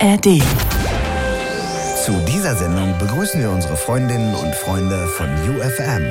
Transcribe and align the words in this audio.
ARD. 0.00 0.42
Zu 2.04 2.12
dieser 2.26 2.54
Sendung 2.54 2.96
begrüßen 2.98 3.40
wir 3.40 3.50
unsere 3.50 3.76
Freundinnen 3.76 4.34
und 4.34 4.54
Freunde 4.54 5.08
von 5.08 5.26
UFM. 5.26 6.06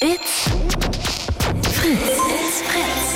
It's 0.00 0.48
Fritz. 1.62 2.18
It's 2.28 2.62
Fritz. 2.62 3.14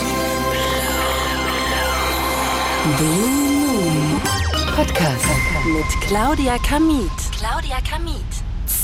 Blue 2.97 3.29
Moon 3.29 4.21
Podcast 4.77 5.27
mit 5.67 6.01
Claudia 6.07 6.59
Kamit. 6.59 7.11
Claudia 7.37 7.79
Kamit. 7.89 8.32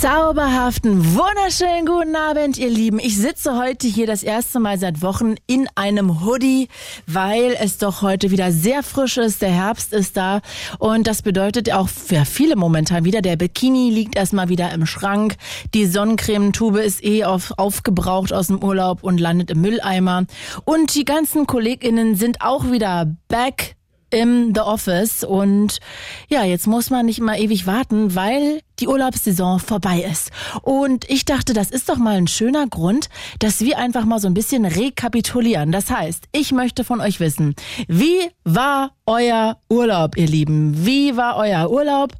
Zauberhaften, 0.00 1.16
wunderschönen 1.16 1.84
guten 1.84 2.14
Abend, 2.14 2.56
ihr 2.56 2.70
Lieben. 2.70 3.00
Ich 3.00 3.16
sitze 3.16 3.58
heute 3.58 3.88
hier 3.88 4.06
das 4.06 4.22
erste 4.22 4.60
Mal 4.60 4.78
seit 4.78 5.02
Wochen 5.02 5.34
in 5.48 5.66
einem 5.74 6.24
Hoodie, 6.24 6.68
weil 7.08 7.56
es 7.58 7.78
doch 7.78 8.00
heute 8.00 8.30
wieder 8.30 8.52
sehr 8.52 8.84
frisch 8.84 9.16
ist. 9.16 9.42
Der 9.42 9.50
Herbst 9.50 9.92
ist 9.92 10.16
da 10.16 10.40
und 10.78 11.08
das 11.08 11.22
bedeutet 11.22 11.72
auch 11.72 11.88
für 11.88 12.24
viele 12.24 12.54
momentan 12.54 13.04
wieder, 13.04 13.22
der 13.22 13.34
Bikini 13.34 13.90
liegt 13.90 14.14
erstmal 14.14 14.48
wieder 14.48 14.72
im 14.72 14.86
Schrank. 14.86 15.34
Die 15.74 15.86
Sonnencremetube 15.86 16.80
ist 16.80 17.04
eh 17.04 17.24
auf, 17.24 17.54
aufgebraucht 17.56 18.32
aus 18.32 18.46
dem 18.46 18.62
Urlaub 18.62 19.02
und 19.02 19.18
landet 19.18 19.50
im 19.50 19.62
Mülleimer. 19.62 20.26
Und 20.64 20.94
die 20.94 21.04
ganzen 21.04 21.48
KollegInnen 21.48 22.14
sind 22.14 22.40
auch 22.40 22.70
wieder 22.70 23.16
back 23.26 23.74
im 24.10 24.54
The 24.54 24.60
Office 24.60 25.24
und 25.24 25.80
ja, 26.28 26.44
jetzt 26.44 26.68
muss 26.68 26.88
man 26.88 27.04
nicht 27.06 27.20
mal 27.20 27.38
ewig 27.38 27.66
warten, 27.66 28.14
weil 28.14 28.60
die 28.80 28.88
Urlaubssaison 28.88 29.60
vorbei 29.60 30.04
ist. 30.10 30.30
Und 30.62 31.08
ich 31.10 31.24
dachte, 31.24 31.52
das 31.52 31.70
ist 31.70 31.88
doch 31.88 31.96
mal 31.96 32.16
ein 32.16 32.26
schöner 32.26 32.66
Grund, 32.66 33.08
dass 33.38 33.60
wir 33.60 33.78
einfach 33.78 34.04
mal 34.04 34.20
so 34.20 34.28
ein 34.28 34.34
bisschen 34.34 34.64
rekapitulieren. 34.64 35.72
Das 35.72 35.90
heißt, 35.90 36.24
ich 36.32 36.52
möchte 36.52 36.84
von 36.84 37.00
euch 37.00 37.20
wissen, 37.20 37.54
wie 37.86 38.30
war 38.44 38.92
euer 39.06 39.58
Urlaub, 39.70 40.16
ihr 40.16 40.26
Lieben? 40.26 40.84
Wie 40.84 41.16
war 41.16 41.36
euer 41.36 41.70
Urlaub? 41.70 42.12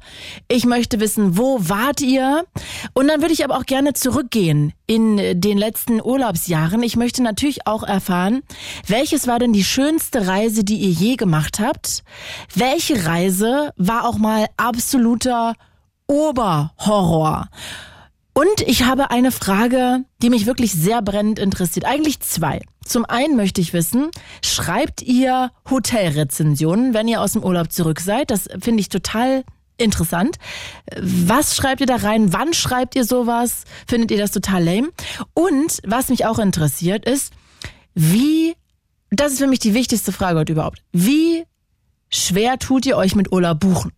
Ich 0.47 0.65
möchte 0.65 0.99
wissen, 0.99 1.37
wo 1.37 1.59
wart 1.61 2.01
ihr? 2.01 2.45
Und 2.93 3.07
dann 3.07 3.21
würde 3.21 3.33
ich 3.33 3.43
aber 3.43 3.57
auch 3.57 3.65
gerne 3.65 3.93
zurückgehen 3.93 4.73
in 4.87 5.39
den 5.39 5.57
letzten 5.57 6.01
Urlaubsjahren. 6.01 6.81
Ich 6.81 6.95
möchte 6.95 7.21
natürlich 7.21 7.67
auch 7.67 7.83
erfahren, 7.83 8.41
welches 8.87 9.27
war 9.27 9.37
denn 9.37 9.53
die 9.53 9.63
schönste 9.63 10.25
Reise, 10.25 10.63
die 10.63 10.77
ihr 10.77 10.89
je 10.89 11.15
gemacht 11.15 11.59
habt? 11.59 12.03
Welche 12.55 13.05
Reise 13.05 13.71
war 13.77 14.07
auch 14.07 14.17
mal 14.17 14.47
absoluter 14.57 15.53
Oberhorror? 16.09 17.47
Und 18.33 18.61
ich 18.65 18.83
habe 18.83 19.11
eine 19.11 19.31
Frage, 19.31 20.05
die 20.21 20.29
mich 20.29 20.45
wirklich 20.45 20.71
sehr 20.71 21.01
brennend 21.01 21.39
interessiert. 21.39 21.85
Eigentlich 21.85 22.19
zwei. 22.21 22.61
Zum 22.83 23.05
einen 23.05 23.35
möchte 23.35 23.61
ich 23.61 23.73
wissen, 23.73 24.09
schreibt 24.43 25.01
ihr 25.01 25.51
Hotelrezensionen, 25.69 26.93
wenn 26.93 27.07
ihr 27.07 27.21
aus 27.21 27.33
dem 27.33 27.43
Urlaub 27.43 27.71
zurück 27.71 27.99
seid? 27.99 28.31
Das 28.31 28.47
finde 28.59 28.81
ich 28.81 28.89
total 28.89 29.43
interessant. 29.77 30.37
Was 30.99 31.55
schreibt 31.55 31.81
ihr 31.81 31.87
da 31.87 31.97
rein? 31.97 32.33
Wann 32.33 32.53
schreibt 32.53 32.95
ihr 32.95 33.05
sowas? 33.05 33.65
Findet 33.87 34.11
ihr 34.11 34.17
das 34.17 34.31
total 34.31 34.63
lame? 34.63 34.89
Und 35.33 35.79
was 35.85 36.09
mich 36.09 36.25
auch 36.25 36.39
interessiert 36.39 37.05
ist, 37.05 37.33
wie, 37.93 38.55
das 39.09 39.33
ist 39.33 39.39
für 39.39 39.47
mich 39.47 39.59
die 39.59 39.73
wichtigste 39.73 40.11
Frage 40.11 40.39
heute 40.39 40.53
überhaupt. 40.53 40.81
Wie 40.91 41.43
schwer 42.09 42.57
tut 42.57 42.85
ihr 42.85 42.97
euch 42.97 43.15
mit 43.15 43.31
Urlaub 43.31 43.59
buchen? 43.59 43.91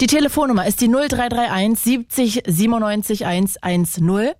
Die 0.00 0.06
Telefonnummer 0.06 0.66
ist 0.66 0.80
die 0.80 0.88
0331 0.88 1.78
70 1.78 2.42
97 2.46 3.26
110 3.26 4.32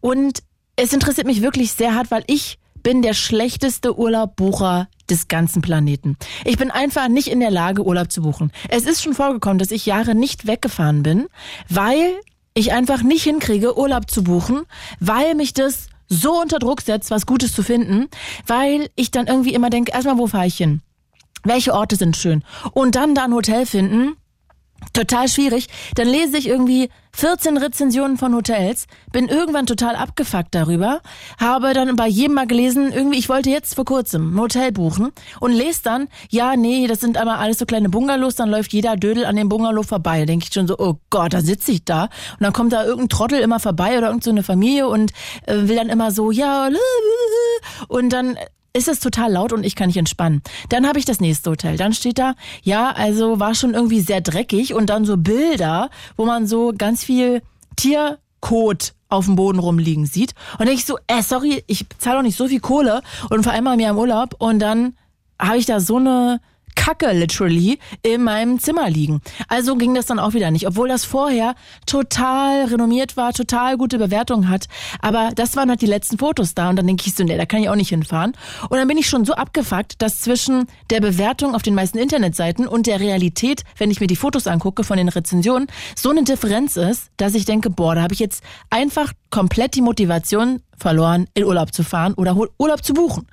und 0.00 0.42
es 0.76 0.92
interessiert 0.92 1.26
mich 1.26 1.42
wirklich 1.42 1.72
sehr 1.72 1.94
hart, 1.94 2.10
weil 2.10 2.24
ich 2.26 2.58
bin 2.82 3.02
der 3.02 3.14
schlechteste 3.14 3.98
Urlaubbucher 3.98 4.88
des 5.10 5.28
ganzen 5.28 5.62
Planeten. 5.62 6.16
Ich 6.44 6.56
bin 6.56 6.70
einfach 6.70 7.08
nicht 7.08 7.28
in 7.28 7.40
der 7.40 7.50
Lage, 7.50 7.84
Urlaub 7.84 8.12
zu 8.12 8.22
buchen. 8.22 8.52
Es 8.68 8.84
ist 8.84 9.02
schon 9.02 9.14
vorgekommen, 9.14 9.58
dass 9.58 9.70
ich 9.70 9.86
Jahre 9.86 10.14
nicht 10.14 10.46
weggefahren 10.46 11.02
bin, 11.02 11.26
weil 11.68 12.14
ich 12.54 12.72
einfach 12.72 13.02
nicht 13.02 13.24
hinkriege, 13.24 13.78
Urlaub 13.78 14.10
zu 14.10 14.24
buchen, 14.24 14.62
weil 15.00 15.34
mich 15.34 15.52
das 15.52 15.88
so 16.08 16.40
unter 16.40 16.58
Druck 16.58 16.80
setzt, 16.80 17.10
was 17.10 17.26
Gutes 17.26 17.52
zu 17.52 17.62
finden, 17.62 18.08
weil 18.46 18.88
ich 18.96 19.10
dann 19.10 19.26
irgendwie 19.26 19.54
immer 19.54 19.70
denke, 19.70 19.92
erstmal, 19.92 20.18
wo 20.18 20.26
fahre 20.26 20.46
ich 20.46 20.56
hin? 20.56 20.80
Welche 21.44 21.74
Orte 21.74 21.96
sind 21.96 22.16
schön? 22.16 22.42
Und 22.72 22.96
dann 22.96 23.14
da 23.14 23.24
ein 23.24 23.34
Hotel 23.34 23.66
finden, 23.66 24.16
total 24.92 25.28
schwierig. 25.28 25.68
Dann 25.94 26.08
lese 26.08 26.38
ich 26.38 26.48
irgendwie 26.48 26.88
14 27.12 27.56
Rezensionen 27.56 28.16
von 28.16 28.34
Hotels, 28.34 28.86
bin 29.12 29.28
irgendwann 29.28 29.66
total 29.66 29.96
abgefuckt 29.96 30.54
darüber, 30.54 31.00
habe 31.38 31.72
dann 31.72 31.96
bei 31.96 32.06
jedem 32.06 32.34
mal 32.34 32.46
gelesen, 32.46 32.92
irgendwie, 32.92 33.18
ich 33.18 33.28
wollte 33.28 33.50
jetzt 33.50 33.74
vor 33.74 33.84
kurzem 33.84 34.34
ein 34.34 34.40
Hotel 34.40 34.70
buchen 34.70 35.10
und 35.40 35.52
lese 35.52 35.82
dann, 35.82 36.08
ja, 36.30 36.54
nee, 36.54 36.86
das 36.86 37.00
sind 37.00 37.16
einmal 37.16 37.38
alles 37.38 37.58
so 37.58 37.66
kleine 37.66 37.88
Bungalows, 37.88 38.36
dann 38.36 38.50
läuft 38.50 38.72
jeder 38.72 38.96
Dödel 38.96 39.24
an 39.24 39.36
dem 39.36 39.48
Bungalow 39.48 39.82
vorbei. 39.82 40.26
Denke 40.26 40.46
ich 40.48 40.54
schon 40.54 40.68
so, 40.68 40.76
oh 40.78 41.00
Gott, 41.10 41.32
da 41.32 41.40
sitze 41.40 41.72
ich 41.72 41.84
da. 41.84 42.04
Und 42.04 42.40
dann 42.40 42.52
kommt 42.52 42.72
da 42.72 42.84
irgendein 42.84 43.08
Trottel 43.08 43.40
immer 43.40 43.58
vorbei 43.58 43.98
oder 43.98 44.08
irgendeine 44.08 44.42
so 44.42 44.46
Familie 44.46 44.88
und 44.88 45.12
äh, 45.46 45.56
will 45.62 45.76
dann 45.76 45.88
immer 45.88 46.12
so, 46.12 46.30
ja, 46.30 46.68
und 47.88 48.12
dann 48.12 48.38
ist 48.72 48.88
es 48.88 49.00
total 49.00 49.32
laut 49.32 49.52
und 49.52 49.64
ich 49.64 49.74
kann 49.74 49.88
nicht 49.88 49.96
entspannen. 49.96 50.42
Dann 50.68 50.86
habe 50.86 50.98
ich 50.98 51.04
das 51.04 51.20
nächste 51.20 51.50
Hotel. 51.50 51.76
Dann 51.76 51.92
steht 51.92 52.18
da, 52.18 52.34
ja, 52.62 52.90
also 52.90 53.40
war 53.40 53.54
schon 53.54 53.74
irgendwie 53.74 54.00
sehr 54.00 54.20
dreckig 54.20 54.74
und 54.74 54.86
dann 54.86 55.04
so 55.04 55.16
Bilder, 55.16 55.90
wo 56.16 56.24
man 56.24 56.46
so 56.46 56.72
ganz 56.76 57.04
viel 57.04 57.42
Tierkot 57.76 58.94
auf 59.08 59.24
dem 59.24 59.36
Boden 59.36 59.58
rumliegen 59.58 60.06
sieht. 60.06 60.34
Und 60.58 60.68
ich 60.68 60.84
so, 60.84 60.98
äh, 61.06 61.22
sorry, 61.22 61.64
ich 61.66 61.86
zahle 61.98 62.16
doch 62.16 62.22
nicht 62.22 62.36
so 62.36 62.48
viel 62.48 62.60
Kohle 62.60 63.02
und 63.30 63.42
vor 63.42 63.52
allem 63.52 63.64
mal 63.64 63.76
mir 63.76 63.90
im 63.90 63.98
Urlaub 63.98 64.34
und 64.38 64.58
dann 64.58 64.94
habe 65.40 65.58
ich 65.58 65.66
da 65.66 65.80
so 65.80 65.96
eine 65.96 66.40
Kacke 66.78 67.10
literally 67.12 67.80
in 68.02 68.22
meinem 68.22 68.60
Zimmer 68.60 68.88
liegen. 68.88 69.20
Also 69.48 69.74
ging 69.74 69.94
das 69.94 70.06
dann 70.06 70.20
auch 70.20 70.32
wieder 70.32 70.52
nicht, 70.52 70.66
obwohl 70.68 70.88
das 70.88 71.04
vorher 71.04 71.56
total 71.86 72.66
renommiert 72.66 73.16
war, 73.16 73.32
total 73.32 73.76
gute 73.76 73.98
Bewertungen 73.98 74.48
hat. 74.48 74.68
Aber 75.00 75.30
das 75.34 75.56
waren 75.56 75.68
halt 75.70 75.82
die 75.82 75.86
letzten 75.86 76.18
Fotos 76.18 76.54
da 76.54 76.70
und 76.70 76.76
dann 76.76 76.86
denke 76.86 77.02
ich 77.06 77.14
so, 77.16 77.24
nee, 77.24 77.36
da 77.36 77.46
kann 77.46 77.60
ich 77.60 77.68
auch 77.68 77.74
nicht 77.74 77.88
hinfahren. 77.88 78.32
Und 78.70 78.78
dann 78.78 78.86
bin 78.86 78.96
ich 78.96 79.08
schon 79.08 79.24
so 79.24 79.34
abgefuckt, 79.34 80.00
dass 80.00 80.20
zwischen 80.20 80.66
der 80.90 81.00
Bewertung 81.00 81.56
auf 81.56 81.62
den 81.62 81.74
meisten 81.74 81.98
Internetseiten 81.98 82.68
und 82.68 82.86
der 82.86 83.00
Realität, 83.00 83.64
wenn 83.76 83.90
ich 83.90 84.00
mir 84.00 84.06
die 84.06 84.16
Fotos 84.16 84.46
angucke 84.46 84.84
von 84.84 84.98
den 84.98 85.08
Rezensionen, 85.08 85.66
so 85.96 86.10
eine 86.10 86.22
Differenz 86.22 86.76
ist, 86.76 87.10
dass 87.16 87.34
ich 87.34 87.44
denke, 87.44 87.70
boah, 87.70 87.96
da 87.96 88.02
habe 88.02 88.14
ich 88.14 88.20
jetzt 88.20 88.44
einfach 88.70 89.12
komplett 89.30 89.74
die 89.74 89.82
Motivation 89.82 90.62
verloren, 90.76 91.26
in 91.34 91.44
Urlaub 91.44 91.74
zu 91.74 91.82
fahren 91.82 92.14
oder 92.14 92.36
Urlaub 92.58 92.84
zu 92.84 92.94
buchen. 92.94 93.26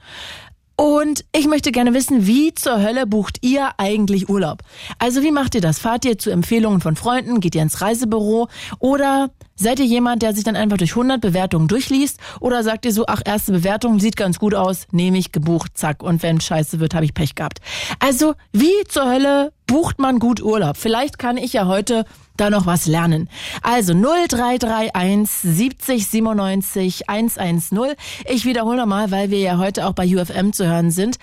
Und 0.78 1.24
ich 1.34 1.48
möchte 1.48 1.72
gerne 1.72 1.94
wissen, 1.94 2.28
wie 2.28 2.54
zur 2.54 2.82
Hölle 2.82 3.08
bucht 3.08 3.38
ihr 3.42 3.70
eigentlich 3.78 4.28
Urlaub? 4.28 4.62
Also 5.00 5.24
wie 5.24 5.32
macht 5.32 5.56
ihr 5.56 5.62
das? 5.62 5.80
Fahrt 5.80 6.04
ihr 6.04 6.18
zu 6.18 6.32
Empfehlungen 6.32 6.82
von 6.82 6.98
Freunden? 6.98 7.40
Geht 7.40 7.56
ihr 7.56 7.62
ins 7.62 7.80
Reisebüro? 7.82 8.50
Oder 8.80 9.30
seid 9.56 9.80
ihr 9.80 9.86
jemand, 9.86 10.22
der 10.22 10.34
sich 10.34 10.44
dann 10.44 10.58
einfach 10.58 10.78
durch 10.78 10.92
100 10.92 11.22
Bewertungen 11.22 11.70
durchliest? 11.70 12.20
Oder 12.42 12.62
sagt 12.64 12.86
ihr 12.86 12.92
so, 12.92 13.06
ach, 13.08 13.22
erste 13.24 13.54
Bewertung 13.54 14.00
sieht 14.02 14.18
ganz 14.18 14.38
gut 14.38 14.54
aus, 14.54 14.88
nehme 14.92 15.18
ich, 15.18 15.32
gebucht, 15.32 15.78
zack. 15.78 16.04
Und 16.04 16.22
wenn 16.24 16.42
scheiße 16.42 16.82
wird, 16.82 16.94
habe 16.94 17.06
ich 17.06 17.14
Pech 17.14 17.36
gehabt. 17.36 17.60
Also 18.00 18.34
wie 18.52 18.84
zur 18.90 19.10
Hölle 19.10 19.54
bucht 19.68 20.00
man 20.00 20.20
gut 20.20 20.42
Urlaub? 20.42 20.76
Vielleicht 20.76 21.20
kann 21.20 21.38
ich 21.38 21.54
ja 21.54 21.68
heute 21.68 22.04
da 22.38 22.50
noch 22.50 22.66
was 22.66 22.86
lernen. 22.86 23.30
Also 23.62 23.94
0331 23.94 25.30
70 25.30 26.08
97 26.08 27.10
110. 27.10 27.96
Ich 28.30 28.46
wiederhole 28.46 28.78
nochmal, 28.78 29.12
weil 29.12 29.32
wir 29.32 29.40
ja 29.40 29.58
heute 29.58 29.86
auch 29.88 29.94
bei 29.94 30.06
UFM 30.06 30.54
zu 30.54 30.68
hören 30.68 30.92
sind. 30.92 31.18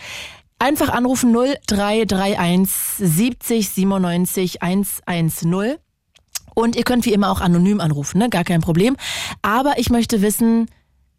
Einfach 0.58 0.90
anrufen 0.90 1.32
0331 1.32 2.70
70 2.98 3.68
97 3.68 4.62
110. 4.62 5.76
Und 6.54 6.76
ihr 6.76 6.84
könnt 6.84 7.06
wie 7.06 7.12
immer 7.12 7.30
auch 7.30 7.40
anonym 7.40 7.80
anrufen, 7.80 8.18
ne? 8.18 8.28
Gar 8.28 8.44
kein 8.44 8.60
Problem. 8.60 8.96
Aber 9.40 9.78
ich 9.78 9.90
möchte 9.90 10.22
wissen, 10.22 10.68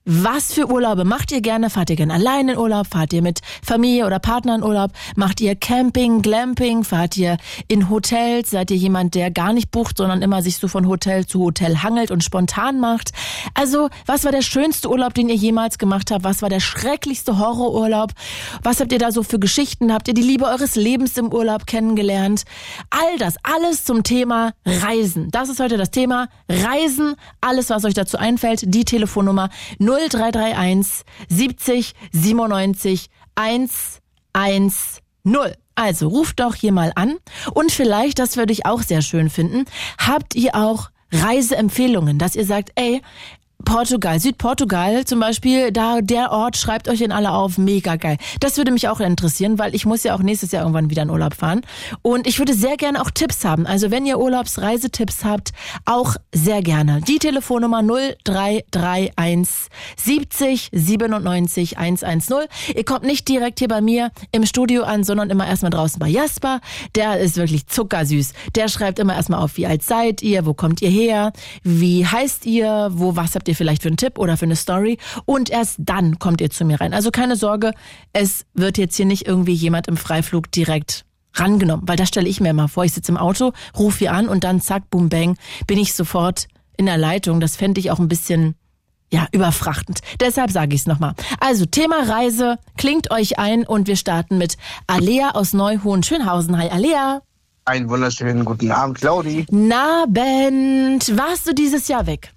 was 0.05 0.53
für 0.53 0.69
Urlaube 0.69 1.05
macht 1.05 1.31
ihr 1.31 1.39
gerne? 1.39 1.69
Fahrt 1.69 1.89
ihr 1.89 1.95
gerne 1.95 2.13
allein 2.13 2.49
in 2.49 2.57
Urlaub? 2.57 2.87
Fahrt 2.87 3.13
ihr 3.13 3.21
mit 3.21 3.39
Familie 3.61 4.05
oder 4.05 4.19
Partner 4.19 4.55
in 4.55 4.63
Urlaub? 4.63 4.91
Macht 5.15 5.39
ihr 5.39 5.55
Camping, 5.55 6.21
Glamping? 6.21 6.83
Fahrt 6.83 7.15
ihr 7.15 7.37
in 7.69 7.89
Hotels? 7.89 8.49
Seid 8.49 8.69
ihr 8.71 8.75
jemand, 8.75 9.15
der 9.15 9.31
gar 9.31 9.53
nicht 9.53 9.71
bucht, 9.71 9.97
sondern 9.97 10.21
immer 10.21 10.41
sich 10.41 10.57
so 10.57 10.67
von 10.67 10.89
Hotel 10.89 11.25
zu 11.25 11.39
Hotel 11.39 11.83
hangelt 11.83 12.11
und 12.11 12.21
spontan 12.21 12.81
macht? 12.81 13.11
Also, 13.53 13.89
was 14.05 14.25
war 14.25 14.33
der 14.33 14.41
schönste 14.41 14.89
Urlaub, 14.89 15.13
den 15.13 15.29
ihr 15.29 15.35
jemals 15.35 15.77
gemacht 15.77 16.11
habt? 16.11 16.25
Was 16.25 16.41
war 16.41 16.49
der 16.49 16.59
schrecklichste 16.59 17.39
Horrorurlaub? 17.39 18.11
Was 18.61 18.81
habt 18.81 18.91
ihr 18.91 18.99
da 18.99 19.13
so 19.13 19.23
für 19.23 19.39
Geschichten? 19.39 19.93
Habt 19.93 20.09
ihr 20.09 20.13
die 20.13 20.21
Liebe 20.21 20.45
eures 20.45 20.75
Lebens 20.75 21.17
im 21.17 21.31
Urlaub 21.31 21.65
kennengelernt? 21.65 22.43
All 22.89 23.17
das, 23.19 23.35
alles 23.43 23.85
zum 23.85 24.03
Thema 24.03 24.51
Reisen. 24.65 25.31
Das 25.31 25.47
ist 25.47 25.61
heute 25.61 25.77
das 25.77 25.91
Thema 25.91 26.27
Reisen. 26.49 27.15
Alles, 27.39 27.69
was 27.69 27.85
euch 27.85 27.93
dazu 27.93 28.17
einfällt, 28.17 28.63
die 28.65 28.83
Telefonnummer 28.83 29.49
0 29.79 29.92
0331 29.97 31.03
70 31.29 31.93
97 32.11 33.09
110. 33.35 34.71
Also 35.75 36.07
ruft 36.07 36.39
doch 36.39 36.55
hier 36.55 36.71
mal 36.71 36.91
an 36.95 37.17
und 37.53 37.71
vielleicht, 37.71 38.19
das 38.19 38.37
würde 38.37 38.53
ich 38.53 38.65
auch 38.65 38.83
sehr 38.83 39.01
schön 39.01 39.29
finden, 39.29 39.65
habt 39.97 40.35
ihr 40.35 40.55
auch 40.55 40.89
Reiseempfehlungen, 41.11 42.19
dass 42.19 42.35
ihr 42.35 42.45
sagt, 42.45 42.71
ey, 42.75 43.01
Portugal, 43.65 44.19
Südportugal 44.19 45.05
zum 45.05 45.19
Beispiel, 45.19 45.71
da 45.71 46.01
der 46.01 46.31
Ort 46.31 46.57
schreibt 46.57 46.89
euch 46.89 46.99
den 46.99 47.11
alle 47.11 47.31
auf, 47.31 47.57
mega 47.57 47.95
geil. 47.95 48.17
Das 48.39 48.57
würde 48.57 48.71
mich 48.71 48.87
auch 48.87 48.99
interessieren, 48.99 49.57
weil 49.59 49.73
ich 49.75 49.85
muss 49.85 50.03
ja 50.03 50.15
auch 50.15 50.19
nächstes 50.19 50.51
Jahr 50.51 50.63
irgendwann 50.63 50.89
wieder 50.89 51.03
in 51.03 51.09
Urlaub 51.09 51.33
fahren. 51.33 51.61
Und 52.01 52.27
ich 52.27 52.39
würde 52.39 52.53
sehr 52.53 52.77
gerne 52.77 53.01
auch 53.01 53.11
Tipps 53.11 53.45
haben. 53.45 53.65
Also 53.65 53.91
wenn 53.91 54.05
ihr 54.05 54.19
Urlaubsreisetipps 54.19 55.23
habt, 55.23 55.51
auch 55.85 56.15
sehr 56.31 56.61
gerne. 56.61 57.01
Die 57.01 57.19
Telefonnummer 57.19 57.81
0331 57.81 59.69
70 59.97 60.69
97 60.71 61.77
110. 61.77 62.47
Ihr 62.75 62.85
kommt 62.85 63.03
nicht 63.03 63.27
direkt 63.27 63.59
hier 63.59 63.67
bei 63.67 63.81
mir 63.81 64.11
im 64.31 64.45
Studio 64.45 64.83
an, 64.83 65.03
sondern 65.03 65.29
immer 65.29 65.47
erstmal 65.47 65.71
draußen 65.71 65.99
bei 65.99 66.07
Jasper. 66.07 66.59
Der 66.95 67.19
ist 67.19 67.37
wirklich 67.37 67.67
zuckersüß. 67.67 68.33
Der 68.55 68.67
schreibt 68.67 68.99
immer 68.99 69.15
erstmal 69.15 69.39
auf, 69.41 69.57
wie 69.57 69.67
alt 69.67 69.83
seid 69.83 70.21
ihr, 70.21 70.45
wo 70.45 70.53
kommt 70.53 70.81
ihr 70.81 70.89
her, 70.89 71.33
wie 71.63 72.05
heißt 72.05 72.45
ihr, 72.45 72.89
wo 72.91 73.15
was 73.15 73.35
habt 73.35 73.47
ihr 73.47 73.52
vielleicht 73.55 73.81
für 73.81 73.89
einen 73.89 73.97
Tipp 73.97 74.17
oder 74.17 74.37
für 74.37 74.45
eine 74.45 74.55
Story. 74.55 74.97
Und 75.25 75.49
erst 75.49 75.77
dann 75.79 76.19
kommt 76.19 76.41
ihr 76.41 76.49
zu 76.49 76.65
mir 76.65 76.79
rein. 76.81 76.93
Also 76.93 77.11
keine 77.11 77.35
Sorge, 77.35 77.73
es 78.13 78.45
wird 78.53 78.77
jetzt 78.77 78.95
hier 78.95 79.05
nicht 79.05 79.27
irgendwie 79.27 79.53
jemand 79.53 79.87
im 79.87 79.97
Freiflug 79.97 80.51
direkt 80.51 81.05
rangenommen, 81.35 81.87
weil 81.87 81.97
das 81.97 82.09
stelle 82.09 82.29
ich 82.29 82.39
mir 82.39 82.49
immer 82.49 82.67
vor. 82.67 82.85
Ich 82.85 82.93
sitze 82.93 83.11
im 83.11 83.17
Auto, 83.17 83.53
rufe 83.77 83.99
hier 83.99 84.13
an 84.13 84.29
und 84.29 84.43
dann 84.43 84.61
zack, 84.61 84.89
boom, 84.89 85.09
bang, 85.09 85.37
bin 85.67 85.79
ich 85.79 85.93
sofort 85.93 86.47
in 86.77 86.85
der 86.85 86.97
Leitung. 86.97 87.39
Das 87.39 87.55
fände 87.55 87.79
ich 87.79 87.91
auch 87.91 87.99
ein 87.99 88.07
bisschen 88.07 88.55
ja, 89.11 89.27
überfrachtend. 89.31 89.99
Deshalb 90.19 90.51
sage 90.51 90.73
ich 90.73 90.81
es 90.81 90.87
nochmal. 90.87 91.13
Also, 91.39 91.65
Thema 91.65 92.03
Reise, 92.07 92.57
klingt 92.77 93.11
euch 93.11 93.37
ein 93.37 93.65
und 93.65 93.87
wir 93.87 93.95
starten 93.95 94.39
mit 94.39 94.57
Alea 94.87 95.31
aus 95.31 95.53
Neuhohen-Schönhausen. 95.53 96.57
Hi, 96.57 96.69
Alea. 96.69 97.21
Einen 97.65 97.89
wunderschönen 97.89 98.43
guten 98.43 98.71
Abend, 98.71 98.97
Claudi. 98.97 99.45
Nabend. 99.51 101.15
Warst 101.15 101.47
du 101.47 101.53
dieses 101.53 101.87
Jahr 101.87 102.07
weg? 102.07 102.32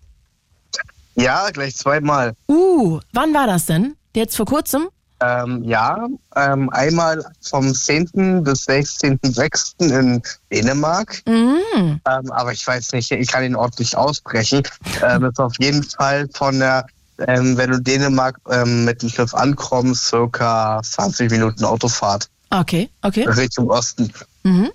Ja, 1.17 1.51
gleich 1.51 1.77
zweimal. 1.77 2.35
Uh, 2.49 3.01
wann 3.13 3.33
war 3.35 3.47
das 3.47 3.67
denn? 3.67 3.97
Jetzt 4.15 4.37
vor 4.37 4.47
kurzem? 4.47 4.89
Ähm, 5.21 5.65
ja, 5.65 6.07
ähm, 6.35 6.69
einmal 6.71 7.25
vom 7.41 7.75
10. 7.75 8.43
bis 8.45 8.69
16.06. 8.69 9.81
in 9.99 10.23
Dänemark. 10.53 11.23
Mhm. 11.27 11.59
Ähm, 12.05 12.33
aber 12.33 12.53
ich 12.53 12.67
weiß 12.67 12.93
nicht, 12.93 13.11
ich 13.11 13.29
kann 13.29 13.43
ihn 13.45 13.57
Ort 13.57 13.79
nicht 13.79 13.97
aussprechen. 13.97 14.63
Ähm, 15.03 15.25
ist 15.25 15.41
auf 15.41 15.55
jeden 15.59 15.83
Fall 15.85 16.29
von 16.35 16.59
der, 16.59 16.85
ähm, 17.27 17.57
wenn 17.57 17.71
du 17.71 17.81
Dänemark 17.81 18.39
ähm, 18.51 18.85
mit 18.85 19.01
dem 19.01 19.09
Schiff 19.09 19.33
ankommst, 19.33 20.07
circa 20.09 20.83
20 20.83 21.31
Minuten 21.31 21.65
Autofahrt 21.65 22.29
Okay, 22.51 22.91
okay. 23.03 23.25
Richtung 23.27 23.71
Osten. 23.71 24.13
Mhm. 24.45 24.71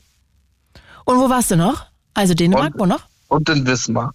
Und 1.06 1.20
wo 1.20 1.30
warst 1.30 1.52
du 1.52 1.56
noch? 1.56 1.86
Also 2.16 2.34
Dänemark, 2.34 2.74
Und- 2.74 2.80
wo 2.82 2.86
noch? 2.88 3.02
Und 3.28 3.48
in 3.48 3.66
Wismar. 3.66 4.14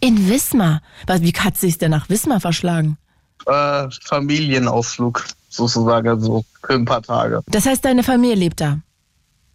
In 0.00 0.28
Wismar. 0.28 0.82
Was, 1.06 1.22
wie 1.22 1.32
hat 1.32 1.56
sich's 1.56 1.78
denn 1.78 1.90
nach 1.90 2.08
Wismar 2.08 2.40
verschlagen? 2.40 2.98
Äh, 3.46 3.88
Familienausflug, 4.04 5.24
sozusagen, 5.48 6.20
so 6.20 6.44
für 6.64 6.74
ein 6.74 6.84
paar 6.84 7.02
Tage. 7.02 7.42
Das 7.46 7.66
heißt, 7.66 7.84
deine 7.84 8.02
Familie 8.02 8.36
lebt 8.36 8.60
da. 8.60 8.78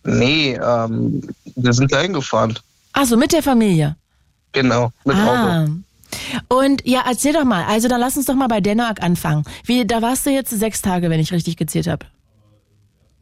Nee, 0.04 0.54
ähm, 0.56 1.22
wir 1.56 1.74
sind 1.74 1.92
da 1.92 2.02
hingefahren. 2.02 2.58
Also 2.92 3.16
mit 3.16 3.32
der 3.32 3.44
Familie. 3.44 3.96
Genau, 4.52 4.92
mit 5.06 5.16
Auto. 5.16 5.32
Ah. 5.32 5.68
Und 6.48 6.86
ja, 6.86 7.04
erzähl 7.08 7.34
doch 7.34 7.44
mal. 7.44 7.66
Also 7.66 7.88
dann 7.88 8.00
lass 8.00 8.18
uns 8.18 8.26
doch 8.26 8.36
mal 8.36 8.48
bei 8.48 8.62
Dänemark 8.62 9.02
anfangen. 9.02 9.46
Wie, 9.66 9.86
da 9.86 10.02
warst 10.02 10.26
du 10.26 10.30
jetzt 10.30 10.52
sechs 10.52 10.82
Tage, 10.82 11.10
wenn 11.10 11.20
ich 11.20 11.32
richtig 11.32 11.58
gezählt 11.58 11.88
habe. 11.88 12.06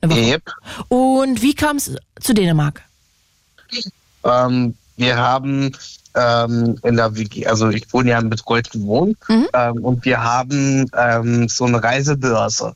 Yep. 0.04 0.52
Und 0.90 1.42
wie 1.42 1.54
kam 1.54 1.78
es 1.78 1.96
zu 2.20 2.34
Dänemark? 2.34 2.84
Ähm, 4.24 4.76
wir 4.98 5.18
haben 5.18 5.72
ähm, 6.16 6.78
in 6.84 6.98
der 6.98 7.16
WG, 7.16 7.46
also 7.48 7.70
ich 7.70 7.92
wohne 7.94 8.12
ja 8.12 8.20
im 8.20 8.30
betreuten 8.30 8.86
Wohnen 8.86 9.16
Mhm. 9.28 9.48
ähm, 9.54 9.84
und 9.86 10.06
wir 10.06 10.24
haben 10.24 10.86
ähm, 10.98 11.48
so 11.50 11.66
eine 11.66 11.84
Reisebörse, 11.84 12.74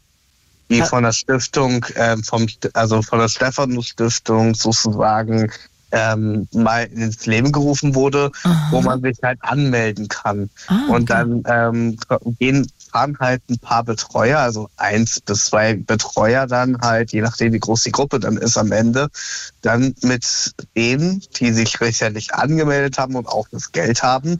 die 0.69 0.77
Ja. 0.77 0.85
von 0.85 1.03
der 1.03 1.11
Stiftung, 1.11 1.85
ähm, 1.95 2.23
vom, 2.23 2.47
also 2.73 3.01
von 3.01 3.19
der 3.19 3.27
Stephanus 3.29 3.87
Stiftung 3.87 4.55
sozusagen 4.55 5.51
ähm, 5.91 6.47
mal 6.53 6.85
ins 6.85 7.25
Leben 7.25 7.51
gerufen 7.51 7.95
wurde, 7.95 8.31
Aha. 8.43 8.67
wo 8.71 8.81
man 8.81 9.01
sich 9.01 9.17
halt 9.23 9.39
anmelden 9.41 10.07
kann. 10.07 10.49
Ah, 10.67 10.79
Und 10.87 11.09
okay. 11.09 11.25
dann 11.43 11.43
ähm, 11.47 11.97
gehen 12.39 12.67
fahren 12.95 13.17
halt 13.19 13.41
ein 13.49 13.59
paar 13.59 13.83
Betreuer, 13.83 14.39
also 14.39 14.69
eins 14.77 15.19
bis 15.19 15.45
zwei 15.45 15.73
Betreuer 15.73 16.47
dann 16.47 16.79
halt, 16.79 17.11
je 17.11 17.19
nachdem 17.19 17.51
wie 17.51 17.59
groß 17.59 17.83
die 17.83 17.91
Gruppe 17.91 18.21
dann 18.21 18.37
ist 18.37 18.57
am 18.57 18.71
Ende, 18.71 19.09
dann 19.61 19.93
mit 20.01 20.53
denen, 20.77 21.21
die 21.37 21.51
sich 21.51 21.75
sicherlich 21.77 22.33
angemeldet 22.33 22.97
haben 22.97 23.15
und 23.15 23.27
auch 23.27 23.49
das 23.51 23.73
Geld 23.73 24.01
haben, 24.01 24.39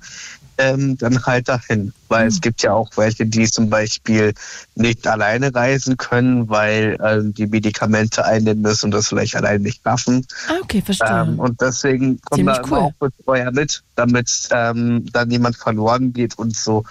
ähm, 0.57 0.97
dann 0.97 1.25
halt 1.25 1.49
dahin. 1.49 1.91
Weil 2.07 2.27
es 2.27 2.39
gibt 2.39 2.61
ja 2.61 2.71
auch 2.71 2.91
welche, 2.95 3.25
die 3.25 3.45
zum 3.51 3.69
Beispiel 3.69 4.33
nicht 4.75 5.05
alleine 5.05 5.53
reisen 5.53 5.97
können, 5.97 6.47
weil 6.47 6.97
ähm, 7.03 7.33
die 7.33 7.47
Medikamente 7.47 8.23
einnehmen 8.23 8.61
müssen 8.61 8.85
und 8.85 8.91
das 8.91 9.09
vielleicht 9.09 9.35
alleine 9.35 9.59
nicht 9.59 9.81
schaffen. 9.83 10.25
Ah, 10.47 10.53
okay, 10.63 10.81
verstehe. 10.81 11.25
Ähm, 11.27 11.39
und 11.39 11.59
deswegen 11.59 12.21
kommen 12.21 12.39
Ziemlich 12.39 12.57
da 12.59 12.71
cool. 12.71 12.77
auch 12.77 12.93
Betreuer 12.93 13.51
mit, 13.51 13.83
damit 13.95 14.47
ähm, 14.51 15.05
dann 15.11 15.27
niemand 15.27 15.57
verloren 15.57 16.13
geht 16.13 16.37
und 16.37 16.55
so. 16.55 16.85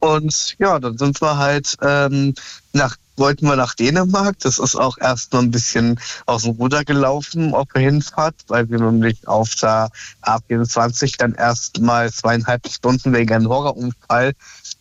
Und 0.00 0.56
ja, 0.58 0.78
dann 0.78 0.98
sind 0.98 1.20
wir 1.20 1.36
halt 1.36 1.76
ähm, 1.82 2.34
nach 2.72 2.96
wollten 3.20 3.46
wir 3.46 3.54
nach 3.54 3.74
Dänemark. 3.74 4.38
Das 4.40 4.58
ist 4.58 4.74
auch 4.74 4.98
erstmal 4.98 5.42
ein 5.42 5.50
bisschen 5.52 6.00
aus 6.26 6.42
dem 6.42 6.52
Ruder 6.52 6.84
gelaufen 6.84 7.54
auf 7.54 7.68
der 7.74 7.82
Hinfahrt, 7.82 8.34
weil 8.48 8.68
wir 8.68 8.80
nämlich 8.80 9.28
auf 9.28 9.54
der 9.56 9.90
A24 10.22 11.16
dann 11.18 11.34
erstmal 11.34 12.10
zweieinhalb 12.10 12.66
Stunden 12.68 13.12
wegen 13.12 13.32
einem 13.32 13.48
Horrorunfall 13.48 14.32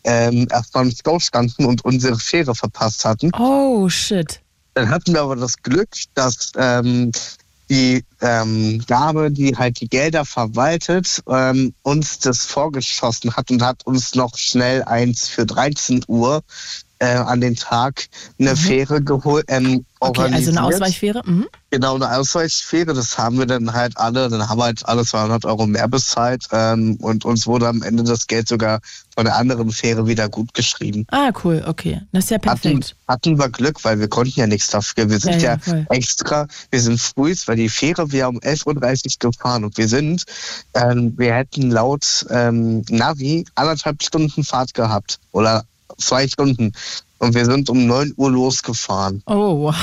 ähm, 0.06 0.48
erstmal 0.50 0.86
im 0.86 0.92
Stau 0.92 1.19
standen 1.19 1.66
und 1.66 1.83
unsere 1.86 2.18
Fähre 2.18 2.56
verpasst 2.56 3.06
hatten. 3.06 3.31
oh, 3.38 3.88
shit. 3.89 4.42
Dann 4.74 4.89
hatten 4.89 5.13
wir 5.13 5.21
aber 5.21 5.36
das 5.36 5.57
Glück, 5.62 5.89
dass 6.13 6.54
ähm, 6.56 7.12
die 7.69 8.04
ähm, 8.21 8.83
Dame, 8.88 9.31
die 9.31 9.56
halt 9.56 9.80
die 9.80 9.88
Gelder 9.88 10.25
verwaltet, 10.25 11.21
ähm, 11.27 11.74
uns 11.83 12.19
das 12.19 12.45
vorgeschossen 12.45 13.36
hat 13.36 13.51
und 13.51 13.62
hat 13.62 13.86
uns 13.86 14.16
noch 14.16 14.38
schnell 14.38 14.83
eins 14.83 15.27
für 15.27 15.45
13 15.45 16.06
Uhr 16.07 16.42
äh, 16.99 17.15
an 17.15 17.41
den 17.41 17.55
Tag 17.55 18.07
eine 18.39 18.55
Fähre 18.55 19.01
geholt. 19.01 19.45
Ähm, 19.47 19.85
Okay, 20.01 20.31
also 20.33 20.51
eine. 20.51 20.63
Ausweichfähre. 20.63 21.21
Mhm. 21.25 21.47
Genau, 21.71 21.95
eine 21.95 22.15
Ausweichsphäre, 22.15 22.93
das 22.93 23.17
haben 23.17 23.37
wir 23.37 23.45
dann 23.45 23.73
halt 23.73 23.97
alle, 23.97 24.29
dann 24.29 24.47
haben 24.47 24.57
wir 24.57 24.63
halt 24.63 24.85
alle 24.85 25.05
200 25.05 25.43
Euro 25.45 25.67
mehr 25.67 25.87
bezahlt 25.89 26.45
ähm, 26.51 26.95
und 27.01 27.25
uns 27.25 27.45
wurde 27.45 27.67
am 27.67 27.83
Ende 27.83 28.03
das 28.03 28.25
Geld 28.27 28.47
sogar 28.47 28.79
von 29.13 29.25
der 29.25 29.35
anderen 29.35 29.69
Fähre 29.71 30.07
wieder 30.07 30.29
gut 30.29 30.53
geschrieben. 30.53 31.05
Ah, 31.11 31.31
cool, 31.43 31.63
okay. 31.67 32.01
Das 32.13 32.23
ist 32.23 32.29
ja 32.31 32.37
Hatten, 32.37 32.45
perfekt. 32.61 32.95
hatten 33.07 33.37
wir 33.37 33.49
Glück, 33.49 33.83
weil 33.83 33.99
wir 33.99 34.07
konnten 34.07 34.39
ja 34.39 34.47
nichts 34.47 34.69
dafür. 34.69 35.09
Wir 35.09 35.19
sind 35.19 35.41
Ja, 35.41 35.57
ja, 35.65 35.85
extra, 35.89 36.47
wir 36.71 36.81
sind 36.81 36.99
früh, 36.99 37.35
weil 37.45 37.57
die 37.57 37.69
Fähre 37.69 38.11
wäre 38.11 38.29
um 38.29 38.39
11.30 38.39 39.25
Uhr 39.25 39.31
gefahren 39.31 39.65
und 39.65 39.77
wir 39.77 39.89
sind, 39.89 40.23
ähm, 40.73 41.13
wir 41.18 41.33
hätten 41.35 41.71
laut 41.71 42.25
ähm, 42.29 42.83
Navi 42.89 43.45
anderthalb 43.56 44.01
Stunden 44.01 44.45
Fahrt 44.45 44.73
gehabt 44.73 45.19
oder 45.33 45.65
zwei 45.97 46.27
Stunden 46.27 46.71
und 47.19 47.35
wir 47.35 47.45
sind 47.45 47.69
um 47.69 47.85
9 47.85 48.13
Uhr 48.15 48.31
losgefahren. 48.31 49.21
Oh, 49.25 49.63
wow. 49.63 49.75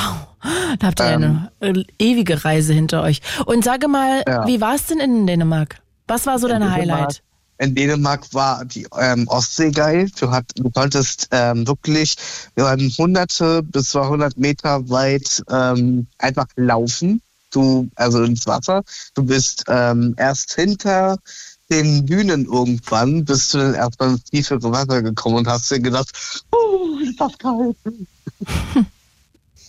Da 0.78 0.86
habt 0.86 1.00
ihr 1.00 1.06
eine 1.06 1.50
äh, 1.60 1.84
ewige 1.98 2.44
Reise 2.44 2.72
hinter 2.72 3.02
euch. 3.02 3.20
Und 3.46 3.64
sage 3.64 3.88
mal, 3.88 4.22
Ja. 4.26 4.46
wie 4.46 4.60
war 4.60 4.74
es 4.74 4.86
denn 4.86 5.00
in 5.00 5.26
Dänemark? 5.26 5.80
Was 6.06 6.26
war 6.26 6.38
so 6.38 6.46
dein 6.48 6.70
Highlight? 6.70 7.22
In 7.58 7.74
Dänemark 7.74 8.32
war 8.32 8.64
die 8.64 8.86
ähm, 8.98 9.26
Ostsee 9.28 9.70
geil. 9.70 10.10
Du, 10.20 10.30
hat, 10.30 10.44
du 10.56 10.70
konntest 10.70 11.28
ähm, 11.30 11.66
wirklich 11.66 12.16
wir 12.54 12.64
waren 12.64 12.80
hunderte 12.98 13.62
bis 13.62 13.90
200 13.90 14.36
Meter 14.36 14.88
weit 14.90 15.42
ähm, 15.50 16.06
einfach 16.18 16.46
laufen. 16.56 17.22
Du, 17.50 17.88
also 17.94 18.22
ins 18.24 18.46
Wasser. 18.46 18.82
Du 19.14 19.22
bist 19.24 19.64
ähm, 19.68 20.14
erst 20.18 20.54
hinter 20.54 21.16
den 21.70 22.06
Dünen 22.06 22.46
irgendwann, 22.46 23.24
bist 23.24 23.54
du 23.54 23.58
dann 23.58 23.74
erstmal 23.74 24.10
ins 24.10 24.24
tiefere 24.24 24.70
Wasser 24.70 25.02
gekommen 25.02 25.36
und 25.36 25.48
hast 25.48 25.70
dir 25.70 25.80
gedacht, 25.80 26.10
oh, 26.52 26.98
ist 27.02 27.20
das 27.20 27.36
kalt. 27.38 27.76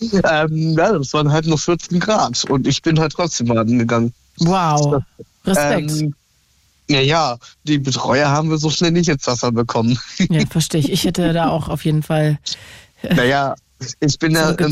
ähm, 0.23 0.77
ja, 0.77 0.93
das 0.93 1.13
waren 1.13 1.31
halt 1.31 1.47
nur 1.47 1.57
14 1.57 1.99
Grad 1.99 2.43
und 2.45 2.67
ich 2.67 2.81
bin 2.81 2.99
halt 2.99 3.13
trotzdem 3.13 3.47
baden 3.47 3.79
gegangen. 3.79 4.13
Wow. 4.39 5.01
Respekt. 5.45 5.91
Ähm, 5.91 6.13
ja, 6.89 7.01
ja, 7.01 7.37
die 7.63 7.79
Betreuer 7.79 8.29
haben 8.29 8.49
wir 8.49 8.57
so 8.57 8.69
schnell 8.69 8.91
nicht 8.91 9.09
ins 9.09 9.27
Wasser 9.27 9.51
bekommen. 9.51 9.99
ja, 10.29 10.45
verstehe 10.45 10.79
ich. 10.79 10.91
Ich 10.91 11.03
hätte 11.03 11.33
da 11.33 11.49
auch 11.49 11.67
auf 11.67 11.83
jeden 11.83 12.03
Fall. 12.03 12.39
naja, 13.03 13.55
ich 13.99 14.17
bin 14.17 14.31
ja 14.31 14.51
bin 14.51 14.71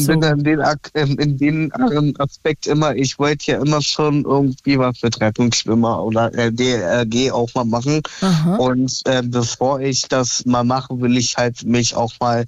in 1.18 1.38
den, 1.38 1.72
in 1.72 1.90
den 1.90 2.20
Aspekt 2.20 2.68
immer, 2.68 2.96
ich 2.96 3.20
wollte 3.20 3.52
ja 3.52 3.62
immer 3.62 3.82
schon 3.82 4.24
irgendwie 4.24 4.80
was 4.80 5.02
mit 5.04 5.20
Rettungsschwimmer 5.22 6.04
oder 6.04 6.34
äh, 6.34 6.52
DRG 6.52 7.32
auch 7.32 7.54
mal 7.54 7.66
machen. 7.66 8.02
Aha. 8.22 8.56
Und 8.56 9.02
ähm, 9.06 9.30
bevor 9.32 9.80
ich 9.80 10.04
das 10.04 10.46
mal 10.46 10.64
mache, 10.64 11.00
will 11.00 11.18
ich 11.18 11.38
halt 11.38 11.64
mich 11.64 11.96
auch 11.96 12.14
mal 12.20 12.46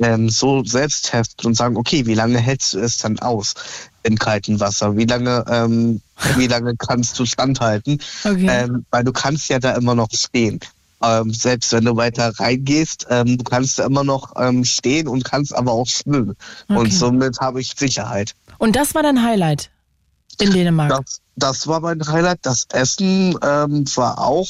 ähm, 0.00 0.28
so 0.28 0.64
selbst 0.64 1.10
testen 1.10 1.46
und 1.46 1.54
sagen, 1.54 1.76
okay, 1.76 2.06
wie 2.06 2.14
lange 2.14 2.38
hältst 2.38 2.74
du 2.74 2.78
es 2.80 2.98
dann 2.98 3.18
aus 3.20 3.54
im 4.02 4.18
kalten 4.18 4.58
Wasser? 4.58 4.96
Wie 4.96 5.04
lange, 5.04 5.44
ähm, 5.48 6.00
wie 6.36 6.46
lange 6.46 6.74
kannst 6.76 7.18
du 7.18 7.26
standhalten? 7.26 8.00
Okay. 8.24 8.46
Ähm, 8.48 8.84
weil 8.90 9.04
du 9.04 9.12
kannst 9.12 9.48
ja 9.48 9.58
da 9.58 9.72
immer 9.72 9.94
noch 9.94 10.08
stehen. 10.12 10.60
Ähm, 11.02 11.32
selbst 11.32 11.72
wenn 11.72 11.84
du 11.84 11.96
weiter 11.96 12.32
reingehst, 12.38 13.06
ähm, 13.10 13.38
du 13.38 13.44
kannst 13.44 13.78
immer 13.78 14.04
noch 14.04 14.32
ähm, 14.36 14.64
stehen 14.64 15.08
und 15.08 15.24
kannst 15.24 15.54
aber 15.54 15.72
auch 15.72 15.86
schwimmen. 15.86 16.36
Okay. 16.68 16.78
Und 16.78 16.92
somit 16.92 17.40
habe 17.40 17.60
ich 17.60 17.74
Sicherheit. 17.76 18.34
Und 18.58 18.76
das 18.76 18.94
war 18.94 19.02
dein 19.02 19.22
Highlight 19.22 19.70
in 20.38 20.50
Dänemark. 20.50 20.90
Das, 20.90 21.20
das 21.36 21.66
war 21.66 21.80
mein 21.80 22.06
Highlight. 22.06 22.40
Das 22.42 22.66
Essen 22.72 23.36
ähm, 23.42 23.84
war 23.96 24.18
auch 24.18 24.48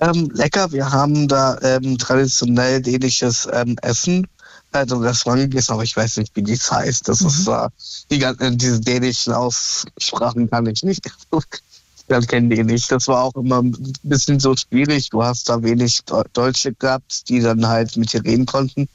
ähm, 0.00 0.30
lecker. 0.34 0.72
Wir 0.72 0.90
haben 0.90 1.28
da 1.28 1.58
ähm, 1.62 1.98
traditionell 1.98 2.82
dänisches 2.82 3.46
Essen. 3.82 4.26
Also 4.72 4.96
Restaurant 4.96 5.42
gegessen, 5.42 5.72
aber 5.72 5.84
ich 5.84 5.96
weiß 5.96 6.16
nicht, 6.16 6.34
wie 6.34 6.42
dies 6.42 6.70
heißt. 6.70 7.08
Das 7.08 7.20
ist 7.20 7.46
äh, 7.46 7.68
die 8.10 8.18
ganzen 8.18 8.58
diese 8.58 8.80
dänischen 8.80 9.32
Aussprachen 9.32 10.50
kann 10.50 10.66
ich 10.66 10.82
nicht. 10.82 11.08
Ich 12.08 12.28
kenne 12.28 12.54
die 12.54 12.62
nicht. 12.62 12.90
Das 12.92 13.08
war 13.08 13.22
auch 13.24 13.34
immer 13.34 13.62
ein 13.62 13.74
bisschen 14.02 14.38
so 14.38 14.54
schwierig. 14.56 15.08
Du 15.10 15.22
hast 15.22 15.48
da 15.48 15.62
wenig 15.62 16.00
Deu- 16.06 16.24
Deutsche 16.32 16.72
gehabt, 16.74 17.28
die 17.28 17.40
dann 17.40 17.66
halt 17.66 17.96
mit 17.96 18.12
dir 18.12 18.22
reden 18.24 18.44
konnten. 18.46 18.88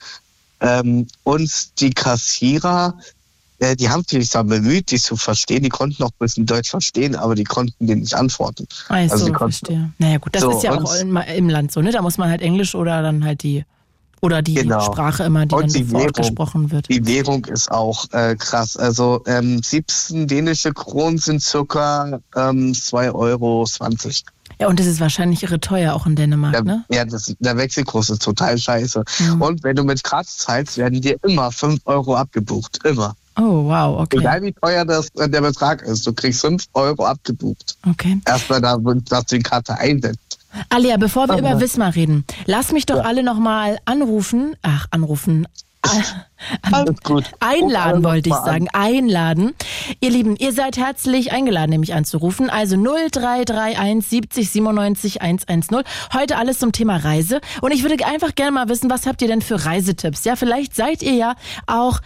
Ähm, 0.61 1.07
und 1.23 1.79
die 1.81 1.89
Kassierer, 1.91 2.93
äh, 3.59 3.75
die 3.75 3.89
haben 3.89 4.03
sich 4.07 4.29
dann 4.29 4.47
bemüht, 4.47 4.91
die 4.91 4.99
zu 4.99 5.15
verstehen. 5.15 5.63
Die 5.63 5.69
konnten 5.69 6.03
auch 6.03 6.09
ein 6.11 6.19
bisschen 6.19 6.45
Deutsch 6.45 6.69
verstehen, 6.69 7.15
aber 7.15 7.33
die 7.33 7.45
konnten 7.45 7.87
dir 7.87 7.95
nicht 7.95 8.13
antworten. 8.13 8.67
Also, 8.89 9.13
also 9.13 9.25
konnten- 9.33 9.37
verstehe. 9.53 9.91
Naja 9.97 10.17
gut, 10.19 10.35
das 10.35 10.43
So, 10.43 10.51
ist 10.51 10.63
ja 10.63 10.73
auch 10.77 10.93
im, 10.95 11.17
im 11.17 11.49
Land 11.49 11.71
so, 11.71 11.81
ne? 11.81 11.91
Da 11.91 12.01
muss 12.01 12.17
man 12.17 12.29
halt 12.29 12.41
Englisch 12.41 12.75
oder 12.75 13.01
dann 13.01 13.23
halt 13.23 13.41
die 13.43 13.63
oder 14.21 14.41
die 14.41 14.55
Genau. 14.55 14.81
Sprache 14.81 15.23
immer, 15.23 15.45
die 15.45 15.55
Und 15.55 15.75
dann 15.75 15.85
vor 15.85 16.01
Ort 16.01 16.15
gesprochen 16.15 16.71
wird. 16.71 16.89
Die 16.89 17.05
Währung 17.05 17.45
ist 17.45 17.71
auch 17.71 18.05
äh, 18.11 18.35
krass. 18.35 18.77
Also 18.77 19.23
ähm, 19.25 19.61
17 19.63 20.27
dänische 20.27 20.73
Kronen 20.73 21.17
sind 21.17 21.41
circa 21.41 22.19
ähm, 22.35 22.73
2,20 22.73 23.13
Euro. 23.15 23.65
Ja, 24.59 24.67
und 24.67 24.79
das 24.79 24.87
ist 24.87 24.99
wahrscheinlich 24.99 25.43
irre 25.43 25.59
teuer 25.59 25.93
auch 25.93 26.05
in 26.05 26.15
Dänemark, 26.15 26.51
Der, 26.51 26.63
ne? 26.63 26.85
Ja, 26.89 27.05
das, 27.05 27.33
der 27.39 27.55
Wechselkurs 27.55 28.09
ist 28.09 28.21
total 28.21 28.57
scheiße. 28.57 29.03
Mhm. 29.19 29.41
Und 29.41 29.63
wenn 29.63 29.75
du 29.75 29.83
mit 29.83 30.03
Karte 30.03 30.29
zahlst, 30.29 30.77
werden 30.77 30.99
dir 30.99 31.17
immer 31.23 31.51
5 31.51 31.81
Euro 31.85 32.15
abgebucht. 32.15 32.79
Immer. 32.83 33.15
Oh, 33.37 33.63
wow, 33.65 34.01
okay. 34.01 34.17
Egal 34.17 34.41
wie 34.41 34.51
teuer 34.51 34.83
das, 34.83 35.07
äh, 35.15 35.29
der 35.29 35.39
Betrag 35.39 35.81
ist, 35.83 36.05
du 36.05 36.11
kriegst 36.11 36.41
5 36.41 36.65
Euro 36.73 37.05
abgebucht. 37.05 37.77
Okay. 37.89 38.19
Erstmal 38.25 38.59
da, 38.59 38.77
dass 38.77 39.25
du 39.27 39.37
die 39.37 39.43
Karte 39.43 39.77
einsetzt. 39.77 40.28
Alia, 40.69 40.97
bevor 40.97 41.27
wir 41.27 41.37
über 41.37 41.59
Wismar 41.59 41.95
reden, 41.95 42.25
lass 42.45 42.71
mich 42.71 42.85
doch 42.85 42.97
Ja. 42.97 43.03
alle 43.03 43.23
nochmal 43.23 43.79
anrufen. 43.85 44.55
Ach, 44.61 44.85
anrufen. 44.91 45.47
Gut. 47.03 47.23
Einladen 47.39 48.03
wollte 48.03 48.29
ich 48.29 48.35
an. 48.35 48.45
sagen, 48.45 48.67
einladen. 48.73 49.53
Ihr 50.01 50.09
Lieben, 50.09 50.35
ihr 50.35 50.51
seid 50.51 50.77
herzlich 50.77 51.31
eingeladen, 51.31 51.69
nämlich 51.71 51.93
anzurufen. 51.93 52.49
Also 52.49 52.75
0331 52.75 54.05
70 54.09 54.49
97 54.51 55.21
110. 55.21 55.83
Heute 56.13 56.37
alles 56.37 56.59
zum 56.59 56.71
Thema 56.73 56.97
Reise. 56.97 57.39
Und 57.61 57.71
ich 57.71 57.83
würde 57.83 58.05
einfach 58.05 58.35
gerne 58.35 58.51
mal 58.51 58.69
wissen, 58.69 58.89
was 58.89 59.05
habt 59.05 59.21
ihr 59.21 59.27
denn 59.29 59.41
für 59.41 59.65
Reisetipps? 59.65 60.25
Ja, 60.25 60.35
vielleicht 60.35 60.75
seid 60.75 61.01
ihr 61.01 61.13
ja 61.13 61.35
auch 61.65 61.99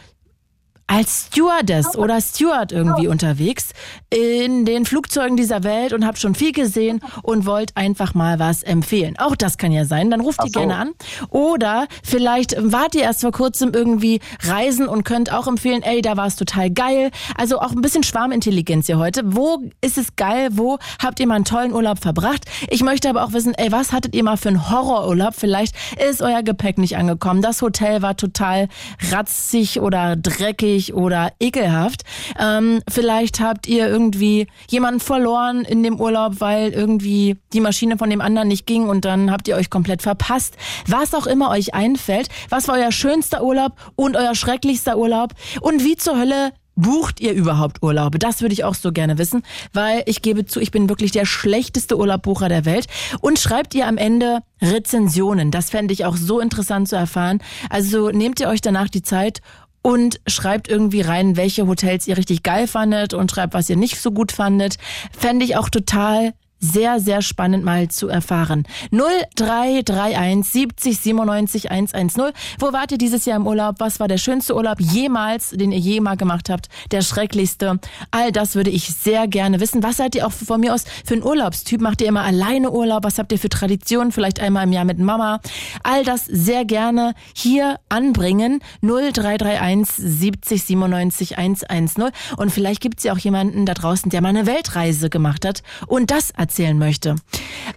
als 0.87 1.27
Stewardess 1.27 1.97
oder 1.97 2.19
Steward 2.21 2.71
irgendwie 2.71 3.07
unterwegs 3.07 3.69
in 4.09 4.65
den 4.65 4.85
Flugzeugen 4.85 5.37
dieser 5.37 5.63
Welt 5.63 5.93
und 5.93 6.05
habt 6.05 6.19
schon 6.19 6.35
viel 6.35 6.51
gesehen 6.51 6.99
und 7.23 7.45
wollt 7.45 7.75
einfach 7.75 8.13
mal 8.13 8.37
was 8.37 8.63
empfehlen. 8.63 9.15
Auch 9.17 9.35
das 9.35 9.57
kann 9.57 9.71
ja 9.71 9.85
sein. 9.85 10.11
Dann 10.11 10.21
ruft 10.21 10.39
Ach 10.41 10.45
ihr 10.45 10.51
so. 10.51 10.59
gerne 10.59 10.75
an. 10.75 10.91
Oder 11.29 11.87
vielleicht 12.03 12.55
wart 12.59 12.95
ihr 12.95 13.03
erst 13.03 13.21
vor 13.21 13.31
kurzem 13.31 13.71
irgendwie 13.73 14.19
reisen 14.43 14.87
und 14.87 15.03
könnt 15.03 15.31
auch 15.31 15.47
empfehlen, 15.47 15.81
ey, 15.83 16.01
da 16.01 16.17
war 16.17 16.27
es 16.27 16.35
total 16.35 16.69
geil. 16.69 17.11
Also 17.37 17.59
auch 17.59 17.71
ein 17.71 17.81
bisschen 17.81 18.03
Schwarmintelligenz 18.03 18.85
hier 18.85 18.99
heute. 18.99 19.21
Wo 19.25 19.63
ist 19.81 19.97
es 19.97 20.15
geil? 20.15 20.49
Wo 20.51 20.77
habt 21.01 21.19
ihr 21.19 21.27
mal 21.27 21.35
einen 21.35 21.45
tollen 21.45 21.73
Urlaub 21.73 21.99
verbracht? 21.99 22.45
Ich 22.69 22.83
möchte 22.83 23.09
aber 23.09 23.23
auch 23.23 23.33
wissen, 23.33 23.53
ey, 23.55 23.71
was 23.71 23.93
hattet 23.93 24.13
ihr 24.15 24.23
mal 24.23 24.37
für 24.37 24.49
einen 24.49 24.69
Horrorurlaub? 24.69 25.33
Vielleicht 25.35 25.75
ist 26.07 26.21
euer 26.21 26.43
Gepäck 26.43 26.77
nicht 26.77 26.97
angekommen. 26.97 27.41
Das 27.41 27.61
Hotel 27.61 28.01
war 28.01 28.17
total 28.17 28.67
ratzig 29.11 29.79
oder 29.79 30.15
dreckig 30.15 30.73
oder 30.94 31.32
ekelhaft. 31.39 32.03
Ähm, 32.39 32.82
vielleicht 32.89 33.39
habt 33.39 33.68
ihr 33.68 33.88
irgendwie 33.88 34.48
jemanden 34.70 35.00
verloren 35.00 35.65
in 35.65 35.84
dem 35.84 36.00
Urlaub, 36.00 36.39
weil 36.39 36.72
irgendwie 36.72 37.38
die 37.53 37.60
Maschine 37.60 37.98
von 37.98 38.10
dem 38.10 38.22
anderen 38.22 38.48
nicht 38.48 38.65
ging 38.65 38.89
und 38.89 39.06
dann 39.06 39.32
habt 39.32 39.48
ihr 39.48 39.56
euch 39.56 39.70
komplett 39.70 40.01
verpasst. 40.01 40.58
Was 40.88 41.13
auch 41.13 41.27
immer 41.27 41.50
euch 41.50 41.74
einfällt, 41.74 42.30
was 42.50 42.68
war 42.68 42.75
euer 42.75 42.92
schönster 42.92 43.44
Urlaub 43.44 43.74
und 43.96 44.18
euer 44.18 44.36
schrecklichster 44.36 44.98
Urlaub 44.98 45.34
und 45.62 45.84
wie 45.84 45.96
zur 45.96 46.18
Hölle 46.18 46.51
Bucht 46.75 47.20
ihr 47.20 47.34
überhaupt 47.34 47.84
Urlaube? 47.84 48.18
Das 48.18 48.42
würde 48.42 48.53
ich 48.53 48.63
auch 48.63 48.74
so 48.74 48.92
gerne 48.92 49.20
wissen, 49.20 49.44
weil 49.74 50.01
ich 50.08 50.22
gebe 50.24 50.46
zu, 50.46 50.60
ich 50.60 50.72
bin 50.72 50.89
wirklich 50.89 51.12
der 51.12 51.25
schlechteste 51.25 51.98
Urlaubbucher 51.98 52.50
der 52.50 52.65
Welt. 52.65 52.88
Und 53.22 53.38
schreibt 53.38 53.75
ihr 53.75 53.88
am 53.88 53.98
Ende 53.98 54.39
Rezensionen? 54.62 55.51
Das 55.51 55.70
fände 55.70 55.94
ich 55.94 56.06
auch 56.06 56.18
so 56.18 56.39
interessant 56.39 56.89
zu 56.89 56.96
erfahren. 56.96 57.39
Also 57.70 58.10
nehmt 58.10 58.39
ihr 58.39 58.48
euch 58.48 58.62
danach 58.62 58.89
die 58.89 59.03
Zeit 59.03 59.42
und 59.83 60.19
schreibt 60.25 60.67
irgendwie 60.67 61.01
rein, 61.01 61.37
welche 61.37 61.67
Hotels 61.67 62.07
ihr 62.07 62.17
richtig 62.17 62.41
geil 62.41 62.67
fandet 62.67 63.13
und 63.13 63.29
schreibt, 63.29 63.53
was 63.53 63.69
ihr 63.69 63.75
nicht 63.75 64.01
so 64.01 64.11
gut 64.11 64.31
fandet. 64.31 64.77
Fände 65.15 65.45
ich 65.45 65.55
auch 65.57 65.69
total 65.69 66.33
sehr, 66.63 67.00
sehr 67.00 67.22
spannend 67.22 67.65
mal 67.65 67.89
zu 67.89 68.08
erfahren. 68.08 68.65
0331 68.91 70.50
70 70.50 70.98
97 70.98 71.72
110. 71.72 72.34
Wo 72.60 72.72
wart 72.72 72.91
ihr 72.91 72.98
dieses 72.98 73.25
Jahr 73.25 73.38
im 73.38 73.48
Urlaub? 73.48 73.75
Was 73.79 74.00
war 74.00 74.08
der 74.08 74.17
schönste 74.17 74.55
Urlaub 74.55 74.79
jemals, 74.79 75.50
den 75.50 75.72
ihr 75.72 75.79
je 75.79 76.00
mal 76.00 76.15
gemacht 76.15 76.50
habt? 76.50 76.70
Der 76.91 77.01
schrecklichste? 77.01 77.79
All 78.12 78.32
das 78.32 78.55
würde 78.55 78.70
ich 78.70 78.88
sehr 78.93 79.27
gerne 79.27 79.60
wissen. 79.60 79.84
Was 79.84 79.98
seid 79.98 80.15
ihr 80.15 80.25
auch 80.25 80.32
von 80.32 80.62
mir 80.62 80.74
aus 80.74 80.86
für 81.05 81.15
ein 81.15 81.24
Urlaubstyp? 81.24 81.82
Macht 81.82 82.01
ihr 82.01 82.08
immer 82.08 82.24
alleine 82.24 82.72
Urlaub? 82.72 83.03
Was 83.03 83.20
habt 83.20 83.32
ihr 83.32 83.39
für 83.39 83.50
Traditionen? 83.50 84.12
Vielleicht 84.12 84.39
einmal 84.39 84.63
im 84.63 84.72
Jahr 84.72 84.86
mit 84.86 85.00
Mama? 85.00 85.41
All 85.84 86.05
das 86.05 86.25
sehr 86.25 86.63
gerne 86.63 87.13
hier 87.36 87.79
anbringen. 87.89 88.62
0331 88.82 89.96
70 89.96 90.63
97 90.63 91.38
110. 91.38 92.12
Und 92.38 92.51
vielleicht 92.51 92.82
gibt's 92.82 93.03
ja 93.03 93.13
auch 93.13 93.17
jemanden 93.17 93.65
da 93.65 93.74
draußen, 93.74 94.10
der 94.10 94.22
mal 94.22 94.29
eine 94.29 94.46
Weltreise 94.46 95.10
gemacht 95.10 95.46
hat 95.46 95.62
und 95.88 96.12
das 96.12 96.32
erzählen 96.53 96.77
möchte. 96.77 97.15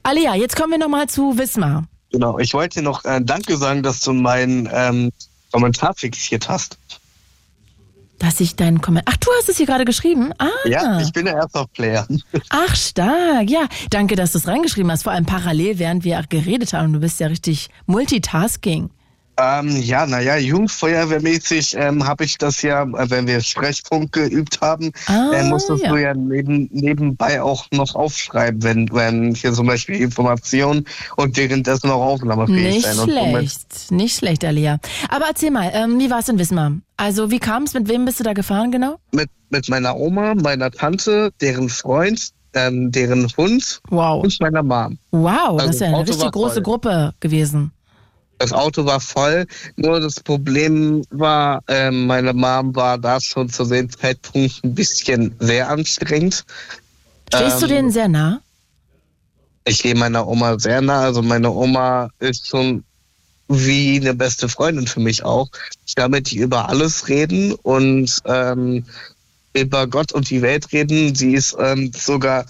Alia, 0.02 0.34
jetzt 0.34 0.54
kommen 0.54 0.72
wir 0.72 0.78
nochmal 0.78 1.08
zu 1.08 1.38
Wismar. 1.38 1.84
Genau, 2.12 2.38
ich 2.38 2.52
wollte 2.52 2.80
dir 2.80 2.84
noch 2.84 3.04
äh, 3.06 3.20
Danke 3.22 3.56
sagen, 3.56 3.82
dass 3.82 4.00
du 4.00 4.12
meinen 4.12 4.68
ähm, 4.70 5.10
Kommentar 5.50 5.94
fixiert 5.94 6.50
hast. 6.50 6.76
Dass 8.18 8.38
ich 8.40 8.54
deinen 8.54 8.82
Kommentar. 8.82 9.14
Ach, 9.14 9.16
du 9.16 9.30
hast 9.38 9.48
es 9.48 9.56
hier 9.56 9.64
gerade 9.64 9.86
geschrieben? 9.86 10.32
Ah. 10.38 10.48
Ja, 10.66 11.00
ich 11.00 11.12
bin 11.12 11.24
der 11.24 11.36
Airsoft-Player. 11.36 12.06
Ach, 12.50 12.76
stark. 12.76 13.48
Ja, 13.48 13.66
danke, 13.88 14.14
dass 14.14 14.32
du 14.32 14.38
es 14.38 14.46
reingeschrieben 14.46 14.90
hast. 14.90 15.04
Vor 15.04 15.12
allem 15.12 15.26
parallel, 15.26 15.78
während 15.78 16.04
wir 16.04 16.22
geredet 16.28 16.74
haben. 16.74 16.92
Du 16.92 17.00
bist 17.00 17.18
ja 17.18 17.28
richtig 17.28 17.70
Multitasking. 17.86 18.90
Ähm, 19.38 19.76
ja, 19.82 20.06
naja, 20.06 20.36
Jugendfeuerwehrmäßig 20.36 21.74
ähm, 21.78 22.06
habe 22.06 22.24
ich 22.24 22.38
das 22.38 22.62
ja, 22.62 22.82
äh, 22.84 23.10
wenn 23.10 23.26
wir 23.26 23.40
Sprechpunkt 23.40 24.12
geübt 24.12 24.60
haben, 24.62 24.92
Ah, 25.06 25.32
äh, 25.34 25.44
musstest 25.44 25.82
ja. 25.84 25.90
du 25.90 25.96
ja 25.96 26.14
neben, 26.14 26.68
nebenbei 26.72 27.42
auch 27.42 27.66
noch 27.70 27.94
aufschreiben, 27.94 28.62
wenn, 28.62 28.88
wenn 28.92 29.34
hier 29.34 29.52
zum 29.52 29.66
Beispiel 29.66 29.96
Informationen 30.00 30.86
und 31.16 31.36
währenddessen 31.36 31.90
auch 31.90 32.00
aufnahmefähig 32.02 32.76
Nicht 32.76 32.86
sein. 32.86 32.98
Und 32.98 33.10
somit, 33.10 33.30
schlecht. 33.30 33.90
Nicht 33.92 34.16
schlecht, 34.16 34.44
Alia. 34.44 34.78
Aber 35.10 35.26
erzähl 35.28 35.50
mal, 35.50 35.70
ähm, 35.74 35.98
wie 35.98 36.10
war 36.10 36.20
es 36.20 36.28
in 36.28 36.38
Wismar? 36.38 36.72
Also, 36.96 37.30
wie 37.30 37.38
kam 37.38 37.64
es? 37.64 37.74
Mit 37.74 37.88
wem 37.90 38.06
bist 38.06 38.18
du 38.20 38.24
da 38.24 38.32
gefahren, 38.32 38.70
genau? 38.70 38.96
mit, 39.12 39.28
mit 39.50 39.68
meiner 39.68 39.96
Oma, 39.96 40.34
meiner 40.34 40.70
Tante, 40.70 41.30
deren 41.42 41.68
Freund, 41.68 42.30
ähm, 42.54 42.90
deren 42.90 43.28
Hund 43.36 43.80
Wow. 43.90 44.24
und 44.24 44.40
meiner 44.40 44.62
Mom. 44.62 44.98
Wow, 45.10 45.58
das 45.58 45.66
Also, 45.66 45.70
ist 45.70 45.80
ja 45.80 45.86
eine 45.88 45.98
richtig 46.08 46.32
große 46.32 46.54
voll. 46.54 46.62
Gruppe 46.62 47.14
gewesen. 47.20 47.72
Das 48.38 48.52
Auto 48.52 48.84
war 48.84 49.00
voll, 49.00 49.46
nur 49.76 50.00
das 50.00 50.20
Problem 50.20 51.04
war, 51.10 51.62
ähm, 51.68 52.06
meine 52.06 52.32
Mom 52.34 52.74
war 52.76 52.98
da 52.98 53.20
schon 53.20 53.48
zu 53.48 53.64
dem 53.64 53.90
Zeitpunkt 53.90 54.62
ein 54.62 54.74
bisschen 54.74 55.34
sehr 55.40 55.70
anstrengend. 55.70 56.44
Stehst 57.32 57.62
du 57.62 57.66
Ähm, 57.66 57.70
denen 57.70 57.90
sehr 57.90 58.08
nah? 58.08 58.40
Ich 59.64 59.82
gehe 59.82 59.94
meiner 59.94 60.26
Oma 60.28 60.58
sehr 60.58 60.80
nah. 60.80 61.00
Also 61.00 61.22
meine 61.22 61.50
Oma 61.50 62.10
ist 62.18 62.46
schon 62.46 62.84
wie 63.48 63.96
eine 64.00 64.14
beste 64.14 64.48
Freundin 64.48 64.86
für 64.86 65.00
mich 65.00 65.24
auch. 65.24 65.48
Ich 65.86 65.94
kann 65.94 66.10
mit 66.10 66.32
ihr 66.32 66.44
über 66.44 66.68
alles 66.68 67.08
reden 67.08 67.52
und 67.62 68.20
ähm, 68.26 68.84
über 69.54 69.86
Gott 69.86 70.12
und 70.12 70.28
die 70.30 70.42
Welt 70.42 70.72
reden. 70.72 71.14
Sie 71.14 71.34
ist 71.34 71.56
ähm, 71.58 71.90
sogar 71.96 72.44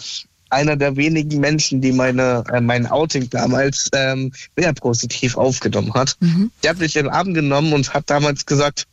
einer 0.56 0.76
der 0.76 0.96
wenigen 0.96 1.38
Menschen, 1.40 1.80
die 1.80 1.92
meine 1.92 2.42
äh, 2.52 2.60
mein 2.60 2.86
Outing 2.86 3.28
damals 3.30 3.88
ähm, 3.94 4.32
sehr 4.56 4.72
positiv 4.72 5.36
aufgenommen 5.36 5.92
hat. 5.94 6.16
Mhm. 6.20 6.50
Die 6.62 6.68
hat 6.68 6.78
mich 6.78 6.96
in 6.96 7.04
den 7.04 7.12
Arm 7.12 7.34
genommen 7.34 7.72
und 7.72 7.92
hat 7.94 8.08
damals 8.08 8.44
gesagt, 8.46 8.86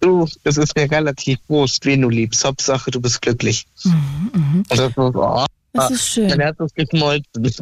du, 0.00 0.26
es 0.44 0.56
ist 0.56 0.74
mir 0.76 0.90
relativ 0.90 1.38
wurscht, 1.48 1.84
wen 1.84 2.02
du 2.02 2.08
liebst. 2.08 2.44
Hauptsache, 2.44 2.90
du 2.90 3.00
bist 3.00 3.20
glücklich. 3.22 3.66
Mhm, 3.84 4.64
Und 4.68 4.78
das 4.78 4.96
war 4.96 5.12
so, 5.12 5.22
oh, 5.22 5.46
Das 5.72 5.90
ist 5.90 6.08
schön. 6.08 6.28
mein 6.28 6.40
Herz 6.40 6.56
ist 6.60 6.74
geschmolzen. 6.74 7.52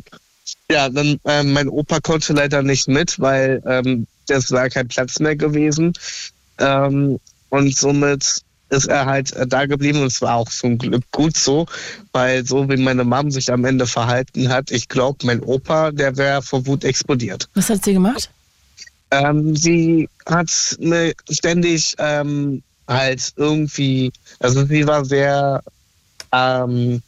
Ja, 0.71 0.89
dann 0.89 1.19
ähm, 1.25 1.53
mein 1.53 1.69
Opa 1.69 2.01
konnte 2.01 2.33
leider 2.33 2.63
nicht 2.63 2.87
mit, 2.89 3.19
weil 3.19 3.63
ähm, 3.67 4.07
das 4.27 4.51
war 4.51 4.69
kein 4.71 4.89
Platz 4.89 5.19
mehr 5.19 5.37
gewesen. 5.37 5.93
Ähm, 6.59 7.19
und 7.51 7.77
somit 7.77 8.43
ist 8.71 8.87
er 8.89 9.07
halt 9.07 9.33
äh, 9.33 9.47
da 9.47 9.67
geblieben 9.67 10.01
und 10.01 10.07
es 10.07 10.21
war 10.23 10.37
auch 10.37 10.49
zum 10.49 10.79
Glück 10.79 11.05
gut 11.13 11.37
so, 11.37 11.67
weil 12.13 12.45
so 12.47 12.69
wie 12.69 12.77
meine 12.77 13.05
Mom 13.05 13.31
sich 13.31 13.53
am 13.53 13.65
Ende 13.65 13.87
verhalten 13.87 14.49
hat, 14.49 14.71
ich 14.71 14.89
glaube, 14.89 15.19
mein 15.25 15.41
Opa, 15.41 15.91
der 15.93 16.17
wäre 16.17 16.43
vor 16.43 16.67
Wut 16.67 16.85
explodiert. 16.85 17.49
Was 17.55 17.71
hat 17.71 17.85
sie 17.85 17.93
gemacht? 17.93 18.31
Ähm, 19.11 19.55
sie 19.55 20.09
hat 20.27 20.51
mir 20.81 21.13
ständig 21.31 21.95
ähm, 21.99 22.63
halt 22.89 23.33
irgendwie, 23.37 24.13
also 24.41 24.65
sie 24.65 24.87
war 24.87 25.05
sehr, 25.05 25.63
ähm, 26.33 27.03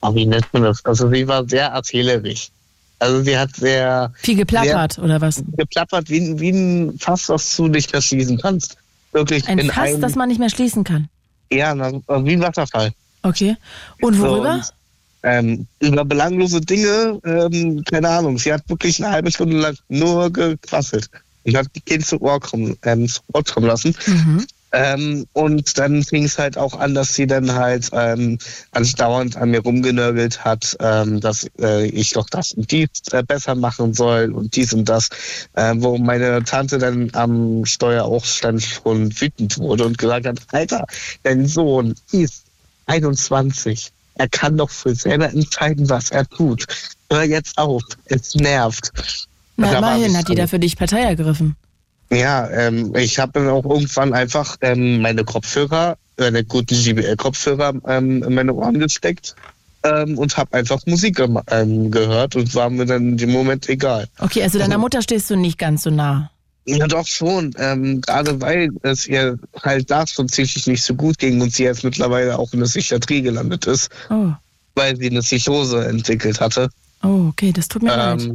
oh, 0.00 0.14
wie 0.14 0.26
nennt 0.26 0.46
man 0.52 0.62
das? 0.62 0.84
Also 0.84 1.10
sie 1.10 1.26
war 1.28 1.46
sehr 1.48 1.66
erzählerisch. 1.66 2.48
Also 2.98 3.22
sie 3.22 3.36
hat 3.36 3.54
sehr 3.56 4.12
Viel 4.16 4.36
geplappert 4.36 4.98
oder 4.98 5.20
was? 5.20 5.42
geplappert, 5.56 6.08
wie, 6.08 6.38
wie 6.38 6.50
ein 6.50 6.98
Fass, 7.00 7.26
das 7.26 7.56
du 7.56 7.66
nicht 7.66 7.92
mehr 7.92 8.00
schließen 8.00 8.38
kannst. 8.38 8.76
Wirklich 9.12 9.46
Ein 9.48 9.58
in 9.58 9.70
Fass, 9.70 9.90
einem, 9.90 10.00
das 10.00 10.14
man 10.14 10.28
nicht 10.28 10.38
mehr 10.38 10.50
schließen 10.50 10.84
kann. 10.84 11.08
ja, 11.50 11.74
wie 11.76 12.32
ein 12.32 12.40
Wasserfall. 12.40 12.92
Okay. 13.22 13.56
Und 14.00 14.18
worüber? 14.18 14.54
und, 14.54 14.72
ähm, 15.22 15.66
über 15.80 16.04
belanglose 16.04 16.60
Dinge, 16.60 17.20
ähm, 17.24 17.84
keine 17.84 18.08
Ahnung. 18.08 18.38
Sie 18.38 18.52
hat 18.52 18.68
wirklich 18.68 19.02
eine 19.02 19.12
halbe 19.12 19.30
Stunde 19.30 19.58
lang 19.58 19.76
nur 19.88 20.32
gequasselt. 20.32 21.08
Ich 21.44 21.54
habe 21.54 21.68
die 21.74 21.80
Kinder 21.80 22.04
zu 22.04 22.20
Ohr 22.20 22.40
kommen, 22.40 22.76
ähm, 22.84 23.08
zu 23.08 23.20
Ohr 23.32 23.44
kommen 23.44 23.66
lassen. 23.66 23.94
Mhm. 24.06 24.46
Ähm, 24.72 25.26
und 25.34 25.78
dann 25.78 26.02
fing 26.02 26.24
es 26.24 26.38
halt 26.38 26.56
auch 26.56 26.78
an, 26.78 26.94
dass 26.94 27.14
sie 27.14 27.26
dann 27.26 27.54
halt 27.54 27.90
ähm, 27.92 28.38
andauernd 28.70 29.36
an 29.36 29.50
mir 29.50 29.60
rumgenörgelt 29.60 30.44
hat, 30.44 30.76
ähm, 30.80 31.20
dass 31.20 31.46
äh, 31.60 31.86
ich 31.86 32.12
doch 32.12 32.28
das 32.30 32.52
und 32.52 32.70
dies 32.70 32.88
äh, 33.12 33.22
besser 33.22 33.54
machen 33.54 33.92
soll 33.92 34.32
und 34.32 34.56
dies 34.56 34.72
und 34.72 34.88
das, 34.88 35.10
äh, 35.54 35.74
wo 35.76 35.98
meine 35.98 36.42
Tante 36.44 36.78
dann 36.78 37.10
am 37.12 37.66
Steuer 37.66 38.04
auch 38.04 38.24
stand 38.24 38.62
schon 38.62 39.12
wütend 39.20 39.58
wurde 39.58 39.84
und 39.84 39.98
gesagt 39.98 40.26
hat, 40.26 40.38
Alter, 40.52 40.86
dein 41.22 41.46
Sohn 41.46 41.94
ist 42.10 42.44
21. 42.86 43.92
Er 44.14 44.28
kann 44.28 44.56
doch 44.56 44.70
für 44.70 44.94
selber 44.94 45.30
entscheiden, 45.30 45.88
was 45.88 46.10
er 46.10 46.26
tut. 46.28 46.66
Hör 47.10 47.24
jetzt 47.24 47.58
auf, 47.58 47.82
es 48.06 48.34
nervt. 48.34 48.90
Na, 49.56 49.76
immerhin 49.76 50.16
hat 50.16 50.28
die 50.28 50.34
da 50.34 50.46
für 50.46 50.58
dich 50.58 50.76
Partei 50.76 51.02
ergriffen. 51.02 51.56
Ja, 52.12 52.48
ähm, 52.50 52.94
ich 52.94 53.18
habe 53.18 53.32
dann 53.34 53.48
auch 53.48 53.64
irgendwann 53.64 54.12
einfach 54.12 54.56
ähm, 54.60 55.00
meine 55.00 55.24
Kopfhörer, 55.24 55.96
meine 56.18 56.44
guten 56.44 56.74
JBL-Kopfhörer 56.74 57.72
ähm, 57.88 58.22
in 58.22 58.34
meine 58.34 58.52
Ohren 58.54 58.78
gesteckt 58.78 59.34
ähm, 59.82 60.18
und 60.18 60.36
habe 60.36 60.52
einfach 60.58 60.80
Musik 60.86 61.20
ähm, 61.50 61.90
gehört 61.90 62.36
und 62.36 62.54
war 62.54 62.70
mir 62.70 62.86
dann 62.86 63.10
in 63.10 63.16
dem 63.16 63.30
Moment 63.32 63.68
egal. 63.68 64.06
Okay, 64.18 64.42
also 64.42 64.58
deiner 64.58 64.78
Mutter 64.78 65.02
stehst 65.02 65.30
du 65.30 65.36
nicht 65.36 65.58
ganz 65.58 65.82
so 65.84 65.90
nah. 65.90 66.30
Ja, 66.64 66.86
doch 66.86 67.06
schon. 67.08 67.52
Ähm, 67.58 68.00
gerade 68.02 68.40
weil 68.40 68.70
es 68.82 69.08
ihr 69.08 69.36
halt 69.62 69.90
da 69.90 70.06
schon 70.06 70.28
psychisch 70.28 70.66
nicht 70.68 70.84
so 70.84 70.94
gut 70.94 71.18
ging 71.18 71.40
und 71.40 71.52
sie 71.52 71.64
jetzt 71.64 71.82
mittlerweile 71.82 72.38
auch 72.38 72.52
in 72.52 72.60
der 72.60 72.66
Psychiatrie 72.66 73.22
gelandet 73.22 73.66
ist, 73.66 73.90
Oh, 74.10 74.28
weil 74.76 74.96
sie 74.96 75.10
eine 75.10 75.20
Psychose 75.20 75.84
entwickelt 75.86 76.40
hatte. 76.40 76.68
oh 77.02 77.26
okay, 77.30 77.50
das 77.52 77.66
tut 77.66 77.82
mir 77.82 77.96
leid. 77.96 78.30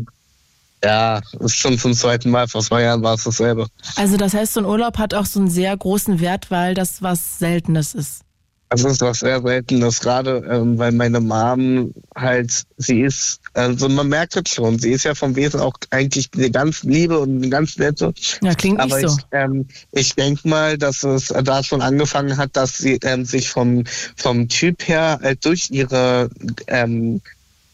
Ja, 0.83 1.21
ist 1.39 1.57
schon 1.57 1.77
zum 1.77 1.93
zweiten 1.93 2.29
Mal. 2.29 2.47
Vor 2.47 2.61
zwei 2.61 2.83
Jahren 2.83 3.01
war 3.01 3.15
es 3.15 3.23
dasselbe. 3.23 3.67
Also 3.95 4.17
das 4.17 4.33
heißt, 4.33 4.53
so 4.53 4.59
ein 4.59 4.65
Urlaub 4.65 4.97
hat 4.97 5.13
auch 5.13 5.25
so 5.25 5.39
einen 5.39 5.49
sehr 5.49 5.75
großen 5.75 6.19
Wert, 6.19 6.51
weil 6.51 6.73
das 6.73 7.01
was 7.01 7.39
Seltenes 7.39 7.93
ist. 7.95 8.21
Das 8.69 8.83
ist 8.83 8.99
was 8.99 9.19
sehr 9.19 9.41
Seltenes, 9.41 10.01
gerade 10.01 10.45
ähm, 10.49 10.77
weil 10.77 10.91
meine 10.91 11.21
Mom 11.21 11.93
halt, 12.13 12.63
sie 12.75 13.01
ist, 13.01 13.39
also 13.53 13.87
man 13.87 14.09
merkt 14.09 14.35
es 14.35 14.53
schon, 14.53 14.77
sie 14.77 14.91
ist 14.91 15.05
ja 15.05 15.15
vom 15.15 15.37
Wesen 15.37 15.61
auch 15.61 15.73
eigentlich 15.89 16.29
eine 16.35 16.51
ganz 16.51 16.83
liebe 16.83 17.17
und 17.17 17.37
eine 17.37 17.49
ganz 17.49 17.77
nette. 17.77 18.13
Ja, 18.41 18.53
klingt 18.55 18.81
Aber 18.81 18.97
nicht 18.97 19.09
so. 19.09 19.17
ich, 19.17 19.25
ähm, 19.31 19.67
ich 19.93 20.15
denke 20.15 20.49
mal, 20.49 20.77
dass 20.77 21.03
es 21.03 21.27
da 21.27 21.63
schon 21.63 21.81
angefangen 21.81 22.35
hat, 22.35 22.57
dass 22.57 22.77
sie 22.77 22.99
ähm, 23.03 23.23
sich 23.23 23.49
vom, 23.49 23.85
vom 24.17 24.49
Typ 24.49 24.85
her 24.85 25.19
äh, 25.23 25.37
durch 25.37 25.69
ihre 25.71 26.29
ähm, 26.67 27.21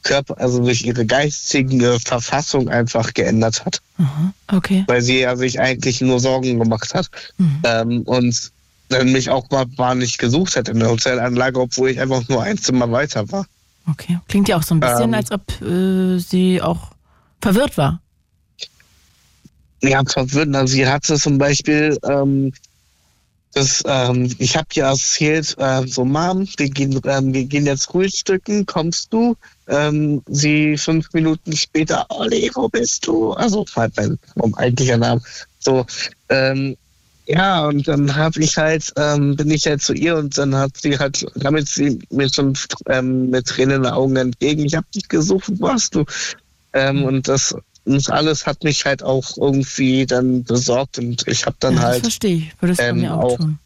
Körper, 0.04 0.40
also 0.40 0.64
durch 0.64 0.84
ihre 0.84 1.06
geistige 1.06 1.98
Verfassung 2.04 2.70
einfach 2.70 3.14
geändert 3.14 3.66
hat 3.66 3.82
Aha, 3.98 4.34
okay. 4.52 4.84
weil 4.88 5.02
sie 5.02 5.20
ja 5.22 5.36
sich 5.36 5.60
eigentlich 5.60 6.02
nur 6.02 6.20
Sorgen 6.20 6.60
gemacht 6.60 6.94
hat 6.94 7.10
Mhm. 7.38 7.62
ähm, 7.64 8.02
und 8.04 8.52
dann 8.90 9.12
mich 9.12 9.30
auch 9.30 9.50
mal, 9.50 9.66
mal 9.78 9.96
nicht 9.96 10.20
gesucht 10.20 10.56
hat 10.56 10.70
in 10.70 10.80
der 10.80 10.90
Hotelanlage, 10.90 11.60
obwohl 11.60 11.90
ich 11.90 12.00
einfach 12.00 12.28
nur 12.30 12.44
ein 12.44 12.58
Zimmer 12.58 12.92
weiter 12.92 13.32
war. 13.32 13.46
Okay. 13.90 14.20
Klingt 14.28 14.48
ja 14.48 14.58
auch 14.58 14.64
so 14.64 14.76
ein 14.76 14.80
bisschen, 14.80 15.10
Ähm. 15.10 15.14
als 15.16 15.32
ob 15.32 15.62
äh, 15.62 16.20
sie 16.20 16.62
auch 16.62 16.92
verwirrt 17.42 17.78
war. 17.78 18.02
Ja, 19.82 20.02
verwirrend. 20.06 20.56
Also 20.56 20.74
sie 20.76 20.88
hatte 20.88 21.18
zum 21.18 21.38
Beispiel, 21.38 21.98
ähm, 22.08 22.54
das, 23.54 23.84
ähm, 23.86 24.34
ich 24.38 24.56
habe 24.56 24.68
ja 24.74 24.90
erzählt, 24.92 25.56
äh, 25.60 25.86
so 25.86 26.06
Mom, 26.06 26.48
wir 26.58 26.70
gehen, 26.70 27.00
ähm, 27.06 27.34
wir 27.34 27.46
gehen 27.46 27.66
jetzt 27.66 27.86
frühstücken, 27.86 28.66
kommst 28.66 29.12
du? 29.12 29.36
Ähm, 29.68 30.22
sie 30.28 30.78
fünf 30.78 31.14
Minuten 31.14 31.56
später, 31.56 32.06
Olli, 32.10 32.52
wo 32.54 32.68
bist 32.68 33.08
du? 33.08 33.32
Also 33.32 33.66
halt 33.76 33.94
mein, 33.96 34.20
mein 34.36 34.54
eigentlicher 34.56 34.98
Name. 34.98 35.22
So, 35.60 35.86
ähm, 36.30 36.76
ja, 37.26 37.68
und 37.68 37.88
dann 37.88 38.14
habe 38.14 38.42
ich 38.42 38.58
halt, 38.58 38.92
ähm, 38.98 39.38
bin 39.38 39.50
ich 39.50 39.66
halt 39.66 39.82
zu 39.82 39.94
ihr 39.94 40.18
und 40.18 40.38
dann 40.38 40.54
hat 40.56 40.72
sie 40.76 41.00
halt, 41.00 41.26
damit 41.36 41.70
sie 41.70 42.00
mir 42.10 42.28
schon 42.34 42.58
ähm, 42.88 43.30
mit 43.30 43.48
Tränen 43.48 43.78
in 43.78 43.84
den 43.84 43.92
Augen 43.94 44.16
entgegen, 44.18 44.66
ich 44.66 44.76
habe 44.76 44.88
dich 44.94 45.08
gesucht, 45.08 45.46
wo 45.48 45.68
warst 45.68 45.96
du? 45.96 46.04
Ähm, 46.74 47.06
und 47.06 47.30
das, 47.30 47.56
das 47.86 48.10
alles 48.10 48.46
hat 48.46 48.66
mich 48.66 48.84
halt 48.84 49.04
auch 49.04 49.38
irgendwie 49.38 50.06
dann 50.06 50.44
besorgt 50.44 51.00
und 51.00 51.26
ich 51.28 51.46
habe 51.46 51.56
dann 51.62 51.76
ja, 51.76 51.82
halt 51.84 52.02
verstehe 52.02 52.36
ich. 52.36 52.52
Würdest 52.60 52.82
ähm, 52.82 53.00
mir 53.00 53.14
auch, 53.14 53.34
auch- 53.34 53.38
tun. 53.38 53.60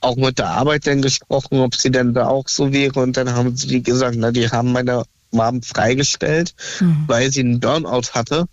auch 0.00 0.16
mit 0.16 0.38
der 0.40 0.48
Arbeit 0.48 0.86
dann 0.88 1.00
gesprochen, 1.00 1.60
ob 1.60 1.76
sie 1.76 1.92
denn 1.92 2.14
da 2.14 2.26
auch 2.26 2.48
so 2.48 2.72
wäre 2.72 2.98
und 3.00 3.16
dann 3.16 3.32
haben 3.32 3.56
sie 3.56 3.80
gesagt, 3.80 4.16
na, 4.18 4.32
die 4.32 4.48
haben 4.50 4.72
meine 4.72 5.04
Mom 5.34 5.62
freigestellt, 5.62 6.54
Mhm. 6.80 7.04
weil 7.06 7.30
sie 7.30 7.40
einen 7.40 7.60
Burnout 7.60 8.12
hatte. 8.14 8.46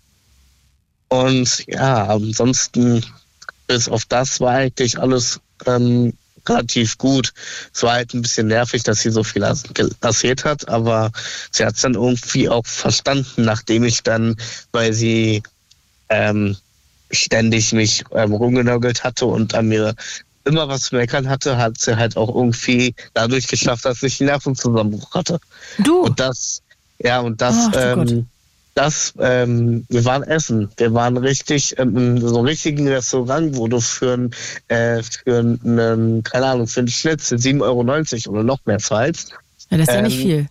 Und 1.10 1.66
ja, 1.68 2.06
ansonsten 2.08 3.06
bis 3.68 3.88
auf 3.90 4.06
das 4.06 4.40
war 4.40 4.52
eigentlich 4.52 5.00
alles 5.00 5.40
ähm, 5.66 6.14
relativ 6.48 6.98
gut. 6.98 7.34
Es 7.74 7.84
war 7.84 7.94
halt 7.94 8.14
ein 8.14 8.22
bisschen 8.22 8.48
nervig, 8.48 8.84
dass 8.84 9.02
sie 9.02 9.12
so 9.12 9.24
viel 9.24 9.44
erzählt 9.44 10.44
hat, 10.46 10.68
aber 10.70 11.12
sie 11.52 11.66
hat 11.66 11.76
es 11.76 11.82
dann 11.82 11.94
irgendwie 11.94 12.50
auch 12.50 12.66
verstanden, 12.66 13.44
nachdem 13.44 13.84
ich 13.84 14.04
dann, 14.04 14.36
weil 14.72 14.94
sie 14.94 15.44
ähm, 16.10 16.58
ständig 17.12 17.74
mich 17.74 18.04
ähm, 18.12 18.34
rumgenörgelt 18.34 19.04
hatte 19.04 19.26
und 19.26 19.54
an 19.54 19.68
mir 19.68 19.94
immer 20.44 20.68
was 20.68 20.82
zu 20.84 20.96
meckern 20.96 21.30
hatte, 21.30 21.58
hat 21.58 21.78
sie 21.80 21.96
halt 21.98 22.18
auch 22.18 22.34
irgendwie 22.34 22.96
dadurch 23.14 23.48
geschafft, 23.48 23.86
dass 23.86 24.02
ich 24.02 24.20
einen 24.20 24.30
Nervenzusammenbruch 24.30 25.14
hatte. 25.14 25.40
Du, 25.78 26.00
Und 26.02 26.20
das, 26.20 26.62
ja, 27.04 27.20
und 27.20 27.42
das, 27.42 27.72
Gott. 27.72 28.12
ähm, 28.12 28.28
das, 28.74 29.14
ähm, 29.20 29.86
wir 29.90 30.06
waren 30.06 30.24
essen. 30.24 30.70
Wir 30.78 30.94
waren 30.94 31.18
richtig 31.18 31.78
ähm, 31.78 31.98
in 31.98 32.22
so 32.22 32.38
einem 32.38 32.46
richtigen 32.46 32.88
Restaurant, 32.88 33.56
wo 33.56 33.68
du 33.68 33.82
für 33.82 34.14
ein, 34.14 34.32
äh, 34.70 35.04
für 35.04 35.40
einen, 35.40 36.24
keine 36.24 36.46
Ahnung, 36.46 36.68
für 36.68 36.80
einen 36.80 36.88
Schnitzel 36.88 37.38
7,90 37.38 38.28
Euro 38.28 38.34
oder 38.34 38.44
noch 38.44 38.66
mehr 38.66 38.80
zahlst. 38.80 39.34
ja, 39.70 39.78
das 39.78 39.88
ist 39.88 39.94
ja 39.94 40.02
nicht 40.02 40.16
ähm, 40.16 40.22
viel. 40.22 40.48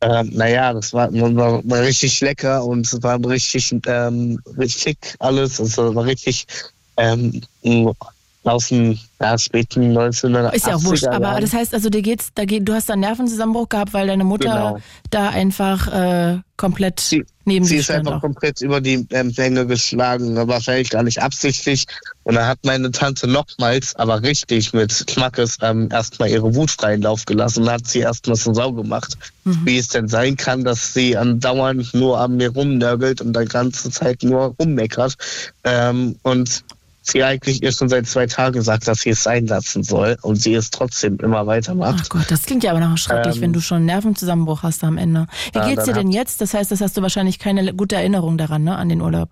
Ähm, 0.00 0.30
naja, 0.34 0.72
das 0.72 0.92
war, 0.92 1.12
war, 1.12 1.62
war 1.64 1.80
richtig 1.80 2.20
lecker 2.20 2.64
und 2.64 2.86
es 2.86 3.02
war 3.02 3.18
richtig, 3.24 3.74
ähm, 3.86 4.40
richtig 4.58 4.98
alles. 5.18 5.58
Es 5.58 5.76
war 5.78 6.04
richtig 6.04 6.46
ähm, 6.96 7.40
aus 8.44 8.68
dem 8.68 8.98
ja, 9.20 9.38
späten 9.38 9.96
1980er 9.96 10.52
Ist 10.54 10.66
ja 10.66 10.76
auch 10.76 10.84
wurscht. 10.84 11.06
Aber 11.06 11.40
das 11.40 11.52
heißt 11.52 11.72
also, 11.74 11.88
dir 11.88 12.02
geht's, 12.02 12.28
da 12.34 12.44
geht, 12.44 12.68
du 12.68 12.74
hast 12.74 12.88
da 12.88 12.92
einen 12.92 13.00
Nervenzusammenbruch 13.00 13.68
gehabt, 13.68 13.94
weil 13.94 14.06
deine 14.06 14.24
Mutter 14.24 14.50
Genau. 14.50 14.78
da 15.10 15.30
einfach 15.30 15.88
äh, 15.92 16.38
komplett 16.56 17.00
Sie- 17.00 17.24
neben 17.46 17.64
Sie 17.64 17.76
ist 17.76 17.90
einfach 17.90 18.16
Auch. 18.16 18.20
komplett 18.20 18.60
über 18.60 18.80
die 18.80 19.06
ähm, 19.10 19.32
Länge 19.36 19.66
geschlagen, 19.66 20.36
wahrscheinlich 20.48 20.90
gar 20.90 21.02
nicht 21.02 21.20
absichtlich. 21.22 21.84
Und 22.22 22.34
dann 22.36 22.46
hat 22.46 22.58
meine 22.64 22.90
Tante 22.90 23.26
nochmals, 23.26 23.94
aber 23.96 24.22
richtig 24.22 24.72
mit 24.72 25.04
Schmackes, 25.10 25.58
ähm, 25.62 25.88
erstmal 25.90 26.30
ihre 26.30 26.54
Wut 26.54 26.70
freien 26.70 27.02
Lauf 27.02 27.24
gelassen 27.26 27.64
und 27.64 27.70
hat 27.70 27.86
sie 27.86 28.00
erstmal 28.00 28.36
so 28.36 28.52
sau 28.54 28.72
gemacht. 28.72 29.16
Mhm. 29.44 29.60
Wie 29.64 29.78
es 29.78 29.88
denn 29.88 30.08
sein 30.08 30.36
kann, 30.36 30.64
dass 30.64 30.94
sie 30.94 31.16
andauernd 31.16 31.92
nur 31.94 32.18
an 32.20 32.36
mir 32.36 32.50
rumnörgelt 32.50 33.20
und 33.20 33.36
die 33.36 33.44
ganze 33.46 33.90
Zeit 33.90 34.22
nur 34.22 34.54
rummeckert. 34.60 35.14
Ähm, 35.64 36.16
und 36.22 36.64
sie 37.06 37.22
eigentlich 37.22 37.62
ihr 37.62 37.72
schon 37.72 37.88
seit 37.88 38.06
zwei 38.06 38.26
Tagen 38.26 38.62
sagt, 38.62 38.88
dass 38.88 39.00
sie 39.00 39.10
es 39.10 39.22
sein 39.22 39.46
lassen 39.46 39.82
soll 39.82 40.16
und 40.22 40.36
sie 40.36 40.54
es 40.54 40.70
trotzdem 40.70 41.18
immer 41.18 41.46
weitermacht. 41.46 42.00
Ach 42.02 42.08
Gott, 42.08 42.30
das 42.30 42.42
klingt 42.42 42.64
ja 42.64 42.70
aber 42.70 42.80
noch 42.80 42.96
schrecklich, 42.98 43.36
Ähm, 43.36 43.42
wenn 43.42 43.52
du 43.52 43.60
schon 43.60 43.78
einen 43.78 43.86
Nervenzusammenbruch 43.86 44.62
hast 44.62 44.82
am 44.84 44.98
Ende. 44.98 45.26
Wie 45.52 45.58
Ja, 45.58 45.68
geht's 45.68 45.84
dir 45.84 45.92
denn 45.92 46.10
jetzt? 46.10 46.40
Das 46.40 46.54
heißt, 46.54 46.70
das 46.70 46.80
hast 46.80 46.96
du 46.96 47.02
wahrscheinlich 47.02 47.38
keine 47.38 47.74
gute 47.74 47.96
Erinnerung 47.96 48.38
daran, 48.38 48.64
ne, 48.64 48.76
an 48.76 48.88
den 48.88 49.00
Urlaub. 49.00 49.28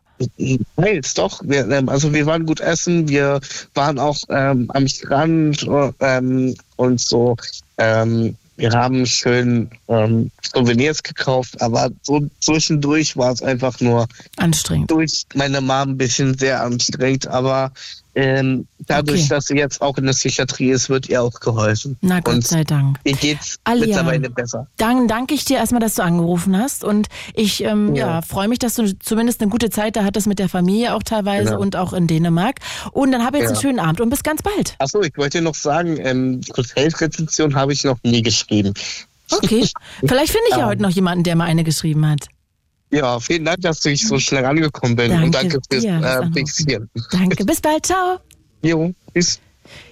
Teils 0.77 1.15
doch. 1.15 1.41
Wir, 1.45 1.69
ähm, 1.71 1.89
also 1.89 2.13
wir 2.13 2.27
waren 2.27 2.47
gut 2.47 2.61
essen, 2.61 3.09
wir 3.09 3.41
waren 3.75 3.99
auch 3.99 4.19
ähm, 4.29 4.71
am 4.73 4.87
Strand 4.87 5.63
äh, 5.65 5.93
ähm, 6.01 6.55
und 6.77 7.01
so. 7.01 7.37
Ähm, 7.79 8.37
wir 8.63 8.71
haben 8.71 9.05
schön 9.07 9.69
ähm, 9.89 10.31
Souvenirs 10.55 11.03
gekauft, 11.03 11.61
aber 11.61 11.91
so 12.03 12.21
zwischendurch 12.39 13.17
war 13.17 13.33
es 13.33 13.43
einfach 13.43 13.81
nur 13.81 14.07
Anstrengend. 14.37 14.89
durch 14.89 15.25
meine 15.35 15.61
Mom 15.61 15.91
ein 15.91 15.99
bisschen 15.99 16.39
sehr 16.39 16.63
anstrengend. 16.63 17.27
Aber 17.27 17.73
ähm, 18.15 18.67
dadurch, 18.87 19.21
Okay. 19.21 19.29
dass 19.31 19.47
sie 19.47 19.57
jetzt 19.57 19.81
auch 19.81 19.97
in 19.99 20.05
der 20.05 20.13
Psychiatrie 20.13 20.71
ist, 20.71 20.91
wird 20.91 21.09
ihr 21.09 21.23
auch 21.23 21.41
geholfen. 21.41 21.97
Na 22.03 22.21
Gott 22.21 22.35
Und 22.35 22.47
sei 22.47 22.65
Dank. 22.65 22.99
ihr 23.05 23.15
geht's 23.15 23.59
Alia. 23.65 23.87
mittlerweile 23.87 24.29
besser. 24.31 24.67
Dann 24.77 25.09
danke 25.09 25.35
ich 25.35 25.45
dir 25.45 25.57
erstmal, 25.57 25.81
dass 25.81 25.95
du 25.95 26.03
angerufen 26.03 26.57
hast 26.59 26.85
und 26.85 27.09
ich 27.35 27.63
ähm, 27.65 27.95
ja. 27.95 28.07
Ja. 28.17 28.23
freue 28.23 28.49
mich, 28.49 28.59
dass 28.59 28.75
du 28.75 28.99
zumindest 28.99 29.41
eine 29.41 29.51
gute 29.51 29.71
Zeit 29.71 29.97
da 29.97 30.05
hattest 30.05 30.27
mit 30.27 30.39
der 30.39 30.49
Familie 30.49 30.95
auch 30.95 31.03
teilweise 31.03 31.51
Genau. 31.51 31.61
und 31.61 31.77
auch 31.77 31.93
in 31.93 32.07
Dänemark. 32.07 32.57
Und 32.93 33.13
dann 33.13 33.25
habe 33.25 33.39
jetzt 33.39 33.45
Ja. 33.47 33.51
einen 33.53 33.61
schönen 33.63 33.79
Abend 33.79 34.01
und 34.01 34.11
bis 34.11 34.23
ganz 34.23 34.43
bald. 34.43 34.75
Achso, 34.79 35.01
ich 35.03 35.17
wollte 35.17 35.41
noch 35.41 35.55
sagen, 35.55 35.97
ähm, 35.99 36.41
Hotelrezension 36.57 37.55
habe 37.55 37.73
ich 37.73 37.85
noch 37.85 37.99
nie 38.03 38.23
geschrieben. 38.23 38.75
Okay. 39.31 39.67
Vielleicht 40.01 40.33
finde 40.33 40.47
ich 40.51 40.57
ja 40.57 40.63
Ähm. 40.65 40.67
heute 40.69 40.83
noch 40.83 40.91
jemanden, 40.91 41.25
der 41.25 41.37
mal 41.37 41.45
eine 41.45 41.65
geschrieben 41.65 42.07
hat. 42.09 42.27
Ja, 42.93 43.19
vielen 43.19 43.47
Dank, 43.47 43.63
dass 43.63 43.85
ich 43.87 44.07
so 44.07 44.19
schnell 44.19 44.45
angekommen 44.45 44.97
bin 44.97 45.11
Danke 45.11 45.25
und 45.25 45.35
danke 45.35 45.61
fürs 45.71 45.85
äh. 45.85 46.33
Fixieren. 46.33 46.91
Danke. 47.11 47.45
Bis 47.45 47.61
bald. 47.61 47.87
Ciao. 47.87 48.19
Jo, 48.63 48.93
bis. 49.15 49.41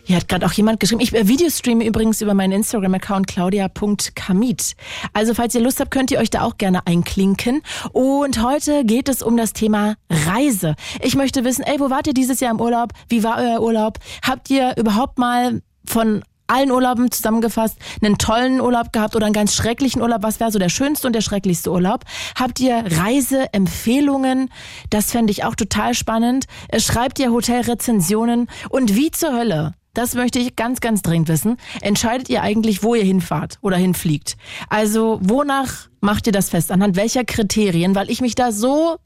Hier 0.04 0.16
hat 0.16 0.28
gerade 0.28 0.44
auch 0.44 0.52
jemand 0.52 0.80
geschrieben. 0.80 1.00
Ich 1.00 1.14
äh, 1.14 1.26
Videostreame 1.26 1.86
übrigens 1.86 2.20
über 2.20 2.34
meinen 2.34 2.52
Instagram-Account 2.52 3.26
claudia.kamit. 3.26 4.74
Also 5.14 5.32
falls 5.32 5.54
ihr 5.54 5.62
Lust 5.62 5.80
habt, 5.80 5.90
könnt 5.90 6.10
ihr 6.10 6.18
euch 6.18 6.28
da 6.28 6.42
auch 6.42 6.58
gerne 6.58 6.86
einklinken. 6.86 7.62
Und 7.92 8.42
heute 8.42 8.84
geht 8.84 9.08
es 9.08 9.22
um 9.22 9.38
das 9.38 9.54
Thema 9.54 9.96
Reise. 10.10 10.74
Ich 11.02 11.16
möchte 11.16 11.44
wissen, 11.44 11.62
ey, 11.62 11.80
wo 11.80 11.88
wart 11.88 12.06
ihr 12.06 12.14
dieses 12.14 12.40
Jahr 12.40 12.50
im 12.50 12.60
Urlaub? 12.60 12.92
Wie 13.08 13.22
war 13.22 13.38
euer 13.38 13.62
Urlaub? 13.62 13.98
Habt 14.22 14.50
ihr 14.50 14.76
überhaupt 14.76 15.18
mal 15.18 15.62
von 15.86 16.22
allen 16.50 16.70
Urlauben 16.70 17.10
zusammengefasst 17.10 17.76
einen 18.02 18.18
tollen 18.18 18.60
Urlaub 18.60 18.92
gehabt 18.92 19.16
oder 19.16 19.26
einen 19.26 19.32
ganz 19.32 19.54
schrecklichen 19.54 20.02
Urlaub? 20.02 20.22
Was 20.22 20.40
wäre 20.40 20.50
so 20.50 20.58
der 20.58 20.68
schönste 20.68 21.06
und 21.06 21.14
der 21.14 21.20
schrecklichste 21.20 21.70
Urlaub? 21.70 22.04
Habt 22.38 22.60
ihr 22.60 22.84
Reiseempfehlungen? 22.86 24.50
Das 24.90 25.10
fände 25.12 25.30
ich 25.30 25.44
auch 25.44 25.54
total 25.54 25.94
spannend. 25.94 26.46
Äh, 26.68 26.80
Schreibt 26.80 27.18
ihr 27.18 27.30
Hotelrezensionen? 27.30 28.48
Und 28.68 28.96
wie 28.96 29.10
zur 29.10 29.32
Hölle? 29.32 29.74
Das 29.94 30.14
möchte 30.14 30.38
ich 30.38 30.54
ganz, 30.54 30.80
ganz 30.80 31.02
dringend 31.02 31.28
wissen. 31.28 31.56
Entscheidet 31.80 32.28
ihr 32.28 32.42
eigentlich, 32.42 32.82
wo 32.82 32.94
ihr 32.94 33.02
hinfahrt 33.04 33.58
oder 33.60 33.76
hinfliegt? 33.76 34.36
Also, 34.68 35.18
wonach 35.22 35.88
macht 36.00 36.26
ihr 36.26 36.32
das 36.32 36.48
fest? 36.48 36.70
Anhand 36.70 36.96
welcher 36.96 37.24
Kriterien? 37.24 37.94
Weil 37.94 38.08
ich 38.08 38.20
mich 38.20 38.36
da 38.36 38.52
so 38.52 38.98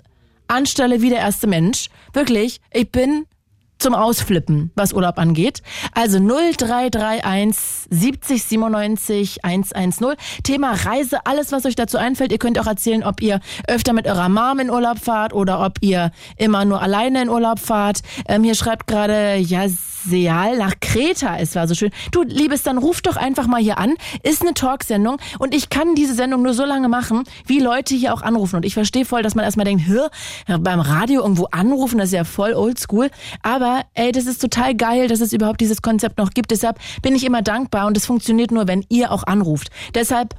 anstelle 0.46 1.00
wie 1.00 1.08
der 1.08 1.18
erste 1.18 1.46
Mensch. 1.46 1.88
Wirklich, 2.12 2.60
ich 2.70 2.90
bin 2.90 3.24
zum 3.84 3.94
Ausflippen, 3.94 4.70
was 4.76 4.94
Urlaub 4.94 5.18
angeht. 5.18 5.60
Also 5.92 6.18
0331 6.18 7.86
70 7.90 8.42
97 8.42 9.44
110. 9.44 10.14
Thema 10.42 10.72
Reise, 10.72 11.18
alles, 11.26 11.52
was 11.52 11.66
euch 11.66 11.74
dazu 11.74 11.98
einfällt. 11.98 12.32
Ihr 12.32 12.38
könnt 12.38 12.58
auch 12.58 12.66
erzählen, 12.66 13.04
ob 13.04 13.20
ihr 13.20 13.40
öfter 13.68 13.92
mit 13.92 14.06
eurer 14.06 14.30
Mom 14.30 14.58
in 14.58 14.70
Urlaub 14.70 14.98
fahrt 14.98 15.34
oder 15.34 15.62
ob 15.62 15.76
ihr 15.82 16.12
immer 16.38 16.64
nur 16.64 16.80
alleine 16.80 17.20
in 17.20 17.28
Urlaub 17.28 17.58
fahrt. 17.58 18.00
Ähm, 18.26 18.42
hier 18.42 18.54
schreibt 18.54 18.86
gerade, 18.86 19.36
ja, 19.36 19.66
Seal 20.04 20.58
nach 20.58 20.74
Kreta. 20.80 21.38
Es 21.38 21.54
war 21.54 21.66
so 21.68 21.74
schön. 21.74 21.90
Du, 22.12 22.22
Liebes, 22.22 22.62
dann 22.62 22.78
ruf 22.78 23.02
doch 23.02 23.16
einfach 23.16 23.46
mal 23.46 23.60
hier 23.60 23.78
an. 23.78 23.94
Ist 24.22 24.42
eine 24.42 24.54
Talksendung 24.54 25.18
und 25.38 25.54
ich 25.54 25.70
kann 25.70 25.94
diese 25.94 26.14
Sendung 26.14 26.42
nur 26.42 26.54
so 26.54 26.64
lange 26.64 26.88
machen, 26.88 27.24
wie 27.46 27.60
Leute 27.60 27.94
hier 27.94 28.14
auch 28.14 28.22
anrufen. 28.22 28.56
Und 28.56 28.64
ich 28.64 28.74
verstehe 28.74 29.04
voll, 29.04 29.22
dass 29.22 29.34
man 29.34 29.44
erstmal 29.44 29.64
denkt, 29.64 29.86
hör, 29.86 30.10
beim 30.60 30.80
Radio 30.80 31.22
irgendwo 31.22 31.46
anrufen, 31.50 31.98
das 31.98 32.08
ist 32.08 32.14
ja 32.14 32.24
voll 32.24 32.54
oldschool. 32.54 33.10
Aber 33.42 33.82
ey, 33.94 34.12
das 34.12 34.26
ist 34.26 34.40
total 34.40 34.74
geil, 34.74 35.08
dass 35.08 35.20
es 35.20 35.32
überhaupt 35.32 35.60
dieses 35.60 35.82
Konzept 35.82 36.18
noch 36.18 36.30
gibt. 36.30 36.50
Deshalb 36.50 36.78
bin 37.02 37.14
ich 37.14 37.24
immer 37.24 37.42
dankbar 37.42 37.86
und 37.86 37.96
es 37.96 38.06
funktioniert 38.06 38.50
nur, 38.50 38.68
wenn 38.68 38.84
ihr 38.88 39.10
auch 39.10 39.24
anruft. 39.24 39.70
Deshalb 39.94 40.34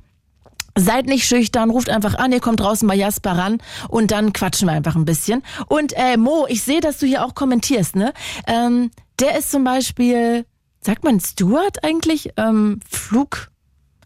Seid 0.78 1.06
nicht 1.06 1.26
schüchtern, 1.26 1.70
ruft 1.70 1.90
einfach 1.90 2.16
an, 2.16 2.34
ihr 2.34 2.42
kommt 2.42 2.60
draußen 2.60 2.86
bei 2.86 2.96
Jasper 2.96 3.38
ran 3.38 3.60
und 3.88 4.12
dann 4.12 4.34
quatschen 4.34 4.68
wir 4.68 4.74
einfach 4.74 4.98
ein 4.98 5.06
bisschen. 5.06 5.42
Und 5.70 5.94
äh, 5.96 6.18
Mo, 6.18 6.48
ich 6.50 6.64
sehe, 6.64 6.82
dass 6.82 6.98
du 6.98 7.06
hier 7.06 7.24
auch 7.24 7.34
kommentierst, 7.34 7.96
ne? 7.96 8.12
Ähm, 8.46 8.92
der 9.20 9.38
ist 9.38 9.52
zum 9.52 9.64
Beispiel, 9.64 10.46
sagt 10.82 11.04
man 11.04 11.20
Steward 11.20 11.84
eigentlich? 11.84 12.32
Ähm, 12.38 12.80
Flug. 12.90 13.52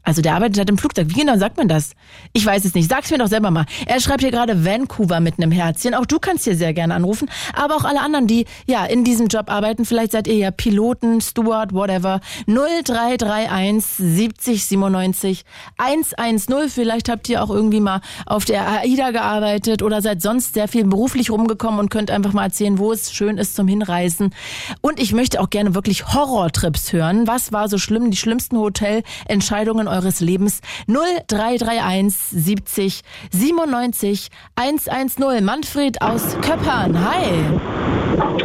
Also 0.04 0.22
der 0.22 0.36
arbeitet 0.36 0.58
halt 0.58 0.70
im 0.70 0.78
Flugzeug. 0.78 1.08
Wie 1.10 1.20
genau 1.20 1.38
sagt 1.38 1.58
man 1.58 1.68
das? 1.68 1.92
Ich 2.34 2.46
weiß 2.46 2.66
es 2.66 2.74
nicht. 2.74 2.90
Sag's 2.90 3.12
mir 3.12 3.18
doch 3.18 3.28
selber 3.28 3.52
mal. 3.52 3.66
Er 3.86 4.00
schreibt 4.00 4.22
hier 4.22 4.32
gerade 4.32 4.66
Vancouver 4.66 5.20
mit 5.20 5.38
einem 5.38 5.52
Herzchen. 5.52 5.94
Auch 5.94 6.06
du 6.06 6.20
kannst 6.20 6.46
hier 6.46 6.56
sehr 6.56 6.74
gerne 6.74 6.96
anrufen. 6.96 7.30
Aber 7.54 7.76
auch 7.76 7.84
alle 7.84 8.00
anderen, 8.02 8.26
die 8.26 8.46
ja 8.66 8.86
in 8.86 9.04
diesem 9.04 9.28
Job 9.28 9.52
arbeiten. 9.52 9.86
Vielleicht 9.86 10.14
seid 10.14 10.28
ihr 10.28 10.36
ja 10.36 10.52
Piloten, 10.52 11.22
Steward, 11.22 11.74
whatever. 11.74 12.22
0331 12.48 13.84
70 13.86 14.66
97 14.66 15.44
110. 15.78 16.70
Vielleicht 16.70 17.10
habt 17.10 17.28
ihr 17.30 17.44
auch 17.44 17.50
irgendwie 17.50 17.82
mal 17.82 18.02
auf 18.26 18.46
der 18.46 18.68
AIDA 18.68 19.12
gearbeitet 19.12 19.84
oder 19.84 20.02
seid 20.02 20.22
sonst 20.22 20.54
sehr 20.54 20.68
viel 20.68 20.86
beruflich 20.86 21.30
rumgekommen 21.30 21.80
und 21.80 21.90
könnt 21.90 22.10
einfach 22.10 22.34
mal 22.34 22.46
erzählen, 22.46 22.80
wo 22.80 22.92
es 22.94 23.12
schön 23.12 23.38
ist 23.38 23.56
zum 23.56 23.68
Hinreisen. 23.68 24.34
Und 24.82 25.00
ich 25.00 25.14
möchte 25.14 25.42
auch 25.42 25.50
gerne 25.50 25.76
wirklich 25.76 26.14
Horrortrips 26.14 26.94
hören. 26.94 27.28
Was 27.28 27.52
war 27.52 27.68
so 27.68 27.78
schlimm? 27.78 28.12
Die 28.12 28.18
schlimmsten 28.18 28.58
Hotelentscheidungen 28.58 29.89
eures 29.90 30.20
Lebens. 30.20 30.62
0331 30.88 32.14
70 32.14 33.02
97 33.32 34.30
110. 34.56 35.44
Manfred 35.44 36.02
aus 36.02 36.38
Köppern. 36.42 36.98
Hi. 37.00 37.26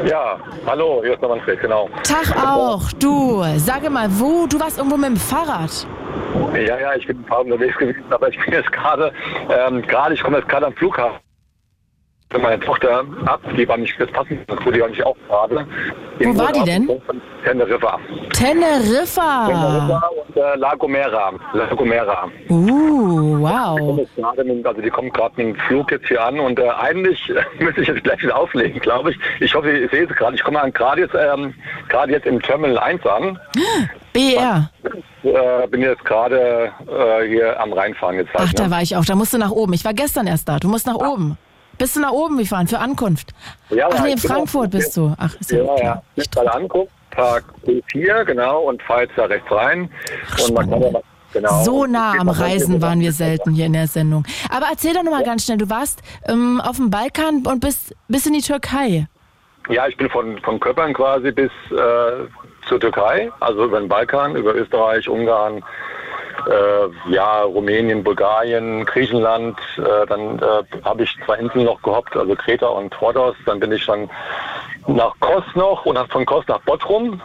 Ja, 0.08 0.38
hallo, 0.66 1.00
hier 1.02 1.14
ist 1.14 1.22
der 1.22 1.28
Manfred, 1.28 1.60
genau. 1.60 1.88
Tag 2.02 2.36
auch. 2.36 2.92
Du, 2.92 3.42
sage 3.56 3.90
mal, 3.90 4.08
wo? 4.10 4.46
Du 4.46 4.60
warst 4.60 4.78
irgendwo 4.78 4.96
mit 4.96 5.10
dem 5.10 5.16
Fahrrad. 5.16 5.86
Ja, 6.54 6.78
ja, 6.78 6.94
ich 6.94 7.06
bin 7.06 7.18
ein 7.18 7.24
paar 7.24 7.40
unterwegs 7.40 7.76
gewesen, 7.76 8.02
aber 8.10 8.28
ich 8.28 8.38
bin 8.44 8.54
jetzt 8.54 8.70
gerade, 8.72 9.12
ähm, 9.50 9.82
gerade, 9.82 10.14
ich 10.14 10.22
komme 10.22 10.38
jetzt 10.38 10.48
gerade 10.48 10.66
am 10.66 10.74
Flughafen. 10.74 11.18
Für 12.34 12.40
meine 12.40 12.58
Tochter 12.58 13.04
ab, 13.26 13.40
die 13.56 13.68
war 13.68 13.76
nicht, 13.76 13.94
das 14.00 14.10
passend, 14.10 14.40
wo 14.64 14.70
die 14.72 14.80
war 14.80 14.88
nicht 14.88 15.06
auch 15.06 15.14
gerade. 15.28 15.64
Wo 16.18 16.36
war 16.36 16.50
die 16.50 16.64
denn? 16.64 16.88
Teneriffa. 17.44 17.96
Teneriffa. 18.32 19.46
Teneriffa 19.46 20.10
und 20.26 20.36
äh, 20.36 20.56
La 20.56 20.74
Gomera. 20.74 21.30
La 21.52 21.66
Gomera. 21.66 22.28
Uh, 22.48 23.38
wow. 23.38 23.78
Gerade 24.16 24.42
mit- 24.42 24.66
Also 24.66 24.80
die 24.82 24.90
kommt 24.90 25.14
gerade 25.14 25.32
mit 25.36 25.54
dem 25.54 25.60
Flug 25.60 25.92
jetzt 25.92 26.08
hier 26.08 26.24
an 26.24 26.40
und 26.40 26.58
äh, 26.58 26.68
eigentlich 26.70 27.32
müsste 27.60 27.82
ich 27.82 27.86
jetzt 27.86 28.02
gleich 28.02 28.20
wieder 28.20 28.36
auflegen, 28.36 28.80
glaube 28.80 29.12
ich. 29.12 29.18
Ich 29.38 29.54
hoffe, 29.54 29.70
ich 29.70 29.88
sehe 29.92 30.02
es 30.02 30.16
gerade. 30.16 30.34
Ich 30.34 30.42
komme 30.42 30.72
gerade 30.72 31.02
jetzt, 31.02 31.14
ähm, 31.14 31.54
gerade 31.88 32.10
jetzt 32.10 32.26
im 32.26 32.42
Terminal 32.42 32.78
1 32.78 33.06
an. 33.06 33.38
BR. 34.12 34.70
Äh, 35.22 35.68
bin 35.68 35.82
jetzt 35.82 36.04
gerade 36.04 36.72
äh, 36.88 37.28
hier 37.28 37.60
am 37.60 37.72
Reinfahren 37.72 38.16
jetzt. 38.16 38.34
halt, 38.34 38.48
Ach, 38.48 38.54
da 38.54 38.64
ne? 38.64 38.70
war 38.72 38.82
ich 38.82 38.96
auch. 38.96 39.04
Da 39.04 39.14
musst 39.14 39.32
du 39.34 39.38
nach 39.38 39.52
oben. 39.52 39.72
Ich 39.72 39.84
war 39.84 39.94
gestern 39.94 40.26
erst 40.26 40.48
da. 40.48 40.58
Du 40.58 40.66
musst 40.68 40.88
nach 40.88 40.96
oben. 40.96 41.38
Bist 41.78 41.96
du 41.96 42.00
nach 42.00 42.12
oben 42.12 42.38
gefahren 42.38 42.66
für 42.66 42.78
Ankunft? 42.78 43.32
Ja, 43.70 43.88
Ach 43.90 43.96
ja, 43.96 44.02
nee, 44.02 44.12
in 44.12 44.20
bin 44.20 44.30
Frankfurt 44.30 44.70
bist 44.70 44.96
du. 44.96 45.14
Ach, 45.18 45.34
ist 45.40 45.50
ja, 45.50 45.64
Ja, 45.64 45.76
ja. 45.78 46.02
Ich 46.16 46.26
mal 46.34 46.48
anguckt, 46.48 46.92
Park 47.10 47.44
B4, 47.66 48.24
genau, 48.24 48.62
und 48.62 48.82
fahr 48.82 49.02
jetzt 49.02 49.16
da 49.16 49.24
rechts 49.24 49.50
rein. 49.50 49.90
und 50.42 50.54
man 50.54 50.70
kann 50.70 50.82
ja 50.82 50.90
mal, 50.90 51.02
genau. 51.32 51.62
So 51.64 51.86
nah 51.86 52.12
am 52.18 52.28
Reisen 52.28 52.80
waren 52.82 53.00
wir 53.00 53.12
selten 53.12 53.52
hier 53.52 53.66
in 53.66 53.72
der 53.72 53.86
Sendung. 53.86 54.24
Aber 54.50 54.66
erzähl 54.70 54.94
doch 54.94 55.02
nochmal 55.02 55.24
ganz 55.24 55.44
schnell, 55.44 55.58
du 55.58 55.68
warst 55.70 56.02
ähm, 56.28 56.60
auf 56.60 56.76
dem 56.76 56.90
Balkan 56.90 57.42
und 57.46 57.60
bist 57.60 57.94
bis 58.08 58.26
in 58.26 58.34
die 58.34 58.42
Türkei. 58.42 59.06
Ja, 59.70 59.86
ich 59.86 59.96
bin 59.96 60.10
von, 60.10 60.38
von 60.40 60.60
Köppern 60.60 60.92
quasi 60.92 61.30
bis 61.30 61.50
äh, 61.70 62.26
zur 62.68 62.80
Türkei, 62.80 63.30
also 63.40 63.64
über 63.64 63.80
den 63.80 63.88
Balkan, 63.88 64.36
über 64.36 64.54
Österreich, 64.54 65.08
Ungarn, 65.08 65.62
äh, 66.48 67.12
ja, 67.12 67.42
Rumänien, 67.42 68.04
Bulgarien, 68.04 68.84
Griechenland. 68.84 69.58
Äh, 69.78 70.06
dann 70.06 70.38
äh, 70.38 70.82
habe 70.84 71.04
ich 71.04 71.16
zwei 71.24 71.36
Inseln 71.36 71.64
noch 71.64 71.80
gehoppt, 71.82 72.16
also 72.16 72.34
Kreta 72.34 72.66
und 72.66 73.00
Rhodos. 73.00 73.36
Dann 73.46 73.60
bin 73.60 73.72
ich 73.72 73.84
dann 73.86 74.10
nach 74.86 75.14
Kos 75.20 75.44
noch 75.54 75.84
und 75.86 75.96
dann 75.96 76.08
von 76.08 76.26
Kos 76.26 76.44
nach 76.48 76.60
Bottrum. 76.60 77.20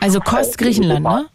Also 0.00 0.20
Kost 0.20 0.58
Griechenland, 0.58 1.04
ne? 1.04 1.26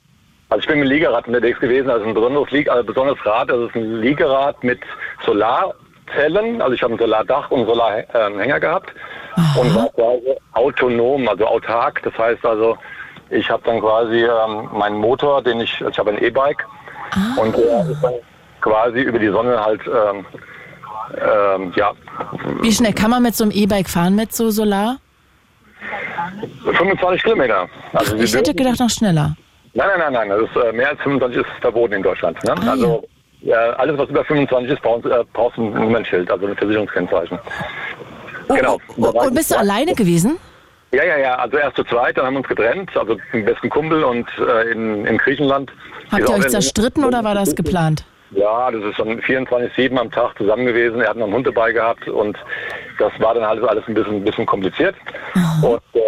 Also 0.49 0.61
ich 0.61 0.67
bin 0.67 0.79
mit 0.79 0.87
dem 0.87 0.91
Liegerad 0.93 1.27
unterwegs 1.27 1.59
gewesen, 1.59 1.89
also 1.89 2.05
ein 2.05 2.13
besonderes, 2.13 2.49
Lieg 2.51 2.69
also 2.69 2.83
besonderes 2.85 3.19
Rad, 3.25 3.49
das 3.49 3.67
ist 3.67 3.75
ein 3.75 3.99
Liegerad 3.99 4.63
mit 4.63 4.79
Solarzellen, 5.25 6.61
also 6.61 6.73
ich 6.73 6.81
habe 6.81 6.93
ein 6.93 6.97
Solardach 6.97 7.51
und 7.51 7.59
einen 7.59 7.67
Solarhänger 7.67 8.59
gehabt 8.61 8.93
und 9.59 9.75
war 9.75 9.89
quasi 9.89 10.37
autonom, 10.53 11.27
also 11.27 11.45
autark, 11.45 12.01
das 12.03 12.17
heißt 12.17 12.45
also, 12.45 12.77
ich 13.29 13.49
habe 13.49 13.61
dann 13.65 13.81
quasi 13.81 14.23
ähm, 14.23 14.69
meinen 14.71 14.99
Motor, 14.99 15.41
den 15.41 15.59
ich, 15.59 15.73
also 15.79 15.89
ich 15.89 15.99
habe 15.99 16.11
ein 16.11 16.23
E-Bike 16.23 16.65
und 17.37 17.55
der 17.57 17.89
ist 17.89 18.03
dann 18.03 18.13
quasi 18.61 18.99
über 19.01 19.19
die 19.19 19.29
Sonne 19.29 19.59
halt, 19.63 19.81
ähm, 19.87 20.25
ähm, 21.21 21.73
ja, 21.75 21.91
Wie 22.61 22.71
schnell 22.71 22.93
kann 22.93 23.11
man 23.11 23.23
mit 23.23 23.35
so 23.35 23.43
einem 23.43 23.51
E-Bike 23.51 23.89
fahren 23.89 24.15
mit 24.15 24.33
so 24.33 24.49
Solar? 24.49 24.97
25 26.65 27.23
Kilometer. 27.23 27.67
Also 27.93 28.15
Ich 28.15 28.31
wir 28.33 28.39
hätte 28.39 28.53
gedacht 28.53 28.79
noch 28.79 28.89
schneller. 28.89 29.35
Nein, 29.73 29.87
nein, 29.99 30.13
nein, 30.13 30.27
nein. 30.27 30.29
Das 30.29 30.49
ist, 30.49 30.55
äh, 30.69 30.71
mehr 30.73 30.89
als 30.89 30.99
25 31.01 31.41
ist 31.41 31.47
verboten 31.61 31.93
in 31.93 32.03
Deutschland. 32.03 32.43
Ne? 32.43 32.55
Ah, 32.65 32.71
also 32.71 33.03
ja, 33.41 33.57
alles, 33.73 33.97
was 33.97 34.09
über 34.09 34.25
25 34.25 34.73
ist, 34.73 34.81
brauchst, 34.81 35.05
äh, 35.05 35.23
brauchst 35.33 35.57
du 35.57 35.67
ein 35.67 35.73
Nummernschild, 35.73 36.29
also 36.31 36.47
ein 36.47 36.55
Versicherungskennzeichen. 36.57 37.37
Oh, 38.49 38.53
Genau. 38.55 38.77
oh, 38.97 39.11
oh, 39.13 39.25
und 39.27 39.35
bist 39.35 39.51
du 39.51 39.57
alleine 39.57 39.93
gewesen? 39.93 40.37
Ja, 40.91 41.03
ja, 41.03 41.17
ja. 41.17 41.35
Also 41.35 41.57
erst 41.57 41.75
zu 41.75 41.83
zweit, 41.83 42.17
dann 42.17 42.25
haben 42.25 42.33
wir 42.35 42.39
uns 42.39 42.47
getrennt, 42.47 42.95
also 42.95 43.17
den 43.33 43.45
besten 43.45 43.69
Kumpel 43.69 44.03
und 44.03 44.27
äh, 44.39 44.71
in, 44.71 45.05
in 45.05 45.17
Griechenland. 45.17 45.71
Habt 46.11 46.29
ihr 46.29 46.35
euch 46.35 46.47
zerstritten 46.47 47.03
oder 47.03 47.23
war 47.23 47.35
das 47.35 47.55
geplant? 47.55 48.05
Ja, 48.31 48.69
das 48.71 48.83
ist 48.83 48.95
schon 48.97 49.21
24-7 49.21 49.97
am 49.97 50.11
Tag 50.11 50.37
zusammen 50.37 50.65
gewesen. 50.65 50.99
Er 50.99 51.09
hat 51.09 51.17
noch 51.17 51.25
einen 51.25 51.35
Hund 51.35 51.47
dabei 51.47 51.71
gehabt 51.71 52.07
und 52.09 52.37
das 52.99 53.11
war 53.19 53.33
dann 53.33 53.43
alles, 53.43 53.63
alles 53.63 53.85
ein 53.87 53.93
bisschen, 53.93 54.15
ein 54.15 54.23
bisschen 54.23 54.45
kompliziert. 54.45 54.95
Und 55.61 55.81
äh, 55.93 55.99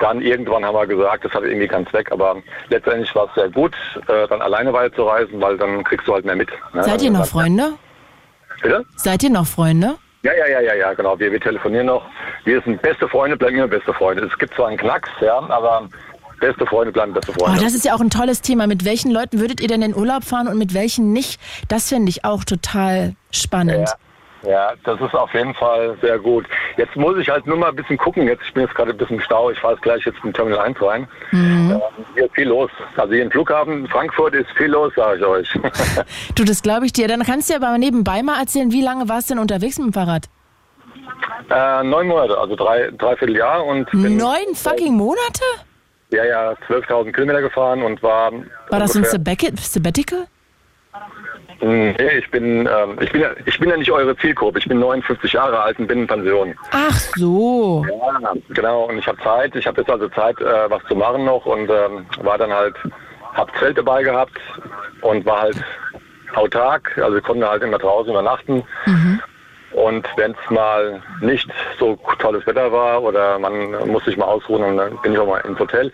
dann 0.00 0.20
irgendwann 0.20 0.64
haben 0.64 0.74
wir 0.74 0.86
gesagt, 0.86 1.24
das 1.24 1.32
hat 1.32 1.44
irgendwie 1.44 1.68
keinen 1.68 1.86
Zweck, 1.86 2.12
aber 2.12 2.36
letztendlich 2.68 3.14
war 3.14 3.26
es 3.28 3.34
sehr 3.34 3.48
gut, 3.48 3.74
äh, 4.08 4.28
dann 4.28 4.42
alleine 4.42 4.72
weiterzureisen, 4.72 5.40
weil 5.40 5.56
dann 5.56 5.82
kriegst 5.84 6.06
du 6.06 6.14
halt 6.14 6.26
mehr 6.26 6.36
mit. 6.36 6.50
Ne? 6.74 6.84
Seid 6.84 7.00
ihr 7.02 7.10
noch 7.10 7.20
Also, 7.20 7.38
Freunde? 7.38 7.72
Bitte? 8.62 8.84
Seid 8.96 9.22
ihr 9.22 9.30
noch 9.30 9.46
Freunde? 9.46 9.94
Ja, 10.26 10.32
ja, 10.34 10.46
ja, 10.48 10.60
ja, 10.60 10.74
ja, 10.74 10.92
genau. 10.94 11.16
Wir, 11.20 11.30
wir 11.30 11.40
telefonieren 11.40 11.86
noch. 11.86 12.04
Wir 12.44 12.60
sind 12.62 12.82
beste 12.82 13.08
Freunde, 13.08 13.36
bleiben 13.36 13.56
immer 13.56 13.68
beste 13.68 13.94
Freunde. 13.94 14.24
Es 14.26 14.36
gibt 14.38 14.54
zwar 14.54 14.66
einen 14.68 14.76
Knacks, 14.76 15.08
ja, 15.20 15.38
aber 15.38 15.88
beste 16.40 16.66
Freunde 16.66 16.90
bleiben 16.90 17.12
beste 17.12 17.30
Oh, 17.36 17.44
Freunde. 17.44 17.62
das 17.62 17.74
ist 17.74 17.84
ja 17.84 17.94
auch 17.94 18.00
ein 18.00 18.10
tolles 18.10 18.40
Thema. 18.42 18.66
Mit 18.66 18.84
welchen 18.84 19.12
Leuten 19.12 19.38
würdet 19.38 19.60
ihr 19.60 19.68
denn 19.68 19.82
in 19.82 19.94
Urlaub 19.94 20.24
fahren 20.24 20.48
und 20.48 20.58
mit 20.58 20.74
welchen 20.74 21.12
nicht? 21.12 21.40
Das 21.68 21.88
finde 21.90 22.10
ich 22.10 22.24
auch 22.24 22.42
total 22.42 23.14
spannend. 23.30 23.88
Ja, 23.88 23.94
ja, 24.48 24.72
das 24.84 25.00
ist 25.00 25.14
auf 25.14 25.32
jeden 25.34 25.54
Fall 25.54 25.96
sehr 26.00 26.18
gut. 26.18 26.46
Jetzt 26.76 26.96
muss 26.96 27.18
ich 27.18 27.28
halt 27.28 27.46
nur 27.46 27.56
mal 27.56 27.70
ein 27.70 27.76
bisschen 27.76 27.96
gucken. 27.98 28.26
Jetzt, 28.26 28.42
ich 28.46 28.54
bin 28.54 28.62
jetzt 28.62 28.74
gerade 28.74 28.92
ein 28.92 28.96
bisschen 28.96 29.16
im 29.16 29.22
Stau. 29.22 29.50
Ich 29.50 29.58
fahre 29.58 29.74
jetzt 29.74 29.82
gleich 29.82 30.04
jetzt 30.04 30.18
in 30.24 30.32
Terminal 30.32 30.60
1 30.60 30.80
rein. 30.82 31.08
Ähm, 31.32 31.80
hier 32.14 32.26
ist 32.26 32.34
viel 32.34 32.48
los. 32.48 32.70
Also 32.96 33.12
hier 33.12 33.24
im 33.24 33.30
Flughafen 33.30 33.86
Frankfurt 33.88 34.34
ist 34.34 34.50
viel 34.56 34.68
los, 34.68 34.92
sage 34.94 35.18
ich 35.18 35.24
euch. 35.24 35.58
Du, 36.34 36.44
das 36.44 36.62
glaube 36.62 36.86
ich 36.86 36.92
dir. 36.92 37.08
Dann 37.08 37.22
kannst 37.22 37.48
du 37.48 37.54
ja 37.54 37.60
aber 37.60 37.78
nebenbei 37.78 38.22
mal 38.22 38.38
erzählen, 38.38 38.70
wie 38.72 38.82
lange 38.82 39.08
warst 39.08 39.30
du 39.30 39.34
denn 39.34 39.40
unterwegs 39.40 39.78
mit 39.78 39.88
dem 39.88 39.92
Fahrrad? 39.92 40.26
äh, 41.50 41.82
neun 41.82 42.08
Monate, 42.08 42.36
also 42.38 42.56
drei, 42.56 42.90
dreiviertel 42.96 43.36
Jahr 43.36 43.64
und 43.64 43.92
Neun 43.94 44.54
fucking 44.54 44.94
Monate? 44.94 45.42
ja, 46.10 46.24
ja, 46.24 46.52
12.000 46.68 47.12
Kilometer 47.12 47.42
gefahren 47.42 47.82
und 47.82 48.02
war. 48.02 48.32
War 48.70 48.78
das 48.78 48.96
ein 48.96 49.04
Sabbatical? 49.04 50.26
Nee, 51.60 52.18
ich 52.18 52.30
bin, 52.30 52.66
ähm, 52.66 52.98
ich 53.00 53.10
bin 53.12 53.22
ja, 53.22 53.30
ich 53.44 53.58
bin 53.58 53.70
ja 53.70 53.76
nicht 53.76 53.90
eure 53.90 54.16
Zielgruppe. 54.16 54.58
Ich 54.58 54.66
bin 54.66 54.78
59 54.78 55.32
Jahre 55.32 55.58
alt 55.60 55.78
und 55.78 55.86
bin 55.86 56.00
in 56.00 56.06
Pension. 56.06 56.54
Ach 56.70 56.98
so. 57.16 57.84
Ja, 57.88 58.32
genau. 58.50 58.84
Und 58.84 58.98
ich 58.98 59.06
habe 59.06 59.18
Zeit. 59.22 59.56
Ich 59.56 59.66
habe 59.66 59.80
jetzt 59.80 59.90
also 59.90 60.08
Zeit, 60.10 60.40
äh, 60.40 60.70
was 60.70 60.82
zu 60.84 60.94
machen 60.94 61.24
noch 61.24 61.46
und 61.46 61.70
ähm, 61.70 62.06
war 62.22 62.38
dann 62.38 62.52
halt, 62.52 62.76
hab 63.34 63.56
Zelt 63.58 63.78
dabei 63.78 64.02
gehabt 64.02 64.38
und 65.00 65.24
war 65.24 65.42
halt 65.42 65.64
autark. 66.34 66.96
Also 66.98 67.20
konnte 67.20 67.48
halt 67.48 67.62
immer 67.62 67.78
draußen 67.78 68.10
übernachten. 68.10 68.62
Und 69.72 70.06
wenn 70.16 70.32
es 70.32 70.50
mal 70.50 71.02
nicht 71.20 71.48
so 71.78 71.98
tolles 72.18 72.46
Wetter 72.46 72.72
war 72.72 73.02
oder 73.02 73.38
man 73.38 73.70
muss 73.88 74.04
sich 74.04 74.16
mal 74.16 74.26
ausruhen, 74.26 74.62
und 74.62 74.76
dann 74.76 74.96
bin 75.02 75.12
ich 75.12 75.18
auch 75.18 75.26
mal 75.26 75.40
ins 75.40 75.58
Hotel. 75.58 75.92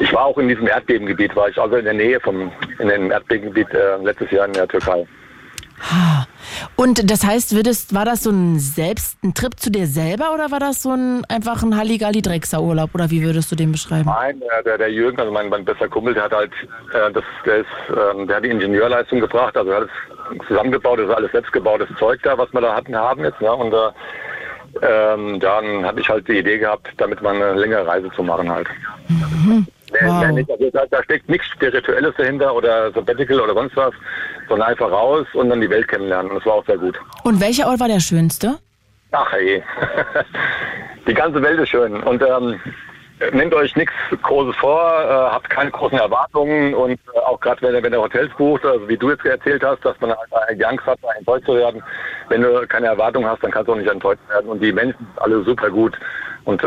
Ich 0.00 0.12
war 0.12 0.26
auch 0.26 0.38
in 0.38 0.48
diesem 0.48 0.66
Erdbebengebiet, 0.66 1.34
war 1.34 1.48
ich 1.48 1.58
also 1.58 1.76
in 1.76 1.84
der 1.84 1.94
Nähe 1.94 2.20
vom 2.20 2.52
in 2.78 2.88
dem 2.88 3.10
Erdbebengebiet 3.10 3.70
äh, 3.70 3.96
letztes 4.02 4.30
Jahr 4.30 4.46
in 4.46 4.52
der 4.52 4.68
Türkei. 4.68 5.06
Und 6.76 7.10
das 7.10 7.24
heißt, 7.24 7.54
würdest, 7.54 7.94
war 7.94 8.04
das 8.04 8.22
so 8.22 8.30
ein 8.30 8.58
selbst 8.58 9.22
ein 9.24 9.34
Trip 9.34 9.58
zu 9.58 9.70
dir 9.70 9.86
selber 9.86 10.32
oder 10.32 10.50
war 10.50 10.60
das 10.60 10.82
so 10.82 10.90
ein 10.90 11.24
einfach 11.28 11.62
ein 11.62 11.76
Halligalli 11.76 12.22
Urlaub 12.58 12.90
oder 12.94 13.10
wie 13.10 13.22
würdest 13.22 13.50
du 13.52 13.56
den 13.56 13.72
beschreiben? 13.72 14.06
Nein, 14.06 14.42
der, 14.64 14.78
der, 14.78 14.90
Jürgen, 14.90 15.18
also 15.18 15.32
mein, 15.32 15.48
mein 15.48 15.64
bester 15.64 15.88
Kumpel, 15.88 16.14
der 16.14 16.24
hat 16.24 16.32
halt, 16.32 16.52
äh, 16.94 17.12
das, 17.12 17.24
der, 17.44 17.58
ist, 17.58 17.66
ähm, 17.88 18.26
der 18.26 18.36
hat 18.36 18.44
die 18.44 18.50
Ingenieurleistung 18.50 19.20
gebracht, 19.20 19.56
also 19.56 19.70
er 19.70 19.80
hat 19.80 19.84
es 19.84 20.21
zusammengebaut, 20.48 20.98
das 20.98 21.08
ist 21.08 21.14
alles 21.14 21.32
selbstgebautes 21.32 21.88
Zeug 21.98 22.20
da, 22.22 22.36
was 22.38 22.52
wir 22.52 22.60
da 22.60 22.74
hatten, 22.74 22.94
haben 22.96 23.24
jetzt. 23.24 23.40
Ne? 23.40 23.52
Und 23.52 23.72
äh, 23.74 23.90
ähm, 24.82 25.38
dann 25.40 25.84
hatte 25.84 26.00
ich 26.00 26.08
halt 26.08 26.26
die 26.28 26.38
Idee 26.38 26.58
gehabt, 26.58 26.88
damit 26.96 27.20
mal 27.22 27.34
eine 27.34 27.54
längere 27.54 27.86
Reise 27.86 28.10
zu 28.16 28.22
machen 28.22 28.50
halt. 28.50 28.68
Mehr- 29.46 29.64
Wow. 30.00 30.24
Also 30.24 30.70
da, 30.72 30.86
da 30.90 31.02
steckt 31.02 31.28
nichts 31.28 31.46
Spirituelles 31.48 32.14
dahinter 32.16 32.54
oder 32.54 32.90
Sabbatical 32.92 33.40
oder 33.40 33.52
sonst 33.52 33.76
was, 33.76 33.92
sondern 34.48 34.68
einfach 34.70 34.90
raus 34.90 35.26
und 35.34 35.50
dann 35.50 35.60
die 35.60 35.68
Welt 35.68 35.86
kennenlernen. 35.86 36.30
Und 36.32 36.38
das 36.38 36.46
war 36.46 36.54
auch 36.54 36.64
sehr 36.64 36.78
gut. 36.78 36.98
Und 37.24 37.38
welcher 37.42 37.66
Ort 37.68 37.78
war 37.78 37.88
der 37.88 38.00
schönste? 38.00 38.54
Ach 39.10 39.30
ey, 39.34 39.62
die 41.06 41.12
ganze 41.12 41.42
Welt 41.42 41.60
ist 41.60 41.68
schön 41.68 42.02
und 42.04 42.22
ähm, 42.22 42.58
nehmt 43.32 43.54
euch 43.54 43.74
nichts 43.76 43.94
Großes 44.22 44.56
vor, 44.56 44.80
äh, 45.02 45.08
habt 45.32 45.48
keine 45.50 45.70
großen 45.70 45.98
Erwartungen 45.98 46.74
und 46.74 46.92
äh, 46.92 47.18
auch 47.26 47.40
gerade 47.40 47.62
wenn, 47.62 47.82
wenn 47.82 47.92
ihr 47.92 48.00
Hotels 48.00 48.32
bucht, 48.36 48.64
also 48.64 48.88
wie 48.88 48.96
du 48.96 49.10
jetzt 49.10 49.24
erzählt 49.24 49.62
hast, 49.64 49.84
dass 49.84 49.98
man 50.00 50.10
halt 50.10 50.58
die 50.58 50.64
Angst 50.66 50.84
hat, 50.86 50.98
enttäuscht 51.18 51.46
zu 51.46 51.54
werden. 51.54 51.82
Wenn 52.28 52.42
du 52.42 52.66
keine 52.66 52.86
Erwartungen 52.88 53.28
hast, 53.28 53.42
dann 53.44 53.50
kannst 53.50 53.68
du 53.68 53.72
auch 53.72 53.76
nicht 53.76 53.90
enttäuscht 53.90 54.20
werden 54.28 54.48
und 54.50 54.60
die 54.62 54.72
Menschen 54.72 54.96
sind 54.98 55.22
alle 55.22 55.42
super 55.44 55.70
gut 55.70 55.94
und 56.44 56.62
äh, 56.64 56.66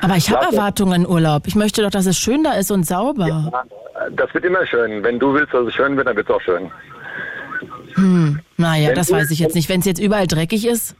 Aber 0.00 0.16
ich 0.16 0.30
habe. 0.30 0.46
Erwartungen 0.54 1.02
in 1.02 1.08
Urlaub. 1.08 1.42
Ich 1.46 1.54
möchte 1.54 1.82
doch, 1.82 1.90
dass 1.90 2.06
es 2.06 2.16
schön 2.18 2.42
da 2.44 2.52
ist 2.54 2.70
und 2.70 2.86
sauber. 2.86 3.52
das 4.12 4.32
wird 4.34 4.44
immer 4.44 4.64
schön. 4.66 5.02
Wenn 5.04 5.18
du 5.18 5.34
willst, 5.34 5.52
dass 5.52 5.66
es 5.66 5.74
schön 5.74 5.96
wird, 5.96 6.06
dann 6.08 6.16
wird 6.16 6.28
es 6.28 6.34
auch 6.34 6.40
schön. 6.40 6.70
Naja, 8.56 8.88
Wenn 8.88 8.94
das 8.94 9.08
du- 9.08 9.14
weiß 9.14 9.30
ich 9.30 9.38
jetzt 9.38 9.54
nicht. 9.54 9.68
Wenn 9.68 9.80
es 9.80 9.86
jetzt 9.86 10.00
überall 10.00 10.26
dreckig 10.26 10.66
ist. 10.66 10.96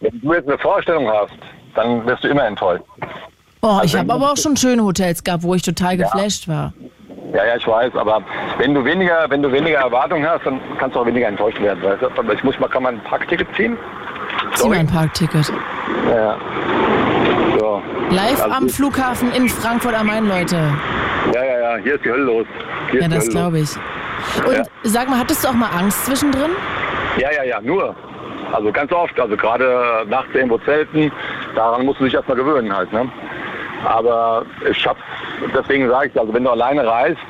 Wenn 0.00 0.20
du 0.20 0.34
jetzt 0.34 0.48
eine 0.48 0.58
Vorstellung 0.58 1.08
hast, 1.08 1.32
dann 1.74 2.04
wirst 2.06 2.24
du 2.24 2.28
immer 2.28 2.44
enttäuscht. 2.46 2.84
Oh, 3.62 3.76
ich 3.82 3.94
Also 3.94 3.98
habe 3.98 4.12
aber 4.12 4.32
auch 4.32 4.36
schon 4.36 4.56
schöne 4.56 4.82
Hotels 4.84 5.22
gehabt, 5.24 5.42
wo 5.42 5.54
ich 5.54 5.62
total 5.62 5.96
geflasht 5.96 6.46
war. 6.48 6.72
Ja, 7.34 7.44
ja, 7.44 7.56
ich 7.56 7.66
weiß, 7.66 7.94
aber 7.96 8.22
wenn 8.58 8.72
du 8.74 8.84
weniger, 8.84 9.26
wenn 9.28 9.42
du 9.42 9.50
weniger 9.50 9.78
Erwartungen 9.78 10.26
hast, 10.28 10.46
dann 10.46 10.60
kannst 10.78 10.94
du 10.94 11.00
auch 11.00 11.06
weniger 11.06 11.26
enttäuscht 11.26 11.60
werden, 11.60 11.82
weißt 11.82 12.02
du? 12.02 12.06
Aber 12.16 12.32
ich 12.32 12.42
muss 12.44 12.58
mal, 12.60 12.68
kann 12.68 12.84
man 12.84 12.94
ein 12.94 13.00
Parkticket 13.04 13.48
ziehen? 13.56 13.76
Zieh 14.54 14.68
mal 14.68 14.78
ein 14.78 14.86
Parkticket. 14.86 15.52
Ja. 16.08 16.36
So. 17.58 17.82
Live 18.10 18.42
Also- 18.42 18.54
am 18.56 18.68
Flughafen 18.68 19.32
in 19.32 19.48
Frankfurt 19.48 19.94
am 19.94 20.06
Main, 20.06 20.28
Leute. 20.28 20.56
Ja, 21.34 21.44
ja, 21.44 21.58
ja, 21.76 21.76
hier 21.82 21.94
ist 21.96 22.04
die 22.04 22.10
Hölle 22.10 22.22
los. 22.24 22.46
Hier 22.92 23.02
Ja, 23.02 23.08
das 23.08 23.28
glaube 23.28 23.58
ich. 23.60 23.70
Und 24.46 24.56
Ja. 24.56 24.62
sag 24.84 25.08
mal, 25.10 25.18
hattest 25.18 25.44
du 25.44 25.48
auch 25.48 25.52
mal 25.54 25.70
Angst 25.76 26.06
zwischendrin? 26.06 26.52
Ja, 27.18 27.32
ja, 27.32 27.42
ja, 27.42 27.60
nur. 27.60 27.94
Also 28.52 28.70
ganz 28.70 28.92
oft, 28.92 29.18
also 29.18 29.36
gerade 29.36 30.04
nachts 30.08 30.28
irgendwo 30.32 30.58
zelten, 30.58 31.10
daran 31.56 31.84
musst 31.84 31.98
du 32.00 32.04
dich 32.04 32.14
erstmal 32.14 32.36
gewöhnen 32.36 32.74
halt, 32.74 32.92
ne? 32.92 33.10
Aber 33.86 34.44
ich 34.68 34.84
hab's, 34.84 35.00
deswegen 35.54 35.88
sage 35.88 36.08
ich, 36.08 36.20
also 36.20 36.34
wenn 36.34 36.42
du 36.42 36.50
alleine 36.50 36.84
reist, 36.84 37.20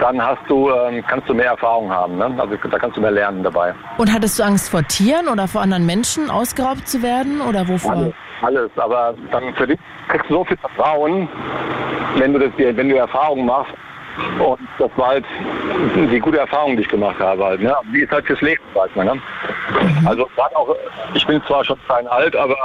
dann 0.00 0.20
hast 0.22 0.40
du, 0.48 0.70
ähm, 0.70 1.04
kannst 1.06 1.28
du 1.28 1.34
mehr 1.34 1.50
Erfahrung 1.50 1.90
haben, 1.92 2.16
ne? 2.16 2.34
Also 2.38 2.56
da 2.70 2.78
kannst 2.78 2.96
du 2.96 3.02
mehr 3.02 3.10
lernen 3.10 3.42
dabei. 3.42 3.74
Und 3.98 4.12
hattest 4.12 4.38
du 4.38 4.42
Angst 4.42 4.70
vor 4.70 4.82
Tieren 4.84 5.28
oder 5.28 5.46
vor 5.46 5.60
anderen 5.60 5.84
Menschen 5.84 6.30
ausgeraubt 6.30 6.88
zu 6.88 7.02
werden 7.02 7.42
oder 7.42 7.68
wovor? 7.68 7.92
Alles, 7.92 8.14
alles. 8.40 8.70
Aber 8.76 9.14
dann 9.30 9.54
für 9.54 9.66
dich 9.66 9.78
kriegst 10.08 10.30
du 10.30 10.34
so 10.34 10.44
viel 10.44 10.56
Vertrauen, 10.56 11.28
wenn 12.16 12.32
du 12.32 12.38
das, 12.38 12.52
wenn 12.56 12.88
du 12.88 12.96
Erfahrungen 12.96 13.44
machst. 13.44 13.72
Und 14.38 14.58
das 14.78 14.90
war 14.96 15.08
halt 15.08 15.24
die 16.10 16.18
gute 16.18 16.38
Erfahrung, 16.38 16.76
die 16.76 16.82
ich 16.82 16.88
gemacht 16.88 17.20
habe 17.20 17.44
halt. 17.44 17.60
Ne? 17.60 17.74
Die 17.92 18.00
ist 18.00 18.10
halt 18.10 18.26
fürs 18.26 18.40
Leben, 18.40 18.62
weiß 18.74 18.90
man. 18.94 19.06
Ne? 19.06 19.22
Also 20.06 20.26
es 20.26 20.36
war 20.36 20.50
auch, 20.56 20.74
ich 21.14 21.26
bin 21.26 21.40
zwar 21.46 21.64
schon 21.64 21.78
klein 21.86 22.06
alt, 22.08 22.34
aber 22.34 22.56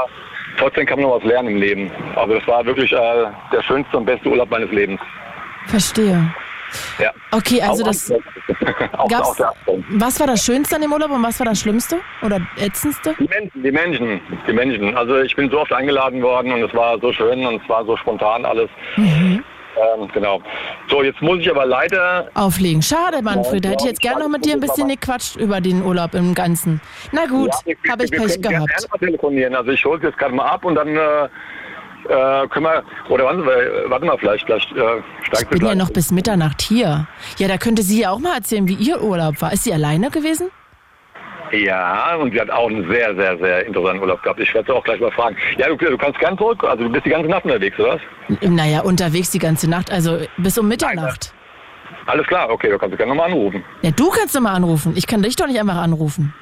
trotzdem 0.57 0.85
kann 0.85 0.99
man 0.99 1.09
noch 1.09 1.17
was 1.17 1.23
lernen 1.23 1.49
im 1.49 1.57
Leben. 1.57 1.91
Also 2.15 2.35
das 2.35 2.47
war 2.47 2.65
wirklich 2.65 2.91
äh, 2.91 3.25
der 3.51 3.61
schönste 3.63 3.97
und 3.97 4.05
beste 4.05 4.29
Urlaub 4.29 4.49
meines 4.49 4.71
Lebens. 4.71 4.99
Verstehe. 5.67 6.33
Ja. 6.99 7.11
Okay, 7.31 7.61
also 7.61 7.83
Auch 7.83 7.87
das 7.87 8.11
auch, 8.11 8.19
auch 8.99 9.07
gab's. 9.07 9.35
der 9.35 9.49
Abstand. 9.49 9.85
Was 9.89 10.19
war 10.19 10.27
das 10.27 10.43
Schönste 10.43 10.75
an 10.75 10.81
dem 10.81 10.91
Urlaub 10.91 11.11
und 11.11 11.21
was 11.23 11.39
war 11.39 11.45
das 11.45 11.59
Schlimmste 11.59 11.97
oder 12.23 12.39
ätzendste? 12.57 13.15
Die 13.19 13.27
Menschen, 13.27 13.63
die 13.63 13.71
Menschen, 13.71 14.21
die 14.47 14.53
Menschen. 14.53 14.97
Also 14.97 15.19
ich 15.19 15.35
bin 15.35 15.49
so 15.51 15.59
oft 15.59 15.71
eingeladen 15.71 16.21
worden 16.21 16.51
und 16.51 16.63
es 16.63 16.73
war 16.73 16.99
so 16.99 17.13
schön 17.13 17.45
und 17.45 17.61
es 17.61 17.69
war 17.69 17.85
so 17.85 17.95
spontan 17.97 18.43
alles. 18.45 18.69
Ähm, 19.75 20.07
genau. 20.13 20.41
So, 20.87 21.01
jetzt 21.03 21.21
muss 21.21 21.39
ich 21.39 21.49
aber 21.49 21.65
leider. 21.65 22.29
Auflegen. 22.35 22.81
Schade, 22.81 23.21
Manfred. 23.21 23.65
Da 23.65 23.69
hätte 23.69 23.83
ich 23.85 23.89
jetzt 23.89 24.01
gerne 24.01 24.19
noch 24.21 24.29
mit 24.29 24.45
dir 24.45 24.53
ein 24.53 24.59
bisschen 24.59 24.87
gequatscht 24.87 25.35
über 25.35 25.61
den 25.61 25.83
Urlaub 25.83 26.13
im 26.13 26.33
Ganzen. 26.35 26.79
Na 27.11 27.25
gut, 27.25 27.49
Ja, 27.65 27.75
wir- 27.81 27.91
habe 27.91 28.03
ich 28.05 28.11
wir 28.11 28.19
Pech 28.19 28.27
können 28.33 28.41
gerne 28.43 28.65
gehabt. 28.65 28.87
mal 28.91 28.97
telefonieren. 28.99 29.55
Also 29.55 29.71
ich 29.71 29.83
hole 29.83 29.99
jetzt 30.03 30.17
gerade 30.17 30.33
mal 30.35 30.45
ab 30.45 30.63
und 30.65 30.75
dann 30.75 30.89
äh, 30.89 31.23
äh, 31.25 32.47
können 32.49 32.65
wir. 32.65 32.83
Oder 33.09 33.25
warte 33.25 33.37
mal, 33.39 33.83
warte 33.87 34.05
mal 34.05 34.17
vielleicht, 34.17 34.45
vielleicht 34.45 34.71
äh, 34.73 35.01
steigt 35.23 35.43
Ich 35.43 35.49
bin 35.49 35.65
ja 35.65 35.73
noch 35.75 35.89
bis 35.89 36.11
Mitternacht 36.11 36.61
hier. 36.61 37.07
Ja, 37.37 37.47
da 37.47 37.57
könnte 37.57 37.81
sie 37.81 38.01
ja 38.01 38.11
auch 38.11 38.19
mal 38.19 38.35
erzählen, 38.35 38.67
wie 38.67 38.75
ihr 38.75 39.01
Urlaub 39.01 39.41
war. 39.41 39.53
Ist 39.53 39.63
sie 39.63 39.73
alleine 39.73 40.09
gewesen? 40.11 40.49
Ja, 41.53 42.15
und 42.15 42.33
sie 42.33 42.41
hat 42.41 42.49
auch 42.49 42.67
einen 42.69 42.87
sehr, 42.89 43.15
sehr, 43.15 43.37
sehr 43.37 43.65
interessanten 43.65 44.01
Urlaub 44.01 44.21
gehabt. 44.23 44.39
Ich 44.39 44.53
werde 44.53 44.65
sie 44.71 44.75
auch 44.75 44.83
gleich 44.83 44.99
mal 44.99 45.11
fragen. 45.11 45.35
Ja, 45.57 45.67
du, 45.67 45.75
du 45.75 45.97
kannst 45.97 46.19
gern 46.19 46.37
zurück. 46.37 46.63
Also 46.63 46.83
du 46.83 46.89
bist 46.89 47.05
die 47.05 47.09
ganze 47.11 47.29
Nacht 47.29 47.45
unterwegs, 47.45 47.79
oder 47.79 47.99
was? 48.29 48.37
Naja, 48.49 48.81
unterwegs 48.81 49.29
die 49.31 49.39
ganze 49.39 49.69
Nacht, 49.69 49.91
also 49.91 50.19
bis 50.37 50.57
um 50.57 50.67
Mitternacht. 50.67 51.33
Alles 52.05 52.25
klar, 52.27 52.49
okay, 52.49 52.69
du 52.69 52.77
kannst 52.77 52.97
gerne 52.97 53.11
nochmal 53.13 53.31
anrufen. 53.31 53.63
Ja, 53.81 53.91
du 53.91 54.09
kannst 54.09 54.35
doch 54.35 54.41
mal 54.41 54.53
anrufen. 54.53 54.93
Ich 54.95 55.07
kann 55.07 55.21
dich 55.21 55.35
doch 55.35 55.47
nicht 55.47 55.59
einfach 55.59 55.77
anrufen. 55.77 56.33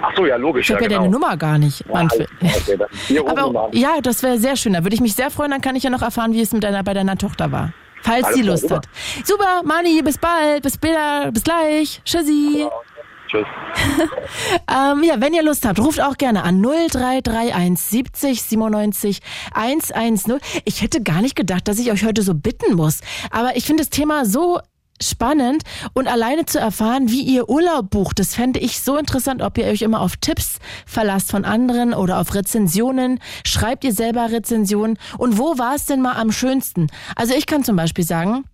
Ach 0.00 0.12
so, 0.16 0.26
ja, 0.26 0.36
logisch. 0.36 0.68
Ich 0.68 0.74
habe 0.74 0.84
ja, 0.84 0.90
ja, 0.90 0.96
deine 0.98 1.08
genau. 1.10 1.20
Nummer 1.20 1.36
gar 1.36 1.58
nicht, 1.58 1.84
Ja, 1.86 1.94
Manfred. 1.94 2.28
klar, 2.38 2.88
okay, 3.18 3.20
Aber 3.26 3.68
ja, 3.72 3.94
das 4.02 4.22
wäre 4.22 4.38
sehr 4.38 4.56
schön. 4.56 4.72
Da 4.74 4.82
würde 4.84 4.94
ich 4.94 5.00
mich 5.00 5.14
sehr 5.14 5.30
freuen. 5.30 5.50
Dann 5.50 5.60
kann 5.60 5.74
ich 5.76 5.82
ja 5.82 5.90
noch 5.90 6.02
erfahren, 6.02 6.32
wie 6.32 6.40
es 6.40 6.52
mit 6.52 6.62
deiner, 6.64 6.82
bei 6.82 6.94
deiner 6.94 7.16
Tochter 7.18 7.50
war. 7.50 7.72
Falls 8.02 8.24
Alles 8.24 8.36
sie 8.36 8.42
klar, 8.42 8.52
Lust 8.52 8.62
super. 8.64 8.76
hat. 8.76 8.88
Super, 9.24 9.62
Mani, 9.64 10.02
bis 10.02 10.18
bald, 10.18 10.62
bis 10.62 10.74
später, 10.74 11.30
bis 11.32 11.42
gleich. 11.42 12.00
Tschüssi. 12.04 12.66
Tschüss. 13.28 13.46
Ähm, 14.70 15.02
ja, 15.04 15.20
wenn 15.20 15.34
ihr 15.34 15.42
Lust 15.42 15.66
habt, 15.66 15.78
ruft 15.78 16.00
auch 16.00 16.16
gerne 16.16 16.42
an 16.42 16.60
0331 16.62 17.78
70 17.78 18.42
97 18.42 19.20
110. 19.52 20.38
Ich 20.64 20.82
hätte 20.82 21.02
gar 21.02 21.20
nicht 21.20 21.36
gedacht, 21.36 21.68
dass 21.68 21.78
ich 21.78 21.92
euch 21.92 22.04
heute 22.04 22.22
so 22.22 22.34
bitten 22.34 22.74
muss. 22.74 23.00
Aber 23.30 23.56
ich 23.56 23.64
finde 23.64 23.82
das 23.82 23.90
Thema 23.90 24.24
so 24.24 24.58
spannend 25.02 25.62
und 25.92 26.08
alleine 26.08 26.46
zu 26.46 26.58
erfahren, 26.58 27.10
wie 27.10 27.22
ihr 27.22 27.48
Urlaub 27.48 27.90
bucht, 27.90 28.18
das 28.18 28.34
fände 28.34 28.60
ich 28.60 28.80
so 28.80 28.96
interessant, 28.96 29.42
ob 29.42 29.58
ihr 29.58 29.66
euch 29.66 29.82
immer 29.82 30.00
auf 30.00 30.16
Tipps 30.16 30.58
verlasst 30.86 31.30
von 31.30 31.44
anderen 31.44 31.94
oder 31.94 32.20
auf 32.20 32.34
Rezensionen. 32.34 33.20
Schreibt 33.46 33.84
ihr 33.84 33.92
selber 33.92 34.30
Rezensionen 34.30 34.98
und 35.18 35.38
wo 35.38 35.58
war 35.58 35.74
es 35.74 35.86
denn 35.86 36.00
mal 36.00 36.14
am 36.14 36.32
schönsten? 36.32 36.88
Also 37.16 37.34
ich 37.34 37.46
kann 37.46 37.64
zum 37.64 37.76
Beispiel 37.76 38.04
sagen, 38.04 38.44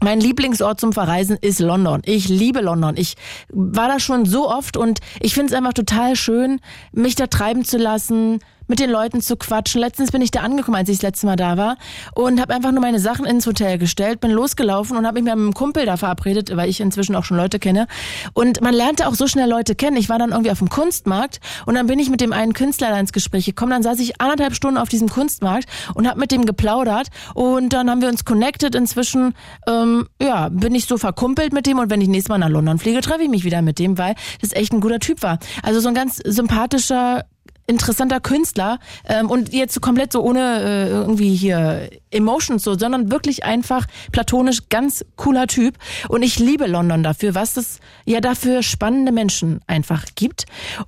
mein 0.00 0.20
Lieblingsort 0.20 0.80
zum 0.80 0.92
Verreisen 0.92 1.36
ist 1.40 1.58
London. 1.58 2.02
Ich 2.04 2.28
liebe 2.28 2.60
London. 2.60 2.96
Ich 2.96 3.14
war 3.48 3.88
da 3.88 3.98
schon 3.98 4.24
so 4.24 4.48
oft 4.48 4.76
und 4.76 5.00
ich 5.20 5.34
finde 5.34 5.52
es 5.52 5.56
einfach 5.56 5.72
total 5.72 6.16
schön, 6.16 6.60
mich 6.92 7.14
da 7.14 7.26
treiben 7.26 7.64
zu 7.64 7.78
lassen, 7.78 8.40
mit 8.68 8.78
den 8.78 8.90
Leuten 8.90 9.20
zu 9.20 9.36
quatschen. 9.36 9.80
Letztens 9.80 10.12
bin 10.12 10.22
ich 10.22 10.30
da 10.30 10.40
angekommen, 10.40 10.76
als 10.76 10.88
ich 10.88 10.98
das 10.98 11.02
letzte 11.02 11.26
Mal 11.26 11.36
da 11.36 11.56
war 11.56 11.76
und 12.14 12.40
habe 12.40 12.54
einfach 12.54 12.70
nur 12.70 12.80
meine 12.80 13.00
Sachen 13.00 13.26
ins 13.26 13.46
Hotel 13.46 13.78
gestellt, 13.78 14.20
bin 14.20 14.30
losgelaufen 14.30 14.96
und 14.96 15.06
habe 15.06 15.14
mich 15.14 15.24
mit 15.24 15.32
einem 15.32 15.54
Kumpel 15.54 15.86
da 15.86 15.96
verabredet, 15.96 16.56
weil 16.56 16.68
ich 16.68 16.80
inzwischen 16.80 17.16
auch 17.16 17.24
schon 17.24 17.36
Leute 17.36 17.58
kenne. 17.58 17.86
Und 18.34 18.60
man 18.60 18.74
lernte 18.74 19.08
auch 19.08 19.14
so 19.14 19.26
schnell 19.26 19.48
Leute 19.48 19.74
kennen. 19.74 19.96
Ich 19.96 20.08
war 20.08 20.18
dann 20.18 20.30
irgendwie 20.30 20.50
auf 20.50 20.58
dem 20.58 20.68
Kunstmarkt 20.68 21.40
und 21.66 21.74
dann 21.74 21.86
bin 21.86 21.98
ich 21.98 22.10
mit 22.10 22.20
dem 22.20 22.32
einen 22.32 22.52
Künstler 22.52 22.90
da 22.90 23.00
ins 23.00 23.12
Gespräch 23.12 23.46
gekommen. 23.46 23.70
Dann 23.70 23.82
saß 23.82 23.98
ich 24.00 24.20
anderthalb 24.20 24.54
Stunden 24.54 24.78
auf 24.78 24.88
diesem 24.88 25.08
Kunstmarkt 25.08 25.68
und 25.94 26.06
habe 26.06 26.20
mit 26.20 26.30
dem 26.30 26.44
geplaudert 26.44 27.08
und 27.34 27.72
dann 27.72 27.90
haben 27.90 28.00
wir 28.00 28.08
uns 28.08 28.24
connected. 28.24 28.74
Inzwischen 28.74 29.34
ähm, 29.66 30.08
ja, 30.20 30.48
bin 30.50 30.74
ich 30.74 30.86
so 30.86 30.98
verkumpelt 30.98 31.52
mit 31.52 31.66
dem 31.66 31.78
und 31.78 31.90
wenn 31.90 32.00
ich 32.00 32.08
nächstes 32.08 32.28
Mal 32.28 32.38
nach 32.38 32.48
London 32.48 32.78
fliege, 32.78 33.00
treffe 33.00 33.22
ich 33.22 33.30
mich 33.30 33.44
wieder 33.44 33.62
mit 33.62 33.78
dem, 33.78 33.98
weil 33.98 34.14
das 34.40 34.52
echt 34.52 34.72
ein 34.72 34.80
guter 34.80 34.98
Typ 34.98 35.22
war. 35.22 35.38
Also 35.62 35.80
so 35.80 35.88
ein 35.88 35.94
ganz 35.94 36.16
sympathischer 36.16 37.24
interessanter 37.68 38.18
Künstler 38.18 38.80
ähm, 39.06 39.30
und 39.30 39.52
jetzt 39.52 39.80
komplett 39.80 40.12
so 40.12 40.22
ohne 40.22 40.62
äh, 40.62 40.88
irgendwie 40.88 41.36
hier 41.36 41.90
Emotions 42.10 42.64
so, 42.64 42.76
sondern 42.76 43.12
wirklich 43.12 43.44
einfach 43.44 43.86
platonisch 44.10 44.68
ganz 44.70 45.04
cooler 45.16 45.46
Typ. 45.46 45.76
Und 46.08 46.22
ich 46.22 46.38
liebe 46.38 46.66
London 46.66 47.02
dafür, 47.02 47.34
was 47.34 47.56
es 47.56 47.78
ja 48.06 48.20
dafür 48.20 48.62
spannende 48.62 49.12
Menschen 49.12 49.60
einfach 49.66 50.06
gibt. 50.16 50.46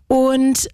Und 0.08 0.68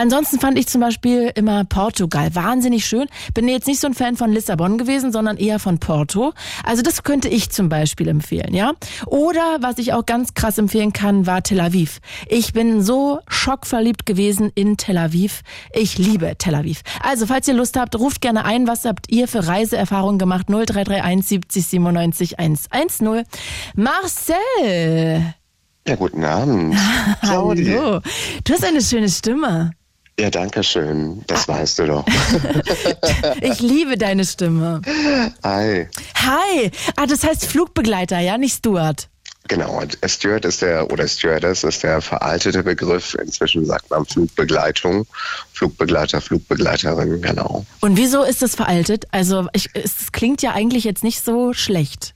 Ansonsten 0.00 0.40
fand 0.40 0.56
ich 0.56 0.66
zum 0.66 0.80
Beispiel 0.80 1.30
immer 1.34 1.66
Portugal 1.66 2.34
wahnsinnig 2.34 2.86
schön. 2.86 3.06
Bin 3.34 3.46
jetzt 3.48 3.66
nicht 3.66 3.80
so 3.80 3.86
ein 3.86 3.92
Fan 3.92 4.16
von 4.16 4.32
Lissabon 4.32 4.78
gewesen, 4.78 5.12
sondern 5.12 5.36
eher 5.36 5.58
von 5.58 5.78
Porto. 5.78 6.32
Also 6.64 6.80
das 6.80 7.02
könnte 7.02 7.28
ich 7.28 7.50
zum 7.50 7.68
Beispiel 7.68 8.08
empfehlen, 8.08 8.54
ja. 8.54 8.72
Oder 9.04 9.58
was 9.60 9.76
ich 9.76 9.92
auch 9.92 10.06
ganz 10.06 10.32
krass 10.32 10.56
empfehlen 10.56 10.94
kann, 10.94 11.26
war 11.26 11.42
Tel 11.42 11.60
Aviv. 11.60 12.00
Ich 12.30 12.54
bin 12.54 12.80
so 12.80 13.18
schockverliebt 13.28 14.06
gewesen 14.06 14.50
in 14.54 14.78
Tel 14.78 14.96
Aviv. 14.96 15.42
Ich 15.74 15.98
liebe 15.98 16.32
Tel 16.38 16.54
Aviv. 16.54 16.80
Also 17.02 17.26
falls 17.26 17.46
ihr 17.46 17.52
Lust 17.52 17.78
habt, 17.78 17.94
ruft 17.98 18.22
gerne 18.22 18.46
ein. 18.46 18.66
Was 18.66 18.86
habt 18.86 19.12
ihr 19.12 19.28
für 19.28 19.46
Reiseerfahrungen 19.46 20.18
gemacht? 20.18 20.46
0331 20.48 21.28
70 21.28 21.66
97 21.66 22.38
110. 22.38 23.26
Marcel! 23.74 25.34
Ja, 25.86 25.94
guten 25.96 26.24
Abend. 26.24 26.74
Hallo. 27.22 27.52
Du 27.52 28.52
hast 28.54 28.64
eine 28.64 28.80
schöne 28.80 29.10
Stimme. 29.10 29.72
Ja, 30.20 30.28
danke 30.28 30.62
schön. 30.62 31.22
Das 31.28 31.48
weißt 31.48 31.78
du 31.78 31.86
doch. 31.86 32.04
ich 33.40 33.60
liebe 33.60 33.96
deine 33.96 34.26
Stimme. 34.26 34.82
Hi. 35.42 35.88
Hi. 36.14 36.70
Ah, 36.96 37.06
das 37.06 37.24
heißt 37.24 37.46
Flugbegleiter, 37.46 38.18
ja, 38.18 38.36
nicht 38.36 38.54
Steward. 38.54 39.08
Genau, 39.48 39.82
Steward 40.04 40.44
ist 40.44 40.60
der, 40.60 40.92
oder 40.92 41.08
Stewardess 41.08 41.64
ist 41.64 41.82
der 41.82 42.02
veraltete 42.02 42.62
Begriff. 42.62 43.14
Inzwischen 43.14 43.64
sagt 43.64 43.88
man 43.88 44.04
Flugbegleitung. 44.04 45.06
Flugbegleiter, 45.54 46.20
Flugbegleiterin, 46.20 47.22
genau. 47.22 47.64
Und 47.80 47.96
wieso 47.96 48.22
ist 48.22 48.42
das 48.42 48.54
veraltet? 48.54 49.06
Also, 49.12 49.48
es 49.54 50.12
klingt 50.12 50.42
ja 50.42 50.52
eigentlich 50.52 50.84
jetzt 50.84 51.02
nicht 51.02 51.24
so 51.24 51.54
schlecht. 51.54 52.14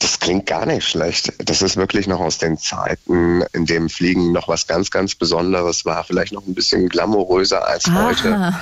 Das 0.00 0.18
klingt 0.18 0.46
gar 0.46 0.64
nicht 0.64 0.88
schlecht. 0.88 1.32
Das 1.38 1.60
ist 1.60 1.76
wirklich 1.76 2.06
noch 2.06 2.20
aus 2.20 2.38
den 2.38 2.56
Zeiten, 2.56 3.42
in 3.52 3.66
dem 3.66 3.90
Fliegen 3.90 4.32
noch 4.32 4.48
was 4.48 4.66
ganz, 4.66 4.90
ganz 4.90 5.14
Besonderes 5.14 5.84
war. 5.84 6.04
Vielleicht 6.04 6.32
noch 6.32 6.46
ein 6.46 6.54
bisschen 6.54 6.88
glamouröser 6.88 7.66
als 7.66 7.86
Aha. 7.86 8.06
heute. 8.06 8.54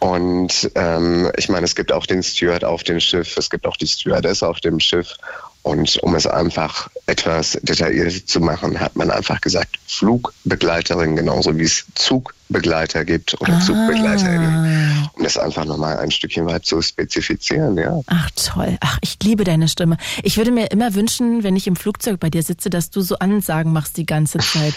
Und 0.00 0.72
ähm, 0.74 1.30
ich 1.36 1.48
meine, 1.48 1.64
es 1.64 1.76
gibt 1.76 1.92
auch 1.92 2.04
den 2.04 2.24
Steward 2.24 2.64
auf 2.64 2.82
dem 2.82 2.98
Schiff, 2.98 3.36
es 3.36 3.48
gibt 3.48 3.64
auch 3.64 3.76
die 3.76 3.86
Stewardess 3.86 4.42
auf 4.42 4.60
dem 4.60 4.80
Schiff. 4.80 5.16
Und 5.62 5.96
um 6.02 6.16
es 6.16 6.26
einfach 6.26 6.90
etwas 7.06 7.56
detailliert 7.62 8.28
zu 8.28 8.40
machen, 8.40 8.80
hat 8.80 8.96
man 8.96 9.12
einfach 9.12 9.40
gesagt, 9.40 9.78
Flugbegleiterin, 9.86 11.14
genauso 11.14 11.56
wie 11.56 11.62
es 11.62 11.84
Zugbegleiter 11.94 13.04
gibt 13.04 13.40
oder 13.40 13.52
ah. 13.52 13.60
Zugbegleiterinnen. 13.60 15.08
Um 15.16 15.22
das 15.22 15.36
einfach 15.36 15.64
nochmal 15.64 15.98
ein 15.98 16.10
Stückchen 16.10 16.46
weit 16.46 16.64
zu 16.64 16.82
spezifizieren, 16.82 17.78
ja. 17.78 18.00
Ach 18.06 18.28
toll. 18.34 18.76
Ach, 18.80 18.98
ich 19.02 19.18
liebe 19.22 19.44
deine 19.44 19.68
Stimme. 19.68 19.98
Ich 20.24 20.36
würde 20.36 20.50
mir 20.50 20.72
immer 20.72 20.94
wünschen, 20.94 21.44
wenn 21.44 21.54
ich 21.54 21.68
im 21.68 21.76
Flugzeug 21.76 22.18
bei 22.18 22.28
dir 22.28 22.42
sitze, 22.42 22.68
dass 22.68 22.90
du 22.90 23.00
so 23.00 23.18
Ansagen 23.18 23.72
machst 23.72 23.96
die 23.96 24.06
ganze 24.06 24.38
Zeit. 24.38 24.74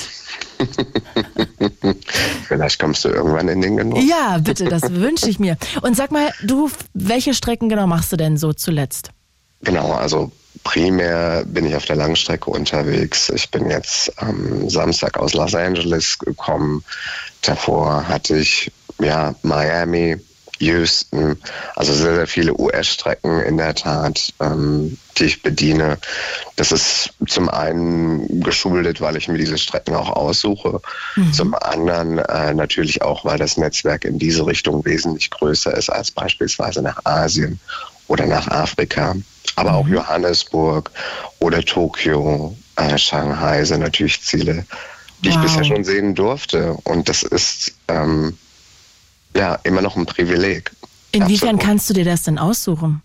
Vielleicht 2.47 2.79
kommst 2.79 3.03
du 3.05 3.09
irgendwann 3.09 3.47
in 3.47 3.61
den 3.61 3.77
Genuss. 3.77 4.03
Ja, 4.07 4.37
bitte, 4.37 4.65
das 4.65 4.83
wünsche 4.93 5.29
ich 5.31 5.39
mir. 5.39 5.57
Und 5.81 5.97
sag 5.97 6.11
mal, 6.11 6.31
du, 6.43 6.69
welche 6.93 7.33
Strecken 7.33 7.69
genau 7.69 7.87
machst 7.87 8.11
du 8.11 8.17
denn 8.17 8.37
so 8.37 8.53
zuletzt? 8.53 9.09
Genau, 9.61 9.91
also 9.93 10.31
primär 10.63 11.43
bin 11.45 11.65
ich 11.65 11.75
auf 11.75 11.85
der 11.85 11.95
Langstrecke 11.95 12.49
unterwegs. 12.49 13.29
Ich 13.29 13.49
bin 13.51 13.69
jetzt 13.69 14.11
am 14.21 14.69
Samstag 14.69 15.17
aus 15.17 15.33
Los 15.33 15.55
Angeles 15.55 16.17
gekommen. 16.19 16.83
Davor 17.41 18.07
hatte 18.07 18.37
ich 18.37 18.71
ja 18.99 19.35
Miami, 19.43 20.17
Houston, 20.59 21.37
also 21.75 21.93
sehr, 21.93 22.15
sehr 22.15 22.27
viele 22.27 22.57
US-Strecken 22.57 23.41
in 23.41 23.57
der 23.57 23.75
Tat, 23.75 24.33
ähm, 24.39 24.97
die 25.17 25.25
ich 25.25 25.41
bediene. 25.41 25.97
Das 26.55 26.71
ist 26.71 27.13
zum 27.27 27.49
einen 27.49 28.41
geschuldet, 28.41 29.01
weil 29.01 29.17
ich 29.17 29.27
mir 29.27 29.37
diese 29.37 29.57
Strecken 29.57 29.95
auch 29.95 30.09
aussuche. 30.09 30.79
Mhm. 31.15 31.33
Zum 31.33 31.53
anderen 31.55 32.19
äh, 32.19 32.53
natürlich 32.53 33.01
auch, 33.01 33.25
weil 33.25 33.37
das 33.37 33.57
Netzwerk 33.57 34.05
in 34.05 34.17
diese 34.17 34.45
Richtung 34.45 34.85
wesentlich 34.85 35.29
größer 35.29 35.75
ist 35.75 35.89
als 35.89 36.11
beispielsweise 36.11 36.81
nach 36.81 37.03
Asien 37.03 37.59
oder 38.07 38.25
nach 38.25 38.47
Afrika. 38.47 39.15
Aber 39.55 39.73
auch 39.75 39.86
mhm. 39.86 39.95
Johannesburg 39.95 40.91
oder 41.39 41.62
Tokio, 41.62 42.55
äh, 42.75 42.97
Shanghai 42.97 43.63
sind 43.63 43.81
natürlich 43.81 44.21
Ziele, 44.21 44.65
die 45.23 45.29
wow. 45.29 45.36
ich 45.36 45.41
bisher 45.41 45.63
schon 45.63 45.84
sehen 45.84 46.15
durfte. 46.15 46.73
Und 46.84 47.10
das 47.10 47.23
ist 47.23 47.73
ähm, 47.88 48.38
ja 49.36 49.55
immer 49.63 49.81
noch 49.81 49.95
ein 49.95 50.05
Privileg. 50.05 50.71
Inwiefern 51.12 51.49
Absolut. 51.49 51.62
kannst 51.63 51.89
du 51.89 51.93
dir 51.93 52.05
das 52.05 52.23
denn 52.23 52.38
aussuchen? 52.38 53.01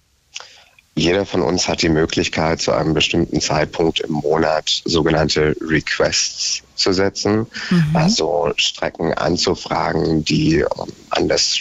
Jeder 0.96 1.24
von 1.24 1.40
uns 1.40 1.68
hat 1.68 1.82
die 1.82 1.88
Möglichkeit, 1.88 2.60
zu 2.60 2.72
einem 2.72 2.92
bestimmten 2.92 3.40
Zeitpunkt 3.40 4.00
im 4.00 4.12
Monat 4.12 4.82
sogenannte 4.84 5.56
Requests 5.60 6.62
zu 6.74 6.92
setzen, 6.92 7.46
mhm. 7.70 7.90
also 7.94 8.52
Strecken 8.56 9.14
anzufragen, 9.14 10.24
die 10.24 10.58
ähm, 10.58 10.92
an 11.10 11.28
das 11.28 11.60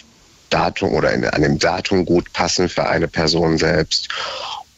Datum 0.49 0.93
oder 0.93 1.13
in, 1.13 1.25
an 1.25 1.43
dem 1.43 1.59
Datum 1.59 2.05
gut 2.05 2.33
passen 2.33 2.69
für 2.69 2.89
eine 2.89 3.07
Person 3.07 3.57
selbst 3.57 4.09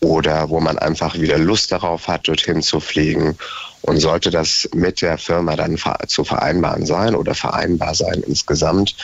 oder 0.03 0.49
wo 0.49 0.59
man 0.59 0.77
einfach 0.79 1.15
wieder 1.15 1.37
Lust 1.37 1.71
darauf 1.71 2.07
hat, 2.07 2.27
dorthin 2.27 2.61
zu 2.61 2.79
fliegen. 2.79 3.37
Und 3.83 3.97
sollte 3.97 4.29
das 4.29 4.69
mit 4.75 5.01
der 5.01 5.17
Firma 5.17 5.55
dann 5.55 5.75
zu 6.05 6.23
vereinbaren 6.23 6.85
sein 6.85 7.15
oder 7.15 7.33
vereinbar 7.33 7.95
sein 7.95 8.21
insgesamt, 8.27 8.95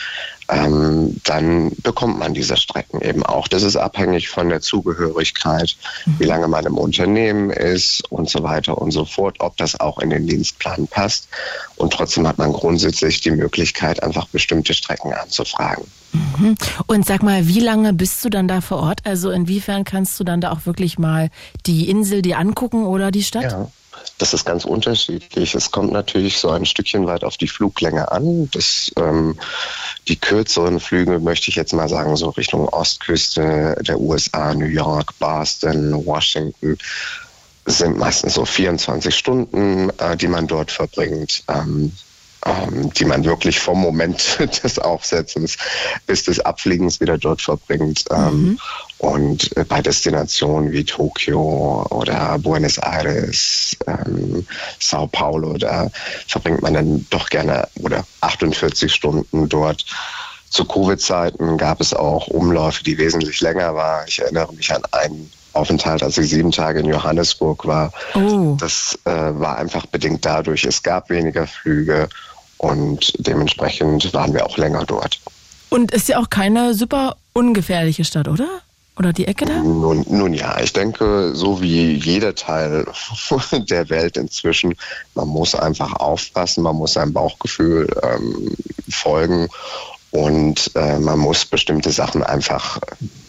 ähm, 0.48 1.20
dann 1.24 1.72
bekommt 1.82 2.18
man 2.18 2.34
diese 2.34 2.56
Strecken 2.56 3.00
eben 3.00 3.24
auch. 3.24 3.48
Das 3.48 3.62
ist 3.62 3.76
abhängig 3.76 4.28
von 4.28 4.48
der 4.48 4.60
Zugehörigkeit, 4.60 5.76
wie 6.18 6.24
lange 6.24 6.48
man 6.48 6.64
im 6.64 6.78
Unternehmen 6.78 7.50
ist 7.50 8.10
und 8.10 8.30
so 8.30 8.42
weiter 8.42 8.78
und 8.78 8.90
so 8.90 9.04
fort, 9.04 9.36
ob 9.40 9.56
das 9.56 9.78
auch 9.78 9.98
in 9.98 10.10
den 10.10 10.26
Dienstplan 10.26 10.86
passt. 10.88 11.28
Und 11.76 11.92
trotzdem 11.92 12.26
hat 12.26 12.38
man 12.38 12.52
grundsätzlich 12.52 13.20
die 13.20 13.30
Möglichkeit, 13.30 14.02
einfach 14.02 14.26
bestimmte 14.28 14.74
Strecken 14.74 15.12
anzufragen. 15.12 15.84
Mhm. 16.12 16.56
Und 16.86 17.06
sag 17.06 17.22
mal, 17.22 17.46
wie 17.46 17.60
lange 17.60 17.92
bist 17.92 18.24
du 18.24 18.30
dann 18.30 18.48
da 18.48 18.60
vor 18.60 18.78
Ort? 18.78 19.00
Also 19.04 19.30
inwiefern 19.30 19.84
kannst 19.84 20.18
du 20.18 20.24
dann 20.24 20.40
da 20.40 20.52
auch 20.52 20.64
wirklich 20.64 20.98
mal 20.98 21.30
die 21.66 21.90
Insel 21.90 22.22
dir 22.22 22.38
angucken 22.38 22.86
oder 22.86 23.10
die 23.10 23.22
Stadt? 23.22 23.52
Ja. 23.52 23.70
Das 24.18 24.34
ist 24.34 24.44
ganz 24.44 24.64
unterschiedlich. 24.64 25.54
Es 25.54 25.70
kommt 25.70 25.92
natürlich 25.92 26.38
so 26.38 26.50
ein 26.50 26.66
Stückchen 26.66 27.06
weit 27.06 27.24
auf 27.24 27.36
die 27.36 27.48
Fluglänge 27.48 28.10
an. 28.10 28.50
Das, 28.50 28.90
ähm, 28.96 29.38
die 30.08 30.16
kürzeren 30.16 30.80
Flüge, 30.80 31.20
möchte 31.20 31.50
ich 31.50 31.56
jetzt 31.56 31.72
mal 31.72 31.88
sagen, 31.88 32.16
so 32.16 32.30
Richtung 32.30 32.68
Ostküste 32.68 33.76
der 33.80 34.00
USA, 34.00 34.54
New 34.54 34.66
York, 34.66 35.16
Boston, 35.18 36.04
Washington, 36.04 36.78
sind 37.66 37.98
meistens 37.98 38.34
so 38.34 38.44
24 38.44 39.14
Stunden, 39.14 39.90
äh, 39.98 40.16
die 40.16 40.28
man 40.28 40.46
dort 40.46 40.72
verbringt. 40.72 41.44
Ähm, 41.48 41.92
ähm, 42.46 42.92
die 42.92 43.04
man 43.04 43.24
wirklich 43.24 43.58
vom 43.58 43.80
Moment 43.80 44.38
des 44.62 44.78
Aufsetzens 44.78 45.56
bis 46.06 46.24
des 46.24 46.40
Abfliegens 46.40 47.00
wieder 47.00 47.18
dort 47.18 47.42
verbringt. 47.42 48.04
Ähm, 48.10 48.42
mhm. 48.42 48.58
Und 48.98 49.56
äh, 49.56 49.64
bei 49.64 49.80
Destinationen 49.80 50.72
wie 50.72 50.84
Tokio 50.84 51.86
oder 51.90 52.36
Buenos 52.38 52.78
Aires, 52.78 53.76
ähm, 53.86 54.44
Sao 54.80 55.06
Paulo, 55.06 55.56
da 55.56 55.88
verbringt 56.26 56.62
man 56.62 56.74
dann 56.74 57.06
doch 57.10 57.28
gerne 57.28 57.68
oder 57.80 58.04
48 58.20 58.92
Stunden 58.92 59.48
dort. 59.48 59.84
Zu 60.50 60.64
Covid-Zeiten 60.64 61.58
gab 61.58 61.80
es 61.80 61.94
auch 61.94 62.26
Umläufe, 62.28 62.82
die 62.82 62.98
wesentlich 62.98 63.40
länger 63.40 63.74
waren. 63.74 64.04
Ich 64.08 64.18
erinnere 64.18 64.52
mich 64.54 64.72
an 64.72 64.82
einen 64.92 65.30
Aufenthalt, 65.52 66.02
als 66.02 66.18
ich 66.18 66.30
sieben 66.30 66.50
Tage 66.50 66.80
in 66.80 66.86
Johannesburg 66.86 67.66
war. 67.66 67.92
Oh. 68.14 68.56
Das 68.58 68.98
äh, 69.04 69.10
war 69.10 69.58
einfach 69.58 69.86
bedingt 69.86 70.24
dadurch, 70.24 70.64
es 70.64 70.82
gab 70.82 71.10
weniger 71.10 71.46
Flüge 71.46 72.08
und 72.56 73.12
dementsprechend 73.18 74.12
waren 74.12 74.32
wir 74.32 74.44
auch 74.44 74.56
länger 74.56 74.84
dort. 74.84 75.20
Und 75.68 75.92
ist 75.92 76.08
ja 76.08 76.18
auch 76.18 76.30
keine 76.30 76.74
super 76.74 77.16
ungefährliche 77.32 78.04
Stadt, 78.04 78.26
oder? 78.26 78.48
Oder 78.98 79.12
die 79.12 79.26
Ecke 79.26 79.44
da? 79.44 79.58
Nun, 79.62 80.04
nun 80.08 80.34
ja, 80.34 80.60
ich 80.60 80.72
denke, 80.72 81.32
so 81.34 81.60
wie 81.60 81.94
jeder 81.94 82.34
Teil 82.34 82.86
der 83.52 83.88
Welt 83.90 84.16
inzwischen, 84.16 84.74
man 85.14 85.28
muss 85.28 85.54
einfach 85.54 85.94
aufpassen, 85.94 86.64
man 86.64 86.76
muss 86.76 86.94
seinem 86.94 87.12
Bauchgefühl 87.12 87.88
ähm, 88.02 88.54
folgen 88.90 89.48
und 90.10 90.70
äh, 90.74 90.98
man 90.98 91.18
muss 91.18 91.44
bestimmte 91.44 91.90
Sachen 91.90 92.22
einfach 92.22 92.80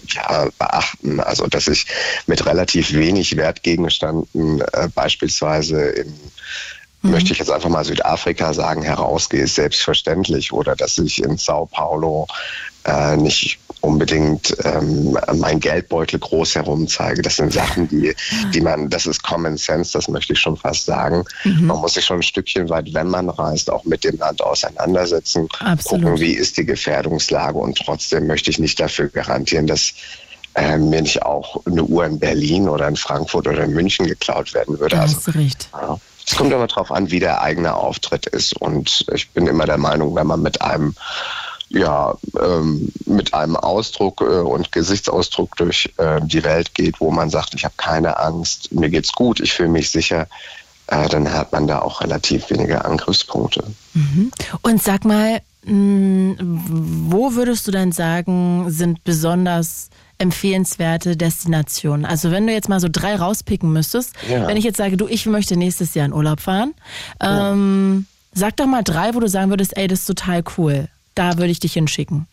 ja, 0.07 0.47
beachten. 0.57 1.20
Also, 1.20 1.45
dass 1.45 1.67
ich 1.67 1.86
mit 2.26 2.45
relativ 2.45 2.93
wenig 2.93 3.38
Wertgegenständen 3.38 4.61
äh, 4.61 4.88
beispielsweise 4.95 5.82
in 5.82 6.13
Mhm. 7.01 7.11
möchte 7.11 7.32
ich 7.32 7.39
jetzt 7.39 7.51
einfach 7.51 7.70
mal 7.70 7.86
Südafrika 7.86 8.53
sagen, 8.53 8.82
herausgehe, 8.82 9.43
ist 9.43 9.55
selbstverständlich. 9.55 10.51
Oder 10.51 10.76
dass 10.76 10.97
ich 10.97 11.24
in 11.24 11.38
Sao 11.38 11.65
Paulo 11.65 12.28
äh, 12.86 13.15
nicht 13.15 13.59
unbedingt 13.82 14.56
ähm, 14.64 15.18
mein 15.36 15.60
Geldbeutel 15.60 16.20
groß 16.20 16.56
herumzeige. 16.56 17.22
Das 17.22 17.38
sind 17.38 17.54
Sachen, 17.54 17.88
die, 17.88 18.14
die 18.54 18.62
man, 18.62 18.90
das 18.90 19.06
ist 19.06 19.24
Common 19.24 19.58
Sense, 19.58 19.94
das 19.94 20.08
möchte 20.08 20.34
ich 20.34 20.40
schon 20.40 20.58
fast 20.58 20.86
sagen. 20.86 21.24
Mhm. 21.44 21.68
Man 21.68 21.78
muss 21.78 21.94
sich 21.94 22.06
schon 22.06 22.20
ein 22.20 22.24
Stückchen 22.24 22.70
weit, 22.70 22.94
wenn 22.94 23.08
man 23.08 23.30
reist, 23.30 23.72
auch 23.72 23.84
mit 23.86 24.04
dem 24.04 24.18
Land 24.18 24.42
auseinandersetzen, 24.42 25.48
Absolut. 25.60 26.04
gucken, 26.06 26.20
wie 26.20 26.34
ist 26.34 26.58
die 26.58 26.66
Gefährdungslage 26.66 27.58
und 27.58 27.78
trotzdem 27.78 28.28
möchte 28.28 28.50
ich 28.50 28.60
nicht 28.60 28.80
dafür 28.80 29.08
garantieren, 29.08 29.68
dass 29.68 29.94
äh, 30.56 30.78
mir 30.78 31.02
nicht 31.02 31.22
auch 31.24 31.62
eine 31.66 31.84
Uhr 31.84 32.06
in 32.06 32.20
Berlin 32.20 32.68
oder 32.68 32.88
in 32.88 32.96
Frankfurt 32.96 33.48
oder 33.48 33.64
in 33.64 33.72
München 33.72 34.08
geklaut 34.08 34.54
werden 34.54 34.80
würde. 34.80 34.96
Da 34.96 35.04
Also 35.04 35.16
hast 35.18 35.28
du 35.28 35.32
recht. 35.32 35.70
ja. 35.74 35.98
Es 36.28 36.36
kommt 36.36 36.54
immer 36.54 36.68
darauf 36.68 36.92
an, 36.92 37.10
wie 37.10 37.20
der 37.20 37.42
eigene 37.42 37.74
Auftritt 37.74 38.28
ist. 38.28 38.56
Und 38.62 39.04
ich 39.16 39.32
bin 39.32 39.48
immer 39.48 39.66
der 39.66 39.80
Meinung, 39.80 40.14
wenn 40.14 40.28
man 40.28 40.44
mit 40.44 40.62
einem 40.62 40.94
ja, 41.70 42.15
ähm, 42.39 42.91
mit 43.05 43.34
einem 43.34 43.55
Ausdruck 43.55 44.22
äh, 44.22 44.24
und 44.24 44.72
Gesichtsausdruck 44.72 45.55
durch 45.55 45.93
äh, 45.97 46.20
die 46.24 46.43
Welt 46.43 46.74
geht, 46.74 46.99
wo 46.99 47.11
man 47.11 47.30
sagt, 47.30 47.53
ich 47.53 47.63
habe 47.63 47.76
keine 47.78 48.17
Angst, 48.20 48.72
mir 48.74 48.89
geht's 48.89 49.11
gut, 49.11 49.39
ich 49.39 49.53
fühle 49.53 49.70
mich 49.70 49.91
sicher, 49.91 50.28
äh, 50.88 51.07
dann 51.09 51.32
hat 51.32 51.51
man 51.51 51.67
da 51.67 51.80
auch 51.80 52.01
relativ 52.01 52.49
wenige 52.49 52.84
Angriffspunkte. 52.86 53.63
Und 54.63 54.82
sag 54.82 55.05
mal, 55.05 55.41
mh, 55.63 56.38
wo 56.41 57.34
würdest 57.36 57.67
du 57.67 57.72
denn 57.72 57.91
sagen, 57.91 58.65
sind 58.72 59.03
besonders 59.03 59.89
empfehlenswerte 60.17 61.15
Destinationen? 61.15 62.05
Also 62.05 62.32
wenn 62.32 62.47
du 62.47 62.53
jetzt 62.53 62.67
mal 62.70 62.80
so 62.80 62.88
drei 62.91 63.15
rauspicken 63.15 63.72
müsstest, 63.72 64.13
Ja. 64.28 64.47
wenn 64.47 64.57
ich 64.57 64.63
jetzt 64.63 64.78
sage, 64.78 64.97
du, 64.97 65.07
ich 65.07 65.26
möchte 65.28 65.55
nächstes 65.55 65.93
Jahr 65.93 66.07
in 66.07 66.13
Urlaub 66.13 66.39
fahren, 66.39 66.74
ähm, 67.22 68.07
sag 68.34 68.57
doch 68.57 68.65
mal 68.65 68.84
drei, 68.84 69.13
wo 69.13 69.20
du 69.20 69.30
sagen 69.30 69.49
würdest, 69.51 69.78
ey, 69.78 69.88
das 69.88 69.99
ist 69.99 70.05
total 70.07 70.43
cool. 70.57 70.88
Da 71.20 71.38
würde 71.38 71.51
ich 71.51 71.59
dich 71.59 71.74
hinschicken. 71.74 72.28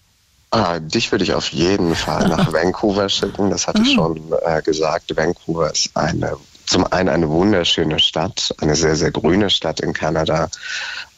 Ah, 0.52 0.78
dich 0.78 1.10
würde 1.10 1.24
ich 1.24 1.34
auf 1.34 1.48
jeden 1.48 1.96
Fall 1.96 2.28
nach 2.28 2.52
Vancouver 2.52 3.08
schicken. 3.08 3.50
Das 3.50 3.66
hatte 3.66 3.82
ich 3.82 3.94
schon 3.94 4.32
äh, 4.44 4.62
gesagt. 4.62 5.16
Vancouver 5.16 5.72
ist 5.72 5.90
eine, 5.94 6.36
zum 6.66 6.86
einen 6.92 7.08
eine 7.08 7.28
wunderschöne 7.28 7.98
Stadt, 7.98 8.54
eine 8.60 8.76
sehr, 8.76 8.94
sehr 8.94 9.10
grüne 9.10 9.50
Stadt 9.50 9.80
in 9.80 9.92
Kanada, 9.92 10.48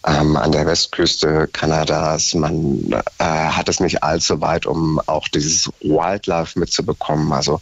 ähm, 0.07 0.35
an 0.39 0.51
der 0.53 0.65
Westküste 0.65 1.47
Kanadas. 1.53 2.33
Man 2.33 2.91
äh, 3.19 3.23
hat 3.23 3.69
es 3.69 3.81
nicht 3.81 4.03
allzu 4.03 4.41
weit, 4.41 4.65
um 4.65 4.99
auch 5.05 5.29
dieses 5.29 5.69
Wildlife 5.83 6.59
mitzubekommen. 6.59 7.31
Also 7.35 7.61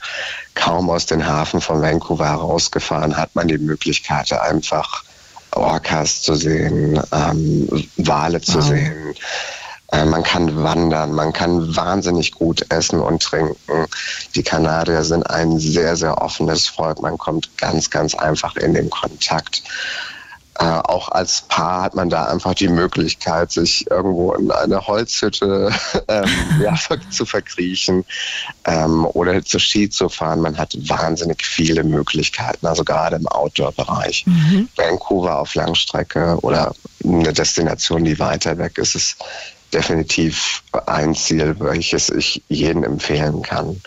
kaum 0.54 0.88
aus 0.88 1.06
dem 1.06 1.26
Hafen 1.26 1.60
von 1.60 1.82
Vancouver 1.82 2.28
herausgefahren, 2.28 3.16
hat 3.16 3.34
man 3.34 3.48
die 3.48 3.58
Möglichkeit, 3.58 4.32
einfach 4.32 5.02
Orcas 5.50 6.22
zu 6.22 6.36
sehen, 6.36 7.02
ähm, 7.12 7.68
Wale 7.96 8.40
zu 8.40 8.58
Wow. 8.58 8.64
sehen. 8.68 9.14
Äh, 9.96 10.04
Man 10.04 10.22
kann 10.22 10.62
wandern, 10.62 11.12
man 11.12 11.32
kann 11.32 11.74
wahnsinnig 11.74 12.32
gut 12.32 12.66
essen 12.70 13.00
und 13.00 13.22
trinken. 13.22 13.56
Die 14.34 14.42
Kanadier 14.42 15.02
sind 15.04 15.22
ein 15.24 15.58
sehr, 15.58 15.96
sehr 15.96 16.20
offenes 16.20 16.66
Volk. 16.66 17.00
Man 17.00 17.16
kommt 17.18 17.56
ganz, 17.56 17.90
ganz 17.90 18.14
einfach 18.14 18.56
in 18.56 18.74
den 18.74 18.90
Kontakt. 18.90 19.62
Äh, 20.58 20.64
auch 20.64 21.10
als 21.10 21.42
Paar 21.42 21.82
hat 21.82 21.94
man 21.94 22.08
da 22.08 22.24
einfach 22.26 22.54
die 22.54 22.68
Möglichkeit, 22.68 23.52
sich 23.52 23.90
irgendwo 23.90 24.32
in 24.32 24.50
eine 24.50 24.86
Holzhütte 24.86 25.70
ähm, 26.08 26.30
ja, 26.62 26.74
zu 27.10 27.26
verkriechen 27.26 28.06
ähm, 28.64 29.04
oder 29.04 29.44
zu 29.44 29.58
Ski 29.58 29.90
zu 29.90 30.08
fahren. 30.08 30.40
Man 30.40 30.56
hat 30.56 30.74
wahnsinnig 30.88 31.44
viele 31.44 31.84
Möglichkeiten, 31.84 32.66
also 32.66 32.84
gerade 32.84 33.16
im 33.16 33.28
Outdoor-Bereich. 33.28 34.24
Vancouver 34.76 35.38
auf 35.38 35.54
Langstrecke 35.54 36.38
oder 36.40 36.74
eine 37.04 37.34
Destination, 37.34 38.04
die 38.04 38.18
weiter 38.18 38.56
weg 38.56 38.78
ist, 38.78 38.94
ist 38.94 39.16
definitiv 39.72 40.62
ein 40.86 41.14
Ziel, 41.14 41.56
welches 41.58 42.10
ich 42.10 42.42
jedem 42.48 42.84
empfehlen 42.84 43.42
kann. 43.42 43.80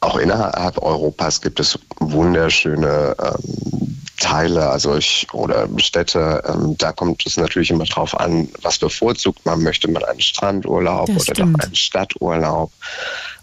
Auch 0.00 0.16
innerhalb 0.16 0.78
Europas 0.78 1.40
gibt 1.40 1.58
es 1.58 1.78
wunderschöne 1.98 3.16
ähm, 3.20 3.98
Teile, 4.18 4.68
also 4.68 4.96
ich 4.96 5.26
oder 5.32 5.68
Städte. 5.78 6.42
Ähm, 6.46 6.76
da 6.78 6.92
kommt 6.92 7.24
es 7.26 7.36
natürlich 7.36 7.70
immer 7.70 7.84
drauf 7.84 8.18
an, 8.18 8.48
was 8.62 8.78
bevorzugt 8.78 9.44
man. 9.44 9.62
Möchte 9.62 9.90
man 9.90 10.04
einen 10.04 10.20
Strandurlaub 10.20 11.06
Das 11.06 11.16
oder 11.16 11.34
stimmt. 11.34 11.58
doch 11.58 11.64
einen 11.64 11.74
Stadturlaub? 11.74 12.72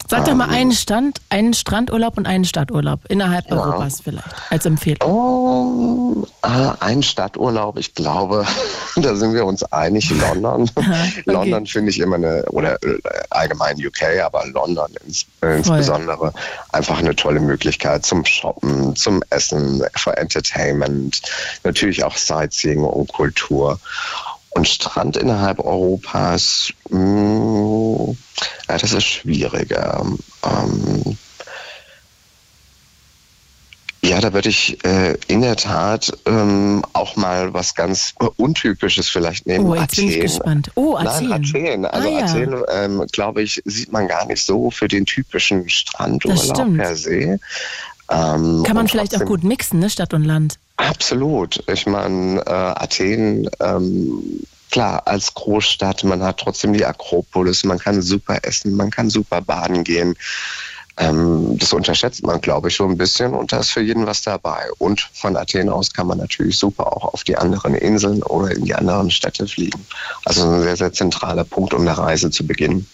Sag 0.08 0.26
doch 0.26 0.36
mal 0.36 0.46
Ähm. 0.50 0.54
einen 0.54 0.72
Stand, 0.72 1.20
einen 1.30 1.54
Strandurlaub 1.54 2.18
und 2.18 2.28
einen 2.28 2.46
Stadturlaub 2.46 3.00
innerhalb 3.10 3.52
Europas 3.52 4.02
vielleicht 4.04 4.28
als 4.50 4.66
Empfehlung. 4.66 5.10
Oh, 5.10 6.28
ah, 6.42 6.76
ein 6.80 7.02
Stadturlaub, 7.02 7.78
ich 7.78 7.96
glaube, 7.96 8.46
da 8.96 9.16
sind 9.16 9.34
wir 9.34 9.46
uns 9.46 9.64
einig. 9.64 10.12
London. 10.12 10.70
London 11.26 11.66
finde 11.66 11.90
ich 11.90 12.00
immer 12.00 12.18
eine, 12.18 12.46
oder 12.52 12.76
äh, 12.84 13.00
allgemein 13.30 13.78
UK, 13.78 14.22
aber 14.24 14.46
London 14.48 14.92
ins, 15.06 15.26
äh, 15.42 15.58
insbesondere 15.58 16.34
einfach 16.72 17.00
eine 17.00 17.16
tolle 17.16 17.40
Möglichkeit 17.40 18.06
zum 18.06 18.24
Shoppen, 18.26 18.96
zum 18.96 19.24
Essen, 19.30 19.84
für 19.96 20.16
Entertainment, 20.18 21.22
natürlich 21.64 22.04
auch 22.04 22.16
Sightseeing 22.16 22.84
und 22.84 23.12
Kultur. 23.12 23.80
Und 24.56 24.68
Strand 24.68 25.18
innerhalb 25.18 25.60
Europas, 25.60 26.72
mh, 26.90 28.16
ja, 28.70 28.78
das 28.78 28.94
ist 28.94 29.04
schwieriger. 29.04 30.06
Ähm, 30.46 31.18
ja, 34.02 34.22
da 34.22 34.32
würde 34.34 34.48
ich 34.48 34.82
äh, 34.86 35.18
in 35.28 35.42
der 35.42 35.58
Tat 35.58 36.10
ähm, 36.26 36.84
auch 36.94 37.18
mal 37.18 37.54
was 37.54 37.76
ganz 37.76 38.14
Untypisches 38.38 39.10
vielleicht 39.10 39.46
nehmen. 39.46 39.66
Oh, 39.66 39.76
jetzt 39.76 39.98
bin 39.98 40.08
ich 40.08 40.22
gespannt. 40.22 40.72
Oh, 40.76 40.96
Athen. 40.96 41.30
Nein, 41.30 41.44
Athen. 41.44 41.86
Also 41.86 42.08
Ah, 42.08 42.12
ja. 42.12 42.26
Athen, 42.26 42.64
ähm, 42.72 43.06
glaube 43.12 43.42
ich, 43.42 43.62
sieht 43.66 43.92
man 43.92 44.08
gar 44.08 44.26
nicht 44.26 44.46
so 44.46 44.72
für 44.72 44.88
den 44.88 45.06
typischen 45.06 45.68
Strandurlaub 45.68 46.78
per 46.78 46.96
se. 46.96 47.40
Ähm, 48.10 48.64
Kann 48.64 48.76
man 48.76 48.88
vielleicht 48.88 49.16
auch 49.20 49.26
gut 49.26 49.44
mixen, 49.44 49.80
ne, 49.80 49.90
Stadt 49.90 50.14
und 50.14 50.24
Land. 50.24 50.60
Absolut. 50.78 51.64
Ich 51.68 51.86
meine, 51.86 52.42
äh, 52.46 52.50
Athen, 52.50 53.50
ähm, 53.62 54.42
klar, 54.72 55.04
als 55.06 55.34
Großstadt, 55.34 56.04
man 56.04 56.22
hat 56.22 56.40
trotzdem 56.40 56.74
die 56.74 56.86
Akropolis, 56.86 57.64
man 57.64 57.80
kann 57.80 58.02
super 58.02 58.40
essen, 58.44 58.76
man 58.76 58.92
kann 58.92 59.10
super 59.10 59.42
baden 59.42 59.84
gehen. 59.84 60.16
Ähm, 60.98 61.58
das 61.58 61.74
unterschätzt 61.74 62.24
man, 62.24 62.40
glaube 62.40 62.70
ich, 62.70 62.76
schon 62.76 62.92
ein 62.92 62.98
bisschen 62.98 63.34
und 63.34 63.52
da 63.52 63.60
ist 63.60 63.72
für 63.72 63.82
jeden 63.82 64.06
was 64.06 64.22
dabei. 64.22 64.70
Und 64.78 65.02
von 65.14 65.36
Athen 65.36 65.70
aus 65.70 65.92
kann 65.92 66.08
man 66.08 66.18
natürlich 66.18 66.58
super 66.58 66.88
auch 66.96 67.14
auf 67.14 67.24
die 67.24 67.38
anderen 67.38 67.76
Inseln 67.76 68.24
oder 68.24 68.52
in 68.52 68.64
die 68.64 68.76
anderen 68.76 69.12
Städte 69.12 69.48
fliegen. 69.48 69.86
Also 70.24 70.44
ein 70.44 70.62
sehr, 70.62 70.78
sehr 70.78 70.94
zentraler 70.94 71.44
Punkt, 71.44 71.74
um 71.74 71.82
eine 71.82 71.98
Reise 71.98 72.32
zu 72.32 72.48
beginnen. 72.48 72.88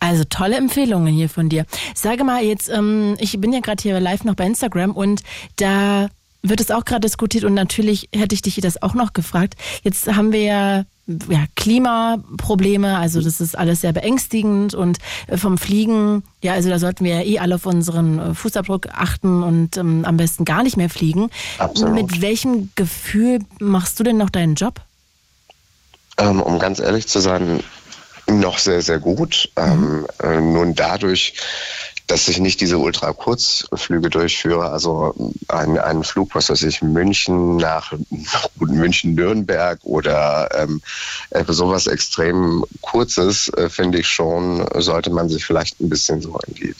Also 0.00 0.24
tolle 0.24 0.56
Empfehlungen 0.56 1.12
hier 1.12 1.28
von 1.28 1.48
dir. 1.48 1.66
Sage 1.94 2.24
mal 2.24 2.42
jetzt, 2.42 2.68
ähm, 2.68 3.16
ich 3.18 3.40
bin 3.40 3.52
ja 3.52 3.60
gerade 3.60 3.82
hier 3.82 4.00
live 4.00 4.24
noch 4.24 4.34
bei 4.34 4.46
Instagram 4.46 4.92
und 4.92 5.22
da 5.56 6.08
wird 6.42 6.60
es 6.60 6.70
auch 6.70 6.84
gerade 6.84 7.00
diskutiert 7.00 7.44
und 7.44 7.54
natürlich 7.54 8.08
hätte 8.14 8.34
ich 8.34 8.42
dich 8.42 8.56
das 8.56 8.82
auch 8.82 8.94
noch 8.94 9.12
gefragt. 9.12 9.54
Jetzt 9.82 10.06
haben 10.14 10.32
wir 10.32 10.42
ja 10.42 10.84
ja, 11.28 11.44
Klimaprobleme, 11.54 12.98
also 12.98 13.20
das 13.20 13.40
ist 13.40 13.56
alles 13.56 13.80
sehr 13.80 13.92
beängstigend 13.92 14.74
und 14.74 14.98
äh, 15.28 15.36
vom 15.36 15.56
Fliegen, 15.56 16.24
ja, 16.42 16.54
also 16.54 16.68
da 16.68 16.80
sollten 16.80 17.04
wir 17.04 17.20
ja 17.20 17.22
eh 17.22 17.38
alle 17.38 17.54
auf 17.54 17.66
unseren 17.66 18.18
äh, 18.18 18.34
Fußabdruck 18.34 18.88
achten 18.92 19.44
und 19.44 19.76
ähm, 19.76 20.04
am 20.04 20.16
besten 20.16 20.44
gar 20.44 20.64
nicht 20.64 20.76
mehr 20.76 20.90
fliegen. 20.90 21.30
Absolut. 21.58 21.94
Mit 21.94 22.22
welchem 22.22 22.70
Gefühl 22.74 23.38
machst 23.60 24.00
du 24.00 24.04
denn 24.04 24.16
noch 24.16 24.30
deinen 24.30 24.56
Job? 24.56 24.80
Ähm, 26.18 26.42
um 26.42 26.58
ganz 26.58 26.80
ehrlich 26.80 27.06
zu 27.06 27.20
sein, 27.20 27.62
noch 28.26 28.58
sehr, 28.58 28.82
sehr 28.82 28.98
gut. 28.98 29.50
Ähm, 29.56 30.06
äh, 30.22 30.40
nun 30.40 30.74
dadurch, 30.74 31.34
dass 32.06 32.28
ich 32.28 32.38
nicht 32.38 32.60
diese 32.60 32.78
Ultrakurzflüge 32.78 34.10
durchführe, 34.10 34.70
also 34.70 35.12
einen, 35.48 35.78
einen 35.78 36.04
Flug, 36.04 36.34
was 36.34 36.48
weiß 36.48 36.62
ich, 36.62 36.80
München 36.80 37.56
nach 37.56 37.92
München-Nürnberg 38.60 39.80
oder 39.82 40.48
ähm, 40.54 40.80
sowas 41.48 41.88
extrem 41.88 42.64
Kurzes, 42.80 43.48
äh, 43.54 43.68
finde 43.68 43.98
ich 43.98 44.08
schon, 44.08 44.66
sollte 44.76 45.10
man 45.10 45.28
sich 45.28 45.44
vielleicht 45.44 45.80
ein 45.80 45.88
bisschen 45.88 46.22
so 46.22 46.38
in 46.46 46.54
die, 46.54 46.74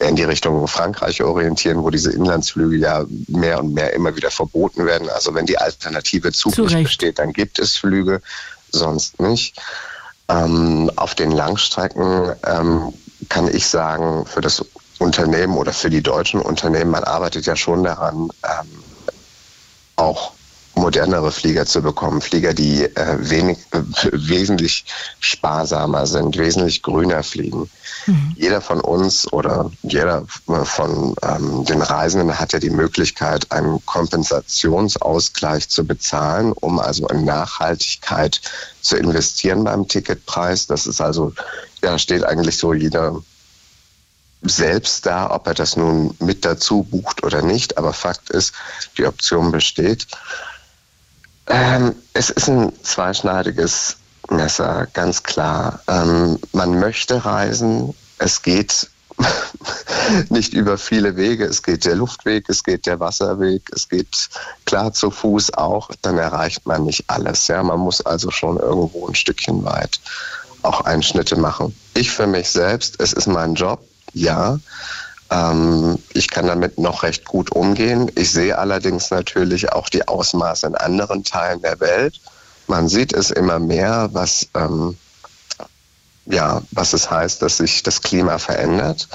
in 0.00 0.16
die 0.16 0.24
Richtung 0.24 0.68
Frankreich 0.68 1.22
orientieren, 1.22 1.82
wo 1.82 1.90
diese 1.90 2.12
Inlandsflüge 2.12 2.76
ja 2.76 3.04
mehr 3.26 3.58
und 3.58 3.74
mehr 3.74 3.92
immer 3.94 4.14
wieder 4.14 4.30
verboten 4.30 4.86
werden. 4.86 5.08
Also 5.08 5.34
wenn 5.34 5.46
die 5.46 5.58
Alternative 5.58 6.32
Zug 6.32 6.54
Zurecht. 6.54 6.76
nicht 6.76 6.84
besteht, 6.84 7.18
dann 7.18 7.32
gibt 7.32 7.58
es 7.58 7.76
Flüge, 7.76 8.22
sonst 8.70 9.20
nicht. 9.20 9.56
Ähm, 10.30 10.90
auf 10.96 11.14
den 11.14 11.30
Langstrecken 11.30 12.34
ähm, 12.44 12.92
kann 13.28 13.48
ich 13.48 13.66
sagen, 13.66 14.26
für 14.26 14.40
das 14.40 14.64
Unternehmen 14.98 15.56
oder 15.56 15.72
für 15.72 15.90
die 15.90 16.02
deutschen 16.02 16.40
Unternehmen, 16.40 16.90
man 16.90 17.04
arbeitet 17.04 17.46
ja 17.46 17.56
schon 17.56 17.84
daran, 17.84 18.28
ähm, 18.44 18.84
auch 19.96 20.37
modernere 20.78 21.30
Flieger 21.30 21.66
zu 21.66 21.82
bekommen, 21.82 22.20
Flieger, 22.20 22.54
die 22.54 22.84
äh, 22.84 23.16
wenig, 23.18 23.58
äh, 23.72 23.80
wesentlich 24.12 24.84
sparsamer 25.20 26.06
sind, 26.06 26.36
wesentlich 26.38 26.82
grüner 26.82 27.22
fliegen. 27.22 27.70
Mhm. 28.06 28.34
Jeder 28.36 28.60
von 28.60 28.80
uns 28.80 29.30
oder 29.32 29.70
jeder 29.82 30.24
von 30.64 31.14
ähm, 31.22 31.64
den 31.64 31.82
Reisenden 31.82 32.38
hat 32.38 32.52
ja 32.52 32.58
die 32.58 32.70
Möglichkeit, 32.70 33.50
einen 33.52 33.84
Kompensationsausgleich 33.86 35.68
zu 35.68 35.84
bezahlen, 35.84 36.52
um 36.52 36.78
also 36.78 37.06
in 37.08 37.24
Nachhaltigkeit 37.24 38.40
zu 38.80 38.96
investieren 38.96 39.64
beim 39.64 39.86
Ticketpreis. 39.86 40.66
Das 40.66 40.86
ist 40.86 41.00
also, 41.00 41.32
ja, 41.82 41.98
steht 41.98 42.24
eigentlich 42.24 42.56
so 42.56 42.72
jeder 42.72 43.20
selbst 44.42 45.04
da, 45.04 45.30
ob 45.30 45.46
er 45.46 45.54
das 45.54 45.76
nun 45.76 46.14
mit 46.20 46.44
dazu 46.44 46.84
bucht 46.84 47.24
oder 47.24 47.42
nicht. 47.42 47.76
Aber 47.76 47.92
Fakt 47.92 48.30
ist, 48.30 48.54
die 48.96 49.06
Option 49.06 49.50
besteht. 49.50 50.06
Ähm, 51.48 51.94
es 52.12 52.30
ist 52.30 52.48
ein 52.48 52.72
zweischneidiges 52.82 53.96
Messer, 54.30 54.86
ganz 54.92 55.22
klar. 55.22 55.80
Ähm, 55.88 56.38
man 56.52 56.78
möchte 56.78 57.24
reisen. 57.24 57.94
Es 58.18 58.42
geht 58.42 58.88
nicht 60.28 60.52
über 60.52 60.76
viele 60.78 61.16
Wege. 61.16 61.44
Es 61.44 61.62
geht 61.62 61.84
der 61.84 61.96
Luftweg, 61.96 62.48
es 62.48 62.62
geht 62.62 62.86
der 62.86 63.00
Wasserweg, 63.00 63.62
es 63.74 63.88
geht 63.88 64.28
klar 64.66 64.92
zu 64.92 65.10
Fuß 65.10 65.54
auch. 65.54 65.90
Dann 66.02 66.18
erreicht 66.18 66.66
man 66.66 66.84
nicht 66.84 67.04
alles. 67.08 67.46
Ja, 67.48 67.62
man 67.62 67.80
muss 67.80 68.04
also 68.04 68.30
schon 68.30 68.58
irgendwo 68.58 69.08
ein 69.08 69.14
Stückchen 69.14 69.64
weit 69.64 70.00
auch 70.62 70.82
Einschnitte 70.82 71.36
machen. 71.36 71.74
Ich 71.94 72.10
für 72.10 72.26
mich 72.26 72.50
selbst, 72.50 73.00
es 73.00 73.12
ist 73.12 73.26
mein 73.26 73.54
Job, 73.54 73.80
ja. 74.12 74.58
Ähm, 75.30 75.98
ich 76.14 76.30
kann 76.30 76.46
damit 76.46 76.78
noch 76.78 77.02
recht 77.02 77.24
gut 77.24 77.52
umgehen. 77.52 78.10
Ich 78.14 78.32
sehe 78.32 78.56
allerdings 78.56 79.10
natürlich 79.10 79.72
auch 79.72 79.88
die 79.88 80.06
Ausmaße 80.06 80.66
in 80.66 80.74
anderen 80.74 81.24
Teilen 81.24 81.60
der 81.62 81.78
Welt. 81.80 82.20
Man 82.66 82.88
sieht 82.88 83.12
es 83.12 83.30
immer 83.30 83.58
mehr, 83.58 84.08
was, 84.12 84.46
ähm, 84.54 84.96
ja, 86.26 86.62
was 86.70 86.92
es 86.92 87.10
heißt, 87.10 87.42
dass 87.42 87.58
sich 87.58 87.82
das 87.82 88.00
Klima 88.00 88.38
verändert. 88.38 89.08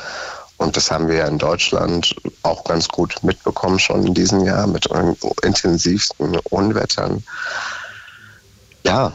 Und 0.57 0.77
das 0.77 0.91
haben 0.91 1.07
wir 1.07 1.17
ja 1.17 1.27
in 1.27 1.39
Deutschland 1.39 2.15
auch 2.43 2.63
ganz 2.63 2.87
gut 2.87 3.15
mitbekommen 3.23 3.79
schon 3.79 4.05
in 4.05 4.13
diesem 4.13 4.45
Jahr 4.45 4.67
mit 4.67 4.87
intensivsten 5.41 6.37
Unwettern. 6.49 7.23
Ja, 8.83 9.11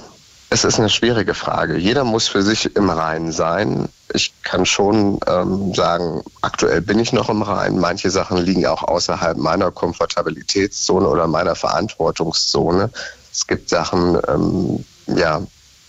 es 0.50 0.64
ist 0.64 0.78
eine 0.78 0.88
schwierige 0.88 1.34
Frage. 1.34 1.76
Jeder 1.76 2.04
muss 2.04 2.28
für 2.28 2.42
sich 2.42 2.74
im 2.74 2.88
Reinen 2.88 3.32
sein. 3.32 3.88
Ich 4.14 4.32
kann 4.42 4.64
schon 4.64 5.20
ähm, 5.26 5.74
sagen, 5.74 6.22
aktuell 6.40 6.80
bin 6.80 6.98
ich 6.98 7.12
noch 7.12 7.28
im 7.28 7.42
Reinen. 7.42 7.78
Manche 7.78 8.10
Sachen 8.10 8.38
liegen 8.38 8.66
auch 8.66 8.82
außerhalb 8.82 9.36
meiner 9.36 9.70
Komfortabilitätszone 9.70 11.06
oder 11.06 11.26
meiner 11.26 11.54
Verantwortungszone. 11.54 12.90
Es 13.30 13.46
gibt 13.46 13.68
Sachen, 13.68 14.18
ähm, 14.26 14.84
ja, 15.06 15.42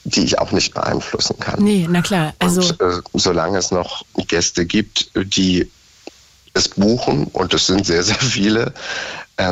die 0.03 0.25
ich 0.25 0.39
auch 0.39 0.51
nicht 0.51 0.73
beeinflussen 0.73 1.39
kann. 1.39 1.63
Nee, 1.63 1.87
na 1.89 2.01
klar. 2.01 2.33
Also 2.39 2.61
und, 2.61 2.81
äh, 2.81 3.01
solange 3.13 3.57
es 3.57 3.71
noch 3.71 4.03
Gäste 4.27 4.65
gibt, 4.65 5.11
die 5.15 5.71
es 6.53 6.67
buchen, 6.67 7.25
und 7.27 7.53
es 7.53 7.67
sind 7.67 7.85
sehr, 7.85 8.03
sehr 8.03 8.15
viele, 8.15 8.73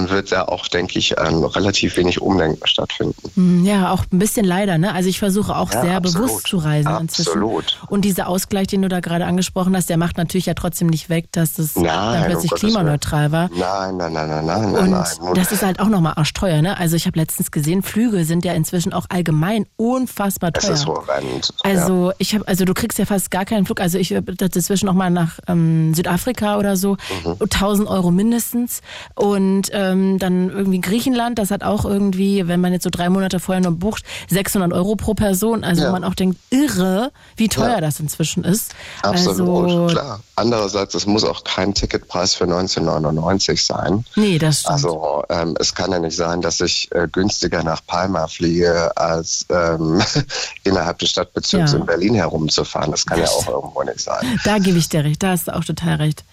wird 0.09 0.31
da 0.31 0.43
auch, 0.43 0.67
denke 0.67 0.99
ich, 0.99 1.15
ähm, 1.17 1.43
relativ 1.43 1.97
wenig 1.97 2.21
Umdenken 2.21 2.65
stattfinden. 2.67 3.15
Hm, 3.35 3.65
ja, 3.65 3.91
auch 3.91 4.03
ein 4.11 4.19
bisschen 4.19 4.45
leider. 4.45 4.77
Ne? 4.77 4.93
Also 4.93 5.09
ich 5.09 5.19
versuche 5.19 5.55
auch 5.55 5.71
ja, 5.73 5.81
sehr 5.81 5.97
absolut. 5.97 6.27
bewusst 6.27 6.47
zu 6.47 6.57
reisen 6.57 6.87
absolut. 6.87 7.63
inzwischen. 7.63 7.87
Und 7.87 8.01
dieser 8.05 8.27
Ausgleich, 8.27 8.67
den 8.67 8.81
du 8.81 8.89
da 8.89 8.99
gerade 8.99 9.25
angesprochen 9.25 9.75
hast, 9.75 9.89
der 9.89 9.97
macht 9.97 10.17
natürlich 10.17 10.45
ja 10.45 10.53
trotzdem 10.53 10.87
nicht 10.87 11.09
weg, 11.09 11.27
dass 11.31 11.57
es 11.57 11.73
dann 11.73 12.23
plötzlich 12.25 12.51
um 12.51 12.57
klimaneutral 12.57 13.31
war. 13.31 13.49
Nein, 13.55 13.97
nein, 13.97 14.13
nein, 14.13 14.29
nein, 14.29 14.45
nein, 14.45 14.65
Und 14.65 14.89
nein. 14.91 15.05
Und 15.21 15.37
das 15.37 15.51
ist 15.51 15.63
halt 15.63 15.79
auch 15.79 15.87
nochmal 15.87 16.13
arschteuer. 16.15 16.61
Ne? 16.61 16.77
Also 16.77 16.95
ich 16.95 17.07
habe 17.07 17.17
letztens 17.17 17.51
gesehen, 17.51 17.81
Flüge 17.81 18.25
sind 18.25 18.45
ja 18.45 18.53
inzwischen 18.53 18.93
auch 18.93 19.05
allgemein 19.09 19.65
unfassbar 19.77 20.51
teuer. 20.51 20.73
Es 20.73 20.79
ist 20.81 20.85
horrend. 20.85 21.53
Also 21.63 22.09
ja. 22.09 22.15
ich 22.17 22.35
habe, 22.35 22.47
also 22.47 22.65
du 22.65 22.73
kriegst 22.73 22.99
ja 22.99 23.05
fast 23.05 23.31
gar 23.31 23.45
keinen 23.45 23.65
Flug. 23.65 23.79
Also 23.79 23.97
ich 23.97 24.13
habe 24.13 24.33
inzwischen 24.39 24.89
auch 24.89 24.93
mal 24.93 25.09
nach 25.09 25.39
ähm, 25.47 25.93
Südafrika 25.93 26.57
oder 26.57 26.75
so, 26.75 26.97
mhm. 27.23 27.37
1000 27.39 27.87
Euro 27.87 28.11
mindestens. 28.11 28.81
Und 29.15 29.69
ähm, 29.77 30.17
dann 30.17 30.49
irgendwie 30.49 30.81
Griechenland, 30.81 31.37
das 31.37 31.51
hat 31.51 31.63
auch 31.63 31.85
irgendwie, 31.85 32.47
wenn 32.47 32.59
man 32.59 32.73
jetzt 32.73 32.83
so 32.83 32.89
drei 32.89 33.09
Monate 33.09 33.39
vorher 33.39 33.61
nur 33.61 33.73
bucht, 33.73 34.03
600 34.29 34.73
Euro 34.73 34.95
pro 34.95 35.13
Person. 35.13 35.63
Also 35.63 35.83
ja. 35.83 35.91
man 35.91 36.03
auch 36.03 36.15
denkt, 36.15 36.39
irre, 36.49 37.11
wie 37.35 37.47
teuer 37.47 37.75
ja. 37.75 37.81
das 37.81 37.99
inzwischen 37.99 38.43
ist. 38.43 38.73
Absolut, 39.03 39.65
also, 39.65 39.85
klar. 39.87 40.19
Andererseits, 40.35 40.95
es 40.95 41.05
muss 41.05 41.23
auch 41.23 41.43
kein 41.43 41.73
Ticketpreis 41.73 42.33
für 42.33 42.45
1999 42.45 43.63
sein. 43.63 44.03
Nee, 44.15 44.39
das 44.39 44.61
stimmt. 44.61 44.73
Also 44.73 45.23
ähm, 45.29 45.55
es 45.59 45.75
kann 45.75 45.91
ja 45.91 45.99
nicht 45.99 46.15
sein, 46.15 46.41
dass 46.41 46.59
ich 46.59 46.91
äh, 46.91 47.07
günstiger 47.11 47.63
nach 47.63 47.85
Palma 47.85 48.27
fliege, 48.27 48.95
als 48.97 49.45
ähm, 49.49 50.01
innerhalb 50.63 50.99
des 50.99 51.09
Stadtbezirks 51.09 51.73
ja. 51.73 51.77
in 51.77 51.85
Berlin 51.85 52.15
herumzufahren. 52.15 52.91
Das 52.91 53.05
kann 53.05 53.19
ja 53.19 53.27
auch 53.27 53.47
irgendwo 53.47 53.83
nicht 53.83 53.99
sein. 53.99 54.39
Da 54.43 54.57
gebe 54.57 54.77
ich 54.77 54.89
dir 54.89 55.03
recht, 55.03 55.21
da 55.21 55.29
hast 55.29 55.47
du 55.47 55.55
auch 55.55 55.63
total 55.63 55.95
recht. 55.95 56.23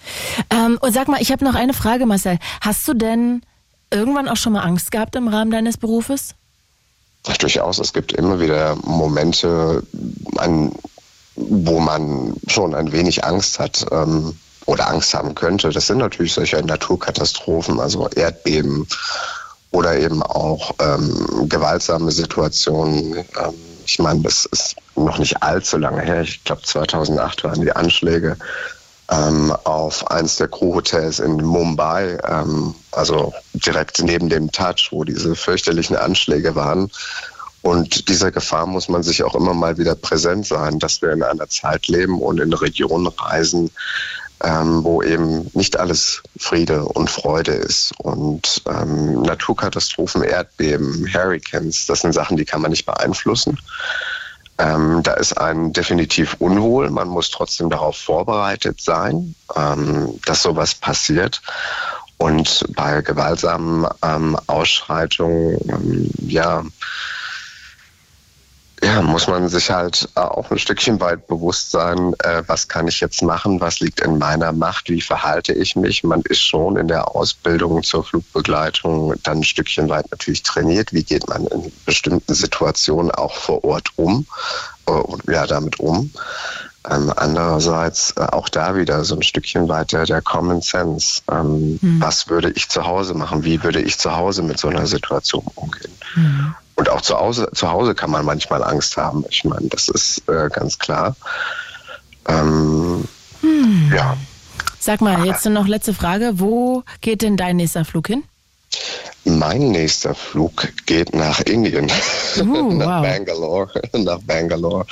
Ähm, 0.51 0.79
und 0.81 0.93
sag 0.93 1.09
mal, 1.09 1.21
ich 1.21 1.31
habe 1.31 1.45
noch 1.45 1.55
eine 1.55 1.75
Frage, 1.75 2.07
Marcel. 2.07 2.39
Hast 2.61 2.87
du 2.89 2.95
denn 2.95 3.34
irgendwann 3.95 4.29
auch 4.29 4.37
schon 4.37 4.53
mal 4.53 4.63
Angst 4.63 4.91
gehabt 4.91 5.17
im 5.17 5.29
Rahmen 5.29 5.51
deines 5.51 5.79
Berufes? 5.79 6.35
Ja, 7.27 7.35
durchaus. 7.35 7.79
Es 7.79 7.93
gibt 7.93 8.13
immer 8.13 8.39
wieder 8.41 8.77
Momente, 8.85 9.83
an, 10.37 10.73
wo 11.37 11.81
man 11.81 12.35
schon 12.49 12.75
ein 12.75 12.93
wenig 12.93 13.25
Angst 13.25 13.59
hat 13.59 13.87
ähm, 13.91 14.37
oder 14.67 14.89
Angst 14.89 15.15
haben 15.15 15.35
könnte. 15.35 15.71
Das 15.71 15.87
sind 15.87 15.99
natürlich 15.99 16.35
solche 16.35 16.63
Naturkatastrophen, 16.63 17.81
also 17.81 18.09
Erdbeben 18.09 18.87
oder 19.71 19.99
eben 19.99 20.23
auch 20.23 20.73
ähm, 20.81 21.49
gewaltsame 21.49 22.11
Situationen. 22.11 23.17
Ähm, 23.17 23.55
ich 23.87 23.99
meine, 23.99 24.21
das 24.21 24.47
ist 24.47 24.77
noch 24.97 25.19
nicht 25.19 25.43
allzu 25.43 25.79
lange 25.79 26.03
her. 26.03 26.23
Ich 26.23 26.45
glaube, 26.45 26.63
2008 26.63 27.45
waren 27.45 27.61
die 27.61 27.73
Anschläge 27.73 28.37
ähm, 29.11 29.55
auf 29.65 30.11
eins 30.11 30.37
der 30.37 30.49
Crewhotels 30.49 31.19
in 31.19 31.37
Mumbai, 31.37 32.19
ähm, 32.27 32.75
also 32.93 33.33
direkt 33.53 34.03
neben 34.03 34.29
dem 34.29 34.51
Touch, 34.51 34.89
wo 34.91 35.05
diese 35.05 35.35
fürchterlichen 35.35 35.97
Anschläge 35.97 36.55
waren. 36.55 36.91
Und 37.63 38.09
dieser 38.09 38.31
Gefahr 38.31 38.67
muss 38.67 38.89
man 38.89 39.03
sich 39.03 39.23
auch 39.23 39.35
immer 39.35 39.55
mal 39.55 39.79
wieder 39.79 39.95
präsent 39.95 40.47
sein, 40.47 40.79
dass 40.79 41.01
wir 41.01 41.13
in 41.13 41.23
einer 41.23 41.49
Zeit 41.49 41.87
leben 41.89 42.21
und 42.21 42.39
in 42.39 42.53
Regionen 42.53 43.07
reisen, 43.07 43.71
ähm, 44.43 44.85
wo 44.85 45.03
eben 45.03 45.51
nicht 45.55 45.79
alles 45.79 46.23
Friede 46.39 46.85
und 46.85 47.09
Freude 47.09 47.53
ist. 47.53 47.93
Und 47.99 48.63
ähm, 48.69 49.23
Naturkatastrophen, 49.23 50.23
Erdbeben, 50.23 51.09
Hurricanes, 51.13 51.87
das 51.87 52.01
sind 52.01 52.13
Sachen, 52.13 52.37
die 52.37 52.45
kann 52.45 52.61
man 52.61 52.71
nicht 52.71 52.85
beeinflussen. 52.85 53.59
Ähm, 54.59 55.03
da 55.03 55.15
ist 55.15 55.33
ein 55.33 55.73
definitiv 55.73 56.37
unwohl. 56.39 56.91
Man 56.91 57.09
muss 57.09 57.31
trotzdem 57.31 57.71
darauf 57.71 57.97
vorbereitet 57.97 58.81
sein, 58.81 59.35
ähm, 59.57 60.21
dass 60.27 60.43
sowas 60.43 60.75
passiert. 60.75 61.43
Und 62.19 62.65
bei 62.77 63.03
gewaltsamen 63.03 63.87
ähm, 64.03 64.39
Ausschreitungen, 64.47 65.59
ähm, 65.69 66.11
ja, 66.29 66.63
ja, 68.85 69.03
muss 69.03 69.26
man 69.26 69.49
sich 69.49 69.70
halt 69.70 70.09
äh, 70.14 70.20
auch 70.20 70.51
ein 70.51 70.59
Stückchen 70.59 71.01
weit 71.01 71.26
bewusst 71.26 71.70
sein, 71.70 72.14
äh, 72.22 72.43
was 72.47 72.68
kann 72.68 72.87
ich 72.87 73.01
jetzt 73.01 73.22
machen, 73.22 73.61
was 73.61 73.80
liegt 73.80 74.01
in 74.01 74.18
meiner 74.18 74.53
Macht, 74.53 74.91
wie 74.91 75.01
verhalte 75.01 75.53
ich 75.53 75.74
mich. 75.74 76.05
Man 76.05 76.22
ist 76.22 76.43
schon 76.43 76.76
in 76.76 76.89
der 76.89 77.14
Ausbildung 77.14 77.82
zur 77.82 78.05
Flugbegleitung 78.05 79.14
dann 79.22 79.39
ein 79.39 79.45
Stückchen 79.45 79.89
weit 79.89 80.11
natürlich 80.11 80.43
trainiert, 80.43 80.93
wie 80.93 81.03
geht 81.03 81.28
man 81.28 81.47
in 81.47 81.72
bestimmten 81.87 82.35
Situationen 82.35 83.11
auch 83.11 83.35
vor 83.35 83.64
Ort 83.64 83.89
um 83.97 84.26
äh, 84.87 84.93
und 84.93 85.24
ja, 85.28 85.47
damit 85.47 85.80
um. 85.80 86.11
Ähm, 86.91 87.11
andererseits 87.16 88.11
äh, 88.16 88.20
auch 88.20 88.51
da 88.51 88.76
wieder 88.76 89.05
so 89.05 89.14
ein 89.16 89.22
Stückchen 89.22 89.68
weiter 89.68 90.05
der 90.05 90.20
Common 90.20 90.61
Sense. 90.61 91.22
Ähm, 91.30 91.78
mhm. 91.80 92.01
Was 92.01 92.28
würde 92.28 92.51
ich 92.51 92.68
zu 92.68 92.85
Hause 92.85 93.14
machen? 93.14 93.45
Wie 93.45 93.62
würde 93.62 93.80
ich 93.80 93.99
zu 93.99 94.14
Hause 94.14 94.43
mit 94.43 94.59
so 94.59 94.68
einer 94.68 94.87
Situation 94.87 95.45
umgehen? 95.55 95.93
Mhm. 96.14 96.55
Und 96.77 96.89
auch 96.89 97.01
zu 97.01 97.16
Hause, 97.16 97.49
zu 97.55 97.70
Hause 97.70 97.95
kann 97.95 98.11
man 98.11 98.25
manchmal 98.25 98.62
Angst 98.62 98.97
haben. 98.97 99.25
Ich 99.31 99.45
meine, 99.45 99.68
das 99.68 99.89
ist 99.89 100.29
äh, 100.29 100.49
ganz 100.51 100.79
klar. 100.79 101.16
Ähm, 102.29 103.05
hm. 103.41 103.93
Ja. 103.95 104.16
Sag 104.79 105.01
mal, 105.01 105.25
jetzt 105.25 105.47
noch 105.47 105.66
letzte 105.66 105.95
Frage. 105.95 106.33
Wo 106.35 106.83
geht 107.01 107.22
denn 107.22 107.37
dein 107.37 107.57
nächster 107.57 107.85
Flug 107.85 108.09
hin? 108.09 108.25
Mein 109.25 109.70
nächster 109.70 110.14
Flug 110.14 110.68
geht 110.85 111.14
nach 111.14 111.41
Indien, 111.41 111.91
Uh, 112.37 112.72
nach 112.72 113.03
wow. 113.03 113.03
Bangalore, 113.03 113.83
nach 113.93 114.18
Bangalore 114.22 114.85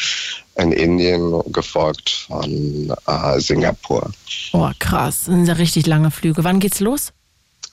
in 0.57 0.73
Indien, 0.73 1.43
gefolgt 1.53 2.27
von 2.29 2.95
äh, 3.07 3.41
Singapur. 3.41 4.11
Oh, 4.53 4.71
krass. 4.79 5.25
Das 5.27 5.35
sind 5.35 5.47
ja 5.47 5.55
richtig 5.55 5.87
lange 5.87 6.11
Flüge. 6.11 6.45
Wann 6.45 6.61
geht's 6.61 6.81
los? 6.81 7.13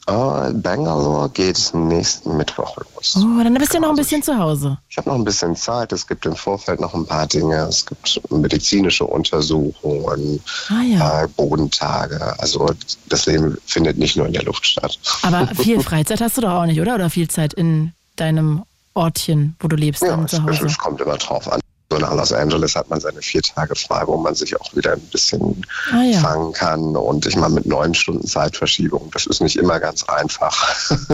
Äh, 0.10 0.54
Bangalore 0.54 1.30
geht 1.30 1.72
nächsten 1.74 2.36
Mittwoch 2.38 2.76
los. 2.78 3.16
Oh, 3.18 3.44
dann 3.44 3.54
bist 3.56 3.72
du 3.72 3.76
ja 3.78 3.82
noch 3.82 3.90
ein 3.92 3.96
bisschen 3.96 4.24
zu 4.24 4.38
Hause. 4.38 4.78
Ich 4.90 4.98
habe 4.98 5.10
noch 5.10 5.16
ein 5.16 5.24
bisschen 5.24 5.56
Zeit. 5.56 5.92
Es 5.92 6.08
gibt 6.08 6.26
im 6.26 6.36
Vorfeld 6.36 6.80
noch 6.80 6.94
ein 6.94 7.06
paar 7.06 7.28
Dinge. 7.28 7.56
Es 7.70 7.86
gibt 7.86 8.20
medizinische 8.32 9.06
Untersuchungen, 9.06 10.42
Ah 10.70 10.82
ja. 10.84 11.24
äh, 11.24 11.28
Bodentage. 11.28 12.20
Also 12.40 12.70
das 13.08 13.26
Leben 13.26 13.58
findet 13.66 13.98
nicht 13.98 14.16
nur 14.18 14.26
in 14.26 14.34
der 14.34 14.44
Luft 14.44 14.66
statt. 14.66 14.98
Aber 15.24 15.48
viel 15.56 15.80
Freizeit 15.82 16.22
hast 16.22 16.38
du 16.38 16.42
doch 16.42 16.52
auch 16.52 16.66
nicht, 16.66 16.80
oder? 16.82 16.96
Oder 16.96 17.10
viel 17.10 17.28
Zeit 17.30 17.54
in 17.54 17.94
deinem 18.16 18.64
Ortchen, 18.96 19.56
wo 19.60 19.68
du 19.68 19.76
lebst, 19.76 20.02
Ja, 20.02 20.10
dann 20.10 20.28
zu 20.28 20.44
Hause. 20.44 20.66
es 20.66 20.78
kommt 20.78 21.00
immer 21.02 21.18
drauf 21.18 21.50
an. 21.52 21.60
So 21.92 21.98
nach 21.98 22.14
Los 22.14 22.32
Angeles 22.32 22.76
hat 22.76 22.88
man 22.92 23.00
seine 23.00 23.20
vier 23.20 23.42
Tage 23.42 23.74
frei, 23.76 24.04
wo 24.06 24.16
man 24.16 24.36
sich 24.36 24.60
auch 24.62 24.76
wieder 24.76 24.94
ein 24.94 25.00
bisschen 25.12 25.66
Ah, 25.92 26.04
ja. 26.04 26.20
fangen 26.20 26.54
kann. 26.54 26.96
Und 26.96 27.26
ich 27.26 27.36
meine, 27.36 27.56
mit 27.56 27.66
neun 27.66 27.96
Stunden 27.96 28.28
Zeitverschiebung, 28.28 29.10
das 29.12 29.26
ist 29.26 29.42
nicht 29.42 29.56
immer 29.56 29.80
ganz 29.80 30.04
einfach. 30.04 30.56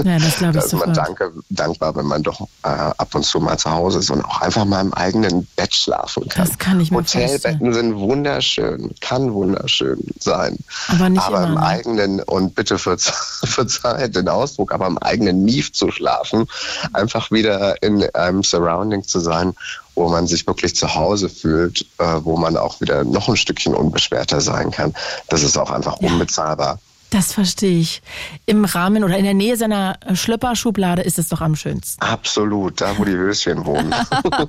Ja, 0.04 0.20
das 0.20 0.36
glaube 0.38 0.54
Da 0.54 0.60
ich 0.60 0.66
ist 0.66 0.74
man 0.74 0.94
sofort. 0.94 0.98
danke, 0.98 1.32
dankbar, 1.50 1.96
wenn 1.96 2.06
man 2.08 2.24
doch 2.24 2.42
äh, 2.64 2.68
ab 2.68 3.16
und 3.16 3.24
zu 3.24 3.40
mal 3.40 3.58
zu 3.58 3.72
Hause 3.72 4.00
ist 4.00 4.10
und 4.10 4.26
auch 4.26 4.42
einfach 4.42 4.66
mal 4.66 4.82
im 4.82 4.94
eigenen 4.94 5.48
Bett 5.56 5.74
schlafen 5.74 6.28
kann. 6.28 6.46
Das 6.46 6.58
kann 6.58 6.82
ich 6.82 6.92
mir 6.92 6.98
Hotelbetten 6.98 7.74
sind 7.74 7.96
wunderschön, 7.96 8.94
kann 9.00 9.34
wunderschön 9.34 10.04
sein. 10.20 10.58
Aber 10.90 11.08
nicht 11.08 11.22
aber 11.24 11.38
immer, 11.38 11.48
im 11.48 11.54
ne? 11.54 11.64
eigenen, 11.64 12.20
und 12.24 12.54
bitte 12.54 12.78
verze 12.78 13.14
verzeiht 13.46 14.14
den 14.18 14.28
Ausdruck, 14.28 14.74
aber 14.74 14.88
im 14.88 14.98
eigenen 14.98 15.46
Mief 15.46 15.72
zu 15.72 15.90
schlafen, 15.90 16.48
einfach 16.92 17.32
wieder 17.32 17.82
in 17.82 18.04
einem 18.14 18.44
Surrounding 18.44 19.04
zu 19.08 19.22
sein, 19.22 19.54
wo 19.96 20.10
man 20.10 20.28
sich 20.28 20.46
wirklich 20.46 20.76
zu 20.76 20.94
Hause 20.94 21.30
fühlt, 21.30 21.86
äh, 21.98 22.04
wo 22.24 22.38
man 22.38 22.58
auch 22.58 22.82
wieder 22.82 23.04
noch 23.04 23.28
ein 23.30 23.38
Stückchen 23.38 23.74
unbeschwerter 23.74 24.42
sein 24.42 24.72
kann. 24.72 24.94
Das 25.30 25.44
ist 25.44 25.58
auch 25.58 25.72
einfach 25.72 25.98
unbezahlbar. 25.98 26.80
Das 27.12 27.32
verstehe 27.32 27.80
ich. 27.80 28.02
Im 28.46 28.66
Rahmen 28.66 29.04
oder 29.04 29.18
in 29.18 29.24
der 29.24 29.34
Nähe 29.34 29.56
seiner 29.56 29.98
Schlöpperschublade 30.14 31.02
ist 31.02 31.18
es 31.18 31.30
doch 31.30 31.40
am 31.40 31.56
schönsten. 31.56 32.02
Absolut, 32.02 32.82
da 32.82 32.98
wo 32.98 33.06
die 33.06 33.16
Höschen 33.16 33.66
wohnen. 33.66 33.94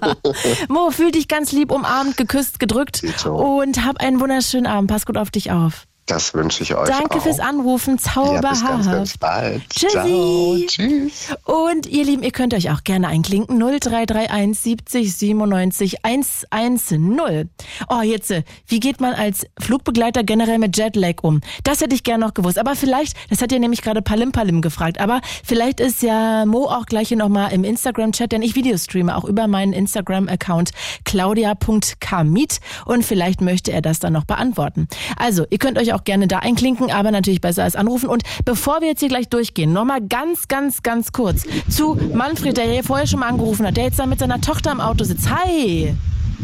Mo, 0.68 0.90
fühl 0.90 1.12
dich 1.12 1.28
ganz 1.28 1.53
lieb 1.53 1.70
umarmt, 1.70 2.16
geküsst, 2.16 2.59
gedrückt 2.59 3.05
und 3.24 3.84
hab 3.84 4.01
einen 4.01 4.20
wunderschönen 4.20 4.66
Abend. 4.66 4.90
Pass 4.90 5.07
gut 5.07 5.16
auf 5.16 5.30
dich 5.30 5.53
auf. 5.53 5.86
Das 6.07 6.34
wünsche 6.34 6.62
ich 6.62 6.74
euch 6.76 6.88
Danke 6.88 7.18
auch. 7.18 7.22
fürs 7.22 7.40
Anrufen. 7.40 7.98
Ja, 8.14 8.40
bis 8.40 8.42
ganz, 8.42 8.62
ganz 8.62 8.84
Zauberhaft. 8.84 9.20
bald. 9.20 9.62
Tschüssi. 9.70 9.90
Ciao. 9.90 10.57
Tschüss. 10.66 11.34
Und 11.44 11.86
ihr 11.86 12.04
Lieben, 12.04 12.22
ihr 12.22 12.30
könnt 12.30 12.54
euch 12.54 12.70
auch 12.70 12.84
gerne 12.84 13.09
einklinken. 13.09 13.59
0331 13.59 14.57
70 14.61 15.16
97 15.16 16.04
110. 16.04 17.50
Oh, 17.88 18.02
jetzt, 18.02 18.32
wie 18.68 18.80
geht 18.80 19.00
man 19.00 19.14
als 19.14 19.46
Flugbegleiter 19.59 20.22
generell 20.22 20.59
mit 20.59 20.76
Jetlag 20.76 21.22
um? 21.22 21.40
Das 21.64 21.80
hätte 21.80 21.96
ich 21.96 22.04
gerne 22.04 22.24
noch 22.24 22.34
gewusst. 22.34 22.59
Aber 22.59 22.76
vielleicht, 22.76 23.16
das 23.30 23.42
hat 23.42 23.50
ja 23.50 23.59
nämlich 23.59 23.82
gerade 23.82 24.00
Palim 24.00 24.30
Palim 24.30 24.62
gefragt, 24.62 25.00
aber 25.00 25.20
vielleicht 25.44 25.80
ist 25.80 26.02
ja 26.02 26.46
Mo 26.46 26.66
auch 26.66 26.86
gleich 26.86 27.09
hier 27.09 27.16
nochmal 27.16 27.52
im 27.52 27.64
Instagram-Chat, 27.64 28.30
denn 28.30 28.42
ich 28.42 28.54
Videostreame 28.54 29.16
auch 29.16 29.24
über 29.24 29.48
meinen 29.48 29.72
Instagram-Account 29.72 30.70
claudia.kamit 31.04 32.61
und 32.84 33.04
vielleicht 33.04 33.40
möchte 33.40 33.72
er 33.72 33.82
das 33.82 33.98
dann 33.98 34.12
noch 34.12 34.24
beantworten. 34.24 34.86
Also, 35.16 35.44
ihr 35.50 35.59
könnt 35.59 35.78
euch 35.78 35.92
auch 35.92 35.95
gerne 36.05 36.26
da 36.26 36.38
einklinken, 36.38 36.90
aber 36.90 37.11
natürlich 37.11 37.40
besser 37.40 37.64
als 37.64 37.76
anrufen. 37.76 38.09
Und 38.09 38.22
bevor 38.44 38.80
wir 38.80 38.88
jetzt 38.88 39.01
hier 39.01 39.09
gleich 39.09 39.28
durchgehen, 39.28 39.72
nochmal 39.72 40.01
ganz, 40.01 40.49
ganz, 40.49 40.82
ganz 40.82 41.12
kurz 41.12 41.44
zu 41.68 41.99
Manfred, 42.14 42.57
der 42.57 42.64
hier 42.64 42.84
vorher 42.84 43.07
schon 43.07 43.20
mal 43.20 43.28
angerufen 43.28 43.66
hat, 43.66 43.76
der 43.76 43.84
jetzt 43.84 43.99
da 43.99 44.07
mit 44.07 44.18
seiner 44.18 44.40
Tochter 44.40 44.72
im 44.72 44.80
Auto 44.80 45.05
sitzt. 45.05 45.30
Hi! 45.30 45.97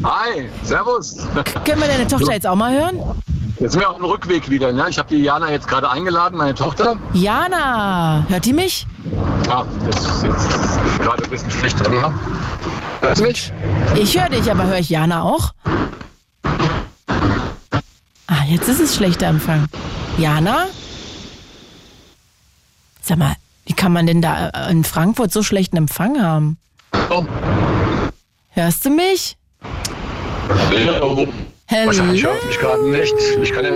Hi, 0.04 0.48
servus. 0.62 1.16
Können 1.64 1.80
wir 1.80 1.88
deine 1.88 2.06
Tochter 2.08 2.32
jetzt 2.32 2.46
auch 2.46 2.56
mal 2.56 2.72
hören? 2.72 2.98
Jetzt 3.60 3.72
sind 3.72 3.80
wir 3.80 3.90
auf 3.90 3.96
dem 3.96 4.06
Rückweg 4.06 4.50
wieder. 4.50 4.72
Ne? 4.72 4.86
Ich 4.88 4.98
habe 4.98 5.08
die 5.08 5.22
Jana 5.22 5.50
jetzt 5.50 5.68
gerade 5.68 5.88
eingeladen, 5.88 6.36
meine 6.36 6.54
Tochter. 6.54 6.96
Jana, 7.12 8.24
hört 8.28 8.44
die 8.44 8.52
mich? 8.52 8.86
Ah, 9.48 9.64
das 9.86 10.04
ist 10.04 10.24
jetzt 10.24 10.98
gerade 10.98 11.22
ein 11.22 11.30
bisschen 11.30 11.50
schlecht. 11.50 11.78
Ne? 11.88 12.12
Hörst 13.00 13.20
du 13.20 13.24
mich? 13.24 13.52
Ich 13.94 14.18
höre 14.18 14.30
dich, 14.30 14.50
aber 14.50 14.66
höre 14.66 14.78
ich 14.78 14.88
Jana 14.88 15.22
auch? 15.22 15.52
Ah, 18.26 18.44
jetzt 18.48 18.68
ist 18.68 18.80
es 18.80 18.94
schlechter 18.94 19.26
Empfang. 19.26 19.66
Jana? 20.18 20.66
Sag 23.00 23.18
mal, 23.18 23.34
wie 23.66 23.72
kann 23.72 23.92
man 23.92 24.06
denn 24.06 24.22
da 24.22 24.48
äh, 24.48 24.70
in 24.70 24.84
Frankfurt 24.84 25.32
so 25.32 25.42
schlechten 25.42 25.76
Empfang 25.76 26.22
haben? 26.22 26.58
Oh. 27.10 27.24
Hörst 28.50 28.84
du 28.84 28.90
mich? 28.90 29.36
Hallo. 30.48 31.26
Hallo? 31.70 31.86
Wahrscheinlich 31.86 32.22
hört 32.24 32.44
mich 32.46 32.58
gerade 32.58 32.88
nicht. 32.90 33.14
Ich 33.42 33.52
kann 33.52 33.64
ja, 33.64 33.70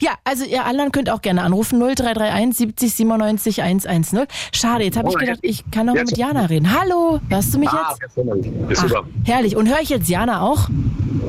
Ja, 0.00 0.12
also 0.24 0.44
ihr 0.44 0.64
anderen 0.64 0.92
könnt 0.92 1.10
auch 1.10 1.22
gerne 1.22 1.42
anrufen 1.42 1.78
0331 1.78 2.56
70 2.56 2.94
97 2.94 3.62
110. 3.62 4.26
Schade, 4.52 4.84
jetzt 4.84 4.96
habe 4.96 5.08
ich 5.08 5.16
gedacht, 5.16 5.38
ich 5.42 5.64
kann 5.70 5.86
noch 5.86 5.94
mal 5.94 6.04
mit 6.04 6.16
Jana 6.16 6.46
reden. 6.46 6.72
Hallo, 6.78 7.20
hörst 7.28 7.54
du 7.54 7.58
mich 7.58 7.68
ah, 7.70 7.94
jetzt? 8.00 8.16
ist 8.70 8.78
Ach, 8.78 8.88
super. 8.88 9.04
herrlich. 9.24 9.56
Und 9.56 9.68
höre 9.68 9.80
ich 9.80 9.88
jetzt 9.88 10.08
Jana 10.08 10.42
auch? 10.42 10.68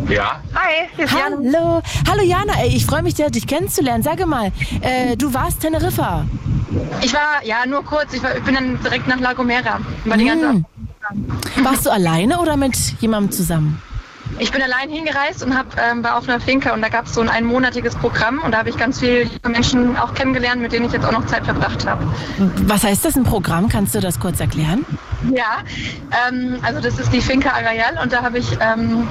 Ja, 0.10 0.42
Hi, 0.56 0.88
hier 0.96 1.06
ist 1.06 1.14
Jana. 1.14 1.38
Hallo. 1.38 1.82
Hallo 2.10 2.24
Jana, 2.24 2.54
ey, 2.62 2.70
ich 2.76 2.86
freue 2.86 3.02
mich 3.04 3.16
sehr, 3.16 3.30
dich 3.30 3.48
kennenzulernen. 3.48 4.04
Sage 4.04 4.26
mal, 4.26 4.52
äh, 4.82 5.16
du 5.18 5.34
warst 5.34 5.62
Teneriffa. 5.62 6.26
Ich 7.02 7.14
war, 7.14 7.44
ja, 7.44 7.66
nur 7.66 7.84
kurz. 7.84 8.14
Ich, 8.14 8.22
war, 8.22 8.36
ich 8.36 8.44
bin 8.44 8.56
dann 8.56 8.80
direkt 8.82 9.08
nach 9.08 9.20
La 9.20 9.34
Gomera. 9.34 9.80
War 10.06 10.18
die 10.18 10.26
ganze 10.26 10.50
Hm. 10.50 10.66
Warst 11.64 11.86
du 11.86 11.90
alleine 11.90 12.40
oder 12.40 12.56
mit 12.56 12.76
jemandem 13.00 13.32
zusammen? 13.32 13.82
Ich 14.38 14.52
bin 14.52 14.62
allein 14.62 14.90
hingereist 14.90 15.44
und 15.44 15.58
hab, 15.58 15.76
ähm, 15.80 16.04
war 16.04 16.18
auf 16.18 16.30
einer 16.30 16.40
Finca 16.40 16.74
und 16.74 16.82
da 16.82 16.90
gab 16.90 17.08
es 17.08 17.14
so 17.14 17.22
ein 17.22 17.30
einmonatiges 17.30 17.96
Programm 17.96 18.40
und 18.40 18.52
da 18.52 18.60
habe 18.60 18.70
ich 18.70 18.78
ganz 18.78 19.00
viele 19.00 19.30
Menschen 19.48 19.98
auch 19.98 20.14
kennengelernt, 20.14 20.62
mit 20.62 20.72
denen 20.72 20.86
ich 20.86 20.92
jetzt 20.92 21.06
auch 21.06 21.12
noch 21.12 21.26
Zeit 21.26 21.46
verbracht 21.46 21.88
habe. 21.88 22.06
Was 22.66 22.84
heißt 22.84 23.04
das, 23.06 23.16
ein 23.16 23.24
Programm? 23.24 23.70
Kannst 23.70 23.96
du 23.96 24.00
das 24.00 24.20
kurz 24.20 24.40
erklären? 24.40 24.86
Ja, 25.34 25.58
ähm, 26.28 26.60
also 26.62 26.80
das 26.80 26.98
ist 27.00 27.12
die 27.12 27.22
Finca 27.22 27.50
Arrayal 27.50 28.00
und 28.02 28.14
da 28.14 28.22
habe 28.22 28.38
ich 28.38 28.58
ähm, 28.62 29.08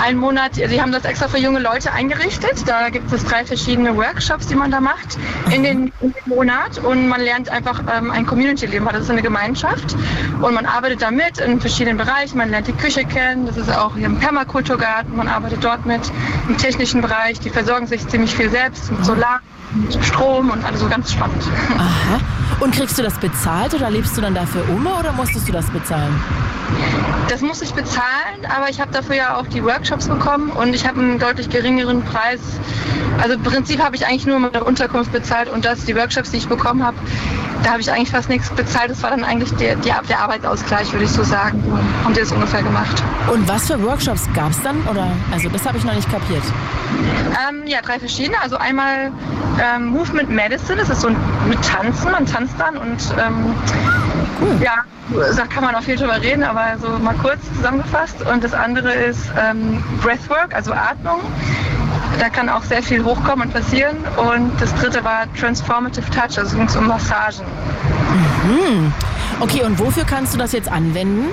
einen 0.00 0.18
Monat, 0.18 0.56
die 0.56 0.80
haben 0.80 0.92
das 0.92 1.04
extra 1.04 1.28
für 1.28 1.38
junge 1.38 1.58
Leute 1.58 1.92
eingerichtet. 1.92 2.68
Da 2.68 2.88
gibt 2.90 3.12
es 3.12 3.24
drei 3.24 3.44
verschiedene 3.44 3.96
Workshops, 3.96 4.46
die 4.46 4.54
man 4.54 4.70
da 4.70 4.80
macht 4.80 5.18
in 5.50 5.62
den, 5.62 5.92
in 6.00 6.12
den 6.12 6.22
Monat 6.26 6.78
und 6.78 7.08
man 7.08 7.20
lernt 7.20 7.48
einfach 7.48 7.82
ähm, 7.92 8.10
ein 8.10 8.26
Community-Leben. 8.26 8.86
Das 8.92 9.04
ist 9.04 9.10
eine 9.10 9.22
Gemeinschaft 9.22 9.96
und 10.40 10.54
man 10.54 10.66
arbeitet 10.66 11.02
da 11.02 11.10
mit 11.10 11.38
in 11.38 11.60
verschiedenen 11.60 11.96
Bereichen. 11.96 12.38
Man 12.38 12.50
lernt 12.50 12.68
die 12.68 12.72
Küche 12.72 13.04
kennen, 13.04 13.46
das 13.46 13.56
ist 13.56 13.70
auch 13.70 13.96
hier 13.96 14.06
im 14.06 14.20
Permakulturgarten, 14.50 15.16
man 15.16 15.28
arbeitet 15.28 15.62
dort 15.62 15.86
mit 15.86 16.00
im 16.48 16.58
technischen 16.58 17.00
Bereich. 17.00 17.38
Die 17.38 17.50
versorgen 17.50 17.86
sich 17.86 18.06
ziemlich 18.08 18.34
viel 18.34 18.50
selbst 18.50 18.90
mit 18.90 19.04
Solar, 19.04 19.40
Strom 20.02 20.50
und 20.50 20.64
alles 20.64 20.80
so 20.80 20.88
ganz 20.88 21.12
spannend. 21.12 21.42
Aha. 21.76 22.20
Und 22.60 22.74
kriegst 22.74 22.98
du 22.98 23.02
das 23.02 23.14
bezahlt 23.14 23.74
oder 23.74 23.90
lebst 23.90 24.16
du 24.16 24.20
dann 24.20 24.34
dafür 24.34 24.68
um 24.68 24.86
oder 24.86 25.12
musstest 25.12 25.48
du 25.48 25.52
das 25.52 25.66
bezahlen? 25.70 26.20
Das 27.28 27.40
muss 27.40 27.62
ich 27.62 27.72
bezahlen, 27.72 28.44
aber 28.54 28.68
ich 28.68 28.80
habe 28.80 28.92
dafür 28.92 29.16
ja 29.16 29.36
auch 29.36 29.46
die 29.46 29.62
Workshops 29.64 30.08
bekommen 30.08 30.50
und 30.50 30.74
ich 30.74 30.86
habe 30.86 31.00
einen 31.00 31.18
deutlich 31.18 31.48
geringeren 31.48 32.02
Preis. 32.02 32.40
Also 33.22 33.34
im 33.34 33.42
Prinzip 33.42 33.82
habe 33.82 33.96
ich 33.96 34.06
eigentlich 34.06 34.26
nur 34.26 34.40
meine 34.40 34.64
Unterkunft 34.64 35.12
bezahlt 35.12 35.48
und 35.48 35.64
das, 35.64 35.84
die 35.84 35.94
Workshops, 35.94 36.32
die 36.32 36.38
ich 36.38 36.48
bekommen 36.48 36.84
habe, 36.84 36.96
da 37.62 37.72
habe 37.72 37.80
ich 37.80 37.90
eigentlich 37.92 38.10
fast 38.10 38.28
nichts 38.28 38.50
bezahlt. 38.50 38.90
Das 38.90 39.02
war 39.02 39.10
dann 39.10 39.24
eigentlich 39.24 39.52
der, 39.54 39.76
der, 39.76 40.02
der 40.08 40.20
Arbeitsausgleich, 40.20 40.92
würde 40.92 41.04
ich 41.04 41.10
so 41.10 41.22
sagen. 41.22 41.62
Haben 42.04 42.14
die 42.14 42.20
das 42.20 42.32
ungefähr 42.32 42.62
gemacht. 42.62 43.02
Und 43.32 43.46
was 43.48 43.66
für 43.66 43.82
Workshops 43.82 44.28
gab 44.34 44.50
es 44.50 44.62
dann? 44.62 44.80
Oder 44.88 45.06
also 45.30 45.48
das 45.50 45.66
habe 45.66 45.78
ich 45.78 45.84
noch 45.84 45.94
nicht 45.94 46.10
kapiert. 46.10 46.42
Ähm, 47.48 47.66
ja, 47.66 47.80
drei 47.82 47.98
verschiedene. 47.98 48.40
Also 48.40 48.56
einmal 48.56 49.12
ähm, 49.62 49.86
Movement 49.88 50.30
Medicine, 50.30 50.76
das 50.76 50.88
ist 50.90 51.02
so 51.02 51.08
ein, 51.08 51.16
mit 51.48 51.58
Tanzen, 51.62 52.10
man 52.10 52.26
tanzt 52.26 52.54
dann 52.58 52.76
und 52.76 52.98
ähm, 53.18 53.54
ja, 54.62 54.84
da 55.36 55.46
kann 55.46 55.64
man 55.64 55.74
auch 55.74 55.82
viel 55.82 55.96
drüber 55.96 56.20
reden, 56.20 56.44
aber 56.44 56.76
so 56.80 56.88
mal 56.98 57.14
kurz 57.14 57.40
zusammengefasst. 57.56 58.22
Und 58.32 58.44
das 58.44 58.54
andere 58.54 58.92
ist 58.92 59.30
ähm, 59.38 59.82
Breathwork, 60.02 60.54
also 60.54 60.72
Atmung. 60.72 61.20
Da 62.18 62.28
kann 62.28 62.48
auch 62.48 62.62
sehr 62.62 62.82
viel 62.82 63.04
hochkommen 63.04 63.48
und 63.48 63.52
passieren. 63.52 63.96
Und 64.16 64.52
das 64.60 64.74
dritte 64.76 65.02
war 65.04 65.32
Transformative 65.38 66.08
Touch, 66.10 66.38
also 66.38 66.56
ging 66.56 66.66
es 66.66 66.76
um 66.76 66.86
Massagen. 66.86 67.44
Okay, 69.40 69.62
und 69.64 69.78
wofür 69.78 70.04
kannst 70.04 70.34
du 70.34 70.38
das 70.38 70.52
jetzt 70.52 70.70
anwenden? 70.70 71.26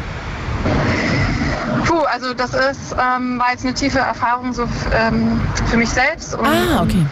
Puh, 1.86 2.02
also 2.12 2.34
das 2.34 2.54
ist, 2.54 2.94
ähm, 2.94 3.40
war 3.40 3.52
jetzt 3.52 3.64
eine 3.64 3.74
tiefe 3.74 4.00
Erfahrung 4.00 4.54
so 4.54 4.68
ähm, 4.94 5.40
für 5.70 5.78
mich 5.78 5.90
selbst. 5.90 6.34
Und, 6.36 6.46
Ah, 6.46 6.82
okay. 6.82 7.06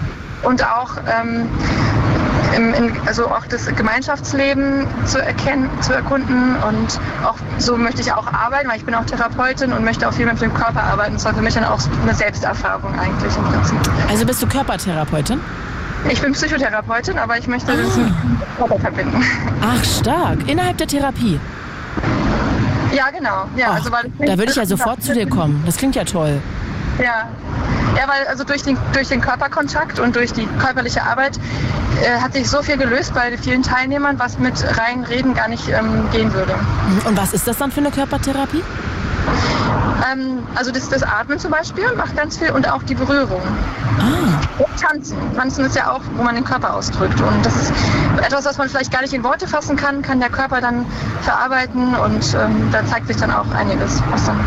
Und 0.44 0.64
auch 0.66 0.98
ähm, 1.08 1.48
im, 2.56 2.74
in, 2.74 2.94
also 3.06 3.28
auch 3.28 3.46
das 3.48 3.66
Gemeinschaftsleben 3.76 4.88
zu 5.06 5.22
erkennen, 5.22 5.70
zu 5.82 5.94
erkunden 5.94 6.56
und 6.68 7.00
auch 7.26 7.36
so 7.58 7.78
möchte 7.78 8.02
ich 8.02 8.12
auch 8.14 8.32
arbeiten, 8.32 8.70
weil 8.70 8.78
ich 8.78 8.86
bin 8.86 8.96
auch 8.96 9.06
Therapeutin 9.06 9.74
und 9.74 9.84
möchte 9.84 10.08
auch 10.08 10.14
viel 10.14 10.26
mit 10.26 10.42
dem 10.42 10.54
Körper 10.54 10.84
arbeiten. 10.84 11.14
Das 11.14 11.26
war 11.26 11.34
für 11.34 11.42
mich 11.42 11.54
dann 11.54 11.66
auch 11.66 11.80
eine 12.04 12.14
Selbsterfahrung 12.14 12.98
eigentlich 12.98 13.36
im 13.36 13.44
Prinzip. 13.44 13.78
Also 14.10 14.26
bist 14.26 14.42
du 14.42 14.48
Körpertherapeutin? 14.48 15.40
Ich 16.10 16.22
bin 16.22 16.34
Psychotherapeutin, 16.34 17.18
aber 17.18 17.38
ich 17.38 17.48
möchte 17.48 17.76
das 17.76 17.98
mit 17.98 18.08
dem 18.08 18.40
Körper 18.58 18.80
verbinden. 18.80 19.24
Ach, 19.62 19.84
stark. 19.84 20.48
Innerhalb 20.48 20.78
der 20.78 20.88
Therapie. 20.88 21.40
Ja, 22.94 23.10
genau. 23.10 23.46
Ja, 23.58 23.68
Ach, 23.70 23.76
also, 23.76 23.92
weil 23.92 24.12
da 24.20 24.38
würde 24.38 24.52
ich 24.52 24.56
ja 24.56 24.66
sofort 24.66 25.02
zu 25.04 25.14
dir 25.14 25.28
kommen. 25.28 25.64
Das 25.66 25.78
klingt 25.78 25.96
ja 25.96 26.04
toll. 26.04 26.42
Ja. 27.04 27.28
Ja, 27.96 28.08
weil 28.08 28.28
also 28.28 28.44
durch 28.44 28.64
den, 28.64 28.78
durch 28.94 29.08
den 29.08 29.22
Körperkontakt 29.22 30.00
und 30.00 30.16
durch 30.16 30.34
die 30.34 30.48
körperliche 30.60 31.04
Arbeit 31.04 31.40
äh, 32.04 32.20
hat 32.20 32.34
sich 32.34 32.50
so 32.50 32.62
viel 32.62 32.78
gelöst 32.78 33.14
bei 33.14 33.38
vielen 33.38 33.64
Teilnehmern, 33.64 34.20
was 34.20 34.38
mit 34.38 34.54
rein 34.78 35.04
Reden 35.04 35.34
gar 35.34 35.48
nicht 35.48 35.70
ähm, 35.70 36.10
gehen 36.12 36.34
würde. 36.34 36.54
Und 37.06 37.18
was 37.18 37.34
ist 37.34 37.48
das 37.48 37.58
dann 37.58 37.72
für 37.72 37.80
eine 37.80 37.92
Körpertherapie? 37.92 38.64
Ähm, 40.12 40.40
also 40.56 40.72
das, 40.72 40.90
das 40.90 41.04
Atmen 41.04 41.40
zum 41.40 41.52
Beispiel 41.52 41.86
macht 41.96 42.16
ganz 42.16 42.38
viel 42.38 42.52
und 42.52 42.70
auch 42.70 42.84
die 42.84 42.96
Berührung. 42.96 43.42
Ah. 44.00 44.62
Und 44.62 44.80
Tanzen. 44.80 45.18
Tanzen 45.36 45.66
ist 45.66 45.76
ja 45.76 45.92
auch, 45.92 46.02
wo 46.16 46.24
man 46.24 46.36
den 46.36 46.44
Körper 46.44 46.74
ausdrückt. 46.74 47.20
Und 47.22 47.46
das 47.46 47.56
ist 47.56 47.74
etwas, 48.22 48.46
was 48.46 48.58
man 48.58 48.70
vielleicht 48.70 48.92
gar 48.92 49.02
nicht 49.02 49.14
in 49.14 49.24
Worte 49.24 49.48
fassen 49.48 49.76
kann, 49.76 50.02
kann 50.02 50.20
der 50.20 50.30
Körper 50.30 50.62
dann 50.62 50.86
verarbeiten 51.22 51.96
und 51.96 52.36
ähm, 52.36 52.70
da 52.72 52.86
zeigt 52.86 53.08
sich 53.08 53.18
dann 53.18 53.32
auch 53.32 53.50
einiges. 53.52 54.02
Dann 54.26 54.40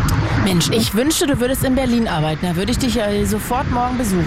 Mensch, 0.43 0.69
ich 0.71 0.93
wünschte, 0.95 1.27
du 1.27 1.39
würdest 1.39 1.63
in 1.63 1.75
Berlin 1.75 2.07
arbeiten. 2.07 2.45
Da 2.45 2.55
würde 2.55 2.71
ich 2.71 2.79
dich 2.79 2.95
ja 2.95 3.05
sofort 3.25 3.69
morgen 3.71 3.97
besuchen. 3.97 4.25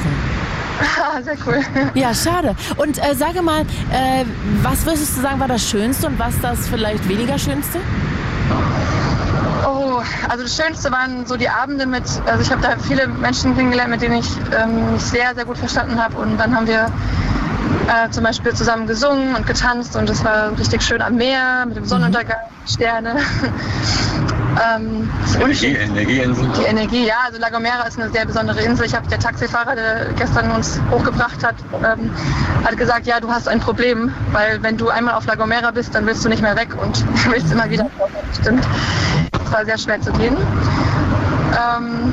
Ah, 1.00 1.22
sehr 1.22 1.36
cool. 1.46 1.60
Ja, 1.94 2.14
schade. 2.14 2.56
Und 2.76 2.98
äh, 2.98 3.14
sage 3.14 3.42
mal, 3.42 3.60
äh, 3.60 4.24
was 4.62 4.84
würdest 4.84 5.16
du 5.16 5.22
sagen, 5.22 5.38
war 5.38 5.48
das 5.48 5.68
Schönste 5.68 6.08
und 6.08 6.18
was 6.18 6.34
das 6.40 6.68
vielleicht 6.68 7.08
weniger 7.08 7.38
Schönste? 7.38 7.78
Oh, 9.64 10.02
also 10.28 10.42
das 10.42 10.56
Schönste 10.56 10.90
waren 10.90 11.24
so 11.26 11.36
die 11.36 11.48
Abende 11.48 11.86
mit, 11.86 12.04
also 12.26 12.42
ich 12.42 12.50
habe 12.50 12.62
da 12.62 12.76
viele 12.78 13.06
Menschen 13.06 13.54
kennengelernt, 13.56 13.90
mit 13.90 14.02
denen 14.02 14.18
ich 14.18 14.28
ähm, 14.58 14.92
mich 14.94 15.02
sehr, 15.02 15.34
sehr 15.34 15.44
gut 15.44 15.58
verstanden 15.58 16.02
habe. 16.02 16.16
Und 16.16 16.36
dann 16.38 16.54
haben 16.56 16.66
wir 16.66 16.86
äh, 17.88 18.10
zum 18.10 18.24
Beispiel 18.24 18.54
zusammen 18.54 18.86
gesungen 18.86 19.34
und 19.34 19.46
getanzt 19.46 19.96
und 19.96 20.08
es 20.10 20.24
war 20.24 20.56
richtig 20.58 20.82
schön 20.82 21.02
am 21.02 21.16
Meer 21.16 21.64
mit 21.66 21.76
dem 21.76 21.84
Sonnenuntergang, 21.84 22.38
Sterne. 22.66 23.16
ähm, 24.76 25.10
Energie, 25.40 25.74
Energieinsel. 25.76 26.48
die 26.58 26.64
Energie, 26.64 27.06
ja, 27.06 27.14
also 27.26 27.40
La 27.40 27.50
Gomera 27.50 27.82
ist 27.86 27.98
eine 27.98 28.10
sehr 28.10 28.26
besondere 28.26 28.60
Insel. 28.62 28.86
Ich 28.86 28.94
habe 28.94 29.08
der 29.08 29.18
Taxifahrer, 29.18 29.74
der 29.74 30.06
gestern 30.16 30.50
uns 30.52 30.80
hochgebracht 30.90 31.44
hat, 31.44 31.56
ähm, 31.84 32.10
hat 32.64 32.76
gesagt, 32.76 33.06
ja, 33.06 33.20
du 33.20 33.28
hast 33.28 33.48
ein 33.48 33.60
Problem, 33.60 34.12
weil 34.32 34.62
wenn 34.62 34.76
du 34.76 34.88
einmal 34.88 35.14
auf 35.14 35.26
La 35.26 35.34
Gomera 35.34 35.70
bist, 35.70 35.94
dann 35.94 36.06
willst 36.06 36.24
du 36.24 36.28
nicht 36.28 36.42
mehr 36.42 36.56
weg 36.56 36.70
und 36.80 37.04
willst 37.30 37.52
immer 37.52 37.68
wieder 37.70 37.86
kommen. 37.98 38.14
Stimmt. 38.40 38.64
War 39.52 39.64
sehr 39.64 39.78
schwer 39.78 40.00
zu 40.00 40.10
gehen. 40.12 40.36
Ähm, 40.36 42.12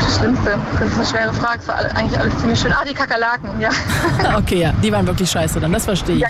das 0.00 0.18
Schlimmste, 0.18 0.58
das 0.78 0.88
ist 0.88 0.96
eine 0.96 1.06
schwere 1.06 1.32
Frage, 1.32 1.60
es 1.60 1.68
war 1.68 1.76
eigentlich 1.94 2.18
alles 2.18 2.38
ziemlich 2.38 2.58
schön. 2.58 2.72
Ah, 2.72 2.84
die 2.88 2.94
Kakerlaken, 2.94 3.60
ja. 3.60 3.70
Okay, 4.36 4.60
ja, 4.62 4.72
die 4.82 4.92
waren 4.92 5.06
wirklich 5.06 5.30
scheiße 5.30 5.60
dann, 5.60 5.72
das 5.72 5.84
verstehe 5.84 6.16
ich. 6.16 6.22
Ja, 6.22 6.28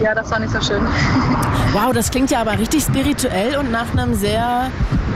ja, 0.00 0.14
das 0.14 0.30
war 0.30 0.38
nicht 0.38 0.52
so 0.52 0.60
schön. 0.60 0.86
Wow, 1.72 1.92
das 1.92 2.10
klingt 2.10 2.30
ja 2.30 2.40
aber 2.40 2.52
richtig 2.58 2.84
spirituell 2.84 3.56
und 3.56 3.72
nach 3.72 3.90
einem 3.92 4.14
sehr 4.14 4.70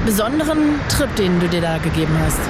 besonderen 0.05 0.81
Trip, 0.89 1.15
den 1.17 1.39
du 1.39 1.49
dir 1.49 1.61
da 1.61 1.79
gegeben 1.79 2.17
hast. 2.25 2.41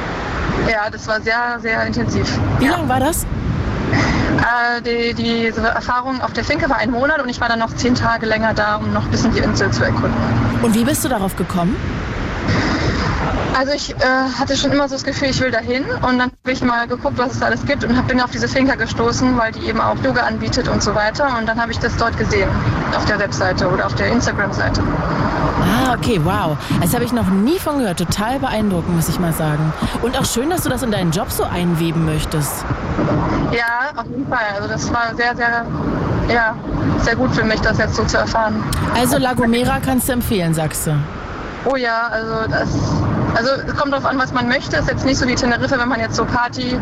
Ja, 0.71 0.89
das 0.91 1.07
war 1.07 1.21
sehr, 1.21 1.59
sehr 1.61 1.87
intensiv. 1.87 2.39
Wie 2.59 2.69
lang 2.69 2.89
war 2.89 3.01
das? 3.01 3.27
Äh, 4.37 4.83
die, 4.83 5.15
diese 5.15 5.67
Erfahrung 5.67 6.21
auf 6.21 6.33
der 6.33 6.45
Finke 6.45 6.69
war 6.69 6.77
ein 6.77 6.91
Monat 6.91 7.21
und 7.23 7.29
ich 7.29 7.41
war 7.41 7.49
dann 7.49 7.59
noch 7.59 7.75
zehn 7.75 7.95
Tage 7.95 8.27
länger 8.27 8.55
da, 8.55 8.77
um 8.77 8.93
noch 8.93 9.05
ein 9.05 9.11
bisschen 9.11 9.33
die 9.33 9.41
Insel 9.41 9.71
zu 9.71 9.85
erkunden. 9.85 10.13
Und 10.63 10.75
wie 10.75 10.85
bist 10.85 11.05
du 11.05 11.09
darauf 11.09 11.37
gekommen? 11.37 11.77
Also 13.57 13.73
ich 13.73 13.91
äh, 13.91 14.05
hatte 14.39 14.57
schon 14.57 14.73
immer 14.73 14.89
so 14.89 14.95
das 14.95 15.05
Gefühl, 15.05 15.29
ich 15.29 15.41
will 15.41 15.51
dahin 15.51 15.85
und 15.85 16.19
dann 16.19 16.31
habe 16.31 16.53
ich 16.53 16.63
mal 16.63 16.87
geguckt, 16.87 17.19
was 17.19 17.33
es 17.33 17.41
da 17.41 17.47
alles 17.47 17.65
gibt 17.67 17.85
und 17.85 17.97
hab, 17.97 18.07
bin 18.07 18.21
auf 18.21 18.31
diese 18.31 18.47
Finca 18.47 18.75
gestoßen, 18.77 19.37
weil 19.37 19.53
die 19.53 19.67
eben 19.67 19.81
auch 19.81 19.97
Yoga 20.05 20.23
anbietet 20.23 20.69
und 20.69 20.83
so 20.83 20.95
weiter 20.95 21.37
und 21.39 21.49
dann 21.49 21.61
habe 21.61 21.73
ich 21.73 21.79
das 21.79 21.97
dort 21.97 22.17
gesehen, 22.17 22.49
auf 22.97 23.05
der 23.07 23.19
Webseite 23.19 23.69
oder 23.69 23.87
auf 23.87 23.95
der 23.95 24.09
Instagram-Seite. 24.09 24.83
Ah, 25.61 25.95
okay, 25.95 26.21
wow. 26.23 26.57
Das 26.81 26.95
habe 26.95 27.05
ich 27.05 27.13
noch 27.13 27.29
nie 27.29 27.59
von 27.59 27.79
gehört. 27.79 27.99
Total 27.99 28.39
beeindruckend, 28.39 28.95
muss 28.95 29.09
ich 29.09 29.19
mal 29.19 29.33
sagen. 29.33 29.73
Und 30.03 30.19
auch 30.19 30.25
schön, 30.25 30.51
dass 30.51 30.63
du 30.63 30.71
das 30.71 30.83
in 30.83 30.91
deinen 30.91 31.11
Job 31.11 31.31
so 31.31 31.45
einweben 31.45 32.05
möchtest. 32.05 32.65
Ja, 33.53 34.01
auf 34.01 34.07
jeden 34.07 34.29
Fall. 34.29 34.39
Also 34.57 34.69
das 34.69 34.93
war 34.93 35.15
sehr, 35.17 35.35
sehr, 35.37 35.67
ja, 36.29 36.55
sehr 37.01 37.17
gut 37.17 37.35
für 37.35 37.45
mich, 37.45 37.61
das 37.61 37.79
jetzt 37.79 37.97
so 37.97 38.05
zu 38.05 38.19
erfahren. 38.19 38.63
Also 38.95 39.19
La 39.19 39.35
Gomera 39.35 39.79
kannst 39.85 40.09
du 40.09 40.13
empfehlen, 40.13 40.55
sagst 40.55 40.87
du. 40.87 40.93
Oh 41.71 41.77
ja, 41.77 42.09
also 42.11 42.51
das, 42.51 42.69
also 43.35 43.51
es 43.67 43.77
kommt 43.77 43.93
darauf 43.93 44.07
an, 44.07 44.19
was 44.19 44.33
man 44.33 44.49
möchte. 44.49 44.77
Es 44.77 44.83
ist 44.83 44.91
jetzt 44.91 45.05
nicht 45.05 45.19
so 45.19 45.27
wie 45.29 45.35
Teneriffe, 45.35 45.79
wenn 45.79 45.89
man 45.89 46.01
jetzt 46.01 46.17
so 46.17 46.25
Party 46.25 46.79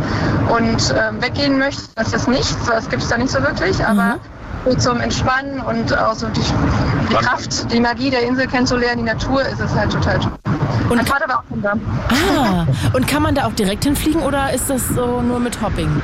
und 0.48 0.94
ähm, 0.96 1.20
weggehen 1.20 1.58
möchte. 1.58 1.82
Das 1.96 2.12
ist 2.12 2.28
nichts, 2.28 2.56
das 2.66 2.88
gibt 2.88 3.02
es 3.02 3.08
da 3.08 3.18
nicht 3.18 3.30
so 3.30 3.42
wirklich. 3.42 3.84
Aber 3.84 4.18
so 4.64 4.74
zum 4.74 5.00
Entspannen 5.00 5.60
und 5.60 5.96
auch 5.96 6.14
so 6.14 6.28
die, 6.28 6.40
die 7.10 7.14
Kraft, 7.14 7.72
die 7.72 7.80
Magie 7.80 8.10
der 8.10 8.22
Insel 8.22 8.46
kennenzulernen, 8.46 8.98
die 8.98 9.10
Natur, 9.10 9.42
ist 9.42 9.60
es 9.60 9.74
halt 9.74 9.90
total 9.90 10.20
toll. 10.20 10.32
Und 10.88 10.96
mein 10.96 11.06
Vater 11.06 11.28
war 11.28 11.38
auch 11.38 11.42
schon 11.48 11.62
da. 11.62 11.72
Ah, 12.10 12.66
und 12.92 13.08
kann 13.08 13.22
man 13.22 13.34
da 13.34 13.46
auch 13.46 13.52
direkt 13.54 13.84
hinfliegen 13.84 14.22
oder 14.22 14.52
ist 14.52 14.70
das 14.70 14.88
so 14.88 15.20
nur 15.20 15.40
mit 15.40 15.60
Hopping? 15.60 16.00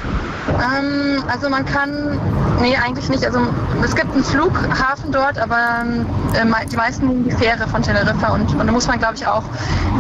Ähm, 0.48 1.22
also 1.28 1.48
man 1.48 1.64
kann, 1.64 2.18
nee, 2.60 2.76
eigentlich 2.76 3.08
nicht. 3.08 3.24
Also 3.24 3.40
es 3.84 3.94
gibt 3.94 4.12
einen 4.12 4.24
Flughafen 4.24 5.12
dort, 5.12 5.38
aber 5.38 5.56
ähm, 5.82 6.06
die 6.70 6.76
meisten 6.76 7.06
nehmen 7.08 7.24
die 7.24 7.30
Fähre 7.30 7.66
von 7.68 7.82
Teneriffa 7.82 8.28
und, 8.32 8.52
und 8.54 8.66
da 8.66 8.72
muss 8.72 8.86
man, 8.86 8.98
glaube 8.98 9.14
ich, 9.14 9.26
auch 9.26 9.44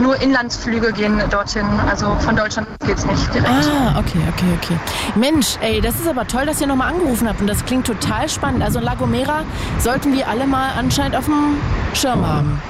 nur 0.00 0.20
Inlandsflüge 0.20 0.92
gehen 0.92 1.20
dorthin. 1.30 1.66
Also 1.90 2.14
von 2.20 2.36
Deutschland 2.36 2.68
geht's 2.86 3.06
nicht 3.06 3.32
direkt. 3.32 3.50
Ah, 3.50 3.98
okay, 3.98 4.20
okay, 4.34 4.58
okay. 4.60 4.78
Mensch, 5.14 5.56
ey, 5.60 5.80
das 5.80 5.94
ist 5.96 6.08
aber 6.08 6.26
toll, 6.26 6.46
dass 6.46 6.60
ihr 6.60 6.66
nochmal 6.66 6.92
angerufen 6.92 7.28
habt 7.28 7.40
und 7.40 7.46
das 7.46 7.64
klingt 7.64 7.86
total 7.86 8.28
spannend. 8.28 8.62
Also 8.62 8.80
La 8.80 8.94
Gomera 8.94 9.42
sollten 9.78 10.12
wir 10.12 10.28
alle 10.28 10.46
mal 10.46 10.70
anscheinend 10.78 11.16
auf 11.16 11.26
dem 11.26 11.56
Schirm 11.94 12.26
haben. 12.26 12.60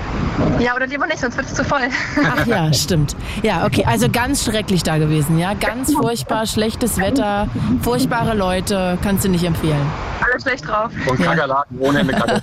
Ja, 0.58 0.74
oder 0.74 0.86
lieber 0.86 1.06
nicht, 1.06 1.18
sonst 1.18 1.36
wird 1.36 1.46
es 1.46 1.54
zu 1.54 1.64
voll. 1.64 1.88
Ach 2.24 2.46
ja, 2.46 2.72
stimmt. 2.72 3.16
Ja, 3.42 3.64
okay, 3.66 3.84
also 3.86 4.08
ganz 4.08 4.44
schrecklich 4.44 4.82
da 4.82 4.98
gewesen, 4.98 5.38
ja? 5.38 5.54
Ganz 5.54 5.92
furchtbar, 5.92 6.46
schlechtes 6.46 6.98
Wetter, 6.98 7.48
furchtbare 7.82 8.34
Leute, 8.34 8.98
kannst 9.02 9.24
du 9.24 9.28
nicht 9.28 9.44
empfehlen. 9.44 9.86
Alles 10.20 10.42
schlecht 10.42 10.66
drauf. 10.66 10.90
Und 11.08 11.20
Kakerlaken 11.20 11.78
ohne 11.80 12.00
Ende. 12.00 12.14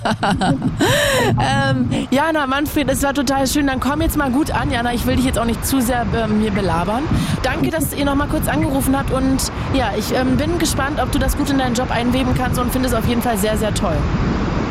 Ähm, 1.39 1.89
Jana, 2.11 2.47
Manfred, 2.47 2.89
es 2.89 3.03
war 3.03 3.13
total 3.13 3.47
schön. 3.47 3.67
Dann 3.67 3.79
komm 3.79 4.01
jetzt 4.01 4.17
mal 4.17 4.31
gut 4.31 4.51
an, 4.51 4.71
Jana. 4.71 4.93
Ich 4.93 5.05
will 5.05 5.15
dich 5.15 5.25
jetzt 5.25 5.37
auch 5.37 5.45
nicht 5.45 5.65
zu 5.65 5.81
sehr 5.81 6.05
ähm, 6.15 6.39
hier 6.39 6.51
belabern. 6.51 7.03
Danke, 7.43 7.69
dass 7.69 7.93
ihr 7.93 8.05
noch 8.05 8.15
mal 8.15 8.27
kurz 8.27 8.47
angerufen 8.47 8.97
habt. 8.97 9.11
Und 9.11 9.51
ja, 9.73 9.91
ich 9.97 10.13
ähm, 10.13 10.37
bin 10.37 10.57
gespannt, 10.59 10.99
ob 11.01 11.11
du 11.11 11.19
das 11.19 11.37
gut 11.37 11.49
in 11.49 11.59
deinen 11.59 11.75
Job 11.75 11.91
einweben 11.91 12.33
kannst 12.35 12.59
und 12.59 12.71
finde 12.71 12.87
es 12.87 12.93
auf 12.93 13.05
jeden 13.07 13.21
Fall 13.21 13.37
sehr, 13.37 13.57
sehr 13.57 13.73
toll. 13.73 13.97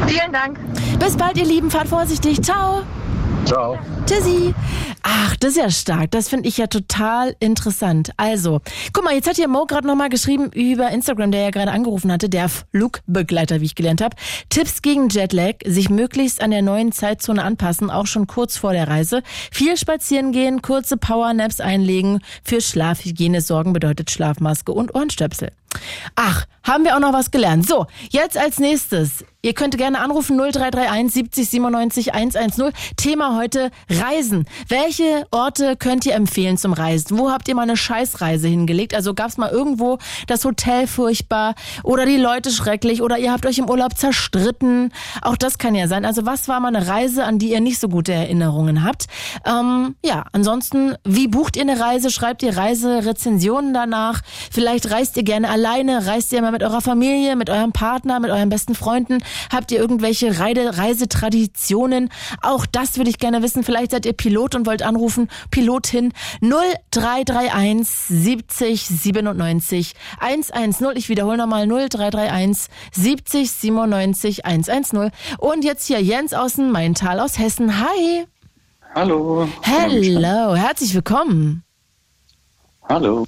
Vielen 0.06 0.32
Dank. 0.32 0.58
Bis 0.98 1.16
bald, 1.16 1.36
ihr 1.36 1.44
Lieben. 1.44 1.70
Fahrt 1.70 1.88
vorsichtig. 1.88 2.42
Ciao. 2.42 2.82
Ciao. 3.44 3.78
Tschüssi. 4.08 4.54
Ach, 5.02 5.36
das 5.36 5.50
ist 5.50 5.56
ja 5.58 5.70
stark. 5.70 6.12
Das 6.12 6.30
finde 6.30 6.48
ich 6.48 6.56
ja 6.56 6.66
total 6.66 7.36
interessant. 7.40 8.10
Also, 8.16 8.62
guck 8.94 9.04
mal, 9.04 9.14
jetzt 9.14 9.28
hat 9.28 9.36
hier 9.36 9.48
Mo 9.48 9.66
gerade 9.66 9.86
nochmal 9.86 10.08
geschrieben 10.08 10.50
über 10.52 10.88
Instagram, 10.88 11.30
der 11.30 11.42
ja 11.42 11.50
gerade 11.50 11.72
angerufen 11.72 12.10
hatte, 12.10 12.30
der 12.30 12.48
Flugbegleiter, 12.48 13.60
wie 13.60 13.66
ich 13.66 13.74
gelernt 13.74 14.00
habe. 14.00 14.16
Tipps 14.48 14.80
gegen 14.80 15.10
Jetlag, 15.10 15.56
sich 15.66 15.90
möglichst 15.90 16.40
an 16.40 16.52
der 16.52 16.62
neuen 16.62 16.90
Zeitzone 16.90 17.44
anpassen, 17.44 17.90
auch 17.90 18.06
schon 18.06 18.26
kurz 18.26 18.56
vor 18.56 18.72
der 18.72 18.88
Reise. 18.88 19.22
Viel 19.52 19.76
spazieren 19.76 20.32
gehen, 20.32 20.62
kurze 20.62 20.96
Powernaps 20.96 21.60
einlegen. 21.60 22.20
Für 22.42 22.62
Schlafhygiene 22.62 23.42
sorgen 23.42 23.74
bedeutet 23.74 24.10
Schlafmaske 24.10 24.72
und 24.72 24.94
Ohrenstöpsel. 24.94 25.50
Ach, 26.14 26.46
haben 26.62 26.84
wir 26.84 26.96
auch 26.96 27.00
noch 27.00 27.12
was 27.12 27.30
gelernt. 27.30 27.66
So, 27.66 27.86
jetzt 28.10 28.38
als 28.38 28.58
nächstes. 28.58 29.24
Ihr 29.42 29.54
könnt 29.54 29.76
gerne 29.78 30.00
anrufen 30.00 30.36
0331 30.36 31.12
70 31.12 31.48
97 31.50 32.14
110. 32.14 32.72
Thema 32.96 33.36
heute 33.36 33.70
Reisen. 34.00 34.46
Welche 34.68 35.26
Orte 35.30 35.76
könnt 35.76 36.06
ihr 36.06 36.14
empfehlen 36.14 36.56
zum 36.56 36.72
Reisen? 36.72 37.18
Wo 37.18 37.30
habt 37.30 37.48
ihr 37.48 37.54
mal 37.54 37.62
eine 37.62 37.76
Scheißreise 37.76 38.48
hingelegt? 38.48 38.94
Also 38.94 39.14
gab's 39.14 39.36
mal 39.36 39.50
irgendwo 39.50 39.98
das 40.26 40.44
Hotel 40.44 40.86
furchtbar 40.86 41.54
oder 41.82 42.06
die 42.06 42.16
Leute 42.16 42.50
schrecklich 42.50 43.02
oder 43.02 43.18
ihr 43.18 43.32
habt 43.32 43.46
euch 43.46 43.58
im 43.58 43.68
Urlaub 43.68 43.96
zerstritten? 43.96 44.92
Auch 45.22 45.36
das 45.36 45.58
kann 45.58 45.74
ja 45.74 45.88
sein. 45.88 46.04
Also 46.04 46.26
was 46.26 46.48
war 46.48 46.60
mal 46.60 46.74
eine 46.74 46.86
Reise, 46.86 47.24
an 47.24 47.38
die 47.38 47.50
ihr 47.50 47.60
nicht 47.60 47.78
so 47.78 47.88
gute 47.88 48.12
Erinnerungen 48.12 48.84
habt? 48.84 49.06
Ähm, 49.44 49.96
ja, 50.04 50.24
ansonsten, 50.32 50.94
wie 51.04 51.28
bucht 51.28 51.56
ihr 51.56 51.62
eine 51.62 51.80
Reise? 51.80 52.10
Schreibt 52.10 52.42
ihr 52.42 52.56
Reiserezensionen 52.56 53.74
danach? 53.74 54.20
Vielleicht 54.50 54.90
reist 54.90 55.16
ihr 55.16 55.24
gerne 55.24 55.48
alleine? 55.50 56.06
Reist 56.06 56.32
ihr 56.32 56.42
mal 56.42 56.52
mit 56.52 56.62
eurer 56.62 56.80
Familie, 56.80 57.36
mit 57.36 57.50
eurem 57.50 57.72
Partner, 57.72 58.20
mit 58.20 58.30
euren 58.30 58.48
besten 58.48 58.74
Freunden? 58.74 59.18
Habt 59.52 59.72
ihr 59.72 59.78
irgendwelche 59.78 60.38
Reide 60.38 60.78
Reisetraditionen? 60.78 62.10
Auch 62.42 62.66
das 62.66 62.96
würde 62.96 63.10
ich 63.10 63.18
gerne 63.18 63.42
wissen. 63.42 63.64
Vielleicht 63.64 63.87
vielleicht 63.88 63.90
seid 63.90 64.06
ihr 64.06 64.12
Pilot 64.12 64.54
und 64.54 64.66
wollt 64.66 64.82
anrufen, 64.82 65.28
Pilotin 65.50 66.12
0331 66.40 67.88
70 67.88 68.86
97 68.86 69.94
110. 70.20 70.96
Ich 70.96 71.08
wiederhole 71.08 71.36
nochmal 71.36 71.66
0331 71.66 72.68
70 72.92 73.50
97 73.50 74.44
110. 74.44 75.10
Und 75.38 75.64
jetzt 75.64 75.86
hier 75.86 76.00
Jens 76.00 76.34
aus 76.34 76.54
dem 76.54 76.70
Maintal 76.70 77.20
aus 77.20 77.38
Hessen. 77.38 77.80
Hi. 77.80 78.26
Hallo. 78.94 79.48
Hello, 79.62 80.54
herzlich 80.54 80.94
willkommen. 80.94 81.62
Hallo. 82.88 83.26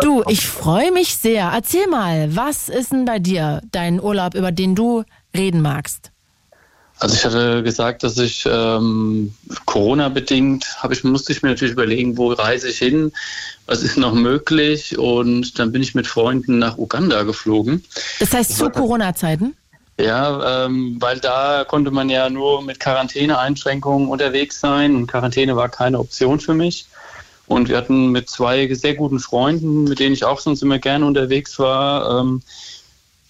Du, 0.00 0.22
ich 0.28 0.46
freue 0.46 0.90
mich 0.90 1.16
sehr. 1.16 1.50
Erzähl 1.52 1.86
mal, 1.86 2.34
was 2.34 2.70
ist 2.70 2.92
denn 2.92 3.04
bei 3.04 3.18
dir 3.18 3.60
dein 3.70 4.00
Urlaub, 4.00 4.34
über 4.34 4.52
den 4.52 4.74
du 4.74 5.04
reden 5.36 5.60
magst? 5.60 6.11
Also 7.02 7.16
ich 7.16 7.24
hatte 7.24 7.64
gesagt, 7.64 8.04
dass 8.04 8.16
ich 8.16 8.44
ähm, 8.48 9.34
Corona-bedingt, 9.64 10.64
habe 10.78 10.94
ich, 10.94 11.02
musste 11.02 11.32
ich 11.32 11.42
mir 11.42 11.48
natürlich 11.48 11.72
überlegen, 11.72 12.16
wo 12.16 12.30
reise 12.30 12.68
ich 12.68 12.78
hin, 12.78 13.10
was 13.66 13.82
ist 13.82 13.96
noch 13.96 14.14
möglich 14.14 14.96
und 14.96 15.58
dann 15.58 15.72
bin 15.72 15.82
ich 15.82 15.96
mit 15.96 16.06
Freunden 16.06 16.60
nach 16.60 16.78
Uganda 16.78 17.24
geflogen. 17.24 17.84
Das 18.20 18.32
heißt 18.32 18.56
zu 18.56 18.70
Corona-Zeiten? 18.70 19.56
Ja, 19.98 20.66
ähm, 20.66 20.98
weil 21.00 21.18
da 21.18 21.64
konnte 21.64 21.90
man 21.90 22.08
ja 22.08 22.30
nur 22.30 22.62
mit 22.62 22.78
Quarantäneeinschränkungen 22.78 24.06
unterwegs 24.06 24.60
sein 24.60 24.94
und 24.94 25.08
Quarantäne 25.08 25.56
war 25.56 25.70
keine 25.70 25.98
Option 25.98 26.38
für 26.38 26.54
mich. 26.54 26.86
Und 27.48 27.68
wir 27.68 27.78
hatten 27.78 28.12
mit 28.12 28.30
zwei 28.30 28.72
sehr 28.74 28.94
guten 28.94 29.18
Freunden, 29.18 29.84
mit 29.84 29.98
denen 29.98 30.14
ich 30.14 30.24
auch 30.24 30.38
sonst 30.38 30.62
immer 30.62 30.78
gerne 30.78 31.04
unterwegs 31.04 31.58
war, 31.58 32.20
ähm, 32.20 32.42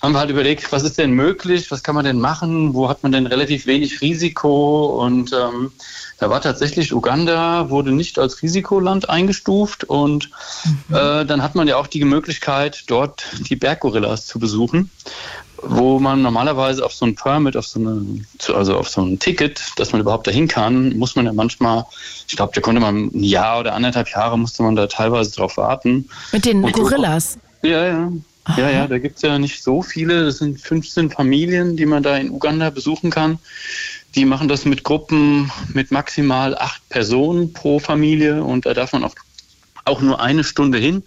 haben 0.03 0.13
wir 0.13 0.19
halt 0.19 0.31
überlegt, 0.31 0.73
was 0.73 0.83
ist 0.83 0.99
denn 0.99 1.13
möglich, 1.13 1.71
was 1.71 1.85
kann 1.85 1.95
man 1.95 2.05
denn 2.05 2.19
machen, 2.19 2.75
wo 2.75 2.89
hat 2.89 3.05
man 3.05 3.13
denn 3.13 3.27
relativ 3.27 3.67
wenig 3.67 4.01
Risiko 4.01 5.05
und 5.05 5.33
ähm, 5.33 5.71
da 6.19 6.29
war 6.29 6.41
tatsächlich 6.41 6.93
Uganda, 6.93 7.71
wurde 7.71 7.93
nicht 7.93 8.19
als 8.19 8.43
Risikoland 8.43 9.09
eingestuft 9.09 9.85
und 9.85 10.31
mhm. 10.65 10.95
äh, 10.95 11.25
dann 11.25 11.43
hat 11.43 11.55
man 11.55 11.69
ja 11.69 11.77
auch 11.77 11.87
die 11.87 12.05
Möglichkeit, 12.05 12.85
dort 12.89 13.25
die 13.49 13.57
Berggorillas 13.57 14.27
zu 14.27 14.41
besuchen 14.41 14.91
wo 15.65 16.01
man 16.01 16.23
normalerweise 16.23 16.85
auf 16.85 16.93
so 16.93 17.07
ein 17.07 17.15
Permit, 17.15 17.57
auf 17.57 17.67
so 17.67 17.79
eine, 17.79 18.25
also 18.53 18.77
auf 18.77 18.89
so 18.89 19.01
ein 19.01 19.19
Ticket, 19.21 19.63
dass 19.77 19.93
man 19.93 20.01
überhaupt 20.01 20.27
dahin 20.27 20.49
kann, 20.49 20.99
muss 20.99 21.15
man 21.15 21.25
ja 21.25 21.33
manchmal, 21.33 21.85
ich 22.27 22.35
glaube, 22.35 22.53
da 22.55 22.61
konnte 22.61 22.81
man 22.81 23.11
ein 23.13 23.23
Jahr 23.23 23.61
oder 23.61 23.75
anderthalb 23.75 24.09
Jahre 24.09 24.37
musste 24.39 24.65
man 24.65 24.75
da 24.75 24.89
teilweise 24.89 25.31
drauf 25.31 25.57
warten. 25.57 26.09
Mit 26.33 26.45
den 26.47 26.65
Und 26.65 26.73
Gorillas? 26.73 27.39
Ja, 27.63 27.87
ja. 27.87 28.13
Ja, 28.57 28.71
ja, 28.71 28.89
da 28.89 28.99
gibt 28.99 29.17
es 29.17 29.23
ja 29.23 29.39
nicht 29.39 29.63
so 29.63 29.83
viele. 29.83 30.25
Das 30.25 30.39
sind 30.39 30.61
15 30.61 31.11
Familien, 31.11 31.77
die 31.77 31.87
man 31.87 32.03
da 32.03 32.17
in 32.17 32.31
Uganda 32.31 32.71
besuchen 32.71 33.11
kann. 33.11 33.39
Die 34.15 34.25
machen 34.25 34.49
das 34.49 34.65
mit 34.65 34.83
Gruppen 34.83 35.51
mit 35.73 35.91
maximal 35.91 36.57
acht 36.57 36.87
Personen 36.89 37.53
pro 37.53 37.79
Familie 37.79 38.43
und 38.43 38.67
da 38.67 38.75
darf 38.75 38.93
man 38.93 39.05
auch, 39.05 39.15
auch 39.85 40.01
nur 40.01 40.21
eine 40.21 40.45
Stunde 40.45 40.79
hin 40.79 41.05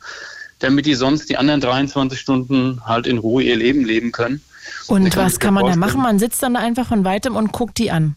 damit 0.59 0.85
die 0.85 0.95
sonst 0.95 1.29
die 1.29 1.37
anderen 1.37 1.61
23 1.61 2.19
Stunden 2.19 2.81
halt 2.85 3.07
in 3.07 3.17
Ruhe 3.17 3.43
ihr 3.43 3.55
Leben 3.55 3.85
leben 3.85 4.11
können. 4.11 4.41
Und 4.87 5.09
kann 5.11 5.25
was 5.25 5.39
kann 5.39 5.53
man 5.53 5.65
da 5.65 5.75
machen? 5.75 6.01
Man 6.01 6.19
sitzt 6.19 6.41
dann 6.43 6.53
da 6.53 6.59
einfach 6.59 6.87
von 6.87 7.03
weitem 7.05 7.35
und 7.35 7.51
guckt 7.51 7.77
die 7.77 7.91
an. 7.91 8.15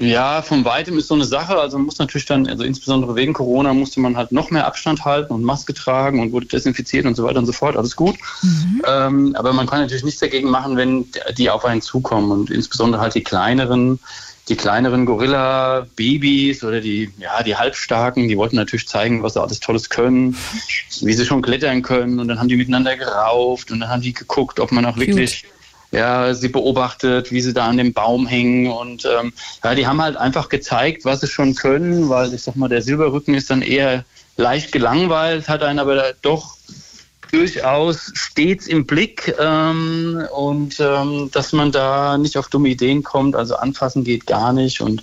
Ja, 0.00 0.40
von 0.40 0.64
weitem 0.64 0.96
ist 0.98 1.08
so 1.08 1.14
eine 1.14 1.24
Sache. 1.24 1.58
Also 1.58 1.76
man 1.76 1.84
muss 1.84 1.98
natürlich 1.98 2.24
dann, 2.24 2.46
also 2.46 2.64
insbesondere 2.64 3.14
wegen 3.16 3.34
Corona, 3.34 3.74
musste 3.74 4.00
man 4.00 4.16
halt 4.16 4.32
noch 4.32 4.50
mehr 4.50 4.66
Abstand 4.66 5.04
halten 5.04 5.32
und 5.34 5.44
Maske 5.44 5.74
tragen 5.74 6.20
und 6.20 6.32
wurde 6.32 6.46
desinfiziert 6.46 7.04
und 7.04 7.16
so 7.16 7.24
weiter 7.24 7.38
und 7.38 7.46
so 7.46 7.52
fort. 7.52 7.76
Alles 7.76 7.96
gut. 7.96 8.16
Mhm. 8.42 8.82
Ähm, 8.86 9.36
aber 9.36 9.52
man 9.52 9.66
kann 9.66 9.80
natürlich 9.80 10.04
nichts 10.04 10.20
dagegen 10.20 10.48
machen, 10.48 10.78
wenn 10.78 11.06
die 11.36 11.50
auf 11.50 11.66
einen 11.66 11.82
zukommen 11.82 12.30
und 12.30 12.50
insbesondere 12.50 13.02
halt 13.02 13.14
die 13.14 13.22
kleineren 13.22 14.00
die 14.48 14.56
kleineren 14.56 15.06
Gorilla-Babys 15.06 16.64
oder 16.64 16.80
die, 16.80 17.12
ja, 17.18 17.42
die 17.44 17.54
Halbstarken, 17.54 18.26
die 18.26 18.36
wollten 18.36 18.56
natürlich 18.56 18.88
zeigen, 18.88 19.22
was 19.22 19.34
sie 19.34 19.40
alles 19.40 19.60
Tolles 19.60 19.90
können, 19.90 20.36
wie 21.02 21.12
sie 21.12 21.24
schon 21.24 21.40
klettern 21.40 21.82
können. 21.82 22.18
Und 22.18 22.26
dann 22.26 22.40
haben 22.40 22.48
die 22.48 22.56
miteinander 22.56 22.96
gerauft 22.96 23.70
und 23.70 23.78
dann 23.78 23.90
haben 23.90 24.02
die 24.02 24.12
geguckt, 24.12 24.58
ob 24.58 24.72
man 24.72 24.84
auch 24.86 24.94
Cute. 24.94 25.06
wirklich 25.06 25.44
ja, 25.92 26.34
sie 26.34 26.48
beobachtet, 26.48 27.32
wie 27.32 27.40
sie 27.40 27.52
da 27.52 27.66
an 27.66 27.76
dem 27.76 27.92
Baum 27.92 28.26
hängen. 28.26 28.70
Und 28.70 29.04
ähm, 29.04 29.32
ja, 29.64 29.74
die 29.74 29.86
haben 29.86 30.00
halt 30.00 30.16
einfach 30.16 30.48
gezeigt, 30.48 31.04
was 31.04 31.20
sie 31.20 31.26
schon 31.26 31.54
können, 31.54 32.08
weil 32.08 32.32
ich 32.32 32.42
sag 32.42 32.56
mal, 32.56 32.68
der 32.68 32.82
Silberrücken 32.82 33.34
ist 33.34 33.50
dann 33.50 33.62
eher 33.62 34.04
leicht 34.36 34.72
gelangweilt, 34.72 35.48
hat 35.48 35.62
einen 35.62 35.78
aber 35.78 36.14
doch 36.22 36.56
durchaus 37.32 38.10
stets 38.14 38.66
im 38.66 38.86
Blick 38.86 39.34
ähm, 39.38 40.26
und 40.34 40.80
ähm, 40.80 41.30
dass 41.32 41.52
man 41.52 41.70
da 41.70 42.18
nicht 42.18 42.36
auf 42.36 42.48
dumme 42.48 42.68
Ideen 42.68 43.02
kommt. 43.02 43.36
Also 43.36 43.56
anfassen 43.56 44.04
geht 44.04 44.26
gar 44.26 44.52
nicht 44.52 44.80
und 44.80 45.02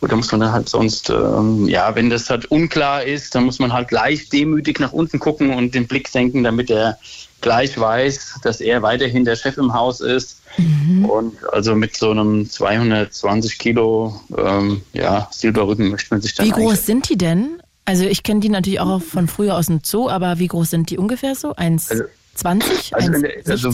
gut, 0.00 0.10
da 0.10 0.16
muss 0.16 0.32
man 0.32 0.40
dann 0.40 0.52
halt 0.52 0.68
sonst, 0.68 1.10
ähm, 1.10 1.68
ja, 1.68 1.94
wenn 1.94 2.10
das 2.10 2.30
halt 2.30 2.46
unklar 2.46 3.04
ist, 3.04 3.34
dann 3.34 3.44
muss 3.44 3.58
man 3.58 3.72
halt 3.72 3.90
leicht 3.90 4.32
demütig 4.32 4.80
nach 4.80 4.92
unten 4.92 5.18
gucken 5.18 5.52
und 5.52 5.74
den 5.74 5.86
Blick 5.86 6.08
senken, 6.08 6.42
damit 6.42 6.70
er 6.70 6.98
gleich 7.40 7.78
weiß, 7.78 8.40
dass 8.42 8.60
er 8.60 8.82
weiterhin 8.82 9.24
der 9.24 9.36
Chef 9.36 9.56
im 9.56 9.72
Haus 9.72 10.00
ist. 10.00 10.40
Mhm. 10.56 11.04
Und 11.04 11.36
also 11.52 11.74
mit 11.74 11.96
so 11.96 12.10
einem 12.10 12.48
220 12.48 13.58
Kilo 13.58 14.20
ähm, 14.36 14.82
ja, 14.92 15.28
Silberrücken 15.30 15.90
möchte 15.90 16.12
man 16.14 16.20
sich 16.20 16.34
dann. 16.34 16.46
Wie 16.46 16.50
groß 16.50 16.86
sind 16.86 17.08
die 17.08 17.16
denn? 17.16 17.62
Also 17.84 18.04
ich 18.04 18.22
kenne 18.22 18.40
die 18.40 18.48
natürlich 18.48 18.80
auch 18.80 19.02
von 19.02 19.26
früher 19.26 19.56
aus 19.56 19.66
dem 19.66 19.80
Zoo, 19.82 20.08
aber 20.08 20.38
wie 20.38 20.46
groß 20.46 20.70
sind 20.70 20.90
die 20.90 20.98
ungefähr 20.98 21.34
so? 21.34 21.52
1,20? 21.52 21.90
Also, 21.90 22.04
also, 22.92 23.12
also, 23.46 23.72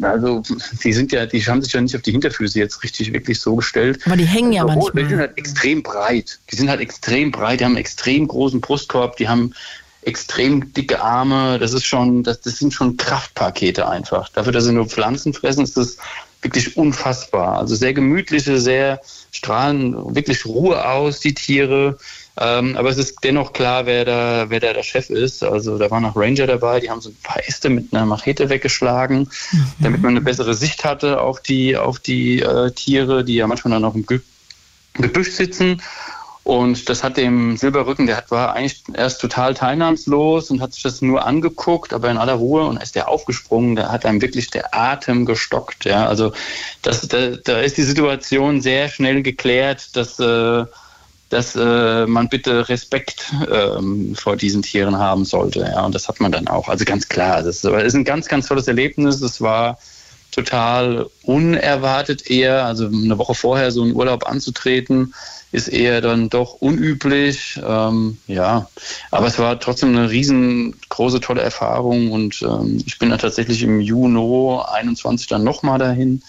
also, 0.00 0.42
die 0.82 0.92
sind 0.92 1.12
ja, 1.12 1.26
die 1.26 1.40
haben 1.42 1.62
sich 1.62 1.72
ja 1.72 1.80
nicht 1.80 1.96
auf 1.96 2.02
die 2.02 2.12
Hinterfüße 2.12 2.58
jetzt 2.58 2.82
richtig 2.82 3.12
wirklich 3.12 3.40
so 3.40 3.56
gestellt. 3.56 4.00
Aber 4.06 4.16
die 4.16 4.24
hängen 4.24 4.52
ja 4.52 4.62
also, 4.62 4.74
manchmal. 4.74 5.02
Die 5.04 5.08
sind 5.10 5.18
halt 5.18 5.38
extrem 5.38 5.82
breit. 5.82 6.38
Die 6.50 6.56
sind 6.56 6.68
halt 6.68 6.80
extrem 6.80 7.30
breit, 7.30 7.60
die 7.60 7.64
haben 7.64 7.72
einen 7.72 7.80
extrem 7.80 8.28
großen 8.28 8.60
Brustkorb, 8.60 9.16
die 9.16 9.28
haben 9.28 9.54
extrem 10.02 10.72
dicke 10.72 11.00
Arme. 11.00 11.58
Das 11.58 11.72
ist 11.72 11.84
schon, 11.84 12.22
das, 12.22 12.40
das 12.40 12.58
sind 12.58 12.72
schon 12.72 12.96
Kraftpakete 12.96 13.88
einfach. 13.88 14.28
Dafür, 14.30 14.52
dass 14.52 14.64
sie 14.64 14.72
nur 14.72 14.86
Pflanzen 14.86 15.32
fressen, 15.32 15.64
ist 15.64 15.76
das 15.76 15.96
wirklich 16.42 16.76
unfassbar. 16.76 17.58
Also 17.58 17.74
sehr 17.74 17.94
gemütliche, 17.94 18.60
sehr 18.60 19.00
strahlen 19.32 20.14
wirklich 20.14 20.44
Ruhe 20.46 20.86
aus, 20.88 21.20
die 21.20 21.34
Tiere. 21.34 21.98
Ähm, 22.36 22.76
aber 22.76 22.90
es 22.90 22.98
ist 22.98 23.22
dennoch 23.22 23.52
klar, 23.52 23.86
wer 23.86 24.04
da, 24.04 24.46
wer 24.48 24.58
da 24.58 24.72
der 24.72 24.82
Chef 24.82 25.08
ist. 25.08 25.44
Also 25.44 25.78
da 25.78 25.90
waren 25.90 26.04
auch 26.04 26.16
Ranger 26.16 26.46
dabei, 26.46 26.80
die 26.80 26.90
haben 26.90 27.00
so 27.00 27.10
ein 27.10 27.16
paar 27.22 27.46
Äste 27.46 27.70
mit 27.70 27.94
einer 27.94 28.06
Machete 28.06 28.48
weggeschlagen, 28.48 29.30
mhm. 29.52 29.66
damit 29.80 30.02
man 30.02 30.10
eine 30.10 30.20
bessere 30.20 30.54
Sicht 30.54 30.84
hatte 30.84 31.20
auf 31.20 31.40
die, 31.40 31.76
auf 31.76 32.00
die 32.00 32.40
äh, 32.40 32.72
Tiere, 32.72 33.24
die 33.24 33.36
ja 33.36 33.46
manchmal 33.46 33.72
dann 33.72 33.84
auch 33.84 33.94
im 33.94 34.04
Gebüsch 34.94 35.30
sitzen. 35.30 35.80
Und 36.42 36.90
das 36.90 37.02
hat 37.02 37.16
dem 37.16 37.56
Silberrücken, 37.56 38.06
der 38.06 38.18
hat, 38.18 38.30
war 38.30 38.52
eigentlich 38.52 38.82
erst 38.92 39.22
total 39.22 39.54
teilnahmslos 39.54 40.50
und 40.50 40.60
hat 40.60 40.74
sich 40.74 40.82
das 40.82 41.00
nur 41.00 41.24
angeguckt, 41.24 41.94
aber 41.94 42.10
in 42.10 42.18
aller 42.18 42.34
Ruhe. 42.34 42.64
Und 42.64 42.82
ist 42.82 42.96
der 42.96 43.08
aufgesprungen, 43.08 43.76
da 43.76 43.90
hat 43.90 44.04
einem 44.04 44.20
wirklich 44.20 44.50
der 44.50 44.74
Atem 44.74 45.24
gestockt. 45.24 45.86
Ja, 45.86 46.06
also 46.06 46.34
das, 46.82 47.08
da, 47.08 47.30
da 47.42 47.60
ist 47.60 47.78
die 47.78 47.82
Situation 47.82 48.60
sehr 48.60 48.90
schnell 48.90 49.22
geklärt, 49.22 49.96
dass 49.96 50.20
äh, 50.20 50.66
dass 51.30 51.56
äh, 51.56 52.06
man 52.06 52.28
bitte 52.28 52.68
Respekt 52.68 53.32
ähm, 53.50 54.14
vor 54.14 54.36
diesen 54.36 54.62
Tieren 54.62 54.98
haben 54.98 55.24
sollte. 55.24 55.60
Ja, 55.60 55.84
und 55.84 55.94
das 55.94 56.08
hat 56.08 56.20
man 56.20 56.32
dann 56.32 56.48
auch. 56.48 56.68
Also 56.68 56.84
ganz 56.84 57.08
klar, 57.08 57.42
das 57.42 57.64
ist 57.64 57.94
ein 57.94 58.04
ganz, 58.04 58.28
ganz 58.28 58.46
tolles 58.46 58.68
Erlebnis. 58.68 59.20
Es 59.20 59.40
war 59.40 59.78
total 60.34 61.06
unerwartet 61.22 62.30
eher. 62.30 62.64
Also 62.64 62.86
eine 62.86 63.18
Woche 63.18 63.34
vorher 63.34 63.70
so 63.70 63.82
einen 63.82 63.94
Urlaub 63.94 64.26
anzutreten, 64.26 65.14
ist 65.52 65.68
eher 65.68 66.00
dann 66.00 66.28
doch 66.28 66.54
unüblich. 66.54 67.60
Ähm, 67.64 68.18
ja, 68.26 68.68
aber 69.10 69.26
es 69.26 69.38
war 69.38 69.58
trotzdem 69.60 69.90
eine 69.90 70.10
riesengroße, 70.10 71.20
tolle 71.20 71.42
Erfahrung 71.42 72.10
und 72.10 72.42
ähm, 72.42 72.82
ich 72.84 72.98
bin 72.98 73.10
da 73.10 73.16
tatsächlich 73.16 73.62
im 73.62 73.80
Juni 73.80 74.60
21 74.72 75.28
dann 75.28 75.44
nochmal 75.44 75.78
dahin. 75.78 76.22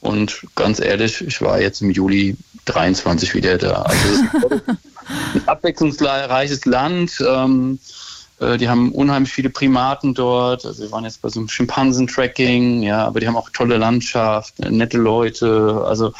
Und 0.00 0.46
ganz 0.54 0.78
ehrlich, 0.78 1.22
ich 1.26 1.40
war 1.40 1.60
jetzt 1.60 1.80
im 1.80 1.90
Juli 1.90 2.36
23 2.66 3.34
wieder 3.34 3.58
da. 3.58 3.82
Also 3.82 4.08
es 4.08 4.20
ist 4.20 4.68
ein 5.34 5.48
abwechslungsreiches 5.48 6.64
Land. 6.64 7.22
Ähm, 7.26 7.78
äh, 8.40 8.58
die 8.58 8.68
haben 8.68 8.92
unheimlich 8.92 9.32
viele 9.32 9.50
Primaten 9.50 10.14
dort. 10.14 10.64
Also 10.66 10.82
wir 10.82 10.92
waren 10.92 11.04
jetzt 11.04 11.22
bei 11.22 11.28
so 11.28 11.40
einem 11.40 11.48
Schimpansen-Tracking, 11.48 12.82
ja, 12.82 13.06
aber 13.06 13.20
die 13.20 13.26
haben 13.26 13.36
auch 13.36 13.50
tolle 13.50 13.78
Landschaft, 13.78 14.58
nette 14.58 14.98
Leute. 14.98 15.82
Also 15.86 16.12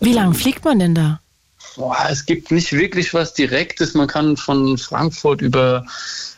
wie 0.00 0.12
lange 0.12 0.34
fliegt 0.34 0.64
man 0.64 0.78
denn 0.78 0.94
da? 0.94 1.20
Boah, 1.76 1.96
es 2.10 2.26
gibt 2.26 2.50
nicht 2.50 2.72
wirklich 2.72 3.14
was 3.14 3.34
Direktes. 3.34 3.94
Man 3.94 4.08
kann 4.08 4.36
von 4.36 4.76
Frankfurt 4.76 5.40
über 5.40 5.84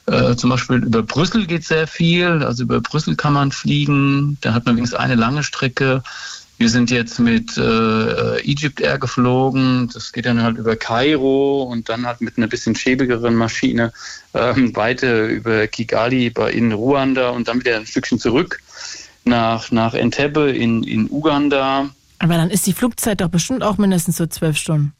äh, 0.06 0.34
zum 0.34 0.50
Beispiel 0.50 0.76
über 0.84 1.02
Brüssel 1.02 1.46
geht 1.46 1.64
sehr 1.64 1.86
viel. 1.86 2.42
Also 2.42 2.64
über 2.64 2.80
Brüssel 2.80 3.16
kann 3.16 3.32
man 3.32 3.52
fliegen. 3.52 4.36
Da 4.40 4.52
hat 4.52 4.66
man 4.66 4.74
übrigens 4.74 4.94
eine 4.94 5.14
lange 5.14 5.42
Strecke. 5.42 6.02
Wir 6.62 6.68
sind 6.68 6.92
jetzt 6.92 7.18
mit 7.18 7.56
äh, 7.58 8.38
Egypt 8.48 8.80
Air 8.80 8.96
geflogen. 8.96 9.90
Das 9.92 10.12
geht 10.12 10.26
dann 10.26 10.40
halt 10.40 10.58
über 10.58 10.76
Kairo 10.76 11.64
und 11.64 11.88
dann 11.88 12.06
halt 12.06 12.20
mit 12.20 12.38
einer 12.38 12.46
bisschen 12.46 12.76
schäbigeren 12.76 13.34
Maschine 13.34 13.92
ähm, 14.32 14.76
weiter 14.76 15.24
über 15.24 15.66
Kigali 15.66 16.30
bei, 16.30 16.52
in 16.52 16.70
Ruanda 16.70 17.30
und 17.30 17.48
dann 17.48 17.58
wieder 17.58 17.78
ein 17.78 17.84
Stückchen 17.84 18.20
zurück 18.20 18.60
nach, 19.24 19.72
nach 19.72 19.94
Entebbe 19.94 20.52
in, 20.52 20.84
in 20.84 21.10
Uganda. 21.10 21.90
Aber 22.20 22.34
dann 22.34 22.48
ist 22.48 22.64
die 22.64 22.74
Flugzeit 22.74 23.20
doch 23.20 23.28
bestimmt 23.28 23.64
auch 23.64 23.76
mindestens 23.76 24.16
so 24.18 24.26
zwölf 24.26 24.56
Stunden. 24.56 24.92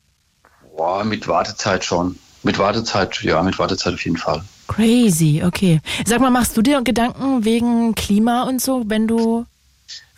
Boah, 0.76 1.04
mit 1.04 1.28
Wartezeit 1.28 1.84
schon. 1.84 2.18
Mit 2.42 2.58
Wartezeit, 2.58 3.22
ja, 3.22 3.40
mit 3.40 3.56
Wartezeit 3.60 3.94
auf 3.94 4.04
jeden 4.04 4.16
Fall. 4.16 4.42
Crazy, 4.66 5.44
okay. 5.46 5.80
Sag 6.06 6.20
mal, 6.20 6.30
machst 6.30 6.56
du 6.56 6.62
dir 6.62 6.82
Gedanken 6.82 7.44
wegen 7.44 7.94
Klima 7.94 8.42
und 8.48 8.60
so, 8.60 8.82
wenn 8.88 9.06
du 9.06 9.46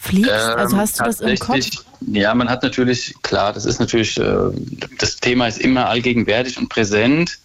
fliegst? 0.05 0.31
Ähm, 0.31 0.59
also 0.59 0.77
hast 0.77 1.01
du 1.01 1.05
das 1.05 1.21
im 1.21 1.39
Kopf? 1.39 1.59
Ja, 2.07 2.35
man 2.35 2.49
hat 2.49 2.63
natürlich, 2.63 3.15
klar, 3.23 3.53
das 3.53 3.65
ist 3.65 3.81
natürlich, 3.81 4.19
äh, 4.19 4.51
das 4.99 5.17
Thema 5.17 5.49
ist 5.49 5.59
immer 5.59 5.89
allgegenwärtig 5.89 6.59
und 6.59 6.69
präsent. 6.69 7.39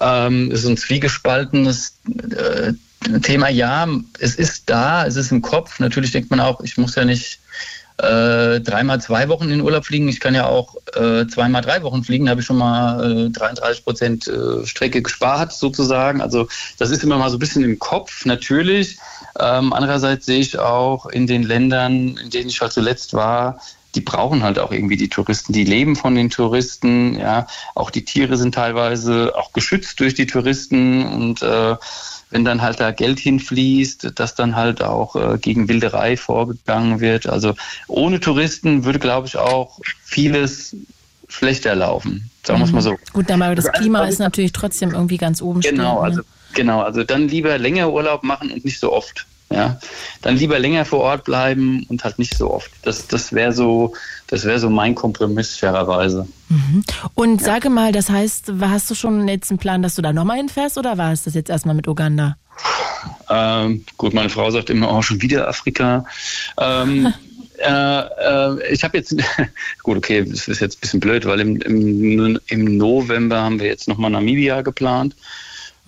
Ähm, 0.00 0.50
es 0.52 0.64
ist 0.64 0.68
ein 0.68 0.76
zwiegespaltenes 0.76 1.94
äh, 2.30 2.72
Thema. 3.20 3.48
Ja, 3.48 3.88
es 4.18 4.36
ist 4.36 4.68
da, 4.70 5.06
es 5.06 5.16
ist 5.16 5.32
im 5.32 5.42
Kopf. 5.42 5.78
Natürlich 5.80 6.12
denkt 6.12 6.30
man 6.30 6.40
auch, 6.40 6.60
ich 6.62 6.78
muss 6.78 6.94
ja 6.94 7.04
nicht 7.04 7.40
äh, 7.98 8.60
dreimal 8.60 9.00
zwei 9.00 9.28
Wochen 9.28 9.50
in 9.50 9.60
Urlaub 9.60 9.84
fliegen. 9.84 10.08
Ich 10.08 10.20
kann 10.20 10.34
ja 10.34 10.46
auch 10.46 10.76
äh, 10.94 11.26
zweimal 11.26 11.60
drei 11.60 11.82
Wochen 11.82 12.02
fliegen. 12.02 12.26
Da 12.26 12.30
habe 12.30 12.40
ich 12.40 12.46
schon 12.46 12.56
mal 12.56 13.26
äh, 13.26 13.30
33 13.30 13.84
Prozent 13.84 14.28
äh, 14.28 14.66
Strecke 14.66 15.02
gespart 15.02 15.52
sozusagen. 15.52 16.20
Also 16.20 16.48
das 16.78 16.90
ist 16.90 17.04
immer 17.04 17.18
mal 17.18 17.28
so 17.28 17.36
ein 17.36 17.40
bisschen 17.40 17.64
im 17.64 17.78
Kopf 17.78 18.24
natürlich. 18.24 18.98
Ähm, 19.38 19.72
andererseits 19.72 20.26
sehe 20.26 20.40
ich 20.40 20.58
auch 20.58 21.06
in 21.06 21.26
den 21.26 21.42
Ländern, 21.42 22.16
in 22.16 22.30
denen 22.30 22.48
ich 22.48 22.60
halt 22.60 22.72
zuletzt 22.72 23.14
war, 23.14 23.60
die 23.94 24.00
brauchen 24.00 24.42
halt 24.42 24.58
auch 24.58 24.70
irgendwie 24.70 24.96
die 24.96 25.08
Touristen. 25.08 25.52
Die 25.52 25.64
leben 25.64 25.96
von 25.96 26.14
den 26.14 26.30
Touristen. 26.30 27.18
Ja, 27.18 27.46
auch 27.74 27.90
die 27.90 28.04
Tiere 28.04 28.36
sind 28.36 28.54
teilweise 28.54 29.32
auch 29.36 29.52
geschützt 29.52 29.98
durch 30.00 30.14
die 30.14 30.26
Touristen 30.26 31.04
und 31.06 31.42
äh, 31.42 31.76
wenn 32.30 32.44
dann 32.44 32.62
halt 32.62 32.78
da 32.78 32.92
Geld 32.92 33.18
hinfließt, 33.18 34.12
dass 34.14 34.36
dann 34.36 34.54
halt 34.54 34.82
auch 34.82 35.16
äh, 35.16 35.38
gegen 35.38 35.68
Wilderei 35.68 36.16
vorgegangen 36.16 37.00
wird. 37.00 37.28
Also 37.28 37.54
ohne 37.88 38.20
Touristen 38.20 38.84
würde, 38.84 39.00
glaube 39.00 39.26
ich, 39.26 39.36
auch 39.36 39.80
vieles 40.04 40.76
schlechter 41.28 41.74
laufen. 41.74 42.30
Sagen 42.44 42.60
wir 42.60 42.66
es 42.66 42.72
mal 42.72 42.82
so. 42.82 42.96
Gut, 43.12 43.30
aber 43.30 43.54
das 43.56 43.66
Also 43.66 43.80
Klima 43.80 44.04
ist 44.04 44.18
natürlich 44.20 44.52
trotzdem 44.52 44.92
irgendwie 44.92 45.16
ganz 45.16 45.42
oben 45.42 45.60
Genau, 45.60 45.94
stehen. 45.96 46.04
also 46.04 46.20
ne? 46.20 46.24
Genau, 46.54 46.82
also 46.82 47.04
dann 47.04 47.28
lieber 47.28 47.58
länger 47.58 47.90
Urlaub 47.90 48.22
machen 48.22 48.50
und 48.50 48.64
nicht 48.64 48.80
so 48.80 48.92
oft. 48.92 49.26
Ja, 49.52 49.80
dann 50.22 50.36
lieber 50.36 50.60
länger 50.60 50.84
vor 50.84 51.00
Ort 51.00 51.24
bleiben 51.24 51.84
und 51.88 52.04
halt 52.04 52.20
nicht 52.20 52.36
so 52.36 52.52
oft. 52.52 52.70
Das, 52.82 53.08
das 53.08 53.32
wäre 53.32 53.52
so, 53.52 53.94
das 54.28 54.44
wäre 54.44 54.60
so 54.60 54.70
mein 54.70 54.94
Kompromiss 54.94 55.56
fairerweise. 55.56 56.28
Und 57.14 57.42
sage 57.42 57.68
mal, 57.68 57.90
das 57.90 58.10
heißt, 58.10 58.52
hast 58.60 58.88
du 58.90 58.94
schon 58.94 59.26
jetzt 59.26 59.50
einen 59.50 59.58
Plan, 59.58 59.82
dass 59.82 59.96
du 59.96 60.02
da 60.02 60.12
nochmal 60.12 60.36
hinfährst 60.36 60.78
oder 60.78 60.98
war 60.98 61.12
es 61.12 61.24
das 61.24 61.34
jetzt 61.34 61.50
erstmal 61.50 61.74
mit 61.74 61.88
Uganda? 61.88 62.36
Ähm, 63.28 63.84
gut, 63.96 64.14
meine 64.14 64.28
Frau 64.28 64.50
sagt 64.52 64.70
immer, 64.70 64.92
oh, 64.92 65.02
schon 65.02 65.20
wieder 65.20 65.48
Afrika. 65.48 66.04
Ähm, 66.56 67.12
äh, 67.58 68.00
äh, 68.00 68.72
ich 68.72 68.84
habe 68.84 68.98
jetzt, 68.98 69.16
gut, 69.82 69.96
okay, 69.96 70.24
das 70.24 70.48
ist 70.48 70.60
jetzt 70.60 70.78
ein 70.78 70.80
bisschen 70.80 71.00
blöd, 71.00 71.26
weil 71.26 71.40
im, 71.40 71.60
im, 71.60 72.38
im 72.46 72.76
November 72.76 73.40
haben 73.40 73.58
wir 73.58 73.66
jetzt 73.66 73.88
nochmal 73.88 74.10
Namibia 74.10 74.62
geplant. 74.62 75.14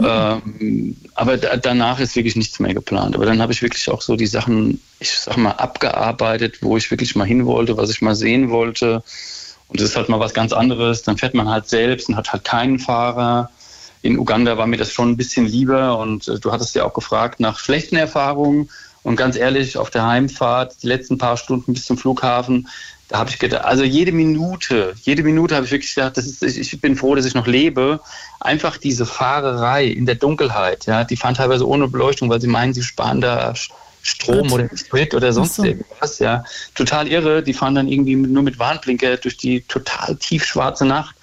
Ähm, 0.04 0.96
aber 1.14 1.36
da, 1.36 1.56
danach 1.56 2.00
ist 2.00 2.16
wirklich 2.16 2.36
nichts 2.36 2.58
mehr 2.60 2.74
geplant. 2.74 3.14
Aber 3.14 3.26
dann 3.26 3.40
habe 3.40 3.52
ich 3.52 3.62
wirklich 3.62 3.88
auch 3.90 4.02
so 4.02 4.16
die 4.16 4.26
Sachen, 4.26 4.80
ich 5.00 5.10
sag 5.10 5.36
mal, 5.36 5.52
abgearbeitet, 5.52 6.58
wo 6.62 6.76
ich 6.76 6.90
wirklich 6.90 7.14
mal 7.16 7.26
hin 7.26 7.46
wollte, 7.46 7.76
was 7.76 7.90
ich 7.90 8.02
mal 8.02 8.14
sehen 8.14 8.50
wollte. 8.50 9.02
Und 9.68 9.80
das 9.80 9.90
ist 9.90 9.96
halt 9.96 10.08
mal 10.08 10.20
was 10.20 10.34
ganz 10.34 10.52
anderes. 10.52 11.02
Dann 11.02 11.18
fährt 11.18 11.34
man 11.34 11.48
halt 11.48 11.68
selbst 11.68 12.08
und 12.08 12.16
hat 12.16 12.32
halt 12.32 12.44
keinen 12.44 12.78
Fahrer. 12.78 13.50
In 14.02 14.18
Uganda 14.18 14.58
war 14.58 14.66
mir 14.66 14.76
das 14.76 14.92
schon 14.92 15.10
ein 15.10 15.16
bisschen 15.16 15.46
lieber 15.46 15.98
und 15.98 16.26
äh, 16.28 16.38
du 16.38 16.52
hattest 16.52 16.74
ja 16.74 16.84
auch 16.84 16.94
gefragt 16.94 17.40
nach 17.40 17.58
schlechten 17.58 17.96
Erfahrungen. 17.96 18.68
Und 19.04 19.16
ganz 19.16 19.36
ehrlich, 19.36 19.76
auf 19.76 19.90
der 19.90 20.06
Heimfahrt, 20.06 20.82
die 20.82 20.86
letzten 20.86 21.18
paar 21.18 21.36
Stunden 21.36 21.72
bis 21.72 21.86
zum 21.86 21.98
Flughafen, 21.98 22.68
da 23.12 23.18
habe 23.18 23.28
ich 23.28 23.38
gedacht, 23.38 23.66
also 23.66 23.84
jede 23.84 24.10
Minute, 24.10 24.94
jede 25.02 25.22
Minute 25.22 25.54
habe 25.54 25.66
ich 25.66 25.70
wirklich 25.70 25.94
gedacht, 25.94 26.16
das 26.16 26.24
ist, 26.24 26.42
ich, 26.42 26.72
ich 26.72 26.80
bin 26.80 26.96
froh, 26.96 27.14
dass 27.14 27.26
ich 27.26 27.34
noch 27.34 27.46
lebe. 27.46 28.00
Einfach 28.40 28.78
diese 28.78 29.04
Fahrerei 29.04 29.84
in 29.84 30.06
der 30.06 30.14
Dunkelheit, 30.14 30.86
ja, 30.86 31.04
die 31.04 31.16
fahren 31.16 31.34
teilweise 31.34 31.68
ohne 31.68 31.88
Beleuchtung, 31.88 32.30
weil 32.30 32.40
sie 32.40 32.46
meinen, 32.46 32.72
sie 32.72 32.82
sparen 32.82 33.20
da 33.20 33.52
Strom 34.02 34.50
oder 34.50 34.68
Sprit 34.74 35.14
oder 35.14 35.30
sonst 35.32 35.56
so. 35.56 35.64
irgendwas, 35.64 36.20
ja. 36.20 36.42
Total 36.74 37.06
irre. 37.06 37.42
Die 37.42 37.52
fahren 37.52 37.74
dann 37.74 37.86
irgendwie 37.86 38.16
nur 38.16 38.42
mit 38.42 38.58
Warnblinker 38.58 39.18
durch 39.18 39.36
die 39.36 39.60
total 39.60 40.16
tiefschwarze 40.16 40.86
Nacht. 40.86 41.14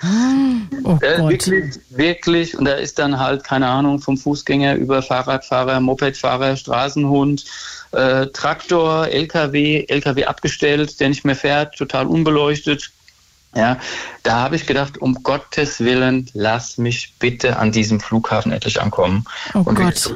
Oh 0.84 0.98
Äh, 1.02 1.28
wirklich, 1.28 1.80
wirklich. 1.90 2.58
Und 2.58 2.66
da 2.66 2.74
ist 2.74 3.00
dann 3.00 3.20
halt, 3.20 3.44
keine 3.44 3.68
Ahnung, 3.68 4.00
vom 4.00 4.16
Fußgänger 4.16 4.76
über 4.76 5.02
Fahrradfahrer, 5.02 5.80
Mopedfahrer, 5.82 6.56
Straßenhund, 6.56 7.44
äh, 7.92 8.28
Traktor, 8.28 9.08
LKW, 9.08 9.86
LKW 9.88 10.26
abgestellt, 10.26 11.00
der 11.00 11.10
nicht 11.10 11.26
mehr 11.26 11.36
fährt, 11.36 11.76
total 11.76 12.08
unbeleuchtet. 12.08 12.92
Ja, 13.56 13.80
da 14.22 14.42
habe 14.42 14.56
ich 14.56 14.68
gedacht, 14.68 15.00
um 15.00 15.24
Gottes 15.24 15.80
Willen, 15.80 16.30
lass 16.34 16.78
mich 16.78 17.16
bitte 17.18 17.58
an 17.58 17.72
diesem 17.72 18.00
Flughafen 18.00 18.52
endlich 18.52 18.80
ankommen. 18.80 19.26
Oh 19.56 19.64
Und 19.66 19.76
Gott. 19.76 20.16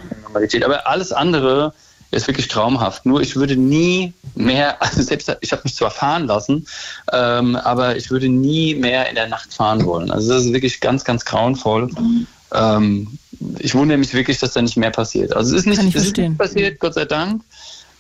Aber 0.63 0.87
alles 0.87 1.11
andere 1.11 1.73
ist 2.11 2.27
wirklich 2.27 2.47
traumhaft. 2.47 3.07
Nur 3.07 3.21
ich 3.21 3.35
würde 3.35 3.55
nie 3.57 4.13
mehr, 4.35 4.81
also 4.81 5.01
selbst 5.01 5.35
ich 5.41 5.51
habe 5.51 5.63
mich 5.63 5.75
zwar 5.75 5.91
fahren 5.91 6.27
lassen, 6.27 6.67
ähm, 7.11 7.55
aber 7.55 7.97
ich 7.97 8.11
würde 8.11 8.29
nie 8.29 8.75
mehr 8.75 9.09
in 9.09 9.15
der 9.15 9.27
Nacht 9.27 9.53
fahren 9.53 9.83
wollen. 9.85 10.11
Also 10.11 10.33
das 10.33 10.45
ist 10.45 10.53
wirklich 10.53 10.79
ganz, 10.79 11.03
ganz 11.03 11.25
grauenvoll. 11.25 11.89
Ähm, 12.53 13.17
ich 13.59 13.73
wundere 13.73 13.97
mich 13.97 14.13
wirklich, 14.13 14.37
dass 14.39 14.53
da 14.53 14.61
nicht 14.61 14.77
mehr 14.77 14.91
passiert. 14.91 15.35
Also 15.35 15.55
es 15.55 15.61
ist 15.61 15.65
nicht, 15.65 15.95
es 15.95 16.07
ist 16.07 16.17
nicht 16.17 16.37
passiert, 16.37 16.79
Gott 16.79 16.93
sei 16.93 17.05
Dank. 17.05 17.41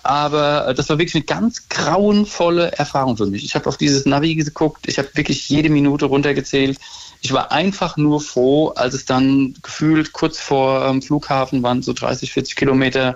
Aber 0.03 0.67
äh, 0.67 0.73
das 0.73 0.89
war 0.89 0.97
wirklich 0.99 1.15
eine 1.15 1.23
ganz 1.23 1.69
grauenvolle 1.69 2.73
Erfahrung 2.73 3.15
für 3.17 3.25
mich. 3.25 3.43
Ich 3.45 3.55
habe 3.55 3.67
auf 3.67 3.77
dieses 3.77 4.05
Navi 4.05 4.35
geguckt, 4.35 4.87
ich 4.87 4.97
habe 4.97 5.09
wirklich 5.13 5.47
jede 5.49 5.69
Minute 5.69 6.05
runtergezählt. 6.05 6.77
Ich 7.21 7.31
war 7.31 7.53
einfach 7.53 7.95
nur 7.95 8.19
froh, 8.19 8.69
als 8.75 8.93
es 8.93 9.05
dann 9.05 9.55
gefühlt 9.63 10.11
kurz 10.11 10.39
vor 10.39 10.85
ähm, 10.85 11.01
Flughafen 11.01 11.63
waren, 11.63 11.81
so 11.81 11.93
30, 11.93 12.33
40 12.33 12.57
Kilometer, 12.57 13.15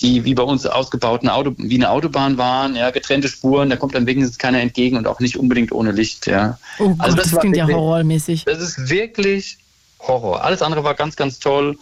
die 0.00 0.24
wie 0.24 0.34
bei 0.34 0.42
uns 0.42 0.66
ausgebauten 0.66 1.30
Auto, 1.30 1.54
wie 1.56 1.76
eine 1.76 1.90
Autobahn 1.90 2.36
waren, 2.36 2.76
ja, 2.76 2.90
getrennte 2.90 3.28
Spuren, 3.28 3.70
da 3.70 3.76
kommt 3.76 3.94
dann 3.94 4.06
wenigstens 4.06 4.36
keiner 4.36 4.60
entgegen 4.60 4.98
und 4.98 5.06
auch 5.06 5.18
nicht 5.20 5.38
unbedingt 5.38 5.72
ohne 5.72 5.92
Licht, 5.92 6.26
ja. 6.26 6.58
Oh 6.78 6.90
Gott, 6.90 7.00
Also 7.00 7.16
das, 7.16 7.32
war 7.32 7.40
klingt 7.40 7.56
ja 7.56 7.64
wirklich- 7.66 7.76
horrormäßig. 7.78 8.44
Das 8.44 8.60
ist 8.60 8.90
wirklich 8.90 9.56
Horror. 10.00 10.44
Alles 10.44 10.60
andere 10.62 10.84
war 10.84 10.94
ganz, 10.94 11.16
ganz 11.16 11.38
toll. 11.38 11.78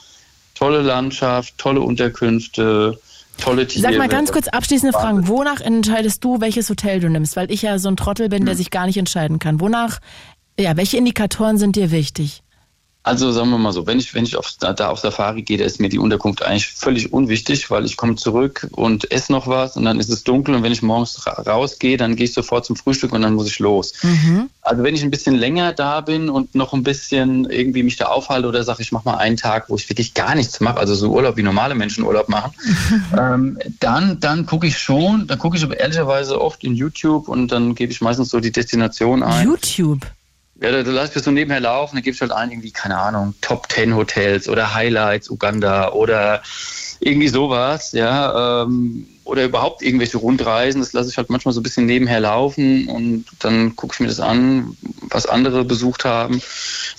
Tolle 0.54 0.80
Landschaft, 0.80 1.58
tolle 1.58 1.80
Unterkünfte, 1.82 2.98
tolle 3.38 3.66
Tiere. 3.66 3.82
Sag 3.90 3.98
mal 3.98 4.08
ganz 4.08 4.32
kurz 4.32 4.48
abschließende 4.48 4.92
Fragen. 4.96 5.28
Wonach 5.28 5.60
entscheidest 5.60 6.22
du, 6.24 6.40
welches 6.40 6.68
Hotel 6.70 7.00
du 7.00 7.08
nimmst? 7.08 7.36
Weil 7.36 7.50
ich 7.50 7.62
ja 7.62 7.78
so 7.78 7.88
ein 7.88 7.96
Trottel 7.96 8.28
bin, 8.28 8.40
Hm. 8.40 8.46
der 8.46 8.54
sich 8.56 8.70
gar 8.70 8.86
nicht 8.86 8.96
entscheiden 8.96 9.38
kann. 9.38 9.60
Wonach, 9.60 9.98
ja, 10.58 10.76
welche 10.76 10.96
Indikatoren 10.96 11.58
sind 11.58 11.76
dir 11.76 11.90
wichtig? 11.90 12.42
Also 13.06 13.30
sagen 13.30 13.50
wir 13.50 13.58
mal 13.58 13.72
so, 13.72 13.86
wenn 13.86 14.00
ich, 14.00 14.14
wenn 14.14 14.24
ich 14.24 14.36
auf, 14.36 14.54
da, 14.58 14.74
auf 14.88 14.98
Safari 14.98 15.42
gehe, 15.42 15.58
da 15.58 15.64
ist 15.64 15.78
mir 15.78 15.88
die 15.88 16.00
Unterkunft 16.00 16.42
eigentlich 16.42 16.66
völlig 16.66 17.12
unwichtig, 17.12 17.70
weil 17.70 17.84
ich 17.84 17.96
komme 17.96 18.16
zurück 18.16 18.66
und 18.72 19.12
esse 19.12 19.30
noch 19.30 19.46
was 19.46 19.76
und 19.76 19.84
dann 19.84 20.00
ist 20.00 20.08
es 20.08 20.24
dunkel 20.24 20.56
und 20.56 20.64
wenn 20.64 20.72
ich 20.72 20.82
morgens 20.82 21.24
ra 21.24 21.40
rausgehe, 21.46 21.98
dann 21.98 22.16
gehe 22.16 22.24
ich 22.24 22.32
sofort 22.32 22.64
zum 22.64 22.74
Frühstück 22.74 23.12
und 23.12 23.22
dann 23.22 23.34
muss 23.34 23.46
ich 23.46 23.60
los. 23.60 23.92
Also 24.60 24.82
wenn 24.82 24.96
ich 24.96 25.04
ein 25.04 25.12
bisschen 25.12 25.36
länger 25.36 25.72
da 25.72 26.00
bin 26.00 26.28
und 26.28 26.56
noch 26.56 26.72
ein 26.72 26.82
bisschen 26.82 27.48
irgendwie 27.48 27.84
mich 27.84 27.94
da 27.94 28.06
aufhalte 28.06 28.48
oder 28.48 28.64
sage, 28.64 28.82
ich 28.82 28.90
mache 28.90 29.04
mal 29.04 29.18
einen 29.18 29.36
Tag, 29.36 29.70
wo 29.70 29.76
ich 29.76 29.88
wirklich 29.88 30.14
gar 30.14 30.34
nichts 30.34 30.58
mache, 30.58 30.78
also 30.78 30.96
so 30.96 31.12
Urlaub 31.12 31.36
wie 31.36 31.44
normale 31.44 31.76
Menschen 31.76 32.02
Urlaub 32.02 32.28
machen, 32.28 32.54
ähm, 33.16 33.56
dann, 33.78 34.18
dann 34.18 34.46
gucke 34.46 34.66
ich 34.66 34.78
schon, 34.78 35.28
dann 35.28 35.38
gucke 35.38 35.56
ich 35.56 35.62
aber 35.62 35.78
ehrlicherweise 35.78 36.40
oft 36.40 36.64
in 36.64 36.74
YouTube 36.74 37.28
und 37.28 37.52
dann 37.52 37.76
gebe 37.76 37.92
ich 37.92 38.00
meistens 38.00 38.30
so 38.30 38.40
die 38.40 38.50
Destination 38.50 39.22
ein. 39.22 39.46
YouTube. 39.46 40.00
Ja, 40.60 40.72
da, 40.72 40.82
da 40.82 40.90
lass 40.90 41.08
ich 41.08 41.14
das 41.14 41.24
so 41.24 41.30
nebenher 41.30 41.60
laufen, 41.60 41.96
da 41.96 42.00
gibt's 42.00 42.20
halt 42.20 42.32
ein, 42.32 42.50
irgendwie, 42.50 42.70
keine 42.70 42.98
Ahnung, 42.98 43.34
Top 43.42 43.70
10 43.70 43.94
Hotels 43.94 44.48
oder 44.48 44.72
Highlights 44.74 45.30
Uganda 45.30 45.92
oder 45.92 46.42
irgendwie 47.00 47.28
sowas, 47.28 47.92
ja, 47.92 48.62
ähm, 48.62 49.06
oder 49.24 49.44
überhaupt 49.44 49.82
irgendwelche 49.82 50.18
Rundreisen, 50.18 50.80
das 50.80 50.92
lasse 50.92 51.10
ich 51.10 51.18
halt 51.18 51.28
manchmal 51.28 51.52
so 51.52 51.60
ein 51.60 51.62
bisschen 51.62 51.84
nebenher 51.84 52.20
laufen 52.20 52.88
und 52.88 53.26
dann 53.40 53.76
gucke 53.76 53.94
ich 53.94 54.00
mir 54.00 54.06
das 54.06 54.20
an, 54.20 54.76
was 55.10 55.26
andere 55.26 55.64
besucht 55.64 56.04
haben. 56.04 56.40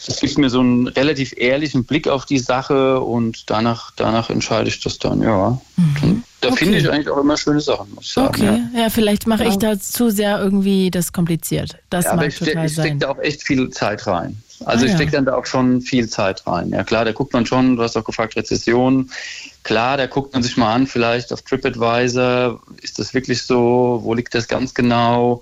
Das 0.06 0.20
gibt 0.20 0.38
mir 0.38 0.50
so 0.50 0.60
einen 0.60 0.88
relativ 0.88 1.34
ehrlichen 1.36 1.86
Blick 1.86 2.08
auf 2.08 2.26
die 2.26 2.40
Sache 2.40 3.00
und 3.00 3.50
danach, 3.50 3.92
danach 3.96 4.30
entscheide 4.30 4.70
ich 4.70 4.82
das 4.82 5.00
dann, 5.00 5.22
ja. 5.22 5.60
Und 6.04 6.24
da 6.42 6.50
Okay. 6.50 6.58
finde 6.58 6.78
ich 6.78 6.90
eigentlich 6.90 7.10
auch 7.10 7.18
immer 7.18 7.36
schöne 7.38 7.60
Sachen, 7.62 7.94
muss 7.96 8.06
ich 8.06 8.14
sagen. 8.14 8.28
Okay, 8.28 8.64
Ja. 8.74 8.82
ja, 8.84 8.90
vielleicht 8.90 9.26
mache 9.28 9.44
ich 9.46 9.54
Ja. 9.56 9.74
da 9.74 9.80
zu 9.80 10.10
sehr 10.12 10.40
irgendwie 10.40 10.92
das 10.92 11.12
kompliziert. 11.12 11.78
Das 11.90 12.06
Ja, 12.06 12.12
aber 12.12 12.22
mag 12.22 12.30
ich, 12.30 12.40
total 12.40 12.66
ich 12.66 12.74
stecke 12.74 12.98
da 12.98 13.10
auch 13.10 13.20
echt 13.20 13.44
viel 13.44 13.70
Zeit 13.72 14.06
rein. 14.08 14.42
Also 14.66 14.84
Ah, 14.84 14.86
ich 14.86 14.92
ja. 14.92 14.98
stecke 14.98 15.12
dann 15.12 15.26
da 15.26 15.36
auch 15.36 15.46
schon 15.46 15.82
viel 15.82 16.10
Zeit 16.10 16.46
rein. 16.48 16.70
Ja 16.70 16.84
klar, 16.84 17.06
da 17.06 17.12
guckt 17.12 17.34
man 17.34 17.46
schon, 17.46 17.76
du 17.76 17.84
hast 17.84 17.96
auch 17.96 18.04
gefragt, 18.04 18.36
Rezession. 18.36 19.10
Klar, 19.64 19.98
da 19.98 20.08
guckt 20.08 20.34
man 20.34 20.42
sich 20.44 20.58
mal 20.58 20.74
an, 20.74 20.88
vielleicht 20.88 21.32
auf 21.34 21.42
TripAdvisor, 21.44 22.60
ist 22.82 22.98
das 23.00 23.14
wirklich 23.14 23.44
so, 23.44 24.00
wo 24.04 24.14
liegt 24.14 24.34
das 24.34 24.48
ganz 24.48 24.74
genau? 24.74 25.42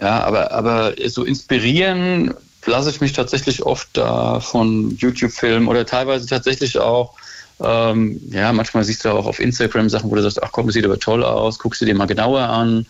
Ja, 0.00 0.20
aber, 0.24 0.52
aber 0.52 0.94
so 1.06 1.24
inspirieren 1.24 2.34
lasse 2.66 2.90
ich 2.90 3.00
mich 3.00 3.12
tatsächlich 3.12 3.62
oft 3.64 3.88
da 3.94 4.40
von 4.40 4.96
YouTube-Filmen 4.96 5.68
oder 5.68 5.86
teilweise 5.86 6.26
tatsächlich 6.26 6.78
auch, 6.78 7.14
ähm, 7.60 8.20
ja, 8.30 8.52
manchmal 8.52 8.84
siehst 8.84 9.04
du 9.04 9.10
auch 9.10 9.26
auf 9.26 9.40
Instagram 9.40 9.88
Sachen, 9.88 10.10
wo 10.10 10.14
du 10.14 10.22
sagst, 10.22 10.42
ach 10.42 10.52
komm, 10.52 10.66
das 10.66 10.74
sieht 10.74 10.84
aber 10.84 10.98
toll 10.98 11.24
aus, 11.24 11.58
guckst 11.58 11.80
du 11.80 11.84
dir 11.86 11.94
mal 11.94 12.06
genauer 12.06 12.40
an. 12.40 12.86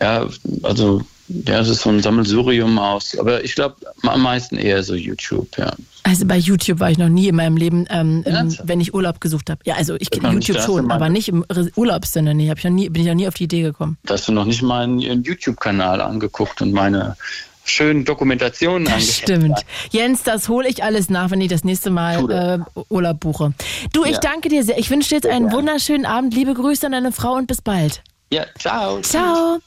Ja, 0.00 0.26
also 0.62 1.02
Ja, 1.46 1.60
es 1.60 1.68
ist 1.68 1.82
so 1.82 1.90
ein 1.90 2.02
Sammelsurium 2.02 2.78
aus. 2.78 3.16
Aber 3.18 3.44
ich 3.44 3.54
glaube, 3.54 3.76
am 4.02 4.22
meisten 4.22 4.56
eher 4.56 4.82
so 4.82 4.94
YouTube, 4.94 5.56
ja. 5.56 5.72
Also 6.02 6.26
bei 6.26 6.36
YouTube 6.36 6.80
war 6.80 6.90
ich 6.90 6.98
noch 6.98 7.08
nie 7.08 7.28
in 7.28 7.36
meinem 7.36 7.56
Leben, 7.56 7.86
ähm, 7.90 8.24
im, 8.26 8.56
wenn 8.64 8.80
ich 8.80 8.92
Urlaub 8.92 9.20
gesucht 9.20 9.48
habe. 9.48 9.60
Ja, 9.64 9.76
also 9.76 9.94
ich 9.98 10.10
kenne 10.10 10.32
YouTube 10.32 10.60
schon, 10.60 10.90
aber 10.90 11.08
nicht 11.08 11.28
im 11.28 11.44
Urlaubssinne. 11.76 12.34
Nee, 12.34 12.50
hab 12.50 12.58
ich 12.58 12.64
noch 12.64 12.72
nie, 12.72 12.88
bin 12.88 13.02
ich 13.02 13.08
noch 13.08 13.14
nie 13.14 13.28
auf 13.28 13.34
die 13.34 13.44
Idee 13.44 13.62
gekommen. 13.62 13.96
Da 14.02 14.14
hast 14.14 14.26
du 14.26 14.32
noch 14.32 14.44
nicht 14.44 14.62
meinen 14.62 14.98
YouTube-Kanal 14.98 16.00
angeguckt 16.00 16.60
und 16.60 16.72
meine 16.72 17.16
schönen 17.64 18.04
Dokumentationen 18.04 18.86
Das 18.86 19.18
stimmt. 19.18 19.64
Jens, 19.90 20.22
das 20.22 20.48
hole 20.48 20.68
ich 20.68 20.82
alles 20.82 21.10
nach, 21.10 21.30
wenn 21.30 21.40
ich 21.40 21.48
das 21.48 21.64
nächste 21.64 21.90
Mal 21.90 22.30
äh, 22.30 22.80
Urlaub 22.88 23.20
buche. 23.20 23.52
Du, 23.92 24.04
ich 24.04 24.12
ja. 24.12 24.20
danke 24.20 24.48
dir 24.48 24.64
sehr. 24.64 24.78
Ich 24.78 24.90
wünsche 24.90 25.10
dir 25.10 25.16
jetzt 25.16 25.26
einen 25.26 25.46
ja. 25.46 25.52
wunderschönen 25.52 26.06
Abend. 26.06 26.34
Liebe 26.34 26.54
Grüße 26.54 26.86
an 26.86 26.92
deine 26.92 27.12
Frau 27.12 27.34
und 27.34 27.46
bis 27.46 27.62
bald. 27.62 28.02
Ja, 28.32 28.46
ciao. 28.58 29.00
Ciao. 29.02 29.58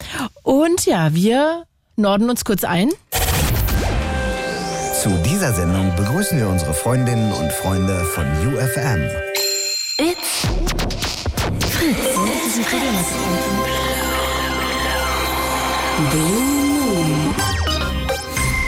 Und 0.44 0.86
ja, 0.86 1.14
wir 1.14 1.66
norden 1.96 2.30
uns 2.30 2.46
kurz 2.46 2.64
ein. 2.64 2.90
Zu 5.02 5.10
dieser 5.24 5.54
Sendung 5.54 5.96
begrüßen 5.96 6.40
wir 6.40 6.48
unsere 6.48 6.74
Freundinnen 6.74 7.32
und 7.32 7.52
Freunde 7.52 8.04
von 8.06 8.26
UFM. 8.48 9.04
It's 10.00 10.48
Fritz. 11.70 12.16
Blue. 16.12 16.55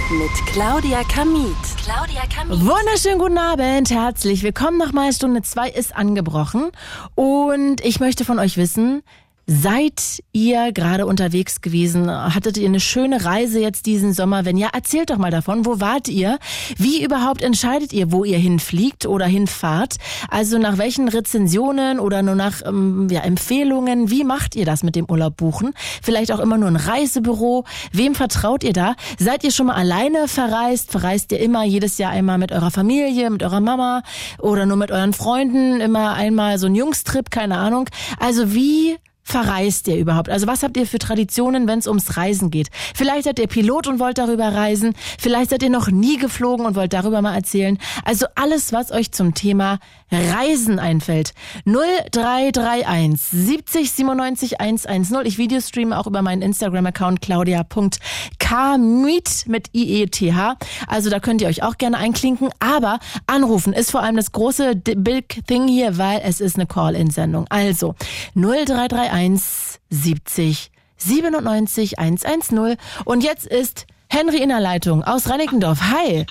Mit 0.10 0.32
Claudia 0.46 1.04
Kamit. 1.04 1.58
Claudia 1.84 2.22
Kamit. 2.34 2.62
Wunderschönen 2.62 3.20
guten 3.20 3.38
Abend. 3.38 3.90
Herzlich 3.90 4.42
willkommen 4.42 4.78
nochmal. 4.78 5.12
Stunde 5.12 5.42
2 5.42 5.70
ist 5.70 5.94
angebrochen. 5.94 6.72
Und 7.16 7.82
ich 7.84 8.00
möchte 8.00 8.24
von 8.24 8.40
euch 8.40 8.56
wissen, 8.56 9.04
Seid 9.50 10.22
ihr 10.34 10.74
gerade 10.74 11.06
unterwegs 11.06 11.62
gewesen? 11.62 12.12
Hattet 12.12 12.58
ihr 12.58 12.68
eine 12.68 12.82
schöne 12.82 13.24
Reise 13.24 13.62
jetzt 13.62 13.86
diesen 13.86 14.12
Sommer? 14.12 14.44
Wenn 14.44 14.58
ja, 14.58 14.68
erzählt 14.74 15.10
doch 15.10 15.18
mal 15.18 15.32
davon. 15.32 15.66
Wo 15.66 15.80
wart 15.80 16.10
ihr? 16.10 16.38
Wie 16.78 17.02
überhaupt 17.02 17.42
entscheidet 17.42 17.94
ihr, 17.94 18.12
wo 18.12 18.26
ihr 18.26 18.38
hinfliegt 18.38 19.06
oder 19.06 19.26
hinfahrt? 19.26 19.96
Also 20.30 20.58
nach 20.58 20.78
welchen 20.78 21.08
Rezensionen 21.08 22.02
oder 22.02 22.24
nur 22.24 22.36
nach 22.36 22.62
ähm, 22.66 23.08
ja, 23.10 23.22
Empfehlungen? 23.22 24.12
Wie 24.12 24.26
macht 24.26 24.54
ihr 24.58 24.66
das 24.66 24.84
mit 24.84 24.98
dem 24.98 25.10
Urlaub 25.10 25.38
buchen? 25.38 25.74
Vielleicht 26.04 26.34
auch 26.34 26.40
immer 26.40 26.58
nur 26.58 26.68
ein 26.68 26.76
Reisebüro? 26.76 27.64
Wem 27.94 28.16
vertraut 28.16 28.66
ihr 28.66 28.74
da? 28.74 28.96
Seid 29.18 29.46
ihr 29.46 29.52
schon 29.52 29.68
mal 29.68 29.76
alleine 29.76 30.28
verreist? 30.28 30.92
Verreist 30.92 31.32
ihr 31.32 31.40
immer 31.40 31.64
jedes 31.64 31.98
Jahr 32.00 32.12
einmal 32.12 32.38
mit 32.38 32.52
eurer 32.52 32.70
Familie, 32.70 33.30
mit 33.30 33.44
eurer 33.44 33.62
Mama 33.62 34.04
oder 34.40 34.66
nur 34.66 34.76
mit 34.76 34.92
euren 34.92 35.14
Freunden? 35.14 35.80
Immer 35.80 36.16
einmal 36.16 36.60
so 36.60 36.68
ein 36.68 36.76
Jungstrip, 36.76 37.32
keine 37.32 37.58
Ahnung. 37.60 37.90
Also 38.20 38.54
wie 38.54 38.98
verreist 39.28 39.90
ihr 39.90 39.98
überhaupt? 39.98 40.30
Also 40.30 40.48
was 40.48 40.64
habt 40.64 40.78
ihr 40.78 40.88
für 40.88 41.00
Traditionen, 41.00 41.68
wenn 41.68 41.80
es 41.80 41.88
ums 41.88 42.16
Reisen 42.16 42.50
geht? 42.50 42.70
Vielleicht 42.96 43.26
seid 43.26 43.40
ihr 43.40 43.48
Pilot 43.48 43.88
und 43.88 44.00
wollt 44.00 44.18
darüber 44.18 44.54
reisen. 44.54 44.94
Vielleicht 45.20 45.50
seid 45.50 45.64
ihr 45.64 45.70
noch 45.70 45.90
nie 45.90 46.18
geflogen 46.18 46.66
und 46.66 46.76
wollt 46.76 46.94
darüber 46.94 47.22
mal 47.22 47.36
erzählen. 47.36 47.78
Also 48.06 48.26
alles, 48.36 48.72
was 48.72 48.90
euch 48.92 49.12
zum 49.12 49.34
Thema 49.34 49.80
Reisen 50.12 50.80
einfällt. 50.80 51.34
0331 51.66 53.20
70 53.20 53.92
97 53.92 54.62
110. 54.62 55.26
Ich 55.26 55.38
Videostreame 55.38 55.98
auch 55.98 56.08
über 56.08 56.22
meinen 56.22 56.42
Instagram-Account 56.42 57.22
claudia.kmiet 57.22 59.46
mit 59.48 59.70
IETH. 59.74 60.56
Also 60.88 61.10
da 61.10 61.20
könnt 61.20 61.42
ihr 61.42 61.48
euch 61.48 61.64
auch 61.64 61.78
gerne 61.78 61.98
einklinken. 61.98 62.50
Aber 62.60 63.00
anrufen 63.26 63.74
ist 63.74 63.92
vor 63.92 64.02
allem 64.02 64.16
das 64.16 64.32
große 64.32 64.76
Big 64.76 65.46
Thing 65.48 65.68
hier, 65.68 65.98
weil 65.98 66.22
es 66.24 66.40
ist 66.40 66.56
eine 66.56 66.68
Call-In-Sendung. 66.68 67.46
Also 67.50 67.96
0331 68.36 69.82
70 69.90 70.72
97 70.98 72.00
110. 72.00 72.78
Und 73.06 73.24
jetzt 73.24 73.46
ist 73.46 73.86
Henry 74.10 74.38
in 74.38 74.50
der 74.50 74.62
Leitung 74.62 75.04
aus 75.04 75.30
Reinickendorf. 75.30 75.82
Hi. 75.82 76.26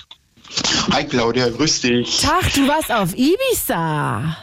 Hi 0.91 1.03
Claudia, 1.05 1.49
grüß 1.49 1.81
dich. 1.81 2.21
Tag, 2.21 2.53
du 2.53 2.67
warst 2.67 2.91
auf 2.91 3.13
Ibiza. 3.13 4.37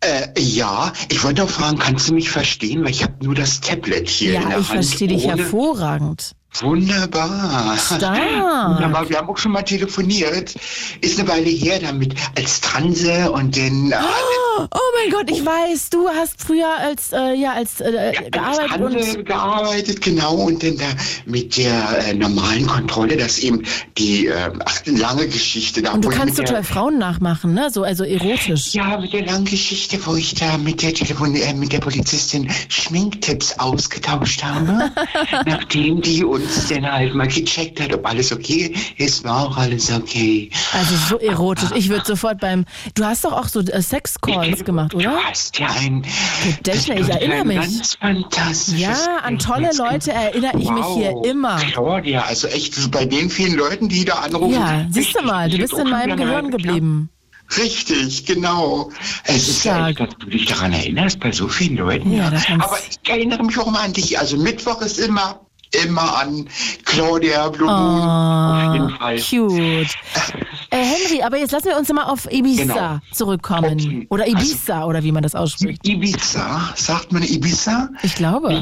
Äh, 0.00 0.28
ja, 0.38 0.92
ich 1.08 1.22
wollte 1.24 1.42
noch 1.42 1.50
fragen, 1.50 1.78
kannst 1.78 2.08
du 2.08 2.14
mich 2.14 2.30
verstehen? 2.30 2.84
Weil 2.84 2.90
ich 2.90 3.02
habe 3.02 3.24
nur 3.24 3.34
das 3.34 3.60
Tablet 3.60 4.08
hier 4.08 4.34
ja, 4.34 4.42
in 4.42 4.48
der 4.50 4.58
ich 4.58 4.66
verstehe 4.66 5.08
dich 5.08 5.26
hervorragend. 5.26 6.32
Wunderbar. 6.60 7.76
Stark. 7.76 8.18
Wunderbar. 8.18 9.08
Wir 9.08 9.18
haben 9.18 9.28
auch 9.28 9.38
schon 9.38 9.52
mal 9.52 9.62
telefoniert. 9.62 10.54
Ist 11.00 11.18
eine 11.18 11.28
Weile 11.28 11.50
her 11.50 11.80
damit 11.80 12.14
als 12.36 12.60
Transe 12.60 13.30
und 13.32 13.56
dann. 13.56 13.90
Äh, 13.90 13.96
oh, 13.96 14.66
oh, 14.70 14.78
mein 14.94 15.10
Gott, 15.10 15.30
ich 15.30 15.44
weiß, 15.44 15.90
du 15.90 16.08
hast 16.08 16.40
früher 16.40 16.68
als 16.78 17.12
äh, 17.12 17.34
ja 17.34 17.54
als 17.54 17.80
äh, 17.80 18.14
ja, 18.14 18.20
gearbeitet 18.30 18.70
als 18.70 18.92
Transe 18.92 19.24
gearbeitet, 19.24 20.00
genau 20.00 20.34
und 20.34 20.62
dann 20.62 20.76
da 20.76 20.84
mit 21.26 21.56
der 21.56 22.06
äh, 22.06 22.14
normalen 22.14 22.66
Kontrolle, 22.66 23.16
dass 23.16 23.40
eben 23.40 23.64
die 23.98 24.28
äh, 24.28 24.52
ach, 24.64 24.80
lange 24.86 25.26
Geschichte 25.26 25.82
da. 25.82 25.92
Und 25.92 26.04
du 26.04 26.08
kannst 26.08 26.36
total 26.36 26.62
Frauen 26.62 26.98
nachmachen, 26.98 27.52
ne? 27.54 27.70
So 27.72 27.82
also 27.82 28.04
erotisch. 28.04 28.74
Ja, 28.74 28.96
mit 28.98 29.12
der 29.12 29.26
langen 29.26 29.46
Geschichte, 29.46 29.98
wo 30.06 30.14
ich 30.14 30.34
da 30.34 30.56
mit 30.58 30.82
der 30.82 30.94
Telefon 30.94 31.34
äh, 31.34 31.52
mit 31.54 31.72
der 31.72 31.80
Polizistin 31.80 32.48
Schminktipps 32.68 33.58
ausgetauscht 33.58 34.44
habe, 34.44 34.92
nachdem 35.46 36.00
die 36.00 36.22
uns 36.22 36.43
uns 36.44 36.68
dann 36.68 36.90
halt 36.90 37.14
mal 37.14 37.26
gecheckt 37.26 37.80
hat, 37.80 37.92
ob 37.92 38.06
alles 38.06 38.32
okay 38.32 38.74
ist, 38.96 39.24
war 39.24 39.48
auch 39.48 39.56
alles 39.56 39.90
okay. 39.90 40.50
Also 40.72 40.94
so 41.08 41.18
erotisch. 41.18 41.70
Ich 41.74 41.88
würde 41.88 42.04
sofort 42.04 42.40
beim. 42.40 42.64
Du 42.94 43.04
hast 43.04 43.24
doch 43.24 43.32
auch 43.32 43.48
so 43.48 43.60
äh, 43.60 43.82
Sexcalls 43.82 44.64
gemacht, 44.64 44.94
oder? 44.94 45.10
Du 45.10 45.24
hast 45.24 45.58
ja 45.58 45.68
ein. 45.68 46.04
Gedächtnis, 46.44 47.08
ich 47.08 47.14
erinnere 47.14 47.44
mich. 47.44 47.56
Ganz 47.56 47.94
fantastisch. 47.94 48.78
Ja, 48.78 49.18
an 49.22 49.38
tolle 49.38 49.70
Leute 49.76 50.12
erinnere 50.12 50.58
ich 50.58 50.66
wow. 50.66 50.96
mich 50.96 51.04
hier 51.04 51.30
immer. 51.30 51.56
Claudia, 51.56 52.22
also 52.22 52.48
echt 52.48 52.90
bei 52.90 53.04
den 53.04 53.30
vielen 53.30 53.54
Leuten, 53.54 53.88
die 53.88 54.04
da 54.04 54.14
anrufen. 54.14 54.54
Ja, 54.54 54.86
siehst 54.90 55.14
du 55.18 55.24
mal, 55.24 55.48
du 55.48 55.58
bist 55.58 55.74
in 55.74 55.90
meinem 55.90 56.16
Gehirn 56.16 56.50
geblieben. 56.50 57.10
Richtig, 57.56 58.24
genau. 58.24 58.90
Es 59.24 59.48
ist 59.48 59.64
ja 59.64 59.92
dass 59.92 60.16
du 60.18 60.26
dich 60.26 60.46
daran 60.46 60.72
erinnerst, 60.72 61.20
bei 61.20 61.30
so 61.30 61.46
vielen 61.46 61.76
Leuten. 61.76 62.12
Ja, 62.12 62.32
ja. 62.32 62.54
Aber 62.58 62.78
ich 62.78 63.08
erinnere 63.08 63.44
mich 63.44 63.58
auch 63.58 63.70
mal 63.70 63.82
an 63.82 63.92
dich. 63.92 64.18
Also 64.18 64.36
Mittwoch 64.36 64.80
ist 64.80 64.98
immer 64.98 65.40
immer 65.74 66.18
an 66.18 66.48
Claudia 66.84 67.48
Blue 67.48 67.66
Moon. 67.66 68.00
Oh, 68.00 68.54
auf 68.54 68.72
jeden 68.74 68.90
Fall. 68.90 69.18
Cute. 69.18 69.94
Äh, 70.74 70.82
Henry, 70.82 71.22
aber 71.22 71.38
jetzt 71.38 71.52
lassen 71.52 71.66
wir 71.66 71.78
uns 71.78 71.88
mal 71.92 72.02
auf 72.02 72.26
Ibiza 72.32 72.62
genau. 72.64 72.98
zurückkommen. 73.12 73.74
Okay. 73.74 74.06
Oder 74.10 74.24
also 74.24 74.36
Ibiza, 74.36 74.74
also, 74.74 74.88
oder 74.88 75.04
wie 75.04 75.12
man 75.12 75.22
das 75.22 75.36
ausspricht. 75.36 75.86
Ibiza, 75.86 76.72
sagt 76.74 77.12
man 77.12 77.22
Ibiza? 77.22 77.90
Ich 78.02 78.16
glaube. 78.16 78.60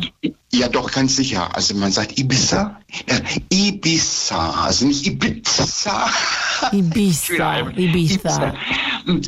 Ja, 0.52 0.68
doch, 0.68 0.92
ganz 0.92 1.16
sicher. 1.16 1.48
Also 1.56 1.74
man 1.74 1.90
sagt 1.90 2.18
Ibiza. 2.18 2.78
Äh, 3.06 3.20
Ibiza, 3.48 4.50
also 4.62 4.84
nicht 4.84 5.06
Ibiza. 5.06 6.10
Ibiza. 6.70 7.70
Ibiza. 7.76 8.54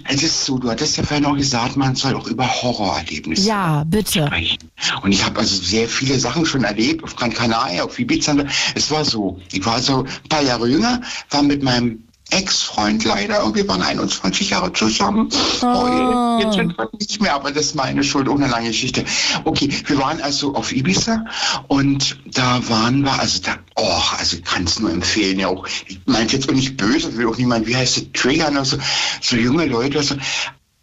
Es 0.07 0.23
ist 0.23 0.45
so, 0.45 0.59
du 0.59 0.71
hattest 0.71 0.99
ja 0.99 1.05
vorhin 1.05 1.25
noch 1.25 1.37
gesagt, 1.37 1.79
man 1.79 1.95
soll 1.95 2.15
auch 2.15 2.27
über 2.27 2.47
Horrorerlebnisse 2.47 3.49
Ja, 3.49 3.85
bitte. 3.85 4.27
Sprechen. 4.27 4.59
Und 5.03 5.13
ich 5.13 5.25
habe 5.25 5.41
also 5.41 5.57
sehr 5.57 5.89
viele 5.89 6.19
Sachen 6.19 6.45
schon 6.45 6.65
erlebt, 6.65 7.03
auf 7.03 7.17
Gran 7.17 7.33
Canaria, 7.33 7.83
auf 7.83 7.99
Ibiza. 7.99 8.37
Es 8.75 8.91
war 8.91 9.07
so, 9.07 9.41
ich 9.53 9.65
war 9.65 9.81
so 9.81 10.05
ein 10.05 10.29
paar 10.29 10.43
Jahre 10.43 10.69
jünger, 10.69 11.01
war 11.31 11.43
mit 11.43 11.63
meinem 11.63 12.05
Ex-Freund 12.35 13.05
leider 13.05 13.45
und 13.45 13.55
wir 13.55 13.67
waren 13.69 13.83
21 13.83 14.51
Jahre 14.51 14.73
zusammen. 14.73 15.29
Oh. 15.63 16.39
Jetzt 16.41 16.55
sind 16.55 16.77
wir 16.77 16.91
nicht 16.99 17.21
mehr, 17.21 17.35
aber 17.35 17.53
das 17.53 17.67
ist 17.67 17.75
meine 17.75 18.03
Schuld, 18.03 18.29
ohne 18.29 18.49
lange 18.49 18.69
Geschichte. 18.69 19.05
Okay, 19.45 19.71
wir 19.87 19.99
waren 19.99 20.21
also 20.21 20.55
auf 20.55 20.73
Ibiza 20.73 21.25
und 21.69 22.19
da 22.27 22.61
waren 22.69 23.03
wir, 23.03 23.19
also 23.19 23.41
da, 23.43 23.57
oh, 23.77 24.03
also 24.19 24.37
ich 24.37 24.45
kann 24.45 24.65
es 24.65 24.81
nur 24.81 24.91
empfehlen, 24.91 25.39
ja 25.39 25.49
auch, 25.49 25.67
ich 25.87 26.01
meine 26.07 26.31
jetzt 26.31 26.49
auch 26.49 26.55
nicht 26.55 26.77
böse, 26.77 27.17
will 27.17 27.29
auch 27.29 27.39
niemand, 27.39 27.67
wie 27.67 27.77
heißt 27.77 27.97
es, 27.99 28.13
triggern, 28.13 28.57
also 28.57 28.79
so 29.21 29.37
junge 29.37 29.67
Leute, 29.67 29.99
also, 29.99 30.17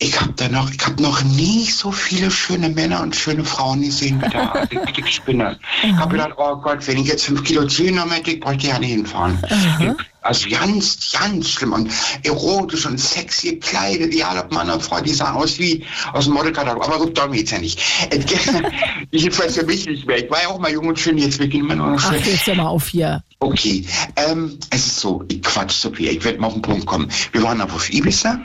ich 0.02 0.20
habe 0.20 0.34
da 0.36 0.50
noch, 0.50 0.72
ich 0.72 0.84
habe 0.84 1.00
noch 1.00 1.24
nie 1.24 1.66
so 1.66 1.92
viele 1.92 2.32
schöne 2.32 2.70
Männer 2.70 3.02
und 3.02 3.16
schöne 3.16 3.44
Frauen 3.44 3.82
gesehen 3.82 4.20
wie 4.22 4.30
da. 4.30 4.68
Ich 4.98 5.16
spinne. 5.16 5.60
Ich 5.84 5.94
habe 5.94 6.12
gedacht, 6.14 6.34
oh 6.38 6.56
Gott, 6.56 6.88
wenn 6.88 6.98
ich 6.98 7.08
jetzt 7.08 7.26
fünf 7.26 7.44
Kilo 7.44 7.68
Zugenommen 7.68 8.12
hätte, 8.12 8.32
ich 8.32 8.40
bräuchte 8.40 8.68
ja 8.68 8.80
nicht 8.80 8.92
hinfahren. 8.92 9.38
Mhm. 9.80 9.96
Also 10.22 10.50
ganz, 10.50 11.12
ganz 11.12 11.50
schlimm 11.50 11.74
und 11.74 11.92
erotisch 12.24 12.86
und 12.86 13.00
sexy 13.00 13.56
gekleidet, 13.56 14.14
ja, 14.14 14.36
hat 14.36 14.52
man 14.52 14.70
eine 14.70 14.80
Frau, 14.80 15.02
die 15.02 15.14
sahen 15.14 15.36
aus 15.36 15.60
wie 15.60 15.84
aus 16.14 16.26
dem 16.26 16.34
Modelkatalog. 16.34 16.84
Aber 16.84 16.98
gut, 17.00 17.18
darum 17.18 17.34
geht's 17.34 17.52
ja 17.52 17.60
nicht. 17.60 17.80
Jedenfalls 19.12 19.56
für 19.56 19.66
mich 19.66 19.86
nicht 19.86 20.08
mehr. 20.08 20.24
Ich 20.24 20.32
war 20.32 20.42
ja 20.42 20.48
auch 20.50 20.60
mal 20.60 20.72
jung 20.72 20.88
und 20.88 21.00
schön, 21.00 21.18
jetzt 21.18 21.38
beginnen 21.38 21.68
wir 21.68 21.76
nur 21.76 21.92
noch 21.92 22.00
schön. 22.00 22.20
Ach, 22.20 22.26
jetzt 22.26 22.48
hör 22.48 22.56
mal 22.56 22.68
auf 22.68 22.88
hier. 22.88 23.24
Okay, 23.40 23.86
ähm, 24.16 24.58
es 24.72 24.88
ist 24.88 25.00
so, 25.00 25.24
ich 25.28 25.42
quatsch 25.44 25.74
so 25.74 25.92
viel, 25.92 26.10
ich 26.10 26.24
werde 26.24 26.40
mal 26.40 26.48
auf 26.48 26.54
den 26.54 26.62
Punkt 26.64 26.86
kommen. 26.86 27.12
Wir 27.32 27.44
waren 27.44 27.62
auf 27.62 27.92
Ibiza 27.92 28.40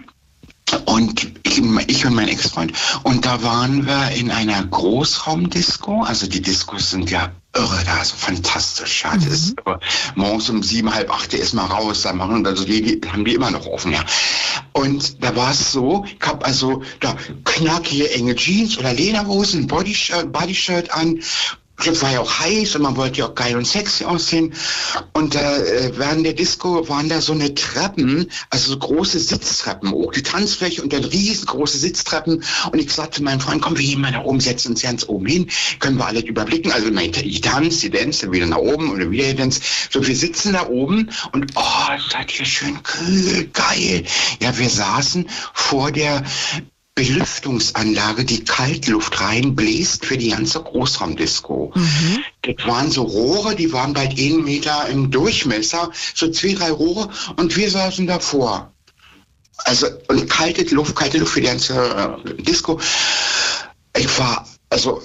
und 0.85 1.33
ich, 1.45 1.63
ich 1.87 2.07
und 2.07 2.15
mein 2.15 2.29
Ex-Freund. 2.29 2.73
Und 3.03 3.25
da 3.25 3.43
waren 3.43 3.87
wir 3.87 4.11
in 4.11 4.31
einer 4.31 4.65
Großraumdisco. 4.65 6.03
Also 6.03 6.27
die 6.27 6.43
Diskos 6.43 6.91
sind 6.91 7.11
ja 7.11 7.31
irre, 7.55 7.83
da 7.85 8.03
ist 8.03 8.13
fantastisch. 8.13 9.05
Ja. 9.05 9.15
Das 9.15 9.27
ist, 9.27 9.57
mhm. 9.65 9.77
morgens 10.15 10.51
um 10.51 10.63
sieben, 10.63 10.93
halb 10.93 11.11
acht 11.11 11.33
ist 11.35 11.55
mal 11.55 11.67
raus, 11.67 12.03
da 12.03 12.13
machen, 12.13 12.47
also 12.47 12.65
die, 12.65 13.01
die 13.01 13.09
haben 13.09 13.25
die 13.25 13.35
immer 13.35 13.51
noch 13.51 13.67
offen, 13.67 13.93
ja. 13.93 14.05
Und 14.73 15.23
da 15.23 15.35
war 15.37 15.53
es 15.53 15.73
so, 15.73 16.05
ich 16.05 16.27
habe 16.27 16.45
also 16.45 16.83
da 17.01 17.17
knackige 17.45 18.13
enge 18.13 18.35
Jeans 18.35 18.79
oder 18.79 18.93
Lederhosen, 18.93 19.67
Bodyshirt, 19.67 20.33
Bodyshirt 20.33 20.93
an 20.93 21.21
das 21.85 22.01
war 22.03 22.13
ja 22.13 22.21
auch 22.21 22.39
heiß 22.41 22.75
und 22.77 22.83
man 22.83 22.97
wollte 22.97 23.21
ja 23.21 23.27
auch 23.27 23.35
geil 23.35 23.57
und 23.57 23.67
sexy 23.67 24.05
aussehen. 24.05 24.55
Und 25.13 25.35
äh, 25.35 25.93
während 25.97 26.25
der 26.25 26.33
Disco 26.33 26.89
waren 26.89 27.09
da 27.09 27.21
so 27.21 27.33
eine 27.33 27.55
Treppen, 27.55 28.31
also 28.51 28.73
so 28.73 28.79
große 28.79 29.19
Sitztreppen, 29.19 29.93
auch 29.93 30.13
die 30.13 30.23
Tanzfläche 30.23 30.83
und 30.83 30.93
dann 30.93 31.05
riesengroße 31.05 31.77
Sitztreppen. 31.79 32.43
Und 32.73 32.79
ich 32.79 32.91
sagte 32.91 33.23
meinem 33.23 33.41
Freund, 33.41 33.61
komm, 33.61 33.77
wir 33.77 33.85
gehen 33.85 34.01
mal 34.01 34.11
nach 34.11 34.25
oben, 34.25 34.41
setzen 34.41 34.71
uns 34.71 34.83
ganz 34.83 35.07
oben 35.07 35.27
hin, 35.27 35.51
können 35.79 35.99
wir 35.99 36.07
alles 36.07 36.25
überblicken. 36.25 36.73
Also 36.73 36.89
ich 36.89 37.41
tanze, 37.43 37.91
die 37.91 37.99
Dance, 37.99 38.33
wieder 38.33 38.47
nach 38.47 38.59
oben 38.59 38.91
oder 38.91 39.11
wieder 39.11 39.35
Dance. 39.35 39.61
So, 39.91 40.07
wir 40.07 40.17
sitzen 40.17 40.55
da 40.55 40.67
oben 40.69 41.11
und 41.33 41.53
oh, 41.57 41.99
seid 42.11 42.31
hier 42.31 42.47
schön 42.47 42.83
kühl, 42.83 43.49
geil. 43.53 44.05
Ja, 44.41 44.57
wir 44.57 44.71
saßen 44.71 45.29
vor 45.53 45.93
der 45.93 46.25
Belüftungsanlage, 46.97 48.25
die 48.25 48.43
Kaltluft 48.43 49.21
reinbläst 49.21 50.07
für 50.07 50.17
die 50.17 50.31
ganze 50.31 50.63
Großraumdisco. 50.63 51.73
Mhm. 51.75 52.25
Das 52.41 52.67
waren 52.67 52.91
so 52.91 53.03
Rohre, 53.03 53.55
die 53.55 53.71
waren 53.73 53.93
bald 53.93 54.19
einen 54.19 54.43
Meter 54.45 54.89
im 54.89 55.11
Durchmesser, 55.11 55.93
so 56.15 56.31
zwei, 56.31 56.55
drei 56.55 56.71
Rohre 56.71 57.11
und 57.37 57.55
wir 57.55 57.71
saßen 57.71 58.07
davor. 58.07 58.73
Also, 59.59 59.89
und 60.09 60.29
kalte 60.31 60.63
Luft, 60.75 60.97
kalte 60.97 61.19
Luft 61.19 61.35
für 61.35 61.43
die 61.43 61.49
ganze 61.49 61.75
äh, 61.75 62.43
Disco. 62.43 62.81
Ich 63.95 64.19
war, 64.19 64.49
also, 64.71 65.03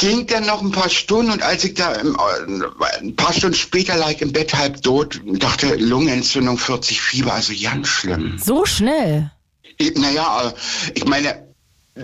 ging 0.00 0.26
dann 0.26 0.44
noch 0.44 0.60
ein 0.60 0.70
paar 0.70 0.90
Stunden 0.90 1.32
und 1.32 1.42
als 1.42 1.64
ich 1.64 1.74
da 1.74 1.92
im, 1.94 2.14
äh, 2.14 3.00
ein 3.00 3.16
paar 3.16 3.32
Stunden 3.32 3.56
später 3.56 3.96
lag 3.96 4.20
im 4.20 4.32
Bett 4.32 4.52
halb 4.52 4.82
tot, 4.82 5.18
dachte 5.24 5.76
Lungenentzündung, 5.76 6.58
40 6.58 7.00
Fieber, 7.00 7.32
also 7.32 7.54
ganz 7.58 7.88
schlimm. 7.88 8.38
So 8.38 8.66
schnell. 8.66 9.30
Naja, 9.78 10.52
ich 10.94 11.04
meine, 11.04 11.46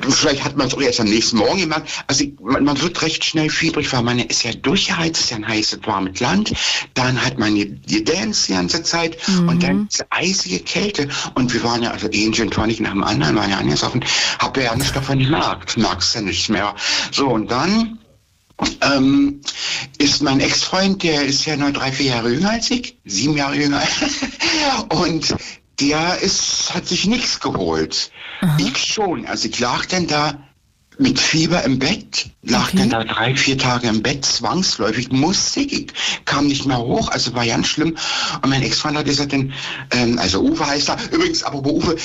vielleicht 0.08 0.44
hat 0.44 0.56
man 0.56 0.68
es 0.68 0.74
auch 0.74 0.80
erst 0.80 1.00
am 1.00 1.08
nächsten 1.08 1.36
Morgen 1.36 1.60
gemacht. 1.60 1.82
Also 2.06 2.24
ich, 2.24 2.32
man, 2.40 2.64
man, 2.64 2.80
wird 2.80 3.00
recht 3.02 3.24
schnell 3.24 3.50
fiebrig, 3.50 3.92
weil 3.92 4.02
man 4.02 4.18
ist 4.18 4.42
ja 4.42 4.52
durchgeheizt, 4.52 5.20
ist 5.20 5.30
ja 5.30 5.36
ein 5.36 5.46
heißes, 5.46 5.80
warmes 5.84 6.18
Land. 6.20 6.52
Dann 6.94 7.22
hat 7.24 7.38
man 7.38 7.54
die, 7.54 7.70
die 7.70 8.02
Dance 8.02 8.46
die 8.46 8.54
ganze 8.54 8.82
Zeit 8.82 9.16
mhm. 9.28 9.48
und 9.48 9.62
dann 9.62 9.88
diese 9.88 10.06
eisige 10.10 10.60
Kälte. 10.60 11.08
Und 11.34 11.52
wir 11.52 11.62
waren 11.62 11.82
ja, 11.82 11.90
also 11.90 12.06
ein 12.06 12.32
Gin 12.32 12.50
Tonic 12.50 12.80
nach 12.80 12.92
dem 12.92 13.04
anderen, 13.04 13.36
waren 13.36 13.50
ja 13.50 13.58
angesoffen. 13.58 14.04
Hab 14.38 14.56
ja 14.56 14.74
nicht 14.74 14.96
davon 14.96 15.18
gemerkt. 15.18 15.76
Magst 15.76 16.14
ja 16.14 16.22
nichts 16.22 16.48
mehr. 16.48 16.74
So, 17.10 17.28
und 17.28 17.50
dann 17.50 17.98
ähm, 18.80 19.40
ist 19.98 20.22
mein 20.22 20.40
Ex-Freund, 20.40 21.02
der 21.02 21.24
ist 21.24 21.44
ja 21.44 21.56
nur 21.56 21.72
drei, 21.72 21.92
vier 21.92 22.06
Jahre 22.06 22.30
jünger 22.30 22.50
als 22.50 22.70
ich, 22.70 22.96
sieben 23.04 23.36
Jahre 23.36 23.56
jünger. 23.56 23.82
und 24.90 25.34
der 25.80 26.18
ist, 26.18 26.74
hat 26.74 26.86
sich 26.86 27.06
nichts 27.06 27.40
geholt. 27.40 28.10
Aha. 28.40 28.56
Ich 28.58 28.78
schon. 28.78 29.26
Also 29.26 29.48
ich 29.48 29.58
lag 29.58 29.86
dann 29.86 30.06
da 30.06 30.38
mit 30.98 31.18
Fieber 31.18 31.62
im 31.64 31.78
Bett, 31.78 32.30
lag 32.42 32.68
okay. 32.68 32.78
dann 32.78 32.90
da 32.90 33.04
drei, 33.04 33.34
vier 33.34 33.56
Tage 33.56 33.88
im 33.88 34.02
Bett, 34.02 34.24
zwangsläufig, 34.24 35.10
musste 35.10 35.60
ich, 35.60 35.88
kam 36.26 36.46
nicht 36.46 36.66
mehr 36.66 36.78
hoch, 36.78 37.08
also 37.08 37.34
war 37.34 37.46
ganz 37.46 37.68
schlimm. 37.68 37.96
Und 38.42 38.50
mein 38.50 38.62
Ex-Freund 38.62 38.96
hat 38.96 39.06
gesagt, 39.06 39.32
dann, 39.32 39.52
ähm, 39.90 40.18
also 40.18 40.42
Uwe 40.42 40.66
heißt 40.66 40.90
er, 40.90 40.98
übrigens, 41.10 41.42
aber 41.42 41.64
Uwe, 41.64 41.96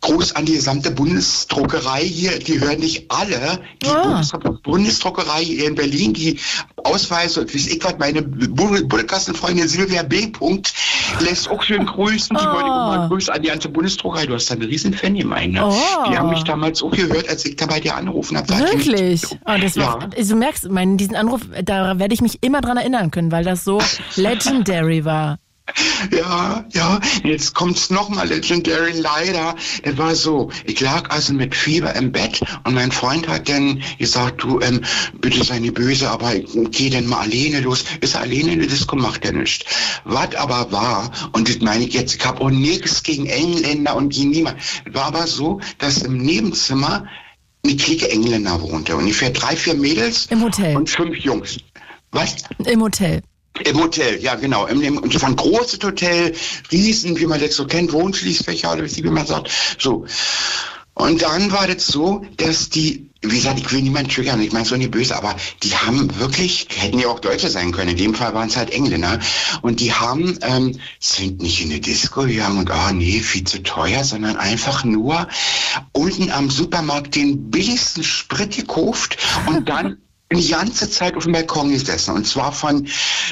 Gruß 0.00 0.34
an 0.34 0.46
die 0.46 0.54
gesamte 0.54 0.90
Bundesdruckerei 0.90 2.02
hier. 2.02 2.38
Die 2.38 2.58
hören 2.60 2.80
nicht 2.80 3.10
alle. 3.10 3.60
Die 3.82 3.88
ah. 3.88 4.22
Bundesdruckerei 4.62 5.44
hier 5.44 5.68
in 5.68 5.74
Berlin, 5.74 6.14
die 6.14 6.38
Ausweise 6.76 7.46
wie 7.52 7.58
ich 7.58 7.84
was, 7.84 7.98
meine 7.98 8.22
Bundeskassenfreundin 8.22 9.68
Silvia 9.68 10.02
B. 10.02 10.28
Punkt 10.28 10.72
lässt 11.20 11.50
auch 11.50 11.62
schön 11.62 11.84
grüßen. 11.84 12.36
Die 12.36 12.42
oh. 12.42 12.52
wollte 12.52 12.66
auch 12.66 12.96
mal 12.96 13.08
Grüße 13.08 13.32
an 13.32 13.42
die 13.42 13.48
ganze 13.48 13.68
Bundesdruckerei. 13.68 14.26
Du 14.26 14.34
hast 14.34 14.50
da 14.50 14.54
eine 14.54 14.66
riesen. 14.66 14.90
Ne? 14.90 15.64
Oh. 15.64 15.74
Die 16.08 16.16
haben 16.16 16.30
mich 16.30 16.44
damals 16.44 16.82
auch 16.82 16.90
gehört, 16.90 17.28
als 17.28 17.44
ich 17.44 17.56
da 17.56 17.66
bei 17.66 17.80
dir 17.80 17.96
angerufen 17.96 18.36
habe. 18.36 18.48
Wirklich? 18.58 19.24
Oh, 19.46 19.56
das 19.60 19.74
ja. 19.74 19.98
also 20.16 20.34
du 20.34 20.38
merkst, 20.38 20.68
mein, 20.70 20.96
diesen 20.96 21.16
Anruf, 21.16 21.42
da 21.64 21.98
werde 21.98 22.14
ich 22.14 22.20
mich 22.20 22.38
immer 22.42 22.60
dran 22.60 22.76
erinnern 22.76 23.10
können, 23.10 23.32
weil 23.32 23.44
das 23.44 23.64
so 23.64 23.80
legendary 24.16 25.04
war. 25.04 25.38
Ja, 26.10 26.64
ja, 26.72 27.00
jetzt 27.24 27.54
kommt's 27.54 27.90
nochmal 27.90 28.28
legendary, 28.28 28.92
leider. 28.92 29.54
Das 29.82 29.98
war 29.98 30.14
so, 30.14 30.50
ich 30.64 30.80
lag 30.80 31.10
also 31.10 31.32
mit 31.32 31.54
Fieber 31.54 31.94
im 31.94 32.12
Bett 32.12 32.40
und 32.64 32.74
mein 32.74 32.92
Freund 32.92 33.28
hat 33.28 33.48
dann 33.48 33.82
gesagt, 33.98 34.42
du, 34.42 34.60
ähm, 34.60 34.82
bitte 35.20 35.44
sei 35.44 35.58
nicht 35.58 35.74
böse, 35.74 36.10
aber 36.10 36.32
geh 36.70 36.90
denn 36.90 37.06
mal 37.06 37.20
alleine 37.20 37.60
los. 37.60 37.84
Ist 38.00 38.16
alleine 38.16 38.52
in 38.52 38.58
der 38.60 38.68
Disco, 38.68 38.96
macht 38.96 39.24
er 39.24 39.32
nichts. 39.32 39.64
Was 40.04 40.34
aber 40.34 40.72
war, 40.72 41.10
und 41.32 41.48
das 41.48 41.60
meine 41.60 41.84
ich 41.84 41.94
jetzt, 41.94 42.14
ich 42.14 42.24
habe 42.24 42.40
auch 42.40 42.50
nichts 42.50 43.02
gegen 43.02 43.26
Engländer 43.26 43.96
und 43.96 44.10
gegen 44.10 44.30
niemand. 44.30 44.56
Es 44.84 44.94
war 44.94 45.06
aber 45.06 45.26
so, 45.26 45.60
dass 45.78 46.02
im 46.02 46.18
Nebenzimmer 46.18 47.06
eine 47.64 47.76
Clique 47.76 48.10
Engländer 48.10 48.60
wohnte. 48.62 48.96
Ungefähr 48.96 49.30
drei, 49.30 49.56
vier 49.56 49.74
Mädels. 49.74 50.26
Im 50.26 50.42
Hotel. 50.42 50.76
Und 50.76 50.88
fünf 50.88 51.16
Jungs. 51.18 51.58
Was? 52.12 52.36
Im 52.64 52.82
Hotel. 52.82 53.22
Im 53.64 53.80
Hotel, 53.80 54.20
ja 54.22 54.36
genau. 54.36 54.66
Im, 54.66 54.80
im, 54.80 55.10
das 55.10 55.22
war 55.22 55.28
ein 55.28 55.36
großes 55.36 55.80
Hotel, 55.82 56.34
riesen, 56.70 57.18
wie 57.18 57.26
man 57.26 57.40
das 57.40 57.54
so 57.54 57.66
kennt, 57.66 57.92
Wohnschließfächer 57.92 58.72
oder 58.72 58.84
wie 58.84 59.02
man 59.02 59.26
sagt. 59.26 59.50
So. 59.78 60.06
Und 60.94 61.22
dann 61.22 61.50
war 61.50 61.66
das 61.66 61.86
so, 61.86 62.24
dass 62.36 62.68
die, 62.68 63.10
wie 63.22 63.36
gesagt, 63.36 63.58
ich 63.58 63.72
will 63.72 63.80
niemanden 63.80 64.10
triggern, 64.10 64.40
ich 64.40 64.52
meine 64.52 64.66
so 64.66 64.76
nicht 64.76 64.90
böse, 64.90 65.16
aber 65.16 65.34
die 65.62 65.74
haben 65.74 66.18
wirklich, 66.18 66.68
hätten 66.74 66.98
ja 66.98 67.08
auch 67.08 67.20
Deutsche 67.20 67.48
sein 67.48 67.72
können, 67.72 67.90
in 67.90 67.96
dem 67.96 68.14
Fall 68.14 68.34
waren 68.34 68.48
es 68.48 68.56
halt 68.56 68.70
Engländer, 68.70 69.18
und 69.62 69.80
die 69.80 69.92
haben, 69.94 70.38
ähm, 70.42 70.78
sind 70.98 71.40
nicht 71.40 71.62
in 71.62 71.70
eine 71.70 71.80
Disco 71.80 72.22
gegangen 72.22 72.58
und, 72.58 72.70
oh, 72.70 72.92
nee, 72.92 73.20
viel 73.20 73.44
zu 73.44 73.62
teuer, 73.62 74.04
sondern 74.04 74.36
einfach 74.36 74.84
nur 74.84 75.26
unten 75.92 76.30
am 76.30 76.50
Supermarkt 76.50 77.14
den 77.14 77.50
billigsten 77.50 78.04
Sprit 78.04 78.56
gekauft 78.56 79.16
und 79.46 79.68
dann 79.68 79.98
die 80.38 80.48
ganze 80.48 80.88
Zeit 80.88 81.16
auf 81.16 81.24
dem 81.24 81.32
Balkon 81.32 81.70
gesessen. 81.70 82.14
Und 82.14 82.26
zwar 82.26 82.52
von 82.52 82.86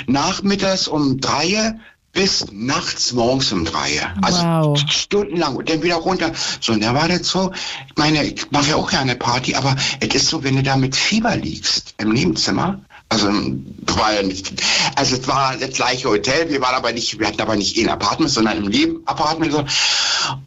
nachmittags 0.07 0.89
um 0.89 1.21
drei 1.21 1.75
bis 2.13 2.47
nachts 2.51 3.13
morgens 3.13 3.53
um 3.53 3.65
drei. 3.65 4.05
Also 4.23 4.43
wow. 4.43 4.79
stundenlang 4.91 5.57
und 5.57 5.71
dann 5.71 5.83
wieder 5.83 5.97
runter. 5.97 6.33
So, 6.61 6.73
und 6.73 6.83
da 6.83 6.95
war 6.95 7.07
das 7.07 7.29
so, 7.29 7.53
ich 7.87 7.97
meine, 7.97 8.25
ich 8.25 8.51
mache 8.51 8.71
ja 8.71 8.77
auch 8.77 8.91
gerne 8.91 9.15
Party, 9.15 9.55
aber 9.55 9.77
es 10.01 10.15
ist 10.15 10.29
so, 10.29 10.43
wenn 10.43 10.57
du 10.57 10.63
da 10.63 10.77
mit 10.77 10.97
Fieber 10.97 11.37
liegst 11.37 11.95
im 11.99 12.13
Nebenzimmer, 12.13 12.81
also 13.11 13.29
war 13.29 14.15
ja 14.15 14.23
nicht, 14.23 14.53
also 14.97 15.17
es 15.17 15.29
war 15.29 15.57
das 15.57 15.71
gleiche 15.71 16.09
Hotel, 16.09 16.51
wir 16.51 16.61
waren 16.61 16.75
aber 16.75 16.93
nicht, 16.93 17.19
wir 17.19 17.27
hatten 17.27 17.41
aber 17.41 17.57
nicht 17.57 17.79
ein 17.79 17.89
Apartment, 17.89 18.31
sondern 18.31 18.59
im 18.59 18.71
Nebenapartment. 18.71 19.65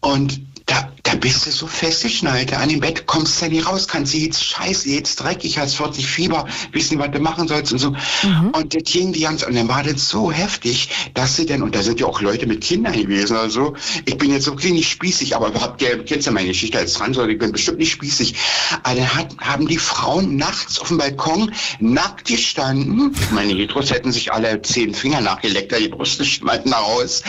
Und 0.02 0.42
da, 0.72 0.90
da 1.04 1.16
bist 1.16 1.46
du 1.46 1.52
so 1.52 1.68
festgeschnallt 1.68 2.54
an 2.54 2.70
dem 2.70 2.80
Bett, 2.80 3.06
kommst 3.06 3.42
du 3.42 3.48
nicht 3.48 3.68
raus, 3.68 3.90
kannst 3.90 4.14
du 4.14 4.18
jetzt 4.18 4.42
scheiße, 4.42 4.88
jetzt 4.88 5.18
dreckig, 5.18 5.58
hast 5.58 5.76
40 5.76 6.08
Fieber, 6.08 6.48
wissen, 6.72 6.98
was 6.98 7.12
du 7.12 7.20
machen 7.20 7.50
sollst 7.50 7.74
und 7.74 7.80
so. 7.80 7.90
Mhm. 8.24 8.52
Und 8.54 8.74
das 8.74 8.84
ging 8.84 9.12
die 9.12 9.22
ganze, 9.22 9.48
und 9.48 9.56
dann 9.56 9.68
war 9.68 9.84
das 9.84 10.08
so 10.08 10.32
heftig, 10.32 10.90
dass 11.14 11.36
sie 11.36 11.46
dann, 11.46 11.62
und 11.62 11.76
da 11.76 11.84
sind 11.84 12.00
ja 12.00 12.06
auch 12.06 12.22
Leute 12.22 12.48
mit 12.48 12.62
Kindern 12.62 12.94
gewesen, 12.94 13.36
also 13.36 13.76
ich 14.06 14.18
bin 14.18 14.32
jetzt 14.32 14.46
so 14.46 14.54
nicht 14.54 14.90
spießig, 14.90 15.36
aber 15.36 15.54
habt 15.60 15.82
ihr, 15.82 16.06
kennst 16.06 16.28
ja 16.28 16.32
meine 16.32 16.48
Geschichte 16.48 16.78
als 16.78 16.94
Trans, 16.94 17.18
ich 17.18 17.38
bin 17.38 17.52
bestimmt 17.52 17.80
nicht 17.80 17.92
spießig. 17.92 18.36
Aber 18.84 18.96
dann 18.96 19.14
hat, 19.14 19.36
haben 19.40 19.68
die 19.68 19.78
Frauen 19.78 20.38
nachts 20.38 20.80
auf 20.80 20.88
dem 20.88 21.00
Balkon 21.00 21.52
nackt 21.80 22.28
gestanden, 22.28 23.14
meine 23.32 23.54
Heteros 23.54 23.92
hätten 23.92 24.14
sich 24.14 24.32
alle 24.32 24.62
zehn 24.62 24.94
Finger 24.94 25.20
nachgeleckt, 25.20 25.78
die 25.78 25.90
Brüste 25.90 26.24
schmalten 26.24 26.72
raus, 26.72 27.24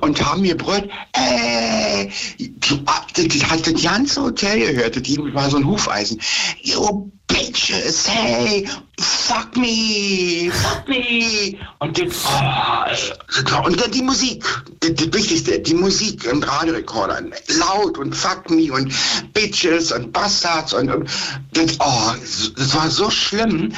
und 0.00 0.24
haben 0.24 0.42
mir 0.42 0.56
brüllt, 0.56 0.88
äh, 1.14 2.08
das 2.84 3.50
hat 3.50 3.66
das 3.66 3.82
ganze 3.82 4.22
Hotel 4.22 4.72
gehört, 4.72 4.96
das 4.96 5.16
war 5.34 5.50
so 5.50 5.56
ein 5.56 5.66
Hufeisen. 5.66 6.20
You 6.62 7.10
bitches, 7.34 8.08
hey, 8.08 8.68
fuck 8.98 9.56
me, 9.56 10.50
fuck 10.52 10.88
me. 10.88 11.58
Und, 11.78 11.98
das, 11.98 12.24
oh, 12.26 13.66
und 13.66 13.80
dann 13.80 13.90
die 13.90 14.02
Musik, 14.02 14.44
das, 14.80 14.94
das 14.94 15.12
Wichtigste, 15.12 15.58
die 15.58 15.74
Musik 15.74 16.24
im 16.24 16.42
Radiorekorder, 16.42 17.22
laut 17.58 17.98
und 17.98 18.14
fuck 18.14 18.50
me 18.50 18.72
und 18.72 18.92
bitches 19.32 19.92
und 19.92 20.12
bastards 20.12 20.74
und, 20.74 20.90
und 20.90 21.08
das, 21.52 21.76
oh, 21.80 22.12
das 22.56 22.74
war 22.74 22.90
so 22.90 23.10
schlimm. 23.10 23.72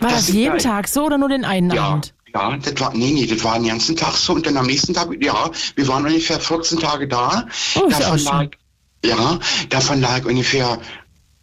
War 0.00 0.10
das 0.10 0.28
jeden 0.28 0.58
Tag 0.58 0.88
so 0.88 1.04
oder 1.04 1.18
nur 1.18 1.28
den 1.28 1.44
einen 1.44 1.70
ja. 1.70 1.82
Abend? 1.82 2.12
Ja, 2.36 2.54
das 2.58 2.78
war, 2.80 2.92
nee, 2.94 3.12
nee, 3.12 3.26
das 3.26 3.42
war 3.44 3.54
den 3.54 3.68
ganzen 3.68 3.96
Tag 3.96 4.14
so 4.14 4.34
und 4.34 4.44
dann 4.44 4.58
am 4.58 4.66
nächsten 4.66 4.92
Tag, 4.92 5.08
ja, 5.20 5.50
wir 5.74 5.88
waren 5.88 6.04
ungefähr 6.04 6.38
14 6.38 6.78
Tage 6.78 7.08
da. 7.08 7.46
Oh, 7.76 7.88
davon 7.88 8.18
lag, 8.24 8.48
ja, 9.02 9.38
davon 9.70 10.02
lag 10.02 10.26
ungefähr 10.26 10.78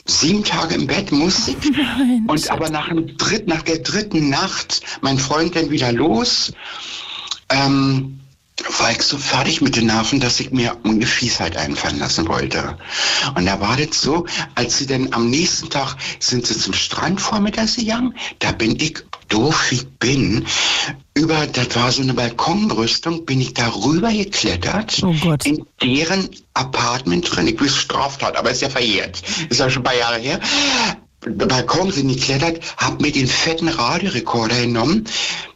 sieben 0.06 0.44
Tage 0.44 0.76
im 0.76 0.86
Bett, 0.86 1.11
musste 1.11 1.52
ich. 1.52 1.72
Nein, 1.72 2.26
und 2.28 2.52
aber 2.52 2.70
nach, 2.70 2.90
dem 2.90 3.18
Dritt, 3.18 3.48
nach 3.48 3.64
der 3.64 3.80
dritten 3.80 4.30
Nacht, 4.30 4.82
mein 5.02 5.18
Freund 5.18 5.56
dann 5.56 5.72
wieder 5.72 5.91
los, 5.91 6.53
ähm, 7.49 8.20
war 8.78 8.91
ich 8.91 9.02
so 9.02 9.18
fertig 9.18 9.61
mit 9.61 9.76
den 9.76 9.88
Nerven, 9.88 10.20
dass 10.20 10.40
ich 10.40 10.52
mir 10.52 10.78
eine 10.84 11.07
Fiesheit 11.07 11.57
einfallen 11.57 11.98
lassen 11.98 12.28
wollte. 12.28 12.78
Und 13.34 13.48
da 13.48 13.60
war 13.60 13.78
das 13.78 13.99
so, 13.99 14.28
als 14.53 14.78
sie 14.78 14.86
dann 14.86 15.11
am 15.11 15.32
nächsten 15.32 15.72
Tag 15.72 15.95
sind 16.20 16.45
sie 16.45 16.56
zum 16.56 16.74
Strand 16.74 17.20
vormittags 17.20 17.78
gegangen, 17.78 18.14
da 18.38 18.52
bin 18.52 18.76
ich 18.80 19.03
doof 19.34 19.72
ich 19.72 19.88
bin, 19.88 20.45
über, 21.15 21.47
das 21.47 21.76
war 21.76 21.91
so 21.91 22.01
eine 22.01 22.14
Balkonbrüstung, 22.14 23.26
bin 23.26 23.41
ich 23.41 23.53
darüber 23.53 24.11
geklettert, 24.11 25.01
oh 25.03 25.14
Gott. 25.22 25.45
in 25.45 25.65
deren 25.81 26.30
Apartment 26.53 27.35
drin. 27.35 27.47
Ich 27.47 27.60
will 27.60 27.69
Straftat, 27.69 28.38
aber 28.38 28.51
ist 28.51 28.61
ja 28.61 28.69
verjährt. 28.69 29.22
Ist 29.49 29.60
ja 29.60 29.69
schon 29.69 29.81
ein 29.81 29.85
paar 29.85 29.97
Jahre 29.97 30.19
her. 30.19 30.39
Balkon 31.22 31.91
sind 31.91 32.10
geklettert, 32.10 32.60
hab 32.77 33.01
mir 33.01 33.11
den 33.11 33.27
fetten 33.27 33.69
Radiorekorder 33.69 34.61
genommen, 34.61 35.05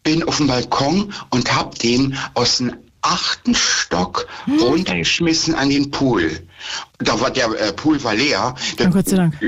bin 0.03 0.23
auf 0.23 0.37
den 0.37 0.47
Balkon 0.47 1.13
und 1.29 1.53
hab 1.53 1.77
den 1.77 2.17
aus 2.33 2.57
dem 2.57 2.73
achten 3.01 3.53
Stock 3.53 4.27
runtergeschmissen 4.59 5.55
an 5.55 5.69
den 5.69 5.91
Pool. 5.91 6.39
Da 6.99 7.19
war 7.19 7.31
der 7.31 7.49
äh, 7.51 7.73
Pool 7.73 8.03
war 8.03 8.15
leer. 8.15 8.55
Der, 8.79 8.87
Gott 8.87 9.07
sei 9.07 9.17
Dank. 9.17 9.39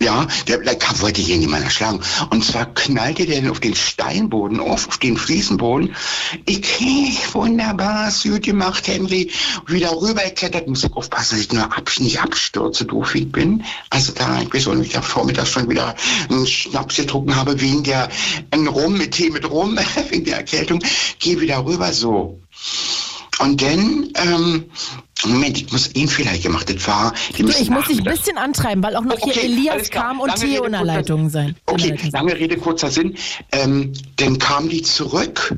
Ja, 0.00 0.26
der, 0.48 0.58
der 0.58 0.74
kam, 0.74 1.00
wollte 1.02 1.22
hier 1.22 1.36
niemand 1.36 1.64
erschlagen. 1.64 2.00
Und 2.30 2.44
zwar 2.44 2.66
knallte 2.74 3.26
der 3.26 3.48
auf 3.50 3.60
den 3.60 3.76
Steinboden 3.76 4.58
auf, 4.58 4.88
auf 4.88 4.98
den 4.98 5.16
Fliesenboden. 5.16 5.94
Ich, 6.46 7.32
wunderbar, 7.32 8.06
hast 8.06 8.24
du 8.24 8.30
gut 8.30 8.42
gemacht, 8.42 8.88
Henry. 8.88 9.30
Wieder 9.68 9.92
rübergeklettert, 9.92 10.66
muss 10.66 10.82
ich 10.82 10.92
aufpassen, 10.92 11.36
dass 11.36 11.44
ich 11.44 11.52
nur 11.52 11.64
ab, 11.64 11.90
nicht 12.00 12.20
abstürze, 12.20 12.86
doof 12.86 13.14
wie 13.14 13.20
ich 13.20 13.32
bin. 13.32 13.64
Also 13.90 14.12
da, 14.12 14.42
ich 14.42 14.52
weiß 14.52 14.66
auch 14.66 14.74
nicht, 14.74 14.96
ich 14.96 15.00
vormittags 15.00 15.50
schon 15.50 15.70
wieder 15.70 15.94
einen 16.28 16.46
Schnaps 16.46 16.96
getrunken 16.96 17.36
habe, 17.36 17.60
wegen 17.60 17.84
der, 17.84 18.08
einen 18.50 18.66
Rum 18.66 18.98
mit 18.98 19.12
Tee 19.12 19.30
mit 19.30 19.48
Rum, 19.48 19.78
wegen 20.08 20.24
der 20.24 20.38
Erkältung. 20.38 20.82
Geh 21.20 21.40
wieder 21.40 21.64
rüber, 21.64 21.92
so. 21.92 22.40
Und 23.38 23.60
dann, 23.62 24.08
ähm, 24.14 24.64
Moment, 25.24 25.58
ich 25.58 25.72
muss 25.72 25.94
ihn 25.94 26.08
vielleicht 26.08 26.42
gemacht. 26.42 26.68
Das 26.68 26.86
war, 26.86 27.14
die 27.36 27.42
ich 27.42 27.70
muss 27.70 27.86
dich 27.88 27.98
ein 27.98 28.04
bisschen 28.04 28.38
antreiben, 28.38 28.82
weil 28.82 28.94
auch 28.96 29.04
noch 29.04 29.18
hier 29.18 29.32
Okay, 29.32 29.46
Elias 29.46 29.74
alles 29.74 29.90
klar. 29.90 30.04
kam 30.04 30.20
und 30.20 30.28
Lange 30.28 30.40
Theo 30.40 30.64
in 30.64 30.72
der 30.72 30.84
Leitung 30.84 31.30
sein. 31.30 31.56
Okay, 31.66 31.98
lange 32.12 32.36
Rede, 32.38 32.56
kurzer 32.56 32.90
Sinn. 32.90 33.16
Ähm, 33.52 33.92
dann 34.16 34.38
kam 34.38 34.68
die 34.68 34.82
zurück 34.82 35.56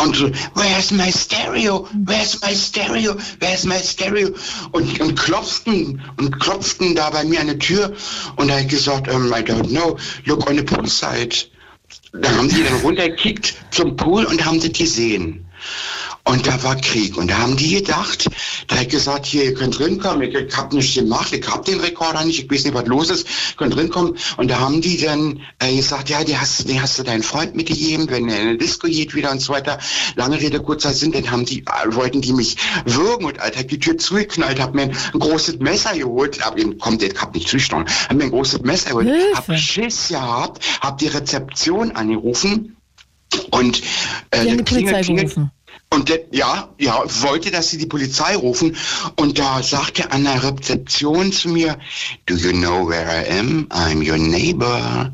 und 0.00 0.14
so, 0.14 0.30
where's 0.54 0.92
my 0.92 1.10
stereo? 1.10 1.88
Where's 2.04 2.40
my 2.40 2.54
stereo? 2.54 3.16
Where's 3.40 3.64
my 3.64 3.78
stereo? 3.78 4.30
Und, 4.70 5.00
und 5.00 5.16
klopften 5.16 6.00
und 6.18 6.38
klopften 6.38 6.94
da 6.94 7.10
bei 7.10 7.24
mir 7.24 7.40
an 7.40 7.48
die 7.48 7.58
Tür 7.58 7.92
und 8.36 8.48
da 8.48 8.54
hab 8.54 8.60
ich 8.62 8.68
gesagt, 8.68 9.08
um, 9.12 9.26
I 9.32 9.42
don't 9.42 9.68
know, 9.68 9.96
look 10.24 10.48
on 10.48 10.56
the 10.56 10.62
pool 10.62 10.86
side. 10.86 11.34
Da 12.12 12.30
haben 12.30 12.48
die 12.48 12.62
dann 12.62 12.80
runtergekickt 12.80 13.54
zum 13.72 13.96
Pool 13.96 14.24
und 14.24 14.44
haben 14.44 14.60
das 14.60 14.72
gesehen. 14.72 15.44
Und 16.28 16.46
da 16.46 16.62
war 16.62 16.76
Krieg. 16.76 17.16
Und 17.16 17.30
da 17.30 17.38
haben 17.38 17.56
die 17.56 17.76
gedacht, 17.76 18.28
da 18.66 18.76
hat 18.76 18.90
gesagt, 18.90 19.24
hier, 19.24 19.44
ihr 19.44 19.54
könnt 19.54 19.78
drinkommen, 19.78 20.28
ich, 20.28 20.34
ich 20.34 20.54
hab 20.54 20.74
nichts 20.74 20.94
gemacht, 20.94 21.32
ich 21.32 21.48
hab 21.48 21.64
den 21.64 21.80
Rekorder 21.80 22.22
nicht, 22.26 22.44
ich 22.44 22.50
weiß 22.50 22.64
nicht, 22.64 22.74
was 22.74 22.86
los 22.86 23.08
ist, 23.08 23.26
ihr 23.26 23.56
könnt 23.56 23.74
drinkommen. 23.74 24.18
Und 24.36 24.50
da 24.50 24.60
haben 24.60 24.82
die 24.82 25.00
dann 25.00 25.40
äh, 25.58 25.74
gesagt, 25.74 26.10
ja, 26.10 26.22
die 26.24 26.36
hast, 26.36 26.68
die 26.68 26.82
hast 26.82 26.98
du 26.98 27.02
deinen 27.02 27.22
Freund 27.22 27.54
mitgegeben, 27.54 28.10
wenn 28.10 28.28
er 28.28 28.42
in 28.42 28.48
eine 28.48 28.58
Disco 28.58 28.88
geht 28.88 29.14
wieder 29.14 29.30
und 29.30 29.40
so 29.40 29.54
weiter. 29.54 29.78
Lange 30.16 30.38
Rede, 30.38 30.60
kurzer 30.60 30.92
Sinn, 30.92 31.12
dann 31.12 31.30
haben 31.30 31.46
die, 31.46 31.60
äh, 31.60 31.94
wollten 31.94 32.20
die 32.20 32.34
mich 32.34 32.58
würgen. 32.84 33.24
Und 33.24 33.40
Alter, 33.40 33.62
die 33.62 33.78
Tür 33.78 33.96
zugeknallt, 33.96 34.60
hab 34.60 34.74
mir 34.74 34.82
ein 34.82 35.18
großes 35.18 35.60
Messer 35.60 35.96
geholt, 35.96 36.44
hab, 36.44 36.58
kommt, 36.78 37.02
ich 37.02 37.18
hab 37.18 37.34
nicht 37.34 37.48
zugestochen, 37.48 37.86
hab 38.06 38.14
mir 38.14 38.24
ein 38.24 38.30
großes 38.30 38.60
Messer 38.60 38.90
geholt, 38.90 39.08
hab 39.34 39.56
Schiss 39.56 40.08
gehabt, 40.08 40.62
hab 40.82 40.98
die 40.98 41.06
Rezeption 41.06 41.92
angerufen. 41.92 42.76
Und 43.50 43.80
äh, 44.30 44.42
Die 44.42 44.50
haben 44.50 44.58
die 44.58 44.62
Polizei 44.64 45.02
gerufen. 45.02 45.52
Und 45.90 46.08
der, 46.08 46.20
ja, 46.30 46.68
ja, 46.78 47.02
wollte, 47.22 47.50
dass 47.50 47.70
sie 47.70 47.78
die 47.78 47.86
Polizei 47.86 48.36
rufen. 48.36 48.76
Und 49.16 49.38
da 49.38 49.62
sagte 49.62 50.12
an 50.12 50.24
der 50.24 50.42
Rezeption 50.42 51.32
zu 51.32 51.48
mir, 51.48 51.78
do 52.26 52.34
you 52.34 52.52
know 52.52 52.88
where 52.88 53.06
I 53.06 53.38
am? 53.38 53.66
I'm 53.70 54.08
your 54.08 54.18
neighbor. 54.18 55.12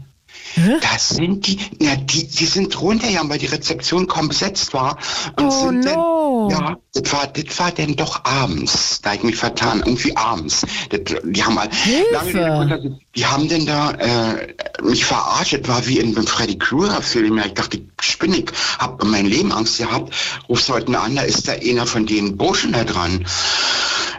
Das 0.81 1.09
sind 1.09 1.47
die, 1.47 1.59
ja, 1.81 1.97
die, 1.97 2.27
die 2.29 2.47
sind 2.47 2.81
runtergegangen, 2.81 3.29
weil 3.29 3.39
die 3.39 3.47
Rezeption 3.47 4.07
kaum 4.07 4.29
besetzt 4.29 4.73
war. 4.73 4.99
Und 5.37 5.47
Oh 5.47 5.51
sind 5.51 5.85
no. 5.85 6.49
Dann, 6.51 6.61
ja, 6.61 6.77
das 6.93 7.13
war, 7.13 7.27
das 7.27 7.59
war 7.59 7.73
dann 7.73 7.97
doch 7.97 8.25
abends. 8.25 9.01
Da 9.03 9.15
ich 9.15 9.23
mich 9.23 9.37
vertan, 9.37 9.83
irgendwie 9.85 10.17
abends. 10.17 10.65
Das, 10.91 11.01
die 11.25 11.43
haben 11.43 11.55
mal, 11.55 11.69
lange 12.13 12.33
kurzer 12.33 12.81
Sinn, 12.81 13.01
die 13.17 13.27
haben 13.27 13.49
denn 13.49 13.67
da 13.67 13.93
äh, 13.93 14.55
mich 14.83 15.05
verarscht. 15.05 15.69
War 15.69 15.87
wie 15.87 15.99
in 15.99 16.17
einem 16.17 16.27
Freddy 16.27 16.59
Krueger 16.59 17.01
Film. 17.03 17.39
Ja, 17.39 17.47
ich 17.47 17.55
dachte, 17.55 17.79
ich 17.79 17.85
spinne, 18.01 18.39
ich 18.39 18.51
hab 18.79 19.03
in 19.03 19.11
meinem 19.11 19.27
Leben 19.27 19.53
Angst 19.53 19.79
gehabt. 19.79 20.13
Rufst 20.49 20.69
heute 20.69 20.87
einen 20.87 20.97
an, 20.97 21.17
da 21.17 21.23
ist 21.23 21.47
da 21.47 21.53
einer 21.53 21.87
von 21.87 22.07
den 22.07 22.37
Burschen 22.37 22.73
da 22.73 22.85
dran. 22.85 23.25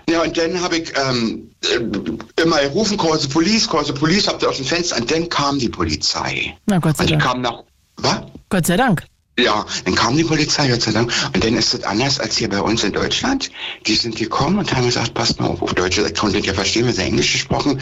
Ja, 0.10 0.22
und 0.22 0.38
dann 0.38 0.62
habe 0.62 0.78
ich 0.78 0.94
ähm, 0.96 1.50
äh, 1.64 2.42
immer 2.42 2.62
gerufen, 2.62 2.98
the 3.20 3.28
police, 3.28 3.68
the 3.86 3.94
police, 3.94 4.28
habt 4.28 4.44
ihr 4.44 4.50
aus 4.50 4.58
dem 4.58 4.66
Fenster, 4.66 4.98
und 4.98 5.10
dann 5.10 5.28
kam 5.30 5.58
die 5.58 5.70
Polizei. 5.70 6.56
Na 6.68 6.78
Gott 6.78 6.98
sei 6.98 7.04
Und 7.04 7.10
die 7.10 7.14
Dank. 7.14 7.24
kam 7.24 7.42
nach, 7.42 7.64
was? 7.98 8.22
Gott 8.50 8.68
sei 8.68 8.78
Dank. 8.78 9.04
Ja, 9.38 9.66
dann 9.84 9.96
kam 9.96 10.16
die 10.16 10.24
Polizei, 10.24 10.70
Gott 10.70 10.82
sei 10.82 10.92
Dank. 10.92 11.12
Und 11.34 11.44
dann 11.44 11.56
ist 11.56 11.74
es 11.74 11.84
anders 11.84 12.20
als 12.20 12.38
hier 12.38 12.50
bei 12.50 12.62
uns 12.62 12.84
in 12.84 12.94
Deutschland. 12.94 13.52
Die 13.86 13.96
sind 13.96 14.16
gekommen 14.16 14.60
und 14.60 14.74
haben 14.74 14.86
gesagt, 14.86 15.14
passt 15.14 15.40
mal 15.40 15.48
auf, 15.48 15.62
auf 15.62 15.74
Deutsch, 15.74 15.98
ich 15.98 16.16
konnte 16.16 16.40
ja 16.40 16.54
verstehen, 16.54 16.86
wir 16.86 16.94
sind 16.94 17.06
Englisch 17.08 17.34
gesprochen. 17.34 17.82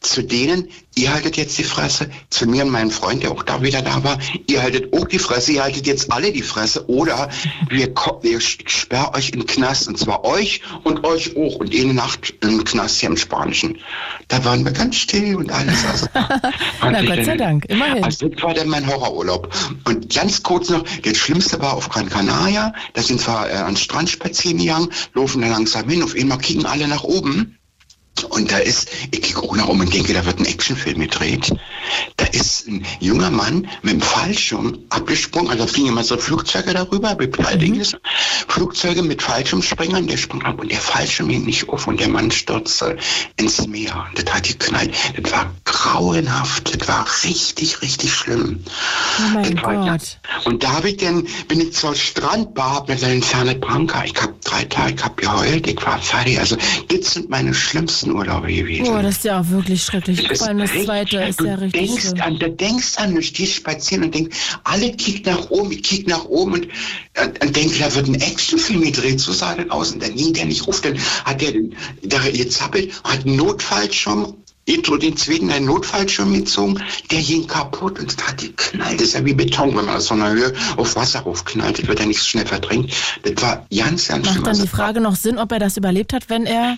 Zu 0.00 0.22
denen, 0.22 0.68
ihr 0.94 1.12
haltet 1.12 1.36
jetzt 1.36 1.58
die 1.58 1.64
Fresse, 1.64 2.10
zu 2.30 2.46
mir 2.46 2.64
und 2.64 2.70
meinem 2.70 2.90
Freund, 2.90 3.22
der 3.22 3.32
auch 3.32 3.42
da 3.42 3.62
wieder 3.62 3.82
da 3.82 4.04
war, 4.04 4.18
ihr 4.46 4.62
haltet 4.62 4.92
auch 4.92 5.06
die 5.06 5.18
Fresse, 5.18 5.52
ihr 5.52 5.64
haltet 5.64 5.86
jetzt 5.86 6.12
alle 6.12 6.32
die 6.32 6.42
Fresse, 6.42 6.88
oder 6.88 7.28
wir, 7.68 7.92
wir 8.22 8.40
sperren 8.40 9.14
euch 9.14 9.30
in 9.30 9.40
den 9.40 9.46
Knast, 9.46 9.88
und 9.88 9.98
zwar 9.98 10.24
euch 10.24 10.60
und 10.84 11.04
euch 11.04 11.36
auch, 11.36 11.56
und 11.56 11.74
eine 11.74 11.94
Nacht 11.94 12.34
im 12.40 12.62
Knast 12.64 13.00
hier 13.00 13.08
im 13.08 13.16
Spanischen. 13.16 13.78
Da 14.28 14.44
waren 14.44 14.64
wir 14.64 14.72
ganz 14.72 14.96
still 14.96 15.36
und 15.36 15.50
alles. 15.50 15.84
Also, 15.84 16.06
Na 16.82 17.02
Gott 17.02 17.24
sei 17.24 17.36
Dank, 17.36 17.64
immerhin. 17.66 18.04
also 18.04 18.28
das 18.28 18.42
war 18.42 18.54
dann 18.54 18.68
mein 18.68 18.86
Horrorurlaub. 18.86 19.52
Und 19.84 20.14
ganz 20.14 20.42
kurz 20.42 20.70
noch, 20.70 20.84
das 21.02 21.16
Schlimmste 21.16 21.60
war 21.60 21.74
auf 21.74 21.88
Gran 21.88 22.08
Canaria. 22.08 22.72
Da 22.94 23.02
sind 23.02 23.26
wir 23.26 23.48
äh, 23.50 23.56
an 23.56 23.74
den 23.74 23.76
Strand 23.76 24.08
spazieren 24.10 24.58
gegangen, 24.58 24.88
laufen 25.14 25.42
da 25.42 25.48
langsam 25.48 25.88
hin. 25.88 26.02
Auf 26.02 26.14
einmal 26.14 26.38
kicken 26.38 26.66
alle 26.66 26.86
nach 26.88 27.04
oben. 27.04 27.55
Und 28.24 28.50
da 28.50 28.58
ist, 28.58 28.88
ich 29.10 29.36
auch 29.36 29.54
nach 29.56 29.68
oben 29.68 29.80
und 29.80 29.92
denke, 29.92 30.14
da 30.14 30.24
wird 30.24 30.38
ein 30.38 30.46
Actionfilm 30.46 31.00
gedreht. 31.00 31.52
Da 32.16 32.26
ist 32.26 32.66
ein 32.66 32.84
junger 33.00 33.30
Mann 33.30 33.68
mit 33.82 33.92
dem 33.94 34.00
Fallschirm 34.00 34.78
abgesprungen, 34.90 35.50
also 35.50 35.66
fliegen 35.66 35.88
immer 35.88 36.02
so 36.04 36.16
Flugzeuge 36.16 36.72
darüber, 36.72 37.14
Beplaldinges, 37.14 37.96
Flugzeuge 38.48 39.02
mit 39.02 39.22
Fallschirmspringern, 39.22 40.06
der 40.06 40.16
sprang 40.16 40.42
ab 40.42 40.60
und 40.60 40.70
der 40.70 40.80
Fallschirm 40.80 41.28
ging 41.28 41.44
nicht 41.44 41.68
auf 41.68 41.86
und 41.86 42.00
der 42.00 42.08
Mann 42.08 42.30
stürzte 42.30 42.96
ins 43.36 43.66
Meer. 43.66 44.06
Das 44.14 44.32
hat 44.34 44.44
geknallt. 44.44 44.94
Das 45.20 45.32
war 45.32 45.54
grauenhaft, 45.64 46.80
das 46.80 46.88
war 46.88 47.06
richtig, 47.24 47.82
richtig 47.82 48.12
schlimm. 48.12 48.64
Oh 49.18 49.34
mein 49.34 49.62
war 49.62 49.72
ja- 49.86 49.92
Gott. 49.92 50.18
Und 50.44 50.62
da 50.62 50.72
hab 50.74 50.84
ich 50.84 50.96
dann, 50.96 51.26
bin 51.48 51.60
ich 51.60 51.72
zur 51.74 51.94
Strandbar 51.94 52.84
mit 52.88 52.98
seinen 53.00 53.22
Ferne 53.22 53.54
Branca. 53.54 54.04
Ich 54.04 54.14
hab 54.20 54.40
drei 54.42 54.64
Tage, 54.64 54.94
ich 54.94 55.04
hab 55.04 55.16
geheult, 55.16 55.66
ich 55.66 55.84
war 55.84 55.98
fertig. 55.98 56.38
Also, 56.38 56.56
das 56.88 57.14
sind 57.14 57.30
meine 57.30 57.54
schlimmsten 57.54 58.05
Urlaube 58.12 58.52
gewesen. 58.52 58.86
Oh, 58.88 59.00
das 59.02 59.16
ist 59.16 59.24
ja 59.24 59.40
auch 59.40 59.48
wirklich 59.48 59.82
schrecklich. 59.82 60.26
Das 60.26 60.38
Vor 60.38 60.48
allem 60.48 60.58
das 60.58 60.70
zweite 60.72 61.16
ist 61.18 61.40
ja 61.40 61.54
richtig 61.54 61.88
denkst 61.88 62.02
schlimm. 62.02 62.20
an, 62.22 62.38
Du 62.38 62.50
denkst 62.50 62.96
an, 62.96 63.14
du 63.14 63.22
stehst 63.22 63.54
spazieren 63.54 64.04
und 64.04 64.14
denkst, 64.14 64.36
alle 64.64 64.92
kicken 64.92 65.32
nach 65.32 65.50
oben, 65.50 65.72
ich 65.72 65.82
kick 65.82 66.06
nach 66.08 66.24
oben 66.26 66.52
und, 66.54 66.66
und, 67.22 67.44
und 67.44 67.56
denke, 67.56 67.78
da 67.78 67.94
wird 67.94 68.08
ein 68.08 68.20
Actionfilm 68.20 68.82
gedreht, 68.82 69.20
so 69.20 69.32
sah 69.32 69.54
das 69.54 69.70
aus. 69.70 69.92
Und 69.92 70.02
dann 70.02 70.14
ging 70.14 70.32
der 70.32 70.46
nicht 70.46 70.66
auf, 70.68 70.80
dann 70.80 70.98
hat 71.24 71.40
der 71.40 71.52
da 72.02 72.18
gezappelt, 72.30 72.92
hat 73.04 73.24
einen 73.24 73.36
Notfallschirm, 73.36 74.34
so 74.84 74.96
den 74.96 75.16
zweiten 75.16 75.50
einen 75.50 75.66
Notfallschirm 75.66 76.32
gezogen, 76.34 76.82
der 77.10 77.22
ging 77.22 77.46
kaputt 77.46 77.98
und 77.98 78.26
hat 78.26 78.38
geknallt. 78.38 79.00
Das 79.00 79.08
ist 79.08 79.14
ja 79.14 79.24
wie 79.24 79.34
Beton, 79.34 79.76
wenn 79.76 79.84
man 79.84 79.96
aus 79.96 80.06
so 80.06 80.14
einer 80.14 80.30
Höhe 80.30 80.52
auf 80.76 80.96
Wasser 80.96 81.20
raufknallt, 81.20 81.78
das 81.80 81.86
wird 81.86 82.00
ja 82.00 82.06
nicht 82.06 82.18
so 82.18 82.26
schnell 82.26 82.46
verdrängt. 82.46 82.92
Das 83.22 83.40
war 83.42 83.66
ganz, 83.74 84.08
ganz 84.08 84.26
schlimm. 84.26 84.42
Macht 84.42 84.46
dann 84.46 84.60
die 84.60 84.68
Frage 84.68 85.00
noch 85.00 85.16
Sinn, 85.16 85.38
ob 85.38 85.52
er 85.52 85.58
das 85.58 85.76
überlebt 85.76 86.12
hat, 86.12 86.28
wenn 86.28 86.46
er 86.46 86.76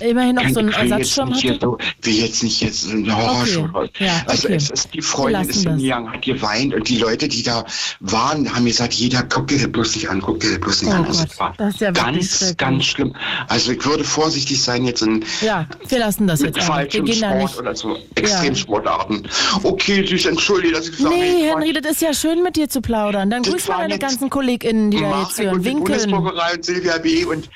immerhin 0.00 0.36
noch 0.36 0.48
so 0.50 0.60
einen 0.60 0.72
Ersatzschirm 0.72 1.34
hatte? 1.34 1.58
so, 1.60 1.78
will 2.02 2.14
jetzt 2.14 2.42
nicht 2.42 2.60
jetzt 2.60 2.82
so 2.82 2.90
eine 2.92 3.16
Horrorshow. 3.16 3.68
Okay, 3.72 4.06
ja, 4.06 4.22
Also 4.26 4.48
okay. 4.48 4.56
es 4.56 4.70
ist 4.70 4.94
die 4.94 5.02
Freundin 5.02 5.42
ist 5.48 5.64
das. 5.66 5.74
hingegangen, 5.74 6.12
hat 6.12 6.22
geweint 6.22 6.74
und 6.74 6.88
die 6.88 6.98
Leute, 6.98 7.28
die 7.28 7.42
da 7.42 7.64
waren, 8.00 8.54
haben 8.54 8.64
gesagt, 8.64 8.94
jeder 8.94 9.22
guck 9.22 9.48
dir 9.48 9.66
bloß 9.68 9.94
nicht 9.96 10.08
an, 10.08 10.20
guck 10.20 10.40
dir 10.40 10.58
bloß 10.60 10.82
nicht 10.82 10.92
Oh 10.92 10.96
an. 10.96 11.04
Also 11.06 11.24
Gott, 11.38 11.54
das 11.58 11.74
ist 11.74 11.80
ja 11.80 11.88
wirklich 11.94 12.04
ganz, 12.04 12.38
schrecklich. 12.38 12.56
ganz 12.56 12.84
schlimm. 12.84 13.16
Also 13.48 13.72
ich 13.72 13.84
würde 13.84 14.04
vorsichtig 14.04 14.62
sein 14.62 14.84
jetzt 14.84 15.02
in 15.02 15.24
Ja, 15.40 15.66
wir 15.88 15.98
lassen 15.98 16.26
das 16.26 16.40
jetzt 16.42 16.56
einfach. 16.58 16.68
Wir 16.68 16.74
falschem 16.74 17.04
gehen 17.04 17.14
Sport 17.16 17.38
nicht. 17.42 17.58
oder 17.58 17.74
so 17.76 17.98
Extremsportarten. 18.14 19.28
Okay, 19.62 20.04
süß, 20.06 20.26
entschuldige, 20.26 20.74
dass 20.74 20.88
ich 20.88 20.96
gesagt 20.96 21.14
Nee, 21.14 21.50
habe. 21.50 21.60
Henry, 21.62 21.72
das 21.72 21.92
ist 21.92 22.02
ja 22.02 22.12
schön 22.14 22.42
mit 22.42 22.56
dir 22.56 22.68
zu 22.68 22.80
plaudern. 22.80 23.30
Dann 23.30 23.42
grüß 23.42 23.68
mal 23.68 23.78
deine 23.78 23.98
ganzen 23.98 24.30
KollegInnen, 24.30 24.90
die 24.90 25.00
da 25.00 25.22
jetzt 25.22 25.38
hören. 25.38 25.54
und 25.56 25.60
die 25.62 25.64
Winkeln. 25.66 25.84
Bundesdruckerei 26.10 26.54
und 26.54 26.64
Silvia 26.64 26.98
B. 26.98 27.24
Und 27.24 27.48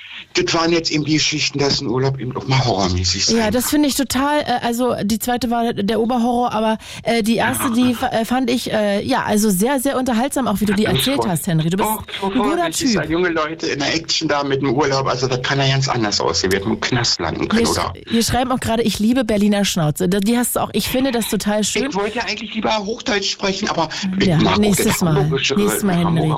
das 0.42 0.54
waren 0.54 0.72
jetzt 0.72 0.90
eben 0.90 1.04
die 1.04 1.14
Geschichten, 1.14 1.58
dass 1.58 1.80
ein 1.80 1.88
Urlaub 1.88 2.18
eben 2.20 2.36
auch 2.36 2.46
mal 2.46 2.64
horrormäßig 2.64 3.26
sein 3.26 3.36
Ja, 3.38 3.50
das 3.50 3.70
finde 3.70 3.88
ich 3.88 3.94
total, 3.96 4.40
äh, 4.40 4.44
also 4.62 4.94
die 5.02 5.18
zweite 5.18 5.50
war 5.50 5.72
der 5.72 6.00
Oberhorror, 6.00 6.52
aber 6.52 6.78
äh, 7.02 7.22
die 7.22 7.36
erste, 7.36 7.70
die 7.72 7.94
fa- 7.94 8.08
äh, 8.08 8.24
fand 8.24 8.50
ich, 8.50 8.72
äh, 8.72 9.02
ja, 9.04 9.24
also 9.24 9.50
sehr, 9.50 9.80
sehr 9.80 9.96
unterhaltsam, 9.98 10.46
auch 10.46 10.60
wie 10.60 10.64
du 10.66 10.74
die 10.74 10.84
erzählt 10.86 11.20
hast, 11.26 11.46
Henry. 11.46 11.70
Du 11.70 11.76
bist 11.76 11.88
Oh, 12.22 12.26
ein 12.26 12.38
guter 12.38 12.68
ist 12.68 12.80
ja 12.82 13.00
Typ. 13.02 13.10
junge 13.10 13.28
Leute 13.30 13.66
in 13.66 13.78
der 13.80 13.94
Action 13.94 14.28
da 14.28 14.42
mit 14.44 14.60
dem 14.62 14.74
Urlaub, 14.74 15.06
also 15.06 15.26
das 15.26 15.42
kann 15.42 15.58
ja 15.58 15.68
ganz 15.68 15.88
anders 15.88 16.20
aussehen. 16.20 16.52
Wir 16.52 16.58
hätten 16.60 16.70
im 16.72 16.80
Knast 16.80 17.20
landen 17.20 17.48
können, 17.48 17.64
Hier, 17.64 17.70
oder? 17.70 17.92
sch- 17.94 18.10
hier 18.10 18.22
schreiben 18.22 18.52
auch 18.52 18.60
gerade, 18.60 18.82
ich 18.82 18.98
liebe 18.98 19.24
Berliner 19.24 19.64
Schnauze. 19.64 20.08
Da- 20.08 20.20
Die 20.20 20.36
hast 20.36 20.56
du 20.56 20.60
auch, 20.60 20.70
ich 20.72 20.88
finde 20.88 21.10
das 21.12 21.28
total 21.28 21.64
schön. 21.64 21.88
Ich 21.90 21.94
wollte 21.94 22.18
ja 22.18 22.24
eigentlich 22.24 22.54
lieber 22.54 22.76
Hochdeutsch 22.84 23.30
sprechen, 23.30 23.68
aber 23.68 23.88
Ja, 24.20 24.38
auch 24.38 24.58
nächstes 24.58 25.00
Mal. 25.00 25.28
Nächstes 25.30 25.82
Mal, 25.82 25.96
Henry. 25.96 26.32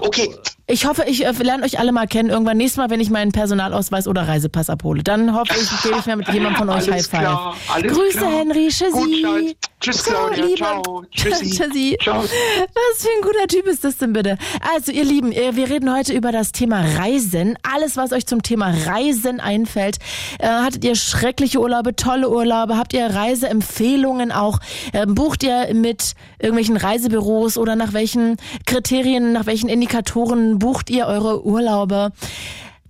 Okay, 0.00 0.30
Ich 0.68 0.86
hoffe, 0.86 1.04
ich 1.06 1.26
äh, 1.26 1.32
lerne 1.42 1.64
euch 1.64 1.78
alle 1.80 1.90
mal 1.90 2.06
kennen. 2.06 2.30
Irgendwann 2.30 2.56
nächstes 2.56 2.78
Mal, 2.78 2.88
wenn 2.88 3.00
ich 3.00 3.10
meinen 3.10 3.32
Personalausweis 3.32 4.06
oder 4.06 4.28
Reisepass 4.28 4.70
abhole. 4.70 5.02
Dann 5.02 5.34
hoffe 5.34 5.54
ich, 5.60 5.82
gebe 5.82 5.98
ich 5.98 6.06
mir 6.06 6.16
mit 6.16 6.28
jemandem 6.28 6.56
von 6.56 6.70
euch 6.70 6.88
High 6.88 7.04
Five. 7.04 7.82
Grüße, 7.82 8.18
klar. 8.18 8.30
Henry. 8.30 8.68
Tschüssi. 8.68 9.56
Tschüss, 9.80 10.04
Claudia. 10.04 10.44
Liebe. 10.44 10.56
Ciao. 10.58 11.04
Tschüssi. 11.10 11.50
Tschüssi. 11.58 11.98
Ciao. 12.00 12.22
Was 12.22 13.02
für 13.02 13.08
ein 13.08 13.22
guter 13.22 13.48
Typ 13.48 13.66
ist 13.66 13.82
das 13.82 13.98
denn 13.98 14.12
bitte? 14.12 14.38
Also, 14.72 14.92
ihr 14.92 15.04
Lieben, 15.04 15.32
äh, 15.32 15.56
wir 15.56 15.68
reden 15.68 15.92
heute 15.92 16.12
über 16.12 16.30
das 16.30 16.52
Thema 16.52 16.80
Reisen. 16.96 17.58
Alles, 17.62 17.96
was 17.96 18.12
euch 18.12 18.26
zum 18.26 18.42
Thema 18.42 18.72
Reisen 18.86 19.40
einfällt. 19.40 19.98
Äh, 20.38 20.46
hattet 20.46 20.84
ihr 20.84 20.94
schreckliche 20.94 21.60
Urlaube, 21.60 21.96
tolle 21.96 22.30
Urlaube? 22.30 22.76
Habt 22.76 22.92
ihr 22.92 23.06
Reiseempfehlungen 23.06 24.30
auch? 24.30 24.60
Äh, 24.92 25.06
bucht 25.06 25.42
ihr 25.42 25.74
mit 25.74 26.14
irgendwelchen 26.38 26.76
Reisebüros 26.76 27.58
oder 27.58 27.74
nach 27.74 27.92
welchen 27.92 28.36
Kriterien, 28.66 29.32
nach 29.32 29.46
welchen 29.46 29.68
Indikatoren 29.68 30.51
bucht 30.58 30.90
ihr 30.90 31.06
eure 31.06 31.44
Urlaube? 31.44 32.12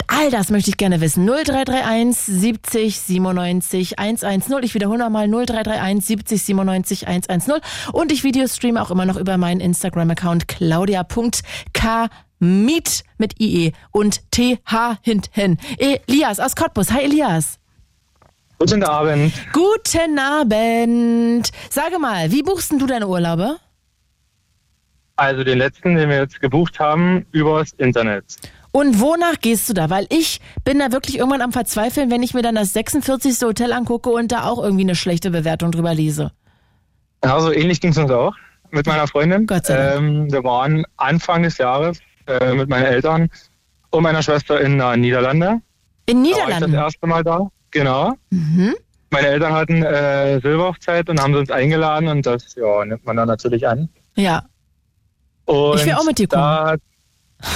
All 0.09 0.31
das 0.31 0.51
möchte 0.51 0.71
ich 0.71 0.77
gerne 0.77 1.01
wissen. 1.01 1.25
0331 1.27 2.17
70 2.17 3.01
97 3.01 3.99
110. 3.99 4.63
Ich 4.63 4.75
wiederhole 4.75 4.99
nochmal 4.99 5.27
0331 5.27 6.05
70 6.05 6.43
97 6.43 7.09
110. 7.09 7.55
Und 7.93 8.13
ich 8.13 8.23
Videostreame 8.23 8.83
auch 8.83 8.91
immer 8.91 9.07
noch 9.07 9.17
über 9.17 9.39
meinen 9.39 9.61
Instagram-Account 9.61 10.49
claudia.kmiet 10.49 13.05
mit 13.19 13.41
IE 13.41 13.73
und 13.91 14.31
TH 14.31 14.99
hinten. 15.01 15.57
Elias 15.79 16.41
aus 16.41 16.57
Cottbus. 16.57 16.93
Hi 16.93 17.05
Elias. 17.05 17.59
Guten 18.59 18.85
Abend. 18.85 19.33
Guten 19.53 20.19
Abend. 20.19 21.51
Sage 21.71 21.99
mal, 21.99 22.31
wie 22.31 22.43
buchst 22.43 22.73
du 22.73 22.87
deine 22.87 23.09
Urlaube? 23.09 23.57
Also 25.23 25.45
den 25.45 25.59
letzten, 25.59 25.95
den 25.95 26.09
wir 26.09 26.17
jetzt 26.17 26.41
gebucht 26.41 26.81
haben, 26.81 27.27
übers 27.31 27.71
Internet. 27.75 28.25
Und 28.73 28.99
wonach 28.99 29.39
gehst 29.41 29.69
du 29.69 29.73
da? 29.73 29.89
Weil 29.89 30.09
ich 30.09 30.41
bin 30.65 30.81
da 30.81 30.91
wirklich 30.91 31.19
irgendwann 31.19 31.43
am 31.43 31.53
Verzweifeln, 31.53 32.11
wenn 32.11 32.25
ich 32.25 32.35
mir 32.35 32.43
dann 32.43 32.57
das 32.57 32.73
46. 32.73 33.41
Hotel 33.43 33.73
angucke 33.73 34.11
und 34.11 34.33
da 34.33 34.47
auch 34.49 34.61
irgendwie 34.61 34.83
eine 34.83 34.97
schlechte 34.97 35.31
Bewertung 35.31 35.71
drüber 35.71 35.95
lese. 35.95 36.33
Ja, 37.25 37.39
so 37.39 37.53
ähnlich 37.53 37.81
ging 37.81 37.93
es 37.93 37.99
uns 37.99 38.11
auch 38.11 38.35
mit 38.73 38.85
meiner 38.87 39.07
Freundin. 39.07 39.47
Gott 39.47 39.67
sei 39.67 39.77
Dank. 39.77 39.97
Ähm, 39.97 40.33
wir 40.33 40.43
waren 40.43 40.85
Anfang 40.97 41.45
des 41.45 41.57
Jahres 41.57 42.01
äh, 42.27 42.55
mit 42.55 42.69
meinen 42.69 42.87
Eltern 42.87 43.29
und 43.91 44.03
meiner 44.03 44.25
Schwester 44.25 44.61
in 44.61 44.77
den 44.81 45.01
Niederlande. 45.03 45.61
In 46.07 46.25
Da 46.25 46.31
war 46.31 46.31
ich 46.31 46.35
Niederlanden? 46.35 46.73
das 46.73 46.83
erste 46.83 47.07
Mal 47.07 47.23
da, 47.23 47.47
genau. 47.71 48.15
Mhm. 48.31 48.75
Meine 49.11 49.29
Eltern 49.29 49.53
hatten 49.53 49.85
äh, 49.85 50.41
Silberhochzeit 50.41 51.09
und 51.09 51.23
haben 51.23 51.33
sie 51.33 51.39
uns 51.39 51.51
eingeladen 51.53 52.09
und 52.09 52.27
das 52.27 52.57
ja, 52.57 52.85
nimmt 52.85 53.05
man 53.07 53.17
dann 53.17 53.29
natürlich 53.29 53.69
an. 53.69 53.89
Ja. 54.17 54.43
Und 55.47 55.79
Ich 55.81 55.87
will 55.87 55.93
auch 55.95 56.05
mit 56.05 56.19
dir 56.19 56.29
kommen. 56.29 56.43
Da 56.43 56.67
hat 56.73 56.81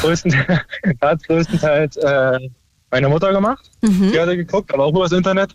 größtenteils, 0.02 0.60
da 1.00 1.08
hat 1.10 1.22
größtenteils 1.28 1.96
äh, 1.98 2.40
meine 2.90 3.08
Mutter 3.08 3.32
gemacht. 3.32 3.70
Mhm. 3.82 4.10
Die 4.12 4.18
hatte 4.20 4.36
geguckt, 4.36 4.74
aber 4.74 4.84
auch 4.84 4.90
übers 4.92 5.12
Internet. 5.12 5.54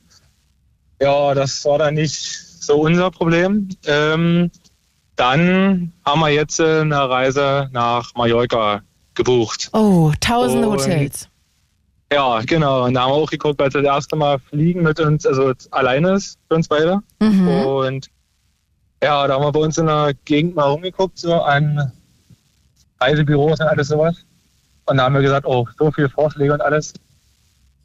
Ja, 1.01 1.33
das 1.33 1.65
war 1.65 1.79
dann 1.79 1.95
nicht 1.95 2.15
so 2.63 2.79
unser 2.81 3.11
Problem. 3.11 3.67
Ähm, 3.85 4.49
dann 5.17 5.91
haben 6.05 6.21
wir 6.21 6.29
jetzt 6.29 6.59
äh, 6.61 6.79
eine 6.81 7.09
Reise 7.09 7.69
nach 7.73 8.13
Mallorca 8.15 8.81
gebucht. 9.15 9.69
Oh, 9.73 10.13
tausende 10.21 10.69
Und- 10.69 10.79
Hotels. 10.79 11.27
Ja, 12.13 12.41
genau. 12.41 12.85
Und 12.85 12.93
da 12.93 13.01
haben 13.03 13.11
wir 13.11 13.15
auch 13.15 13.29
geguckt, 13.31 13.59
weil 13.59 13.67
es 13.69 13.73
das 13.73 13.83
erste 13.83 14.15
Mal 14.17 14.37
fliegen 14.39 14.81
mit 14.83 14.99
uns, 14.99 15.25
also 15.25 15.53
alleine 15.71 16.13
ist 16.15 16.37
für 16.49 16.55
uns 16.55 16.67
beide. 16.67 16.99
Mhm. 17.19 17.47
Und 17.47 18.07
ja, 19.01 19.27
da 19.27 19.35
haben 19.35 19.43
wir 19.43 19.51
bei 19.53 19.59
uns 19.61 19.77
in 19.77 19.85
der 19.87 20.13
Gegend 20.25 20.55
mal 20.55 20.65
rumgeguckt, 20.69 21.17
so 21.17 21.33
an 21.41 21.91
Reisebüros 23.01 23.59
und 23.59 23.65
alles 23.67 23.87
sowas. 23.89 24.15
Und 24.85 24.97
da 24.97 25.03
haben 25.03 25.15
wir 25.15 25.21
gesagt, 25.21 25.45
oh, 25.45 25.67
so 25.77 25.91
viele 25.91 26.09
Vorschläge 26.09 26.53
und 26.53 26.61
alles. 26.61 26.93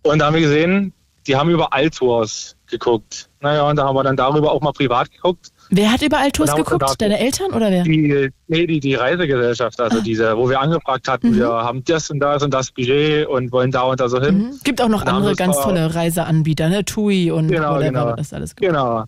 Und 0.03 0.19
da 0.21 0.27
haben 0.27 0.35
wir 0.35 0.43
gesehen, 0.43 0.93
die 1.27 1.35
haben 1.37 1.51
überall 1.51 1.91
Tours 1.91 2.55
geguckt. 2.69 3.29
Naja, 3.41 3.69
und 3.69 3.77
da 3.77 3.85
haben 3.85 3.97
wir 3.97 4.05
dann 4.05 4.17
darüber 4.17 4.53
auch 4.53 4.61
mal 4.61 4.73
privat 4.73 5.11
geguckt. 5.11 5.51
Wer 5.71 5.91
hat 5.93 6.01
überall 6.03 6.31
Tours 6.31 6.51
Und 6.51 6.55
haben 6.55 6.61
uns 6.61 6.71
geguckt? 6.71 7.03
dann 7.03 7.11
Deine 7.11 7.19
Eltern 7.21 7.53
oder 7.53 7.71
wer? 7.71 7.83
Die, 7.83 8.31
nee, 8.47 8.67
die, 8.67 8.79
die 8.79 8.95
Reisegesellschaft, 8.95 9.81
Ah. 9.81 9.85
also 9.85 10.01
diese, 10.01 10.37
wo 10.37 10.49
wir 10.49 10.61
angefragt 10.61 11.09
hatten, 11.09 11.31
Mhm. 11.31 11.39
wir 11.39 11.49
haben 11.49 11.83
das 11.85 12.09
und 12.11 12.21
das 12.21 12.43
und 12.45 12.55
das 12.55 12.71
Budget 12.71 13.27
und 13.27 13.51
wollen 13.51 13.73
da 13.73 13.83
und 13.83 13.99
da 13.99 14.09
so 14.09 14.21
hin. 14.21 14.39
Mhm. 14.51 14.61
Gibt 14.63 14.81
auch 14.81 14.89
noch 14.89 15.05
andere 15.05 15.35
ganz 15.35 15.57
tolle 15.61 15.93
Reiseanbieter, 15.95 16.69
ne? 16.69 16.85
TUI 16.85 17.33
und 17.33 17.49
Genau, 17.49 17.79
genau. 17.81 18.15
das 18.15 18.33
alles 18.33 18.55
gibt. 18.55 18.69
Genau. 18.71 19.05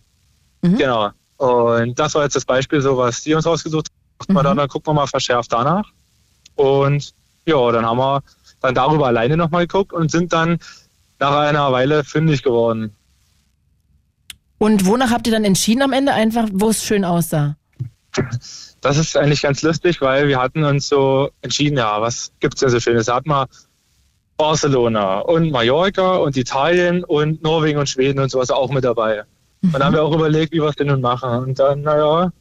Mhm. 0.63 0.77
Genau. 0.79 1.11
Und 1.37 1.97
das 1.99 2.15
war 2.17 2.25
jetzt 2.25 2.35
das 2.35 2.45
Beispiel, 2.45 2.81
so 2.81 2.97
was 2.97 3.23
die 3.23 3.35
uns 3.35 3.47
rausgesucht 3.47 3.87
haben. 4.29 4.35
Mhm. 4.35 4.43
Dann, 4.43 4.57
dann 4.57 4.69
gucken 4.69 4.89
wir 4.89 4.95
mal 4.95 5.07
verschärft 5.07 5.53
danach. 5.53 5.89
Und 6.59 7.15
ja, 7.47 7.73
dann 7.73 7.87
haben 7.87 7.99
wir 7.99 8.23
dann 8.61 8.75
darüber 8.75 9.07
alleine 9.07 9.37
nochmal 9.37 9.67
geguckt 9.67 9.93
und 9.93 10.11
sind 10.11 10.33
dann 10.33 10.59
nach 11.21 11.37
einer 11.37 11.71
Weile 11.73 12.03
fündig 12.03 12.43
geworden. 12.43 12.95
Und 14.59 14.87
wonach 14.87 15.13
habt 15.13 15.29
ihr 15.29 15.33
dann 15.33 15.45
entschieden 15.45 15.83
am 15.83 15.93
Ende? 15.93 16.13
Einfach, 16.13 16.49
wo 16.53 16.71
es 16.71 16.85
schön 16.85 17.05
aussah. 17.05 17.57
Das 18.81 18.97
ist 18.97 19.17
eigentlich 19.17 19.43
ganz 19.43 19.63
lustig, 19.63 20.01
weil 20.01 20.27
wir 20.27 20.41
hatten 20.41 20.65
uns 20.65 20.89
so 20.89 21.31
entschieden, 21.43 21.79
ja, 21.79 22.01
was 22.01 22.33
gibt's 22.41 22.61
denn 22.61 22.71
so 22.71 22.81
Schönes? 22.81 23.07
Da 23.07 23.17
hatten 23.17 23.29
wir 23.29 23.49
Barcelona 24.37 25.21
und 25.21 25.53
Mallorca 25.53 26.17
und 26.17 26.37
Italien 26.37 27.05
und 27.05 27.43
Norwegen 27.43 27.79
und 27.79 27.89
Schweden 27.89 28.19
und 28.19 28.31
sowas 28.31 28.51
auch 28.51 28.71
mit 28.71 28.83
dabei. 28.83 29.23
Und 29.63 29.73
dann 29.73 29.85
haben 29.85 29.95
wir 29.95 30.03
auch 30.03 30.15
überlegt, 30.15 30.53
wie 30.53 30.61
wir 30.61 30.69
es 30.69 30.77
denn 30.77 30.89
nun 30.89 31.01
machen. 31.01 31.31
Und 31.31 31.59
dann, 31.59 31.83
naja, 31.83 32.33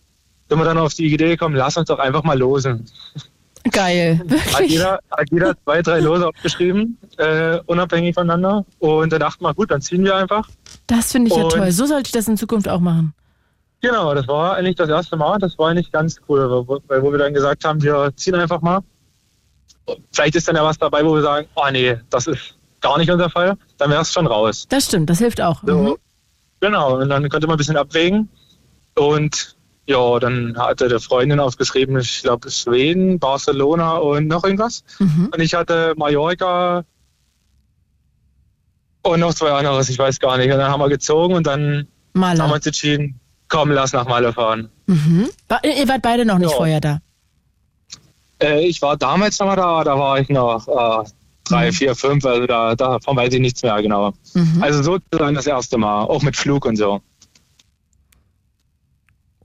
sind 0.50 0.58
wir 0.58 0.66
dann 0.66 0.78
auf 0.80 0.96
die 0.96 1.14
Idee 1.14 1.30
gekommen, 1.30 1.56
lass 1.56 1.78
uns 1.78 1.88
doch 1.88 2.00
einfach 2.00 2.24
mal 2.24 2.38
losen. 2.38 2.86
Geil. 3.72 4.20
Hat 4.24 4.30
Wirklich. 4.30 4.72
jeder, 4.72 5.00
hat 5.12 5.30
jeder 5.32 5.56
zwei, 5.64 5.82
drei 5.82 6.00
Lose 6.00 6.28
aufgeschrieben, 6.28 6.98
äh, 7.18 7.60
unabhängig 7.66 8.14
voneinander. 8.16 8.66
Und 8.80 9.12
dann 9.12 9.20
dachten 9.20 9.44
wir, 9.44 9.54
gut, 9.54 9.72
dann 9.72 9.82
ziehen 9.82 10.04
wir 10.04 10.16
einfach. 10.16 10.48
Das 10.88 11.12
finde 11.12 11.30
ich 11.32 11.36
ja 11.38 11.44
Und- 11.44 11.52
toll. 11.52 11.72
So 11.72 11.86
sollte 11.86 12.08
ich 12.08 12.12
das 12.14 12.28
in 12.28 12.38
Zukunft 12.38 12.68
auch 12.70 12.80
machen. 12.80 13.14
Genau, 13.82 14.14
das 14.16 14.28
war 14.28 14.56
eigentlich 14.56 14.76
das 14.76 14.90
erste 14.90 15.18
Mal. 15.18 15.38
Das 15.40 15.58
war 15.60 15.70
eigentlich 15.70 15.92
ganz 15.92 16.18
cool, 16.28 16.50
wo, 16.68 16.80
weil, 16.88 17.02
wo 17.04 17.12
wir 17.12 17.20
dann 17.20 17.34
gesagt 17.34 17.64
haben, 17.66 17.82
wir 17.82 18.12
ziehen 18.16 18.36
einfach 18.36 18.62
mal. 18.62 18.80
Vielleicht 20.12 20.36
ist 20.36 20.48
dann 20.48 20.56
ja 20.56 20.64
was 20.64 20.78
dabei, 20.78 21.06
wo 21.06 21.14
wir 21.16 21.22
sagen, 21.22 21.48
oh 21.56 21.68
nee, 21.72 21.96
das 22.10 22.28
ist 22.28 22.56
gar 22.82 22.98
nicht 22.98 23.10
unser 23.12 23.30
Fall. 23.30 23.56
Dann 23.78 23.90
wäre 23.92 24.02
es 24.02 24.12
schon 24.12 24.28
raus. 24.28 24.66
Das 24.70 24.86
stimmt, 24.86 25.10
das 25.10 25.20
hilft 25.20 25.42
auch. 25.42 25.62
So, 25.66 25.76
Mhm. 25.78 25.96
Genau, 26.60 26.98
und 27.00 27.10
dann 27.10 27.30
konnte 27.30 27.46
man 27.46 27.54
ein 27.56 27.58
bisschen 27.58 27.78
abwägen. 27.78 28.30
Und 28.96 29.56
ja, 29.88 30.20
dann 30.20 30.58
hatte 30.58 30.88
der 30.90 31.00
Freundin 31.00 31.40
aufgeschrieben, 31.40 31.98
ich 32.00 32.22
glaube 32.22 32.52
Schweden, 32.52 33.20
Barcelona 33.20 33.98
und 33.98 34.28
noch 34.28 34.44
irgendwas. 34.44 34.84
Mhm. 35.00 35.30
Und 35.34 35.40
ich 35.42 35.54
hatte 35.54 35.94
Mallorca 35.98 36.84
und 39.04 39.20
noch 39.22 39.34
zwei 39.34 39.52
anderes, 39.52 39.90
ich 39.90 39.98
weiß 39.98 40.20
gar 40.20 40.38
nicht. 40.38 40.52
Und 40.52 40.58
dann 40.58 40.70
haben 40.72 40.80
wir 40.82 40.90
gezogen 40.90 41.34
und 41.36 41.48
dann 41.48 41.62
haben 41.62 41.88
wir 42.14 42.20
Maler. 42.20 42.54
uns 42.54 42.66
entschieden, 42.66 43.20
komm, 43.48 43.72
lass 43.72 43.94
nach 43.94 44.08
Malle 44.08 44.34
fahren. 44.34 44.70
Mhm. 44.88 45.30
Wa- 45.48 45.62
Ihr 45.64 45.88
wart 45.88 46.02
beide 46.02 46.26
noch 46.26 46.38
nicht 46.40 46.52
Ja. 46.52 46.58
vorher 46.58 46.82
da. 46.82 47.00
Äh, 48.42 48.66
ich 48.68 48.82
war 48.82 48.98
damals 48.98 49.40
noch 49.40 49.48
mal 49.48 49.56
da, 49.56 49.84
da 49.84 49.98
war 49.98 50.20
ich 50.20 50.30
noch 50.30 50.68
äh, 50.68 51.10
drei, 51.46 51.72
vier, 51.72 51.96
fünf, 51.96 52.26
also 52.26 52.46
da, 52.46 52.76
davon 52.76 53.16
weiß 53.16 53.34
ich 53.34 53.40
nichts 53.40 53.64
mehr 53.64 53.82
genau. 53.82 54.14
Mhm. 54.34 54.62
Also 54.62 54.84
sozusagen 54.84 55.34
das 55.36 55.48
erste 55.48 55.78
Mal, 55.78 56.04
auch 56.04 56.22
mit 56.22 56.36
Flug 56.36 56.66
und 56.66 56.76
so. 56.76 57.02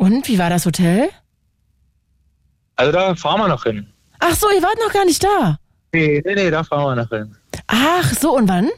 Und 0.02 0.26
wie 0.26 0.36
war 0.36 0.50
das 0.50 0.66
Hotel? 0.66 1.10
Also 2.74 2.90
da 2.90 3.14
fahren 3.14 3.40
wir 3.40 3.46
noch 3.46 3.62
hin. 3.62 3.86
Ach 4.18 4.34
so, 4.34 4.48
ihr 4.50 4.60
wart 4.60 4.76
noch 4.84 4.92
gar 4.92 5.04
nicht 5.04 5.22
da. 5.22 5.58
Nee, 5.92 6.20
nee, 6.24 6.34
nee, 6.34 6.50
da 6.50 6.64
fahren 6.64 6.96
wir 6.96 7.02
noch 7.04 7.08
hin. 7.08 7.36
Ach 7.68 8.12
so, 8.12 8.36
und 8.36 8.48
wann? 8.48 8.68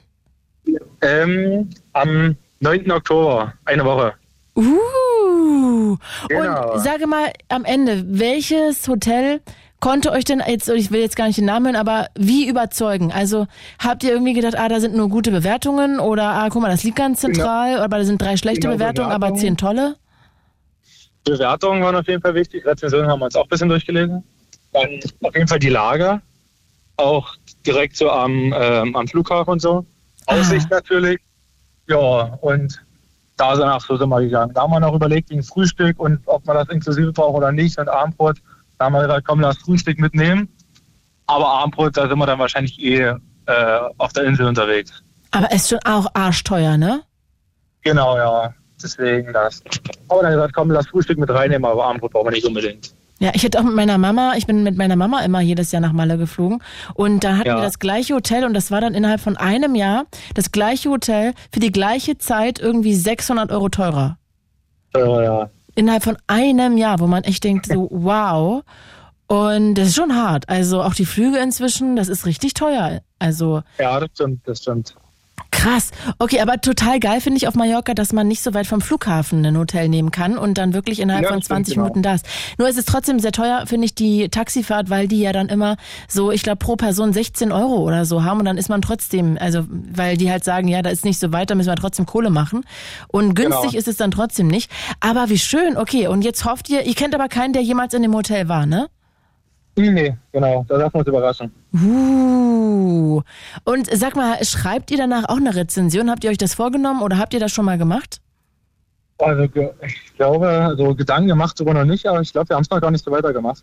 Ähm, 1.01 1.71
am 1.95 2.37
9. 2.61 2.91
Oktober, 2.91 3.55
eine 3.65 3.87
Woche. 3.87 4.13
Uh. 4.55 5.97
Genau. 6.29 6.75
Und 6.75 6.81
sage 6.81 7.07
mal 7.07 7.33
am 7.49 7.65
Ende, 7.65 8.05
welches 8.07 8.87
Hotel 8.87 9.41
konnte 9.81 10.13
euch 10.13 10.25
denn 10.27 10.43
jetzt, 10.47 10.69
ich 10.69 10.91
will 10.91 11.01
jetzt 11.01 11.17
gar 11.17 11.27
nicht 11.27 11.39
den 11.39 11.47
Namen 11.47 11.69
hören, 11.69 11.77
aber 11.77 12.09
wie 12.19 12.47
überzeugen? 12.47 13.13
Also 13.13 13.47
habt 13.83 14.05
ihr 14.05 14.13
irgendwie 14.13 14.35
gedacht, 14.35 14.59
ah, 14.59 14.69
da 14.69 14.79
sind 14.79 14.95
nur 14.95 15.09
gute 15.09 15.31
Bewertungen 15.31 16.01
oder 16.01 16.25
ah, 16.25 16.51
guck 16.51 16.61
mal, 16.61 16.71
das 16.71 16.85
liegt 16.85 16.97
ganz 16.97 17.21
zentral, 17.21 17.79
aber 17.79 17.97
da 17.97 18.05
sind 18.05 18.21
drei 18.21 18.37
schlechte 18.37 18.61
Genau, 18.69 18.75
Bewertungen, 18.75 19.09
aber 19.09 19.29
Bewertungen. 19.29 19.41
zehn 19.41 19.57
tolle? 19.57 19.97
Bewertungen 21.25 21.83
waren 21.83 21.97
auf 21.97 22.07
jeden 22.07 22.21
Fall 22.21 22.35
wichtig. 22.35 22.65
Rezensionen 22.67 23.09
haben 23.09 23.21
wir 23.21 23.27
uns 23.27 23.37
auch 23.37 23.45
ein 23.45 23.49
bisschen 23.49 23.69
durchgelesen. 23.69 24.23
Dann 24.73 25.01
auf 25.23 25.35
jeden 25.35 25.49
Fall 25.49 25.59
die 25.59 25.71
Lage. 25.71 26.21
Auch 26.97 27.35
direkt 27.67 27.97
so 27.97 28.11
am, 28.11 28.55
ähm, 28.57 28.95
am 28.95 29.09
Flughafen 29.09 29.53
und 29.53 29.61
so. 29.61 29.85
Aussicht 30.27 30.71
natürlich. 30.71 31.21
Ja, 31.89 32.39
und 32.41 32.81
da 33.37 33.57
sind 33.57 33.65
auch 33.65 33.81
so 33.81 33.97
sind 33.97 34.09
wir 34.09 34.21
gegangen. 34.21 34.53
Da 34.55 34.63
haben 34.63 34.71
wir 34.71 34.81
noch 34.81 34.95
überlegt 34.95 35.31
wegen 35.31 35.43
Frühstück 35.43 35.99
und 35.99 36.21
ob 36.27 36.47
man 36.47 36.57
das 36.57 36.69
inklusive 36.69 37.13
braucht 37.13 37.37
oder 37.37 37.53
nicht 37.53 37.79
und 37.79 37.89
Abendbrot. 37.89 38.39
Da 38.79 38.87
haben 38.87 38.93
wir 38.93 39.03
gesagt, 39.03 39.27
komm, 39.27 39.41
lass 39.41 39.59
Frühstück 39.59 39.99
mitnehmen. 39.99 40.49
Aber 41.27 41.47
Abendbrot, 41.47 41.97
da 41.97 42.09
sind 42.09 42.19
wir 42.19 42.27
dann 42.27 42.39
wahrscheinlich 42.39 42.79
eh 42.81 43.15
äh, 43.47 43.81
auf 43.99 44.13
der 44.13 44.25
Insel 44.25 44.47
unterwegs. 44.47 45.03
Aber 45.31 45.51
ist 45.51 45.69
schon 45.69 45.81
auch 45.85 46.07
arschteuer, 46.15 46.77
ne? 46.77 47.03
Genau, 47.83 48.17
ja. 48.17 48.55
Deswegen 48.85 49.33
das. 49.33 49.63
Aber 50.09 50.23
dann 50.23 50.33
gesagt, 50.33 50.55
komm, 50.55 50.71
lass 50.71 50.87
Frühstück 50.87 51.19
mit 51.19 51.31
reinnehmen, 51.31 51.65
aber 51.65 51.85
Abendbrot 51.85 52.13
brauchen 52.13 52.27
wir 52.27 52.33
nicht 52.33 52.47
unbedingt. 52.47 52.93
Ja, 53.21 53.31
ich 53.33 53.43
hätte 53.45 53.59
auch 53.59 53.63
mit 53.63 53.75
meiner 53.75 53.97
Mama, 53.97 54.35
ich 54.37 54.47
bin 54.47 54.63
mit 54.63 54.77
meiner 54.77 54.97
Mama 54.97 55.21
immer 55.21 55.41
jedes 55.41 55.73
Jahr 55.73 55.81
nach 55.81 55.93
Malle 55.93 56.19
geflogen 56.19 56.63
und 56.95 57.25
da 57.25 57.37
hatten 57.39 57.49
Ja. 57.49 57.57
wir 57.57 57.63
das 57.63 57.79
gleiche 57.79 58.15
Hotel 58.15 58.45
und 58.45 58.55
das 58.55 58.71
war 58.71 58.81
dann 58.81 58.93
innerhalb 58.93 59.21
von 59.21 59.37
einem 59.37 59.75
Jahr 59.75 60.05
das 60.35 60.53
gleiche 60.53 60.91
Hotel 60.91 61.33
für 61.53 61.61
die 61.61 61.71
gleiche 61.73 62.19
Zeit 62.19 62.59
irgendwie 62.59 62.95
600 62.95 63.51
Euro 63.53 63.69
teurer. 63.69 64.19
Äh, 64.95 65.01
ja. 65.25 65.49
Innerhalb 65.77 66.03
von 66.03 66.17
einem 66.27 66.77
Jahr, 66.77 66.99
wo 67.01 67.07
man 67.07 67.23
echt 67.25 67.45
denkt 67.45 67.67
so, 67.67 67.89
wow. 67.93 68.63
Und 69.27 69.77
das 69.77 69.89
ist 69.89 69.95
schon 69.97 70.15
hart. 70.15 70.49
Also 70.49 70.83
auch 70.83 70.95
die 70.95 71.07
Flüge 71.07 71.39
inzwischen, 71.39 71.97
das 71.97 72.09
ist 72.09 72.27
richtig 72.27 72.53
teuer. 72.55 73.01
Also 73.19 73.63
ja, 73.79 73.99
das 74.01 74.11
stimmt, 74.13 74.41
das 74.47 74.59
stimmt. 74.59 74.95
Krass. 75.65 75.93
Okay, 76.19 76.41
aber 76.41 76.61
total 76.61 77.01
geil 77.01 77.23
finde 77.23 77.39
ich 77.39 77.49
auf 77.49 77.55
Mallorca, 77.55 77.95
dass 77.95 78.13
man 78.13 78.29
nicht 78.29 78.43
so 78.43 78.53
weit 78.53 78.67
vom 78.67 78.83
Flughafen 78.83 79.45
ein 79.47 79.57
Hotel 79.57 79.89
nehmen 79.89 80.11
kann 80.11 80.37
und 80.37 80.59
dann 80.59 80.75
wirklich 80.75 81.01
innerhalb 81.01 81.23
Ja, 81.25 81.31
von 81.31 81.39
das 81.39 81.47
stimmt, 81.47 81.57
20 81.67 81.75
genau. 81.75 81.85
Minuten 81.87 82.03
da 82.03 82.15
ist. 82.15 82.27
Nur 82.59 82.69
ist 82.69 82.77
es 82.77 82.85
trotzdem 82.85 83.19
sehr 83.19 83.33
teuer, 83.33 83.65
finde 83.67 83.87
ich, 83.87 83.95
die 83.95 84.29
Taxifahrt, 84.29 84.91
weil 84.91 85.09
die 85.09 85.21
ja 85.21 85.33
dann 85.33 85.49
immer 85.49 85.77
so, 86.07 86.31
ich 86.31 86.43
glaube, 86.43 86.59
pro 86.59 86.77
Person 86.77 87.15
16 87.15 87.51
Euro 87.51 87.77
oder 87.79 88.05
so 88.05 88.25
haben 88.25 88.41
und 88.41 88.45
dann 88.45 88.59
ist 88.59 88.69
man 88.69 88.83
trotzdem, 88.83 89.39
also 89.41 89.65
weil 89.71 90.19
die 90.19 90.31
halt 90.31 90.45
sagen, 90.45 90.69
ja, 90.69 90.83
da 90.83 90.91
ist 90.91 91.05
nicht 91.07 91.19
so 91.19 91.33
weit, 91.33 91.49
da 91.49 91.55
müssen 91.55 91.69
wir 91.71 91.77
trotzdem 91.77 92.05
Kohle 92.05 92.29
machen. 92.29 92.65
Und 93.09 93.35
günstig 93.35 93.71
Genau. 93.71 93.79
ist 93.79 93.89
es 93.89 93.97
dann 93.97 94.11
trotzdem 94.11 94.49
nicht. 94.49 94.71
Aber 95.01 95.31
wie 95.31 95.39
schön, 95.39 95.79
okay, 95.79 96.09
und 96.09 96.23
jetzt 96.23 96.45
hofft 96.45 96.69
ihr, 96.69 96.83
ihr 96.85 96.95
kennt 96.95 97.15
aber 97.15 97.29
keinen, 97.29 97.55
der 97.55 97.63
jemals 97.63 97.95
in 97.95 98.03
dem 98.03 98.15
Hotel 98.15 98.49
war, 98.51 98.67
ne? 98.67 98.89
Nee, 99.77 99.91
nee, 99.91 100.17
genau, 100.31 100.65
da 100.69 100.79
darf 100.79 100.93
man 100.93 101.01
uns 101.01 101.09
überraschen. 101.09 101.51
Uh. 101.75 103.23
Und 103.65 103.89
sag 103.93 104.15
mal, 104.17 104.43
schreibt 104.45 104.91
ihr 104.91 104.97
danach 104.97 105.29
auch 105.29 105.37
eine 105.37 105.55
Rezension? 105.55 106.11
Habt 106.11 106.23
ihr 106.25 106.31
euch 106.31 106.39
das 106.39 106.55
vorgenommen 106.55 107.03
oder 107.03 107.19
habt 107.19 107.35
ihr 107.35 107.41
das 107.41 107.53
schon 107.53 107.65
mal 107.65 107.79
gemacht? 107.79 108.21
Also 109.19 109.43
ich 109.45 109.53
glaube, 110.17 110.75
so 110.77 110.95
Gedanken 110.95 111.29
gemacht 111.29 111.57
sogar 111.57 111.75
noch 111.75 111.85
nicht, 111.85 112.07
aber 112.07 112.21
ich 112.21 112.33
glaube, 112.33 112.49
wir 112.51 112.57
haben 112.57 112.63
es 112.63 112.71
noch 112.71 112.81
gar 112.81 112.91
nicht 112.91 113.05
so 113.05 113.11
weitergemacht. 113.11 113.63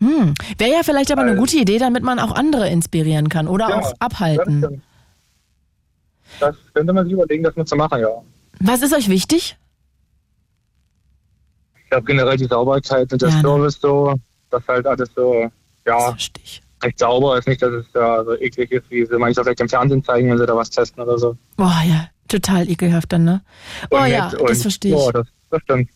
Hm. 0.00 0.34
Wäre 0.58 0.72
ja 0.72 0.82
vielleicht 0.82 1.10
aber 1.12 1.22
eine 1.22 1.32
Also- 1.32 1.40
gute 1.42 1.56
Idee, 1.58 1.78
damit 1.78 2.02
man 2.02 2.18
auch 2.18 2.32
andere 2.32 2.68
inspirieren 2.68 3.28
kann 3.28 3.46
oder 3.48 3.68
Ja, 3.68 3.78
auch 3.80 3.92
abhalten. 3.98 4.60
Das, 4.60 4.72
das 6.40 6.56
könnte 6.74 6.92
man 6.92 7.04
sich 7.04 7.12
überlegen, 7.14 7.44
das 7.44 7.56
mit 7.56 7.68
zu 7.68 7.76
machen, 7.76 8.00
ja. 8.00 8.08
Was 8.60 8.82
ist 8.82 8.94
euch 8.94 9.08
wichtig? 9.08 9.56
Ich 11.82 11.90
glaube 11.90 12.04
generell 12.06 12.36
die 12.36 12.46
Sauberkeit 12.46 13.12
und 13.12 13.22
der 13.22 13.28
Ja? 13.30 13.40
Service 13.40 13.78
so, 13.80 14.14
dass 14.50 14.66
halt 14.66 14.86
alles 14.86 15.10
so, 15.14 15.50
ja, 15.86 16.08
Richtig. 16.10 16.60
Recht 16.84 16.98
sauber 16.98 17.38
ist. 17.38 17.48
Nicht, 17.48 17.62
dass 17.62 17.72
es 17.72 17.86
ja 17.94 18.24
so 18.24 18.34
eklig 18.38 18.70
ist, 18.70 18.90
wie 18.90 19.04
sie 19.04 19.18
manchmal 19.18 19.44
vielleicht 19.44 19.60
im 19.60 19.68
Fernsehen 19.68 20.04
zeigen, 20.04 20.30
wenn 20.30 20.38
sie 20.38 20.46
da 20.46 20.56
was 20.56 20.70
testen 20.70 21.02
oder 21.02 21.18
so. 21.18 21.36
Boah, 21.56 21.82
ja, 21.86 22.08
total 22.28 22.68
ekelhaft 22.68 23.12
dann, 23.12 23.24
ne? 23.24 23.42
Oh 23.90 23.98
Und 23.98 24.06
ja, 24.08 24.30
das 24.30 24.62
verstehe 24.62 24.94
ich. 24.94 25.04
Ja, 25.04 25.12
das, 25.12 25.26
das 25.50 25.62
stimmt. 25.62 25.90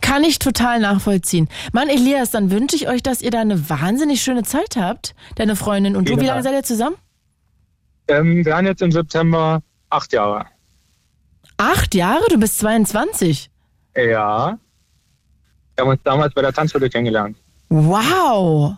Kann 0.00 0.22
ich 0.24 0.38
total 0.38 0.80
nachvollziehen. 0.80 1.48
Mann, 1.72 1.88
Elias, 1.88 2.30
dann 2.30 2.50
wünsche 2.50 2.76
ich 2.76 2.88
euch, 2.88 3.02
dass 3.02 3.20
ihr 3.20 3.30
da 3.30 3.40
eine 3.40 3.68
wahnsinnig 3.68 4.22
schöne 4.22 4.44
Zeit 4.44 4.76
habt, 4.76 5.14
deine 5.36 5.56
Freundin 5.56 5.96
und 5.96 6.08
du. 6.08 6.20
Wie 6.20 6.26
lange 6.26 6.42
seid 6.42 6.54
ihr 6.54 6.62
zusammen? 6.62 6.96
Ähm, 8.08 8.44
wir 8.44 8.56
haben 8.56 8.66
jetzt 8.66 8.82
im 8.82 8.92
September 8.92 9.60
acht 9.90 10.12
Jahre. 10.12 10.46
Acht 11.56 11.94
Jahre? 11.94 12.22
Du 12.30 12.38
bist 12.38 12.58
22. 12.58 13.50
Ja. 13.96 14.58
Wir 15.74 15.84
haben 15.84 15.90
uns 15.90 16.02
damals 16.02 16.34
bei 16.34 16.42
der 16.42 16.52
Tanzschule 16.52 16.88
kennengelernt. 16.90 17.36
Wow. 17.68 18.76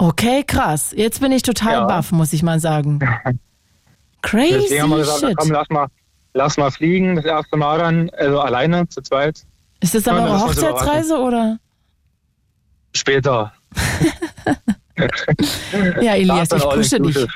Okay, 0.00 0.44
krass. 0.46 0.94
Jetzt 0.96 1.20
bin 1.20 1.30
ich 1.30 1.42
total 1.42 1.72
Ja. 1.74 1.84
baff, 1.84 2.10
muss 2.10 2.32
ich 2.32 2.42
mal 2.42 2.58
sagen. 2.58 3.00
Crazy 4.22 4.58
Deswegen 4.62 4.82
haben 4.84 4.90
wir 4.90 4.96
gesagt, 4.98 5.20
shit. 5.20 5.36
komm, 5.36 5.50
lass 5.50 5.68
mal, 5.68 5.86
lass 6.32 6.56
mal 6.56 6.70
fliegen. 6.70 7.16
Das 7.16 7.26
erste 7.26 7.58
Mal 7.58 7.78
dann, 7.78 8.08
also 8.16 8.40
alleine, 8.40 8.88
zu 8.88 9.02
zweit. 9.02 9.44
Ist 9.80 9.94
das 9.94 10.04
dann 10.04 10.26
uns 10.26 10.42
Hochzeitsreise 10.42 11.18
oder? 11.18 11.58
Später. 12.94 13.52
Ja, 16.02 16.14
Elias, 16.14 16.50
ich 16.52 16.62
pushe 16.62 17.00
dich. 17.00 17.26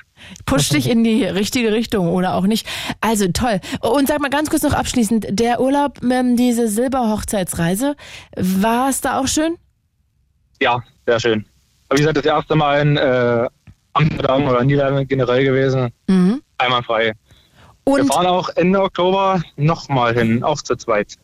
push 0.45 0.69
dich 0.69 0.87
in 0.91 1.03
die 1.03 1.25
richtige 1.25 1.73
Richtung 1.73 2.09
oder 2.09 2.35
auch 2.35 2.45
nicht. 2.47 2.67
Also 3.01 3.29
toll. 3.29 3.59
Und 3.81 4.07
sag 4.09 4.21
mal 4.21 4.29
ganz 4.29 4.51
kurz 4.51 4.63
noch 4.63 4.75
abschließend, 4.75 5.29
der 5.31 5.61
Urlaub, 5.63 6.03
ähm, 6.05 6.37
diese 6.37 6.69
Silberhochzeitsreise, 6.69 7.97
war 8.37 8.91
es 8.91 9.01
da 9.01 9.19
auch 9.19 9.29
schön? 9.29 9.57
Ja, 10.61 10.83
sehr 11.07 11.21
schön. 11.21 11.47
Aber 11.89 11.99
wie 11.99 12.03
gesagt, 12.03 12.17
das 12.19 12.25
erste 12.25 12.55
Mal 12.55 12.81
in 12.81 12.97
äh, 12.97 13.49
Amsterdam 13.93 14.45
oder 14.49 14.65
Niederlande 14.65 15.07
generell 15.07 15.45
gewesen. 15.45 15.91
Mhm. 16.07 16.43
Einmal 16.59 16.83
frei. 16.83 17.13
Wir 17.87 17.93
Und, 17.95 18.07
fahren 18.13 18.27
auch 18.27 18.49
Ende 18.57 18.81
Oktober 18.81 19.43
nochmal 19.57 20.15
hin, 20.15 20.43
auch 20.43 20.61
zu 20.63 20.75
zweit. 20.77 21.15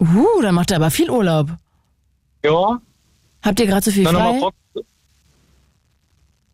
uh, 0.00 0.40
da 0.42 0.50
macht 0.52 0.70
ihr 0.70 0.76
aber 0.76 0.90
viel 0.90 1.10
Urlaub. 1.10 1.48
Ja, 2.42 2.80
Habt 3.42 3.60
ihr 3.60 3.66
gerade 3.66 3.82
so 3.84 3.90
viel 3.90 4.04
dann 4.04 4.16
frei? 4.16 4.50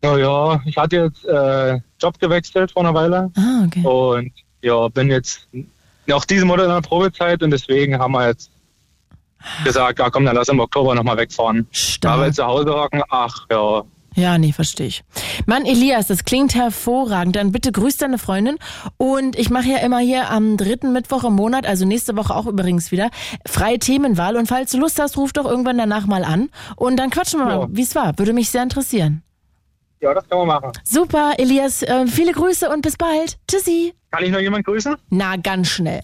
Ja, 0.03 0.17
ja, 0.17 0.61
ich 0.65 0.77
hatte 0.77 0.97
jetzt 0.97 1.23
äh, 1.25 1.79
Job 2.01 2.19
gewechselt 2.19 2.71
vor 2.71 2.81
einer 2.83 2.93
Weile 2.93 3.31
Ah, 3.37 3.63
okay. 3.65 3.85
und 3.85 4.31
ja, 4.61 4.87
bin 4.89 5.09
jetzt 5.09 5.47
noch 6.07 6.25
diesen 6.25 6.47
Monat 6.47 6.65
in 6.65 6.71
der 6.71 6.81
Probezeit 6.81 7.41
und 7.41 7.51
deswegen 7.51 7.97
haben 7.97 8.11
wir 8.11 8.27
jetzt 8.27 8.51
gesagt, 9.63 9.99
ja 9.99 10.09
komm, 10.09 10.25
dann 10.25 10.35
lass 10.35 10.47
im 10.49 10.59
Oktober 10.59 10.95
nochmal 10.95 11.17
wegfahren. 11.17 11.67
Stark. 11.71 12.13
Aber 12.15 12.31
zu 12.31 12.45
Hause 12.45 12.73
hocken, 12.73 13.01
ach 13.09 13.45
ja, 13.51 13.83
Ja, 14.15 14.37
nee, 14.37 14.51
verstehe 14.53 14.87
ich. 14.87 15.03
Mann, 15.47 15.65
Elias, 15.65 16.07
das 16.07 16.23
klingt 16.23 16.53
hervorragend. 16.53 17.35
Dann 17.35 17.51
bitte 17.51 17.71
grüß 17.71 17.97
deine 17.97 18.19
Freundin. 18.19 18.57
Und 18.97 19.37
ich 19.37 19.49
mache 19.49 19.69
ja 19.69 19.77
immer 19.77 19.97
hier 19.99 20.29
am 20.29 20.55
dritten 20.57 20.93
Mittwoch 20.93 21.23
im 21.23 21.33
Monat, 21.33 21.65
also 21.65 21.85
nächste 21.85 22.15
Woche 22.15 22.35
auch 22.35 22.45
übrigens 22.45 22.91
wieder, 22.91 23.09
freie 23.47 23.79
Themenwahl. 23.79 24.35
Und 24.37 24.47
falls 24.47 24.71
du 24.71 24.77
Lust 24.77 24.99
hast, 24.99 25.17
ruf 25.17 25.33
doch 25.33 25.45
irgendwann 25.45 25.77
danach 25.79 26.05
mal 26.05 26.23
an. 26.23 26.49
Und 26.75 26.97
dann 26.97 27.09
quatschen 27.09 27.39
wir 27.39 27.45
mal, 27.45 27.59
Ja. 27.61 27.67
wie 27.71 27.81
es 27.81 27.95
war. 27.95 28.17
Würde 28.19 28.33
mich 28.33 28.49
sehr 28.51 28.61
interessieren. 28.63 29.23
ja, 29.99 30.13
das 30.13 30.27
kann 30.29 30.37
man 30.39 30.47
machen. 30.47 30.71
Super, 30.83 31.33
Elias, 31.37 31.81
äh, 31.81 32.05
viele 32.07 32.33
Grüße 32.33 32.69
und 32.69 32.81
bis 32.81 32.97
bald. 32.97 33.37
Tschüssi. 33.49 33.93
Kann 34.11 34.23
ich 34.23 34.31
noch 34.31 34.41
jemand 34.41 34.65
grüßen? 34.65 34.95
Na, 35.09 35.37
ganz 35.37 35.69
schnell. 35.69 36.01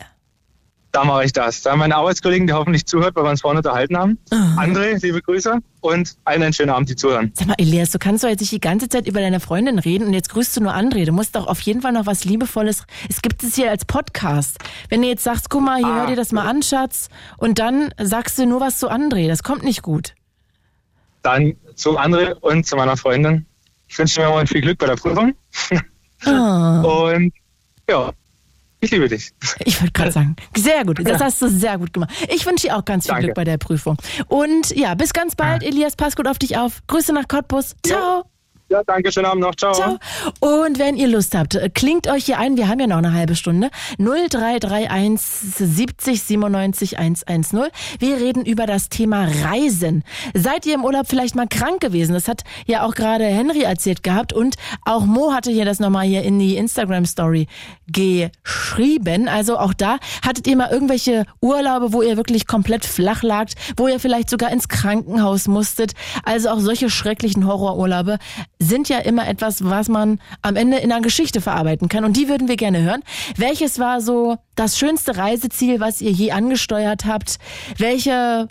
Da 0.92 1.04
mache 1.04 1.26
ich 1.26 1.34
das. 1.34 1.62
Da 1.62 1.76
meine 1.76 1.96
Arbeitskollegen, 1.96 2.48
die 2.48 2.54
hoffentlich 2.54 2.86
zuhört, 2.88 3.16
weil 3.16 3.24
wir 3.24 3.30
uns 3.30 3.42
vorhin 3.42 3.58
unterhalten 3.58 3.96
haben. 3.96 4.18
André, 4.32 5.00
liebe 5.02 5.22
Grüße 5.22 5.60
und 5.82 6.16
allen 6.24 6.42
einen 6.42 6.54
schönen 6.54 6.72
Abend, 6.72 6.90
die 6.90 6.96
zuhören. 6.96 7.32
Sag 7.36 7.48
mal, 7.48 7.56
Elias, 7.60 7.92
du 7.92 8.00
kannst 8.00 8.24
doch 8.24 8.30
jetzt 8.30 8.40
nicht 8.40 8.52
die 8.52 8.60
ganze 8.60 8.90
Zeit 8.90 9.08
über 9.08 9.20
deine 9.20 9.40
Freundin 9.40 9.78
reden 9.78 10.08
und 10.08 10.14
jetzt 10.14 10.30
grüßt 10.30 10.58
du 10.58 10.62
nur 10.62 10.74
André. 10.74 11.06
Du 11.06 11.12
musst 11.12 11.36
doch 11.36 11.46
auf 11.46 11.62
jeden 11.62 11.82
Fall 11.82 11.92
noch 11.92 12.08
was 12.08 12.26
Liebevolles. 12.26 12.86
Es 13.08 13.22
gibt 13.22 13.44
es 13.44 13.56
hier 13.56 13.70
als 13.70 13.86
Podcast. 13.86 14.58
Wenn 14.90 15.04
du 15.04 15.08
jetzt 15.08 15.24
sagst, 15.24 15.52
guck 15.52 15.62
mal, 15.62 15.78
hier 15.78 15.94
hör 15.94 16.08
dir 16.08 16.16
das 16.16 16.32
mal 16.32 16.48
an, 16.48 16.64
Schatz, 16.64 17.10
und 17.38 17.60
dann 17.60 17.94
sagst 18.02 18.40
du 18.40 18.48
nur 18.48 18.60
was 18.60 18.80
zu 18.80 18.90
André. 18.90 19.28
Das 19.28 19.44
kommt 19.44 19.64
nicht 19.64 19.84
gut. 19.84 20.16
Dann 21.22 21.56
zu 21.76 22.00
André 22.00 22.34
und 22.34 22.66
zu 22.66 22.76
meiner 22.76 22.98
Freundin. 22.98 23.46
Ich 23.88 23.98
wünsche 24.00 24.22
mir 24.22 24.30
mal 24.30 24.48
viel 24.48 24.62
Glück 24.62 24.80
bei 24.80 24.88
der 24.88 24.96
Prüfung. 24.96 25.36
Ah. 26.26 26.82
Und 27.12 27.34
ja, 27.90 28.12
ich 28.82 28.92
liebe 28.92 29.08
dich. 29.10 29.32
Ich 29.66 29.80
wollte 29.82 29.94
gerade 29.94 30.12
sagen, 30.12 30.36
sehr 30.56 30.86
gut. 30.86 31.00
Das 31.06 31.22
hast 31.22 31.42
du 31.42 31.50
sehr 31.50 31.78
gut 31.78 31.94
gemacht. 31.94 32.12
Ich 32.34 32.46
wünsche 32.46 32.68
dir 32.68 32.78
auch 32.78 32.86
ganz 32.86 33.06
viel 33.06 33.14
Danke. 33.14 33.26
Glück 33.28 33.36
bei 33.36 33.44
der 33.44 33.58
Prüfung. 33.58 33.98
Und 34.28 34.76
ja, 34.76 34.96
bis 34.96 35.14
ganz 35.14 35.36
bald, 35.36 35.64
Elias. 35.64 35.96
Pass 35.96 36.16
gut 36.16 36.28
auf 36.28 36.40
dich 36.40 36.58
auf. 36.58 36.82
Grüße 36.88 37.14
nach 37.14 37.28
Cottbus. 37.28 37.76
Ciao. 37.86 38.00
Ja, 38.20 38.24
danke, 38.86 39.12
schönen 39.12 39.26
Abend 39.26 39.42
noch. 39.42 39.56
Ciao. 39.56 39.74
Ciao. 39.74 39.98
Und 40.40 40.80
wenn 40.80 40.96
ihr 40.96 41.08
Lust 41.08 41.36
habt, 41.36 41.60
klingt 41.74 42.08
euch 42.08 42.26
hier 42.26 42.40
ein, 42.40 42.58
wir 42.58 42.68
haben 42.68 42.80
ja 42.80 42.88
noch 42.88 42.98
eine 42.98 43.14
halbe 43.14 43.36
Stunde. 43.36 43.70
0331 43.98 45.20
70 45.20 46.24
97 46.24 47.00
110. 47.00 47.70
Wir 48.00 48.18
reden 48.18 48.46
über 48.46 48.66
das 48.66 48.90
Thema 48.90 49.28
Reisen. 49.44 50.04
Seid 50.34 50.66
ihr 50.66 50.76
im 50.76 50.86
Urlaub 50.86 51.08
vielleicht 51.08 51.36
mal 51.36 51.48
krank 51.48 51.82
gewesen? 51.82 52.14
Das 52.14 52.28
hat 52.28 52.44
ja 52.66 52.86
auch 52.86 52.96
gerade 52.96 53.26
Henry 53.26 53.64
erzählt 53.64 54.04
gehabt 54.04 54.34
und 54.34 54.56
auch 54.86 55.06
Mo 55.06 55.34
hatte 55.34 55.52
hier 55.52 55.66
das 55.66 55.80
nochmal 55.80 56.06
hier 56.06 56.24
in 56.24 56.40
die 56.40 56.58
Instagram 56.58 57.06
Story 57.06 57.48
geschrieben. 57.88 59.28
Also 59.28 59.58
auch 59.58 59.74
da 59.74 59.98
hattet 60.26 60.48
ihr 60.48 60.56
mal 60.56 60.72
irgendwelche 60.72 61.26
Urlaube, 61.42 61.94
wo 61.94 62.02
ihr 62.02 62.18
wirklich 62.18 62.48
komplett 62.48 62.86
flach 62.86 63.24
lagt, 63.24 63.56
wo 63.78 63.88
ihr 63.88 64.00
vielleicht 64.00 64.30
sogar 64.30 64.52
ins 64.52 64.68
Krankenhaus 64.68 65.48
musstet. 65.48 65.94
Also 66.24 66.50
auch 66.50 66.60
solche 66.60 66.90
schrecklichen 66.90 67.48
Horrorurlaube 67.48 68.18
sind 68.62 68.90
ja 68.90 69.00
immer 69.00 69.28
etwas, 69.28 69.64
was 69.64 69.88
man 69.88 70.20
am 70.42 70.56
Ende 70.56 70.78
in 70.78 70.92
einer 70.92 71.02
Geschichte 71.02 71.42
verarbeiten 71.42 71.88
kann. 71.88 72.04
Und 72.04 72.18
die 72.18 72.28
würden 72.28 72.48
wir 72.48 72.58
gerne 72.58 72.82
hören. 72.82 73.04
Welches 73.38 73.80
war 73.80 74.02
so 74.02 74.38
das 74.56 74.78
schönste 74.78 75.18
Reiseziel, 75.18 75.80
was 75.80 76.02
ihr 76.02 76.12
je 76.12 76.32
angesteuert 76.32 77.06
habt? 77.06 77.40
Welche 77.78 78.48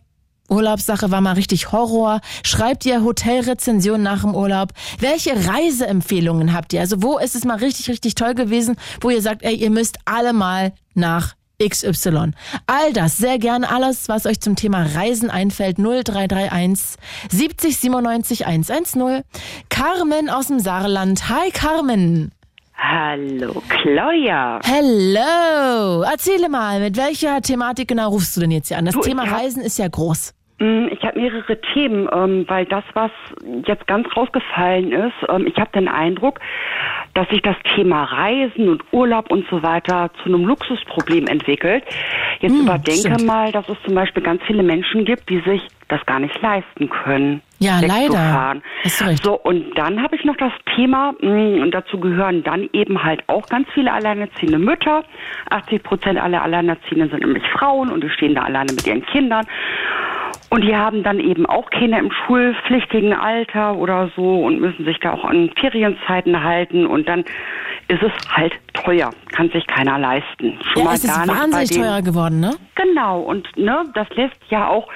Urlaubssache 0.49 1.11
war 1.11 1.21
mal 1.21 1.35
richtig 1.35 1.73
Horror. 1.73 2.21
Schreibt 2.43 2.87
ihr 2.87 3.05
Hotelrezensionen 3.05 4.03
nach 4.03 4.23
dem 4.23 4.35
Urlaub? 4.35 4.73
Welche 4.99 5.33
Reiseempfehlungen 5.47 6.55
habt 6.55 6.73
ihr? 6.73 6.81
Also 6.81 7.03
wo 7.03 7.19
ist 7.19 7.35
es 7.35 7.45
mal 7.45 7.59
richtig, 7.59 7.89
richtig 7.91 8.15
toll 8.15 8.35
gewesen, 8.35 8.77
wo 9.01 9.11
ihr 9.11 9.21
sagt, 9.21 9.43
ey, 9.43 9.55
ihr 9.55 9.71
müsst 9.71 9.99
alle 10.07 10.33
mal 10.33 10.73
nach 10.95 11.35
XY. 11.61 12.33
All 12.67 12.93
das, 12.93 13.17
sehr 13.17 13.39
gerne 13.39 13.69
alles, 13.69 14.09
was 14.09 14.27
euch 14.27 14.41
zum 14.41 14.55
Thema 14.55 14.85
Reisen 14.95 15.29
einfällt. 15.29 15.79
0331 15.79 16.97
70 17.31 17.77
97 17.79 18.47
110. 18.47 19.25
Carmen 19.69 20.31
aus 20.31 20.47
dem 20.47 20.61
Saarland. 20.61 21.29
Hi 21.29 21.51
Carmen. 21.51 22.31
Hallo, 22.77 23.61
Claudia. 23.69 24.61
Hello. 24.65 26.03
Erzähle 26.03 26.49
mal, 26.49 26.79
mit 26.79 26.97
welcher 26.97 27.43
Thematik 27.43 27.89
genau 27.89 28.11
rufst 28.11 28.37
du 28.37 28.41
denn 28.41 28.53
jetzt 28.53 28.69
hier 28.69 28.79
an? 28.79 28.85
Das 28.85 28.95
Du, 28.95 29.01
Thema 29.01 29.25
Reisen 29.25 29.61
ist 29.61 29.79
ja 29.79 29.89
groß. 29.89 30.35
Mm, 30.59 30.89
Ich 30.91 31.03
habe 31.05 31.21
mehrere 31.21 31.61
Themen, 31.73 32.09
ähm, 32.13 32.45
weil 32.49 32.65
das, 32.67 32.85
was 32.95 33.11
jetzt 33.67 33.87
ganz 33.87 34.09
rausgefallen 34.17 34.93
ist, 34.93 35.15
ähm, 35.29 35.47
ich 35.47 35.57
habe 35.57 35.71
den 35.73 35.89
Eindruck, 35.89 36.41
dass 37.15 37.29
sich 37.29 37.43
das 37.43 37.57
Thema 37.75 38.05
Reisen 38.05 38.69
und 38.69 38.83
Urlaub 38.93 39.31
und 39.31 39.47
so 39.51 39.63
weiter 39.63 40.11
zu 40.23 40.29
einem 40.29 40.45
Luxusproblem 40.47 41.27
entwickelt. 41.27 41.85
Jetzt 42.41 42.55
überdenke 42.57 43.01
stimmt. 43.15 43.27
mal, 43.27 43.53
dass 43.53 43.69
es 43.69 43.77
zum 43.85 43.95
Beispiel 43.95 44.23
ganz 44.23 44.43
viele 44.47 44.63
Menschen 44.63 45.05
gibt, 45.05 45.29
die 45.29 45.41
sich 45.41 45.63
das 45.89 46.05
gar 46.07 46.19
nicht 46.21 46.41
leisten 46.43 46.91
können. 46.91 47.41
Ja, 47.61 47.81
leider. 47.81 47.95
wegzufahren. 48.13 48.63
Hast 48.85 49.01
du 49.01 49.05
recht. 49.07 49.25
So, 49.25 49.35
und 49.35 49.77
dann 49.79 50.03
habe 50.03 50.17
ich 50.17 50.25
noch 50.25 50.37
das 50.37 50.53
Thema, 50.77 51.15
mh, 51.21 51.63
und 51.63 51.71
dazu 51.73 51.99
gehören 51.99 52.43
dann 52.43 52.69
eben 52.73 53.03
halt 53.03 53.23
auch 53.27 53.47
ganz 53.49 53.69
viele 53.75 53.93
alleinerziehende 53.93 54.59
Mütter. 54.59 55.03
80 55.51 55.83
Prozent 55.83 56.19
aller 56.21 56.43
Alleinerziehenden 56.43 57.11
sind 57.11 57.21
nämlich 57.25 57.43
Frauen 57.59 57.91
und 57.91 58.05
die 58.05 58.11
stehen 58.11 58.35
da 58.35 58.43
alleine 58.43 58.73
mit 58.73 58.87
ihren 58.87 59.05
Kindern. 59.07 59.47
Und 60.51 60.65
die 60.65 60.75
haben 60.75 61.03
dann 61.03 61.21
eben 61.21 61.45
auch 61.45 61.69
Kinder 61.71 61.99
im 61.99 62.11
schulpflichtigen 62.11 63.13
Alter 63.13 63.77
oder 63.77 64.11
so 64.17 64.45
und 64.45 64.61
müssen 64.61 64.85
sich 64.85 64.99
da 65.01 65.13
auch 65.13 65.25
an 65.25 65.51
Ferienzeiten 65.61 66.43
halten 66.43 66.87
und 66.87 67.09
dann 67.09 67.25
ist 67.89 68.03
es 68.03 68.13
halt 68.31 68.53
teuer, 68.75 69.11
kann 69.33 69.51
sich 69.51 69.67
keiner 69.67 69.99
leisten. 69.99 70.59
Schon 70.73 70.83
Ja, 70.83 70.85
mal 70.85 70.95
es 70.95 71.05
ist 71.05 71.29
wahnsinnig 71.29 71.71
teurer 71.71 72.03
geworden, 72.03 72.41
ne? 72.41 72.55
Genau, 72.75 73.21
und 73.21 73.49
ne, 73.57 73.85
das 73.95 74.09
lässt 74.11 74.37
ja 74.51 74.69
auch 74.69 74.89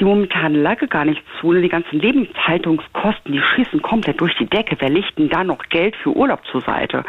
die 0.00 0.04
momentane 0.04 0.58
Lage 0.58 0.88
gar 0.88 1.04
nicht 1.04 1.22
zu. 1.40 1.52
Ne? 1.52 1.62
Die 1.62 1.68
ganzen 1.68 2.00
Lebenshaltungskosten, 2.00 3.32
die 3.32 3.40
schießen 3.40 3.80
komplett 3.82 4.20
durch 4.20 4.36
die 4.36 4.46
Decke. 4.46 4.76
Wer 4.78 4.90
legt 4.90 5.16
denn 5.18 5.28
da 5.28 5.44
noch 5.44 5.62
Geld 5.70 5.94
für 5.96 6.10
Urlaub 6.10 6.40
zur 6.50 6.60
Seite? 6.62 7.04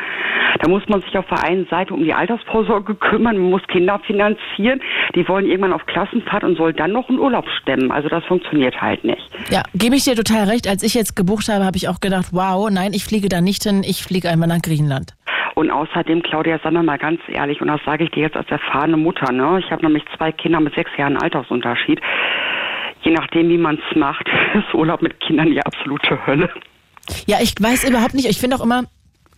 Da 0.59 0.69
muss 0.69 0.87
man 0.87 1.01
sich 1.01 1.17
auf 1.17 1.25
der 1.27 1.43
einen 1.43 1.65
Seite 1.67 1.93
um 1.93 2.03
die 2.03 2.13
Altersvorsorge 2.13 2.95
kümmern, 2.95 3.37
man 3.37 3.49
muss 3.49 3.67
Kinder 3.67 3.99
finanzieren, 4.05 4.81
die 5.13 5.27
wollen 5.27 5.45
irgendwann 5.45 5.73
auf 5.73 5.85
Klassenfahrt 5.85 6.43
und 6.43 6.57
soll 6.57 6.73
dann 6.73 6.91
noch 6.91 7.09
einen 7.09 7.19
Urlaub 7.19 7.47
stemmen. 7.61 7.91
Also 7.91 8.09
das 8.09 8.23
funktioniert 8.25 8.81
halt 8.81 9.03
nicht. 9.03 9.29
Ja, 9.49 9.63
gebe 9.73 9.95
ich 9.95 10.03
dir 10.03 10.15
total 10.15 10.45
recht. 10.49 10.67
Als 10.67 10.83
ich 10.83 10.93
jetzt 10.93 11.15
gebucht 11.15 11.47
habe, 11.49 11.65
habe 11.65 11.77
ich 11.77 11.87
auch 11.89 11.99
gedacht, 11.99 12.27
wow, 12.31 12.69
nein, 12.69 12.93
ich 12.93 13.05
fliege 13.05 13.29
da 13.29 13.41
nicht 13.41 13.63
hin, 13.63 13.83
ich 13.85 14.03
fliege 14.03 14.29
einmal 14.29 14.47
nach 14.47 14.61
Griechenland. 14.61 15.13
Und 15.55 15.71
außerdem, 15.71 16.21
Claudia, 16.21 16.59
sagen 16.59 16.75
wir 16.75 16.83
mal 16.83 16.97
ganz 16.97 17.21
ehrlich, 17.27 17.61
und 17.61 17.67
das 17.67 17.79
sage 17.85 18.03
ich 18.03 18.11
dir 18.11 18.23
jetzt 18.23 18.35
als 18.35 18.49
erfahrene 18.49 18.97
Mutter, 18.97 19.31
ne? 19.31 19.59
Ich 19.59 19.71
habe 19.71 19.83
nämlich 19.83 20.03
zwei 20.17 20.31
Kinder 20.33 20.59
mit 20.59 20.75
sechs 20.75 20.91
Jahren 20.97 21.17
Altersunterschied. 21.17 22.01
Je 23.03 23.11
nachdem, 23.11 23.49
wie 23.49 23.57
man 23.57 23.75
es 23.77 23.95
macht, 23.95 24.27
ist 24.53 24.73
Urlaub 24.73 25.01
mit 25.01 25.19
Kindern 25.21 25.51
die 25.51 25.61
absolute 25.61 26.25
Hölle. 26.27 26.49
Ja, 27.25 27.37
ich 27.41 27.53
weiß 27.59 27.87
überhaupt 27.87 28.15
nicht. 28.15 28.27
Ich 28.27 28.39
finde 28.39 28.57
auch 28.57 28.63
immer 28.63 28.83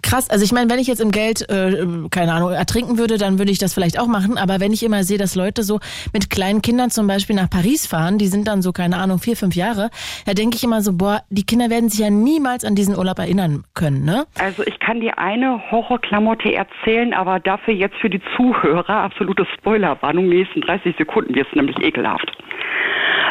krass. 0.07 0.29
Also 0.29 0.43
ich 0.43 0.51
meine, 0.51 0.69
wenn 0.69 0.79
ich 0.79 0.87
jetzt 0.87 1.01
im 1.01 1.11
Geld, 1.11 1.49
äh, 1.49 1.85
keine 2.09 2.33
Ahnung, 2.33 2.51
ertrinken 2.51 2.97
würde, 2.97 3.17
dann 3.17 3.39
würde 3.39 3.51
ich 3.51 3.59
das 3.59 3.73
vielleicht 3.73 3.99
auch 3.99 4.07
machen. 4.07 4.37
Aber 4.37 4.59
wenn 4.59 4.71
ich 4.71 4.83
immer 4.83 5.03
sehe, 5.03 5.17
dass 5.17 5.35
Leute 5.35 5.63
so 5.63 5.79
mit 6.13 6.29
kleinen 6.29 6.61
Kindern 6.61 6.89
zum 6.89 7.07
Beispiel 7.07 7.35
nach 7.35 7.49
Paris 7.49 7.85
fahren, 7.85 8.17
die 8.17 8.27
sind 8.27 8.47
dann 8.47 8.61
so, 8.61 8.71
keine 8.71 8.97
Ahnung, 8.97 9.19
vier, 9.19 9.35
fünf 9.35 9.55
Jahre, 9.55 9.89
da 10.25 10.33
denke 10.33 10.55
ich 10.55 10.63
immer 10.63 10.81
so, 10.81 10.93
boah, 10.93 11.21
die 11.29 11.45
Kinder 11.45 11.69
werden 11.69 11.89
sich 11.89 11.99
ja 11.99 12.09
niemals 12.09 12.63
an 12.63 12.75
diesen 12.75 12.97
Urlaub 12.97 13.19
erinnern 13.19 13.63
können, 13.73 14.05
ne? 14.05 14.25
Also 14.39 14.63
ich 14.63 14.79
kann 14.79 15.01
dir 15.01 15.17
eine 15.17 15.61
Horrorklamotte 15.71 16.53
erzählen, 16.53 17.13
aber 17.13 17.39
dafür 17.39 17.73
jetzt 17.73 17.97
für 17.97 18.09
die 18.09 18.21
Zuhörer 18.35 18.89
absolute 18.89 19.45
Spoilerwarnung. 19.57 20.29
Nächsten 20.29 20.61
30 20.61 20.95
Sekunden 20.97 21.35
wird 21.35 21.47
es 21.49 21.55
nämlich 21.55 21.77
ekelhaft. 21.81 22.31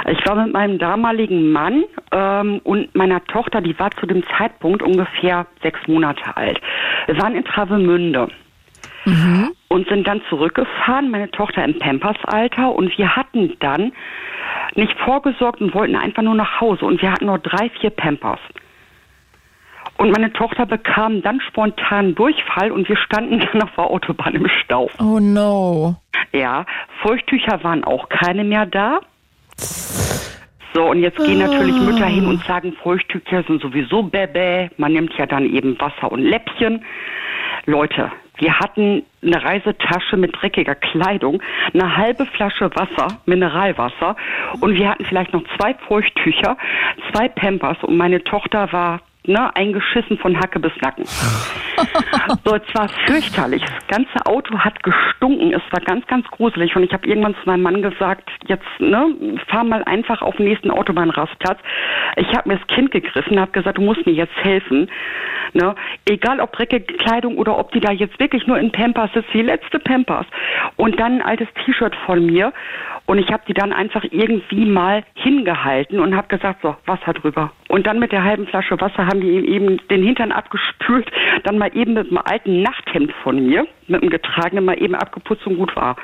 Ich 0.09 0.25
war 0.27 0.37
mit 0.37 0.53
meinem 0.53 0.79
damaligen 0.79 1.51
Mann 1.51 1.85
ähm, 2.13 2.61
und 2.63 2.95
meiner 2.95 3.25
Tochter, 3.25 3.61
die 3.61 3.77
war 3.79 3.91
zu 3.93 4.07
dem 4.07 4.23
Zeitpunkt 4.39 4.83
ungefähr 4.83 5.47
sechs 5.63 5.81
Monate 5.89 6.37
alt. 6.37 6.61
Wir 7.07 7.21
waren 7.21 7.35
in 7.35 7.45
Travemünde 7.45 8.29
und 9.69 9.89
sind 9.89 10.07
dann 10.07 10.21
zurückgefahren, 10.29 11.11
meine 11.11 11.31
Tochter 11.31 11.65
im 11.65 11.79
Pampersalter 11.79 12.73
und 12.75 12.97
wir 12.99 13.17
hatten 13.17 13.57
dann 13.61 13.93
nicht 14.75 14.97
vorgesorgt 15.01 15.61
und 15.61 15.75
wollten 15.75 15.97
einfach 15.97 16.23
nur 16.23 16.35
nach 16.35 16.61
Hause 16.61 16.85
und 16.85 17.01
wir 17.03 17.11
hatten 17.11 17.27
nur 17.27 17.39
drei, 17.39 17.71
vier 17.81 17.91
Pampers. 17.91 18.41
Und 19.99 20.11
meine 20.11 20.33
Tochter 20.33 20.67
bekam 20.67 21.23
dann 21.23 21.41
spontan 21.41 22.15
Durchfall 22.15 22.71
und 22.71 22.89
wir 22.89 22.97
standen 22.97 23.41
dann 23.53 23.63
auf 23.63 23.75
der 23.77 23.85
Autobahn 23.85 24.35
im 24.35 24.49
Stau. 24.49 24.91
Oh 24.99 25.19
no. 25.21 25.97
Ja, 26.33 26.67
Feuchttücher 27.03 27.63
waren 27.65 27.85
auch 27.85 28.09
keine 28.09 28.45
mehr 28.45 28.67
da. 28.67 29.01
So, 30.75 30.91
und 30.91 31.01
jetzt 31.01 31.17
gehen 31.17 31.39
natürlich 31.39 31.75
Mütter 31.77 32.07
hin 32.07 32.27
und 32.27 32.45
sagen, 32.45 32.75
Feuchttücher 32.83 33.43
sind 33.45 33.63
sowieso 33.63 34.03
bäbä. 34.03 34.69
Man 34.77 34.93
nimmt 34.93 35.15
ja 35.17 35.25
dann 35.25 35.47
eben 35.47 35.81
Wasser 35.81 36.13
und 36.13 36.21
Läppchen. 36.21 36.85
Leute, 37.65 38.13
wir 38.39 38.59
hatten 38.59 39.03
eine 39.23 39.43
Reisetasche 39.43 40.17
mit 40.17 40.41
dreckiger 40.41 40.75
Kleidung, 40.75 41.43
eine 41.73 41.97
halbe 41.97 42.27
Flasche 42.27 42.71
Wasser, 42.75 43.19
Mineralwasser 43.25 44.17
und 44.61 44.75
wir 44.75 44.91
hatten 44.91 45.07
vielleicht 45.07 45.33
noch 45.33 45.43
zwei 45.57 45.75
Feuchttücher, 45.89 46.59
zwei 47.11 47.29
Pampers 47.29 47.83
und 47.83 47.97
meine 47.97 48.23
Tochter 48.23 48.71
war 48.73 49.01
ne, 49.29 49.55
eingeschissen 49.55 50.19
von 50.19 50.39
Hacke 50.39 50.61
bis 50.61 50.73
Nacken. 50.81 51.05
so, 52.45 52.55
es 52.55 52.75
war 52.75 52.89
fürchterlich. 53.07 53.63
Das 53.63 53.87
ganze 53.89 54.27
Auto 54.27 54.59
hat 54.59 54.83
gestunken. 54.83 55.53
Es 55.53 55.63
war 55.71 55.81
ganz, 55.81 56.07
ganz 56.07 56.27
gruselig. 56.29 56.75
Und 56.77 56.83
ich 56.85 56.93
habe 56.93 57.07
irgendwann 57.07 57.35
zu 57.35 57.41
meinem 57.47 57.63
Mann 57.63 57.83
gesagt, 57.83 58.31
jetzt 58.47 58.65
ne, 58.79 59.15
fahr 59.49 59.65
mal 59.65 59.83
einfach 59.85 60.23
auf 60.23 60.37
den 60.37 60.47
nächsten 60.47 60.71
Autobahnrastplatz. 60.71 61.59
Ich 62.17 62.29
habe 62.29 62.49
mir 62.49 62.59
das 62.59 62.67
Kind 62.69 62.91
gegriffen, 62.91 63.39
habe 63.39 63.53
gesagt, 63.53 63.79
du 63.79 63.83
musst 63.83 64.07
mir 64.07 64.13
jetzt 64.13 64.37
helfen. 64.37 64.91
Ne? 65.53 65.75
Egal 66.07 66.41
ob 66.41 66.53
dreckige 66.53 66.95
Kleidung 66.95 67.39
oder 67.39 67.59
ob 67.59 67.73
die 67.73 67.81
da 67.81 67.93
jetzt 67.93 68.19
wirklich 68.19 68.47
nur 68.47 68.59
in 68.59 68.73
Pampers 68.73 69.11
ist, 69.15 69.27
die 69.33 69.43
letzte 69.43 69.79
Pampers. 69.79 70.27
Und 70.77 70.99
dann 70.99 71.21
ein 71.21 71.23
altes 71.23 71.49
T-Shirt 71.65 71.95
von 72.07 72.25
mir. 72.25 72.53
Und 73.07 73.19
ich 73.19 73.31
habe 73.31 73.45
die 73.47 73.55
dann 73.55 73.73
einfach 73.73 74.05
irgendwie 74.11 74.65
mal 74.65 75.05
hingehalten 75.15 76.01
und 76.01 76.17
habe 76.17 76.29
gesagt, 76.29 76.61
so, 76.63 76.77
Wasser 76.87 77.13
drüber. 77.13 77.53
Und 77.69 77.87
dann 77.87 77.99
mit 77.99 78.13
der 78.13 78.23
halben 78.23 78.47
Flasche 78.47 78.81
Wasser 78.81 79.07
haben 79.07 79.21
die 79.21 79.31
ihm 79.31 79.45
eben 79.45 79.89
den 79.89 80.03
Hintern 80.05 80.31
abgespült, 80.33 81.11
dann 81.45 81.59
mal 81.59 81.71
eben 81.77 81.95
mit 81.95 82.09
einem 82.09 82.19
alten 82.19 82.63
Nachthemd 82.63 83.13
von 83.23 83.45
mir, 83.45 83.67
mit 83.89 84.03
einem 84.03 84.11
getragenen, 84.11 84.65
mal 84.65 84.81
eben 84.81 84.95
abgeputzt 84.95 85.47
und 85.47 85.57
gut 85.57 85.75
war. 85.75 85.97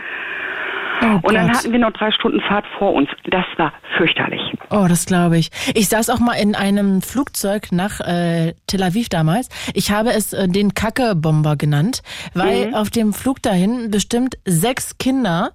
und 1.23 1.35
dann 1.35 1.49
Gott. 1.49 1.57
hatten 1.57 1.73
wir 1.73 1.79
noch 1.81 1.93
drei 1.93 2.11
Stunden 2.13 2.41
Fahrt 2.41 2.65
vor 2.79 2.93
uns. 2.95 3.09
Das 3.25 3.45
war 3.57 3.73
fürchterlich. 3.97 4.41
Oh, 4.71 4.87
das 4.89 5.07
glaube 5.07 5.39
ich. 5.39 5.51
Ich 5.75 5.89
saß 5.89 6.11
auch 6.11 6.21
mal 6.21 6.35
in 6.35 6.55
einem 6.55 7.03
Flugzeug 7.03 7.73
nach 7.73 8.01
äh, 8.01 8.55
Tel 8.67 8.83
Aviv 8.83 9.09
damals. 9.09 9.49
Ich 9.75 9.91
habe 9.91 10.11
es 10.11 10.33
äh, 10.33 10.49
den 10.49 10.75
Kacke-Bomber 10.75 11.57
genannt, 11.57 12.03
weil 12.35 12.69
Mhm. 12.69 12.75
auf 12.75 12.91
dem 12.91 13.13
Flug 13.13 13.43
dahin 13.43 13.91
bestimmt 13.91 14.37
sechs 14.45 14.97
Kinder 14.99 15.51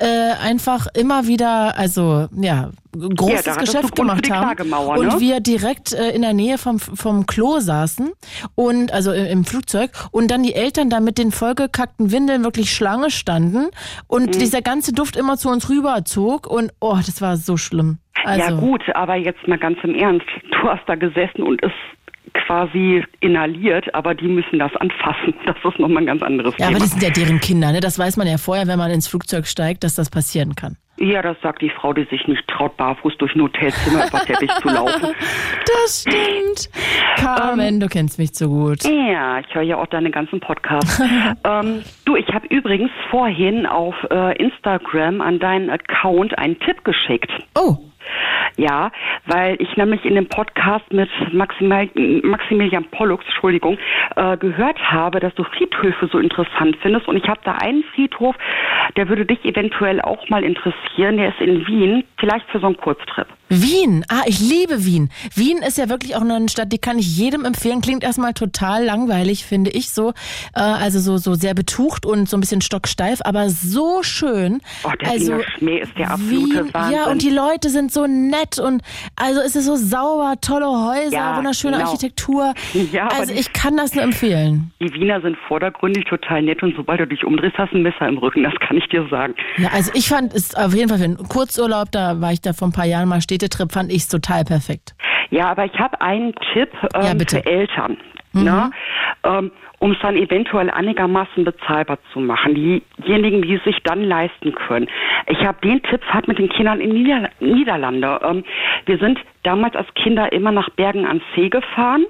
äh, 0.00 0.32
einfach 0.42 0.86
immer 0.94 1.26
wieder, 1.26 1.76
also 1.76 2.26
ja, 2.32 2.70
großes 2.92 3.54
du 3.54 3.60
Geschäft 3.60 3.94
gemacht 3.94 4.30
haben 4.30 4.72
und 4.72 5.06
ne? 5.06 5.20
wir 5.20 5.40
direkt 5.40 5.92
äh, 5.92 6.10
in 6.10 6.22
der 6.22 6.32
Nähe 6.32 6.58
vom 6.58 6.78
vom 6.78 7.26
Klo 7.26 7.60
saßen 7.60 8.10
und 8.54 8.92
also 8.92 9.12
im, 9.12 9.26
im 9.26 9.44
Flugzeug 9.44 9.90
und 10.10 10.30
dann 10.30 10.42
die 10.42 10.54
Eltern 10.54 10.88
da 10.90 11.00
mit 11.00 11.18
den 11.18 11.30
vollgekackten 11.32 12.10
Windeln 12.12 12.42
wirklich 12.44 12.72
Schlange 12.74 13.10
standen 13.10 13.66
und 14.06 14.26
Mhm. 14.34 14.38
dieser 14.40 14.62
ganze 14.62 14.92
Duft 14.92 15.16
immer 15.16 15.36
zu 15.36 15.50
uns 15.50 15.68
rüberzog 15.68 16.46
und 16.46 16.72
oh, 16.80 16.96
das 16.96 17.20
war 17.20 17.36
so 17.36 17.56
schlimm. 17.56 17.98
Also, 18.24 18.40
Ja 18.40 18.50
gut, 18.50 18.82
aber 18.94 19.16
jetzt 19.16 19.46
mal 19.48 19.58
ganz 19.58 19.78
im 19.82 19.94
Ernst. 19.94 20.26
Du 20.50 20.68
hast 20.68 20.82
da 20.86 20.94
gesessen 20.94 21.42
und 21.42 21.62
es 21.62 21.72
quasi 22.46 23.04
inhaliert, 23.20 23.92
aber 23.94 24.14
die 24.14 24.28
müssen 24.28 24.58
das 24.58 24.74
anfassen. 24.76 25.34
Das 25.46 25.56
ist 25.64 25.78
nochmal 25.78 26.02
ein 26.02 26.06
ganz 26.06 26.22
anderes 26.22 26.52
Ja, 26.58 26.66
Thema. 26.66 26.70
aber 26.70 26.78
das 26.80 26.90
sind 26.92 27.02
ja 27.02 27.10
deren 27.10 27.40
Kinder, 27.40 27.72
ne? 27.72 27.80
Das 27.80 27.98
weiß 27.98 28.16
man 28.16 28.26
ja 28.26 28.38
vorher, 28.38 28.66
wenn 28.66 28.78
man 28.78 28.90
ins 28.90 29.08
Flugzeug 29.08 29.46
steigt, 29.46 29.82
dass 29.84 29.94
das 29.94 30.10
passieren 30.10 30.54
kann. 30.54 30.76
ja, 30.98 31.22
das 31.22 31.36
sagt 31.42 31.62
die 31.62 31.70
Frau, 31.70 31.92
die 31.92 32.04
sich 32.04 32.26
nicht 32.28 32.46
traut, 32.46 32.76
barfuß 32.76 33.16
durch 33.18 33.34
ein 33.34 33.42
Hotelzimmer 33.42 34.06
über 34.06 34.20
Teppich 34.20 34.50
zu 34.62 34.68
laufen. 34.68 35.08
Das 35.82 36.02
stimmt. 36.02 36.68
Carmen, 37.16 37.80
du 37.80 37.86
kennst 37.88 38.18
mich 38.18 38.32
zu 38.34 38.48
gut. 38.48 38.82
Ja, 38.84 39.38
ich 39.40 39.54
höre 39.54 39.62
ja 39.62 39.76
auch 39.76 39.86
deine 39.86 40.10
ganzen 40.10 40.40
Podcasts. 40.40 41.00
ähm, 41.44 41.82
du, 42.04 42.16
ich 42.16 42.26
habe 42.32 42.46
übrigens 42.48 42.90
vorhin 43.10 43.66
auf 43.66 43.94
äh, 44.10 44.36
Instagram 44.42 45.20
an 45.20 45.38
deinen 45.38 45.70
Account 45.70 46.36
einen 46.38 46.58
Tipp 46.60 46.84
geschickt. 46.84 47.30
Oh. 47.56 47.76
Ja, 48.56 48.90
weil 49.26 49.56
ich 49.60 49.76
nämlich 49.76 50.04
in 50.04 50.14
dem 50.14 50.28
Podcast 50.28 50.92
mit 50.92 51.08
Maximal, 51.32 51.88
Maximilian 52.22 52.84
Pollux, 52.90 53.24
Entschuldigung, 53.26 53.78
äh, 54.16 54.36
gehört 54.36 54.78
habe, 54.90 55.20
dass 55.20 55.34
du 55.34 55.44
Friedhöfe 55.44 56.08
so 56.08 56.18
interessant 56.18 56.76
findest. 56.82 57.08
Und 57.08 57.16
ich 57.16 57.28
habe 57.28 57.40
da 57.44 57.52
einen 57.62 57.84
Friedhof, 57.94 58.36
der 58.96 59.08
würde 59.08 59.24
dich 59.24 59.44
eventuell 59.44 60.00
auch 60.00 60.28
mal 60.28 60.44
interessieren. 60.44 61.16
Der 61.16 61.28
ist 61.28 61.40
in 61.40 61.66
Wien, 61.66 62.04
vielleicht 62.18 62.48
für 62.50 62.60
so 62.60 62.66
einen 62.66 62.76
Kurztrip. 62.76 63.28
Wien, 63.52 64.04
ah, 64.08 64.22
ich 64.26 64.38
liebe 64.38 64.84
Wien. 64.84 65.10
Wien 65.34 65.58
ist 65.58 65.76
ja 65.76 65.88
wirklich 65.88 66.14
auch 66.14 66.20
eine 66.20 66.48
Stadt, 66.48 66.72
die 66.72 66.78
kann 66.78 67.00
ich 67.00 67.16
jedem 67.16 67.44
empfehlen. 67.44 67.80
Klingt 67.80 68.04
erstmal 68.04 68.32
total 68.32 68.84
langweilig, 68.84 69.44
finde 69.44 69.72
ich 69.72 69.90
so. 69.90 70.10
Äh, 70.54 70.60
also 70.60 71.00
so, 71.00 71.16
so 71.16 71.34
sehr 71.34 71.54
betucht 71.54 72.06
und 72.06 72.28
so 72.28 72.36
ein 72.36 72.40
bisschen 72.40 72.60
stocksteif, 72.60 73.20
aber 73.24 73.50
so 73.50 74.04
schön. 74.04 74.60
Oh, 74.84 74.92
der 75.00 75.10
also, 75.10 75.32
Wiener 75.32 75.44
Schmäh 75.58 75.78
ist 75.80 75.98
der 75.98 76.12
absolute 76.12 76.64
Wien, 76.66 76.70
Wahnsinn. 76.74 76.96
Ja, 76.96 77.10
und 77.10 77.22
die 77.22 77.30
Leute 77.30 77.70
sind 77.70 77.90
so 77.90 78.06
nett 78.06 78.60
und 78.60 78.82
also 79.16 79.40
es 79.40 79.56
ist 79.56 79.64
so 79.64 79.74
sauber, 79.74 80.34
tolle 80.40 80.66
Häuser, 80.66 81.12
Ja, 81.12 81.36
wunderschöne 81.36 81.78
genau. 81.78 81.88
Architektur. 81.88 82.54
Ja, 82.92 83.08
also 83.08 83.32
ich 83.32 83.52
kann 83.52 83.76
das 83.76 83.94
nur 83.94 84.04
empfehlen. 84.04 84.72
Die 84.80 84.92
Wiener 84.94 85.20
sind 85.20 85.36
vordergründig 85.48 86.04
total 86.04 86.42
nett 86.42 86.62
und 86.62 86.74
sobald 86.76 87.00
du 87.00 87.06
dich 87.06 87.24
umdrehst, 87.24 87.56
hast 87.58 87.72
du 87.72 87.78
ein 87.78 87.82
Messer 87.82 88.08
im 88.08 88.18
Rücken, 88.18 88.42
das 88.42 88.54
kann 88.60 88.76
ich 88.76 88.88
dir 88.88 89.06
sagen. 89.10 89.34
Ja, 89.58 89.68
also 89.72 89.90
ich 89.94 90.08
fand 90.08 90.34
es 90.34 90.54
auf 90.54 90.74
jeden 90.74 90.88
Fall 90.88 90.98
für 90.98 91.04
einen 91.04 91.28
Kurzurlaub, 91.28 91.90
da 91.92 92.20
war 92.20 92.32
ich 92.32 92.40
da 92.40 92.52
vor 92.52 92.68
ein 92.68 92.72
paar 92.72 92.86
Jahren 92.86 93.08
mal 93.08 93.20
Städtetrip, 93.40 93.72
fand 93.72 93.90
ich 93.90 94.02
es 94.02 94.08
total 94.08 94.44
perfekt. 94.44 94.94
Ja, 95.30 95.50
aber 95.50 95.64
ich 95.64 95.78
habe 95.78 96.00
einen 96.00 96.34
Tipp 96.52 96.70
ähm, 96.94 97.18
Ja, 97.18 97.24
für 97.26 97.46
Eltern. 97.46 97.96
Mhm. 98.32 98.44
Ne? 98.44 98.70
Ähm, 99.24 99.50
um 99.78 99.92
es 99.92 99.98
dann 100.02 100.14
eventuell 100.14 100.70
einigermaßen 100.70 101.42
bezahlbar 101.42 101.98
zu 102.12 102.20
machen. 102.20 102.54
Diejenigen, 102.54 103.40
die 103.40 103.54
es 103.54 103.64
sich 103.64 103.78
dann 103.82 104.04
leisten 104.04 104.54
können. 104.54 104.88
Ich 105.26 105.38
habe 105.38 105.58
den 105.66 105.82
Tipp, 105.82 106.04
fahrt 106.04 106.28
mit 106.28 106.38
den 106.38 106.50
Kindern 106.50 106.80
in 106.80 106.90
Nieder 106.90 107.30
Niederlande. 107.40 108.20
Ähm, 108.22 108.44
wir 108.84 108.98
sind 108.98 109.18
damals 109.42 109.74
als 109.74 109.88
Kinder 109.94 110.32
immer 110.32 110.52
nach 110.52 110.68
Bergen 110.70 111.06
an 111.06 111.22
See 111.34 111.48
gefahren. 111.48 112.04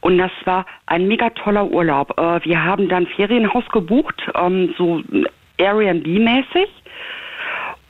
Und 0.00 0.16
das 0.16 0.30
war 0.44 0.64
ein 0.86 1.06
mega 1.06 1.28
toller 1.30 1.66
Urlaub. 1.66 2.18
Äh, 2.18 2.44
wir 2.44 2.64
haben 2.64 2.88
dann 2.88 3.06
Ferienhaus 3.06 3.68
gebucht, 3.68 4.22
ähm, 4.34 4.74
so 4.78 5.02
Airbnb-mäßig. 5.58 6.68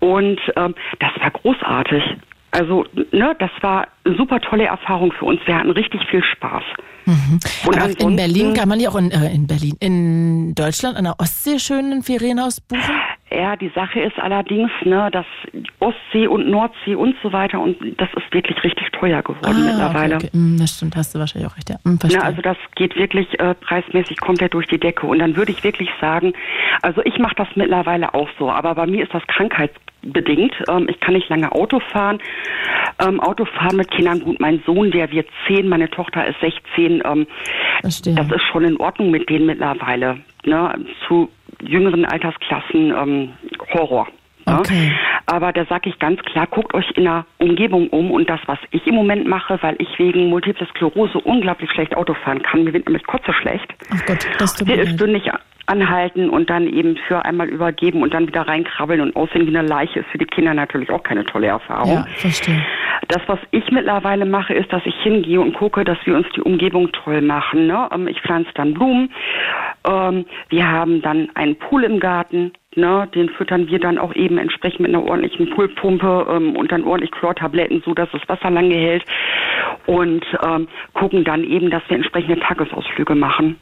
Und 0.01 0.41
ähm, 0.57 0.75
das 0.99 1.11
war 1.21 1.31
großartig. 1.31 2.03
Also, 2.53 2.85
ne, 3.13 3.35
das 3.39 3.51
war 3.61 3.87
eine 4.05 4.17
super 4.17 4.41
tolle 4.41 4.65
Erfahrung 4.65 5.13
für 5.13 5.25
uns. 5.27 5.41
Wir 5.47 5.57
hatten 5.57 5.71
richtig 5.71 6.05
viel 6.11 6.23
Spaß. 6.23 6.65
Und 7.67 7.77
Aber 7.77 8.01
in 8.01 8.17
Berlin 8.17 8.55
kann 8.55 8.69
man 8.69 8.79
ja 8.79 8.91
auch 8.91 8.97
in, 8.97 9.11
äh, 9.11 9.33
in 9.35 9.47
Berlin, 9.47 9.77
in 9.81 10.55
Deutschland 10.55 10.97
an 10.97 11.05
der 11.05 11.15
Ostsee 11.19 11.59
schön 11.59 11.93
ein 11.93 12.03
Ferienhaus 12.03 12.61
buchen. 12.61 12.83
Ja, 13.33 13.57
die 13.57 13.71
Sache 13.75 14.01
ist 14.01 14.19
allerdings, 14.19 14.71
ne, 14.85 15.09
dass 15.13 15.27
Ostsee 15.79 16.27
und 16.27 16.49
Nordsee 16.49 16.95
und 16.97 17.15
so 17.23 17.33
weiter 17.33 17.61
und 17.61 17.77
das 17.99 18.09
ist 18.17 18.33
wirklich 18.33 18.63
richtig 18.65 18.91
teuer 18.93 19.23
geworden 19.23 19.65
mittlerweile. 19.65 20.15
Ah, 20.15 20.19
Okay, 20.19 20.27
okay. 20.27 20.37
Hm, 20.37 20.57
das 20.59 20.77
stimmt, 20.77 20.97
hast 20.97 21.15
du 21.15 21.19
wahrscheinlich 21.21 21.51
auch 21.51 21.57
recht, 21.57 21.71
ja. 21.71 21.77
Hm, 21.85 21.99
verstehe. 21.99 22.21
Na, 22.21 22.27
also 22.27 22.43
das 22.43 22.57
geht 22.75 22.97
wirklich 22.97 23.39
äh, 23.39 23.55
preismäßig 23.55 24.21
komplett 24.21 24.55
durch 24.55 24.67
die 24.67 24.79
Decke. 24.79 25.07
Und 25.07 25.21
dann 25.21 25.37
würde 25.37 25.53
ich 25.53 25.63
wirklich 25.63 25.89
sagen, 26.01 26.33
also 26.83 27.03
ich 27.05 27.19
mache 27.19 27.35
das 27.37 27.49
mittlerweile 27.55 28.15
auch 28.15 28.29
so, 28.39 28.51
aber 28.51 28.75
bei 28.75 28.87
mir 28.87 29.05
ist 29.05 29.15
das 29.15 29.27
krankheitsbedingt. 30.01 30.55
Ähm, 30.69 30.87
ich 30.89 31.01
kann 31.01 31.15
nicht 31.15 31.29
lange 31.29 31.53
Auto 31.53 31.81
fahren. 31.81 32.19
Ähm, 32.99 33.21
Autofahren 33.21 33.77
mit 33.77 33.91
Kindern, 33.91 34.21
gut, 34.21 34.41
mein 34.41 34.63
Sohn, 34.67 34.91
der 34.91 35.11
wird 35.11 35.29
zehn, 35.47 35.69
meine 35.69 35.89
Tochter 35.91 36.27
ist 36.27 36.41
16. 36.41 37.03
Ähm, 37.05 37.27
das 37.83 38.01
ist 38.05 38.43
schon 38.53 38.65
in 38.65 38.77
Ordnung 38.79 39.11
mit 39.11 39.29
denen 39.29 39.47
mittlerweile. 39.47 40.19
Ne? 40.45 40.75
Zu 41.07 41.29
jüngeren 41.63 42.05
Altersklassen 42.05 42.91
ähm, 42.91 43.33
Horror. 43.73 44.07
Ne? 44.47 44.63
Aber 45.27 45.53
da 45.53 45.65
sage 45.67 45.91
ich 45.91 45.99
ganz 45.99 46.21
klar, 46.23 46.47
guckt 46.47 46.75
euch 46.75 46.91
in 46.97 47.05
der 47.05 47.25
Umgebung 47.39 47.89
um 47.91 48.11
und 48.11 48.29
das, 48.29 48.41
was 48.47 48.59
ich 48.71 48.87
im 48.87 48.95
Moment 48.95 49.29
mache, 49.29 49.59
weil 49.63 49.77
ich 49.79 49.99
wegen 49.99 50.29
Multiple 50.29 50.67
Sklerose 50.69 51.19
unglaublich 51.19 51.71
schlecht 51.71 51.97
Auto 51.97 52.15
fahren 52.15 52.43
kann, 52.43 52.65
mir 52.65 52.73
wird 52.73 52.87
nämlich 52.87 53.07
kotze 53.07 53.33
schlecht. 53.33 53.73
Ach 53.95 54.07
Gott, 54.07 54.27
das 54.39 54.55
tut 54.55 54.67
mir 54.67 54.77
leid. 54.77 54.89
Stündig 54.89 55.31
anhalten 55.71 56.29
und 56.29 56.51
dann 56.51 56.67
eben 56.67 56.97
für 56.97 57.25
einmal 57.25 57.49
übergeben 57.49 58.03
und 58.03 58.13
dann 58.13 58.27
wieder 58.27 58.43
reinkrabbeln 58.43 59.01
und 59.01 59.15
aussehen 59.15 59.47
wie 59.47 59.57
eine 59.57 59.67
Leiche 59.67 60.01
ist 60.01 60.09
für 60.11 60.19
die 60.19 60.27
Kinder 60.27 60.53
natürlich 60.53 60.91
auch 60.91 61.03
keine 61.03 61.25
tolle 61.25 61.47
Erfahrung. 61.47 61.95
Ja, 61.95 62.07
verstehe. 62.17 62.61
Das, 63.09 63.23
was 63.27 63.39
ich 63.51 63.71
mittlerweile 63.71 64.27
mache, 64.27 64.53
ist, 64.53 64.73
dass 64.73 64.85
ich 64.85 64.95
hingehe 65.03 65.41
und 65.41 65.55
gucke, 65.55 65.85
dass 65.85 65.99
wir 66.05 66.17
uns 66.17 66.27
die 66.35 66.43
Umgebung 66.43 66.93
toll 66.93 67.23
machen. 67.23 67.67
Ne? 67.67 67.89
Ähm, 67.93 68.09
Ich 68.09 68.21
pflanze 68.21 68.51
dann 68.55 68.75
Blumen. 68.75 69.11
Ähm, 69.89 70.27
wir 70.49 70.69
haben 70.69 71.01
dann 71.03 71.29
einen 71.35 71.57
Pool 71.57 71.85
im 71.85 72.01
Garten. 72.01 72.53
Ne? 72.75 73.09
Den 73.15 73.29
füttern 73.31 73.69
wir 73.69 73.79
dann 73.79 73.99
auch 73.99 74.15
eben 74.15 74.39
entsprechend 74.39 74.81
mit 74.81 74.91
einer 74.91 75.05
ordentlichen 75.05 75.51
Poolpumpe 75.51 76.27
ähm, 76.31 76.57
und 76.57 76.73
dann 76.73 76.85
ordentlich 76.85 77.11
Chlortabletten, 77.13 77.83
so 77.85 77.95
dass 77.95 78.11
das 78.11 78.29
Wasser 78.29 78.51
lange 78.51 78.75
hält. 78.75 79.05
Und 79.87 80.25
ähm, 80.45 80.69
gucken 80.95 81.25
dann 81.25 81.45
eben, 81.45 81.71
dass 81.71 81.83
wir 81.89 81.97
entsprechende 81.97 82.39
Tagesausflüge 82.41 83.15
machen. 83.15 83.57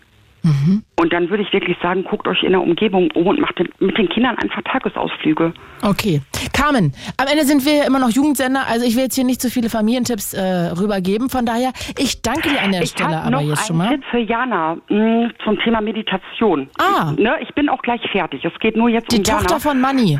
Und 0.96 1.12
dann 1.12 1.30
würde 1.30 1.42
ich 1.42 1.52
wirklich 1.52 1.76
sagen, 1.82 2.04
guckt 2.04 2.26
euch 2.26 2.42
in 2.42 2.50
der 2.52 2.60
Umgebung 2.60 3.10
um 3.12 3.26
und 3.26 3.40
macht 3.40 3.58
mit 3.78 3.96
den 3.98 4.08
Kindern 4.08 4.36
einfach 4.38 4.62
Tagesausflüge. 4.62 5.52
Okay. 5.82 6.20
Carmen, 6.52 6.92
am 7.16 7.26
Ende 7.30 7.44
sind 7.44 7.64
wir 7.64 7.74
ja 7.76 7.84
immer 7.86 7.98
noch 8.00 8.10
Jugendsender, 8.10 8.66
also 8.66 8.84
ich 8.84 8.96
will 8.96 9.04
jetzt 9.04 9.14
hier 9.14 9.24
nicht 9.24 9.40
zu 9.40 9.48
viele 9.50 9.70
Familientipps 9.70 10.34
äh, 10.34 10.42
rübergeben. 10.78 11.30
Von 11.30 11.46
daher, 11.46 11.72
ich 11.96 12.20
danke 12.22 12.48
dir 12.48 12.60
an 12.60 12.72
der 12.72 12.82
Ich 12.82 12.90
Stelle 12.90 13.10
habe 13.10 13.20
aber 13.22 13.30
noch 13.30 13.40
jetzt 13.42 13.66
schon 13.66 13.80
einen 13.80 13.90
mal. 13.90 13.94
Tipp 13.96 14.04
für 14.10 14.18
Jana 14.18 14.76
mh, 14.88 15.30
zum 15.44 15.58
Thema 15.60 15.80
Meditation. 15.80 16.68
Ah. 16.78 17.12
Ne, 17.16 17.36
ich 17.42 17.54
bin 17.54 17.68
auch 17.68 17.82
gleich 17.82 18.00
fertig. 18.10 18.44
Es 18.44 18.58
geht 18.58 18.76
nur 18.76 18.88
jetzt 18.88 19.12
Die 19.12 19.18
um 19.18 19.22
Jana. 19.22 19.40
Tochter 19.40 19.60
von 19.60 19.80
Manni. 19.80 20.18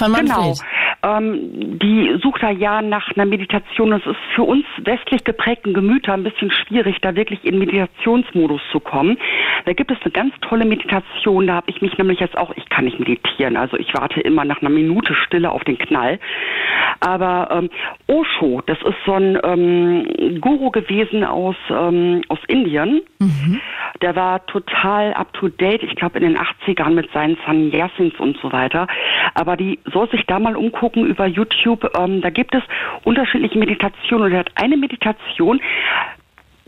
Von 0.00 0.14
Genau. 0.14 0.54
Ähm, 1.02 1.78
die 1.78 2.18
sucht 2.22 2.42
da 2.42 2.50
ja 2.50 2.82
nach 2.82 3.10
einer 3.14 3.24
Meditation. 3.24 3.92
Es 3.92 4.04
ist 4.04 4.18
für 4.34 4.42
uns 4.42 4.64
westlich 4.78 5.24
geprägten 5.24 5.72
Gemüter 5.72 6.12
ein 6.12 6.24
bisschen 6.24 6.50
schwierig, 6.50 6.96
da 7.00 7.14
wirklich 7.14 7.44
in 7.44 7.58
Meditationsmodus 7.58 8.60
zu 8.70 8.80
kommen. 8.80 9.16
Da 9.64 9.72
gibt 9.72 9.90
es 9.90 9.98
eine 10.02 10.12
ganz 10.12 10.34
tolle 10.42 10.64
Meditation. 10.64 11.46
Da 11.46 11.54
habe 11.54 11.70
ich 11.70 11.80
mich 11.80 11.96
nämlich 11.96 12.20
jetzt 12.20 12.36
auch, 12.36 12.52
ich 12.56 12.68
kann 12.68 12.84
nicht 12.84 12.98
meditieren, 12.98 13.56
also 13.56 13.76
ich 13.76 13.94
warte 13.94 14.20
immer 14.20 14.44
nach 14.44 14.60
einer 14.60 14.70
Minute 14.70 15.14
Stille 15.14 15.50
auf 15.50 15.64
den 15.64 15.78
Knall. 15.78 16.18
Aber 17.00 17.48
ähm, 17.50 17.70
Osho, 18.06 18.62
das 18.66 18.78
ist 18.82 18.96
so 19.06 19.14
ein 19.14 19.38
ähm, 19.42 20.40
Guru 20.40 20.70
gewesen 20.70 21.24
aus, 21.24 21.56
ähm, 21.70 22.22
aus 22.28 22.38
Indien. 22.46 23.00
Der 24.02 24.16
war 24.16 24.44
total 24.46 25.12
up 25.14 25.32
to 25.34 25.48
date, 25.48 25.82
ich 25.82 25.94
glaube 25.94 26.18
in 26.18 26.24
den 26.24 26.38
80ern 26.38 26.90
mit 26.90 27.10
seinen 27.12 27.36
Sanyasins 27.46 28.14
und 28.18 28.36
so 28.42 28.52
weiter. 28.52 28.86
Aber 29.34 29.56
die 29.56 29.78
soll 29.90 30.10
sich 30.10 30.24
da 30.26 30.38
mal 30.38 30.56
umgucken 30.56 31.06
über 31.06 31.26
YouTube. 31.26 31.90
Ähm, 31.98 32.20
da 32.20 32.30
gibt 32.30 32.54
es 32.54 32.62
unterschiedliche 33.04 33.58
Meditationen 33.58 34.26
und 34.26 34.32
er 34.32 34.40
hat 34.40 34.52
eine 34.54 34.76
Meditation, 34.76 35.60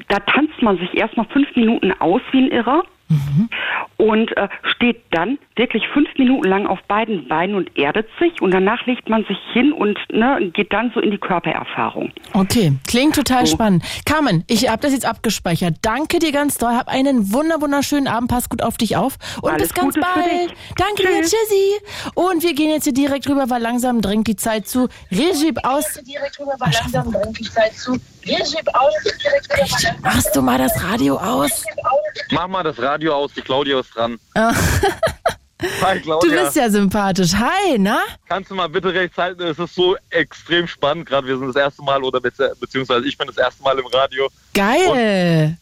da 0.08 0.18
tanzt 0.20 0.60
man 0.62 0.78
sich 0.78 0.96
erstmal 0.96 1.26
fünf 1.26 1.54
Minuten 1.56 1.92
aus 2.00 2.20
wie 2.32 2.44
ein 2.44 2.50
Irrer 2.50 2.82
und 3.96 4.36
äh, 4.36 4.48
steht 4.74 5.02
dann 5.10 5.38
wirklich 5.56 5.86
fünf 5.88 6.08
Minuten 6.18 6.48
lang 6.48 6.66
auf 6.66 6.80
beiden 6.88 7.28
Beinen 7.28 7.54
und 7.54 7.76
erdet 7.78 8.08
sich 8.18 8.40
und 8.42 8.52
danach 8.52 8.84
legt 8.86 9.08
man 9.08 9.24
sich 9.24 9.38
hin 9.52 9.72
und 9.72 9.98
ne, 10.10 10.50
geht 10.52 10.72
dann 10.72 10.90
so 10.94 11.00
in 11.00 11.10
die 11.10 11.18
Körpererfahrung. 11.18 12.12
Okay, 12.32 12.72
klingt 12.86 13.14
total 13.14 13.46
spannend. 13.46 13.84
Carmen, 14.04 14.44
ich 14.48 14.68
habe 14.68 14.82
das 14.82 14.92
jetzt 14.92 15.06
abgespeichert. 15.06 15.76
Danke 15.82 16.18
dir 16.18 16.32
ganz 16.32 16.58
doll. 16.58 16.72
Hab 16.72 16.88
einen 16.88 17.32
wunder 17.32 17.60
wunderschönen 17.60 18.08
Abend. 18.08 18.30
Pass 18.30 18.48
gut 18.48 18.62
auf 18.62 18.76
dich 18.76 18.96
auf. 18.96 19.16
Und 19.42 19.52
Alles 19.52 19.68
bis 19.68 19.74
ganz 19.74 19.94
Gute 19.94 20.06
für 20.06 20.20
bald. 20.20 20.50
dich. 20.50 20.56
Danke 20.76 21.02
dir. 21.02 21.22
Tschüssi. 21.22 22.12
Und 22.14 22.42
wir 22.42 22.54
gehen 22.54 22.70
jetzt 22.70 22.84
hier 22.84 22.94
direkt 22.94 23.28
rüber, 23.28 23.50
weil 23.50 23.62
langsam 23.62 24.00
drängt 24.00 24.26
die 24.26 24.36
Zeit 24.36 24.66
zu. 24.66 24.88
Regie 25.10 25.54
aus. 25.62 26.00
Direkt 26.02 26.38
rüber, 26.40 26.54
weil 26.58 26.72
langsam 26.72 27.12
drängt 27.12 27.38
die 27.38 27.44
Zeit 27.44 27.74
zu. 27.74 27.92
Regie 28.24 28.60
aus, 28.72 28.94
direkt 29.04 29.50
rüber, 29.50 29.56
weil 29.58 29.68
langsam 29.70 30.02
Machst 30.02 30.36
du 30.36 30.42
mal 30.42 30.58
das 30.58 30.82
Radio 30.84 31.16
aus? 31.16 31.64
Mach 32.30 32.48
mal 32.48 32.62
das 32.62 32.80
Radio 32.80 33.01
aus, 33.08 33.32
die 33.34 33.40
Claudia 33.42 33.80
ist 33.80 33.94
dran. 33.94 34.18
Hi 35.80 35.96
Du 35.98 36.02
Claudia. 36.02 36.42
bist 36.44 36.56
ja 36.56 36.68
sympathisch. 36.68 37.32
Hi, 37.34 37.78
na? 37.78 38.00
Kannst 38.28 38.50
du 38.50 38.54
mal 38.56 38.68
bitte 38.68 38.92
rechts 38.92 39.16
halten? 39.16 39.42
Es 39.42 39.58
ist 39.60 39.74
so 39.76 39.96
extrem 40.10 40.66
spannend. 40.66 41.06
Gerade 41.06 41.26
wir 41.28 41.38
sind 41.38 41.46
das 41.46 41.56
erste 41.56 41.82
Mal 41.82 42.02
oder 42.02 42.18
bezieh- 42.18 42.52
beziehungsweise 42.58 43.06
ich 43.06 43.16
bin 43.16 43.28
das 43.28 43.36
erste 43.36 43.62
Mal 43.62 43.78
im 43.78 43.86
Radio. 43.86 44.28
Geil. 44.54 45.56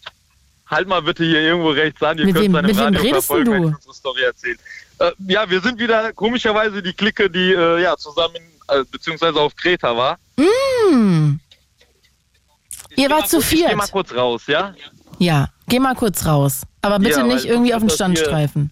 Halt 0.67 0.89
mal 0.89 1.03
bitte 1.03 1.25
hier 1.25 1.41
irgendwo 1.43 1.71
rechts 1.71 2.03
an. 2.03 2.17
Ihr 2.17 2.25
Mit 2.27 2.35
könnt 2.35 2.47
wem- 2.47 2.53
mit 2.67 2.77
wem 2.77 2.79
Radio 2.85 3.01
redest 3.03 3.27
verfolgen, 3.27 3.53
wenn 3.53 3.63
du? 3.63 3.69
ich 3.69 3.75
unsere 3.77 3.95
Story 3.95 4.23
erzähle. 4.23 4.57
Äh, 5.01 5.11
ja, 5.29 5.51
wir 5.51 5.61
sind 5.61 5.79
wieder 5.79 6.13
komischerweise 6.15 6.83
die 6.83 6.93
Clique, 6.95 7.29
die 7.29 7.53
äh, 7.53 7.83
ja 7.83 7.95
zusammen 7.99 8.37
äh, 8.69 8.85
beziehungsweise 8.91 9.39
auf 9.39 9.55
Kreta 9.55 9.95
war. 9.95 10.19
Mm. 10.37 11.35
Ihr 12.97 13.11
wart 13.11 13.29
zu 13.29 13.37
kurz- 13.37 13.53
Ich 13.53 13.59
geh 13.61 13.67
viert. 13.67 13.77
mal 13.77 13.89
kurz 13.89 14.15
raus, 14.15 14.43
ja? 14.47 14.75
Ja, 15.21 15.51
geh 15.69 15.79
mal 15.79 15.95
kurz 15.95 16.25
raus. 16.25 16.63
Aber 16.81 16.99
bitte 16.99 17.21
Ja, 17.21 17.27
nicht 17.27 17.45
irgendwie 17.45 17.75
auf 17.75 17.81
den 17.81 17.91
Standstreifen. 17.91 18.71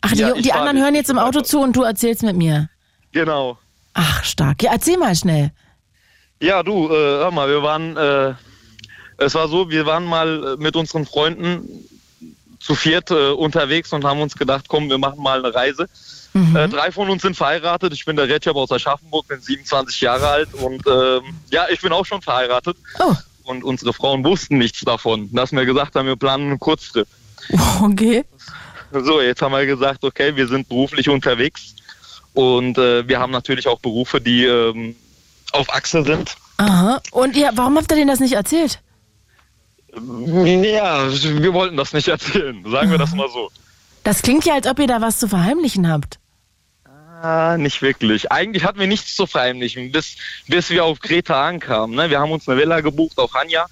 Ach, 0.00 0.12
die, 0.12 0.18
Ja, 0.18 0.32
die 0.32 0.52
anderen 0.52 0.78
hören 0.78 0.96
jetzt 0.96 1.10
im 1.10 1.18
Auto 1.18 1.40
zu 1.42 1.60
und 1.60 1.74
du 1.76 1.84
erzählst 1.84 2.24
mit 2.24 2.36
mir. 2.36 2.68
Genau. 3.12 3.56
Ach, 3.94 4.24
stark. 4.24 4.62
Ja, 4.64 4.72
erzähl 4.72 4.98
mal 4.98 5.14
schnell. 5.14 5.52
Ja, 6.40 6.62
du, 6.64 6.88
äh, 6.88 6.90
hör 6.90 7.30
mal, 7.30 7.48
wir 7.48 7.62
waren, 7.62 7.96
äh, 7.96 8.34
es 9.18 9.34
war 9.34 9.48
so, 9.48 9.70
wir 9.70 9.86
waren 9.86 10.04
mal 10.04 10.56
äh, 10.58 10.62
mit 10.62 10.74
unseren 10.74 11.06
Freunden 11.06 11.62
zu 12.58 12.74
viert 12.74 13.12
äh, 13.12 13.30
unterwegs 13.30 13.92
und 13.92 14.04
haben 14.04 14.20
uns 14.20 14.36
gedacht, 14.36 14.66
komm, 14.68 14.90
wir 14.90 14.98
machen 14.98 15.22
mal 15.22 15.38
eine 15.38 15.54
Reise. 15.54 15.88
Äh, 16.54 16.68
drei 16.68 16.92
von 16.92 17.08
uns 17.08 17.22
sind 17.22 17.34
verheiratet. 17.34 17.94
Ich 17.94 18.04
bin 18.04 18.16
der 18.16 18.28
Retschab 18.28 18.56
aus 18.56 18.70
Aschaffenburg, 18.70 19.26
bin 19.28 19.40
27 19.40 20.02
Jahre 20.02 20.28
alt 20.28 20.52
und 20.52 20.86
ähm, 20.86 21.22
ja, 21.48 21.66
ich 21.70 21.80
bin 21.80 21.92
auch 21.92 22.04
schon 22.04 22.20
verheiratet. 22.20 22.76
Und 23.46 23.62
unsere 23.62 23.92
Frauen 23.92 24.24
wussten 24.24 24.58
nichts 24.58 24.80
davon, 24.80 25.32
dass 25.32 25.52
wir 25.52 25.64
gesagt 25.64 25.94
haben, 25.94 26.06
wir 26.06 26.16
planen 26.16 26.48
einen 26.50 26.58
Kurztrip. 26.58 27.08
Okay. 27.80 28.24
So, 28.92 29.20
jetzt 29.20 29.40
haben 29.42 29.52
wir 29.52 29.66
gesagt, 29.66 30.02
okay, 30.04 30.34
wir 30.34 30.48
sind 30.48 30.68
beruflich 30.68 31.08
unterwegs 31.08 31.74
Und 32.34 32.76
äh, 32.78 33.06
wir 33.06 33.20
haben 33.20 33.30
natürlich 33.32 33.68
auch 33.68 33.78
Berufe, 33.78 34.20
die 34.20 34.44
ähm, 34.44 34.96
auf 35.52 35.72
Achse 35.72 36.02
sind. 36.02 36.36
Aha. 36.56 37.00
Und 37.12 37.36
ihr, 37.36 37.50
warum 37.54 37.76
habt 37.76 37.90
ihr 37.92 37.96
denen 37.96 38.08
das 38.08 38.20
nicht 38.20 38.32
erzählt? 38.34 38.80
Ja, 39.94 41.08
wir 41.10 41.54
wollten 41.54 41.76
das 41.76 41.92
nicht 41.92 42.08
erzählen, 42.08 42.64
sagen 42.68 42.90
wir 42.90 42.98
das 42.98 43.14
mal 43.14 43.28
so. 43.30 43.50
Das 44.04 44.22
klingt 44.22 44.44
ja, 44.44 44.54
als 44.54 44.66
ob 44.66 44.78
ihr 44.78 44.86
da 44.86 45.00
was 45.00 45.18
zu 45.18 45.28
verheimlichen 45.28 45.90
habt. 45.90 46.18
Ah, 47.22 47.56
nicht 47.56 47.80
wirklich. 47.80 48.30
Eigentlich 48.30 48.64
hatten 48.64 48.78
wir 48.78 48.86
nichts 48.86 49.16
zu 49.16 49.26
verheimlichen, 49.26 49.90
bis, 49.90 50.16
bis 50.48 50.68
wir 50.68 50.84
auf 50.84 51.00
Kreta 51.00 51.48
ankamen. 51.48 51.96
Ne? 51.96 52.10
Wir 52.10 52.20
haben 52.20 52.30
uns 52.30 52.46
eine 52.46 52.60
Villa 52.60 52.80
gebucht 52.80 53.18
auf 53.18 53.32
Hanja 53.32 53.66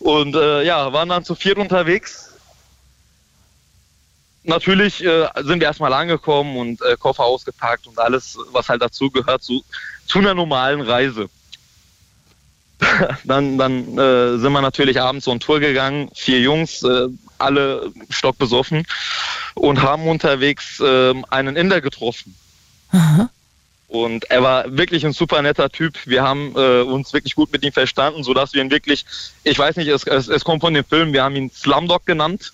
und 0.00 0.34
äh, 0.34 0.62
ja, 0.64 0.92
waren 0.92 1.08
dann 1.08 1.24
zu 1.24 1.34
viert 1.34 1.56
unterwegs. 1.56 2.34
Natürlich 4.42 5.02
äh, 5.02 5.28
sind 5.36 5.60
wir 5.60 5.68
erstmal 5.68 5.94
angekommen 5.94 6.58
und 6.58 6.82
äh, 6.82 6.96
Koffer 6.98 7.24
ausgepackt 7.24 7.86
und 7.86 7.98
alles, 7.98 8.36
was 8.52 8.68
halt 8.68 8.82
dazu 8.82 9.10
gehört, 9.10 9.42
zu, 9.42 9.64
zu 10.06 10.18
einer 10.18 10.34
normalen 10.34 10.82
Reise. 10.82 11.30
dann 13.24 13.56
dann 13.56 13.96
äh, 13.96 14.36
sind 14.36 14.52
wir 14.52 14.60
natürlich 14.60 15.00
abends 15.00 15.24
so 15.24 15.30
eine 15.30 15.40
Tour 15.40 15.60
gegangen, 15.60 16.10
vier 16.14 16.40
Jungs, 16.40 16.82
äh, 16.82 17.08
alle 17.38 17.90
stockbesoffen 18.10 18.86
und 19.54 19.80
haben 19.80 20.06
unterwegs 20.06 20.80
äh, 20.80 21.14
einen 21.30 21.56
Inder 21.56 21.80
getroffen. 21.80 22.36
Und 23.88 24.24
er 24.30 24.42
war 24.42 24.76
wirklich 24.76 25.06
ein 25.06 25.12
super 25.12 25.40
netter 25.42 25.70
Typ. 25.70 25.94
Wir 26.06 26.22
haben 26.22 26.52
äh, 26.56 26.80
uns 26.80 27.12
wirklich 27.12 27.34
gut 27.34 27.52
mit 27.52 27.62
ihm 27.62 27.72
verstanden, 27.72 28.24
sodass 28.24 28.52
wir 28.52 28.62
ihn 28.62 28.70
wirklich, 28.70 29.04
ich 29.44 29.58
weiß 29.58 29.76
nicht, 29.76 29.88
es, 29.88 30.04
es, 30.04 30.28
es 30.28 30.44
kommt 30.44 30.62
von 30.62 30.74
dem 30.74 30.84
Film, 30.84 31.12
wir 31.12 31.22
haben 31.22 31.36
ihn 31.36 31.50
Slumdog 31.50 32.04
genannt. 32.04 32.52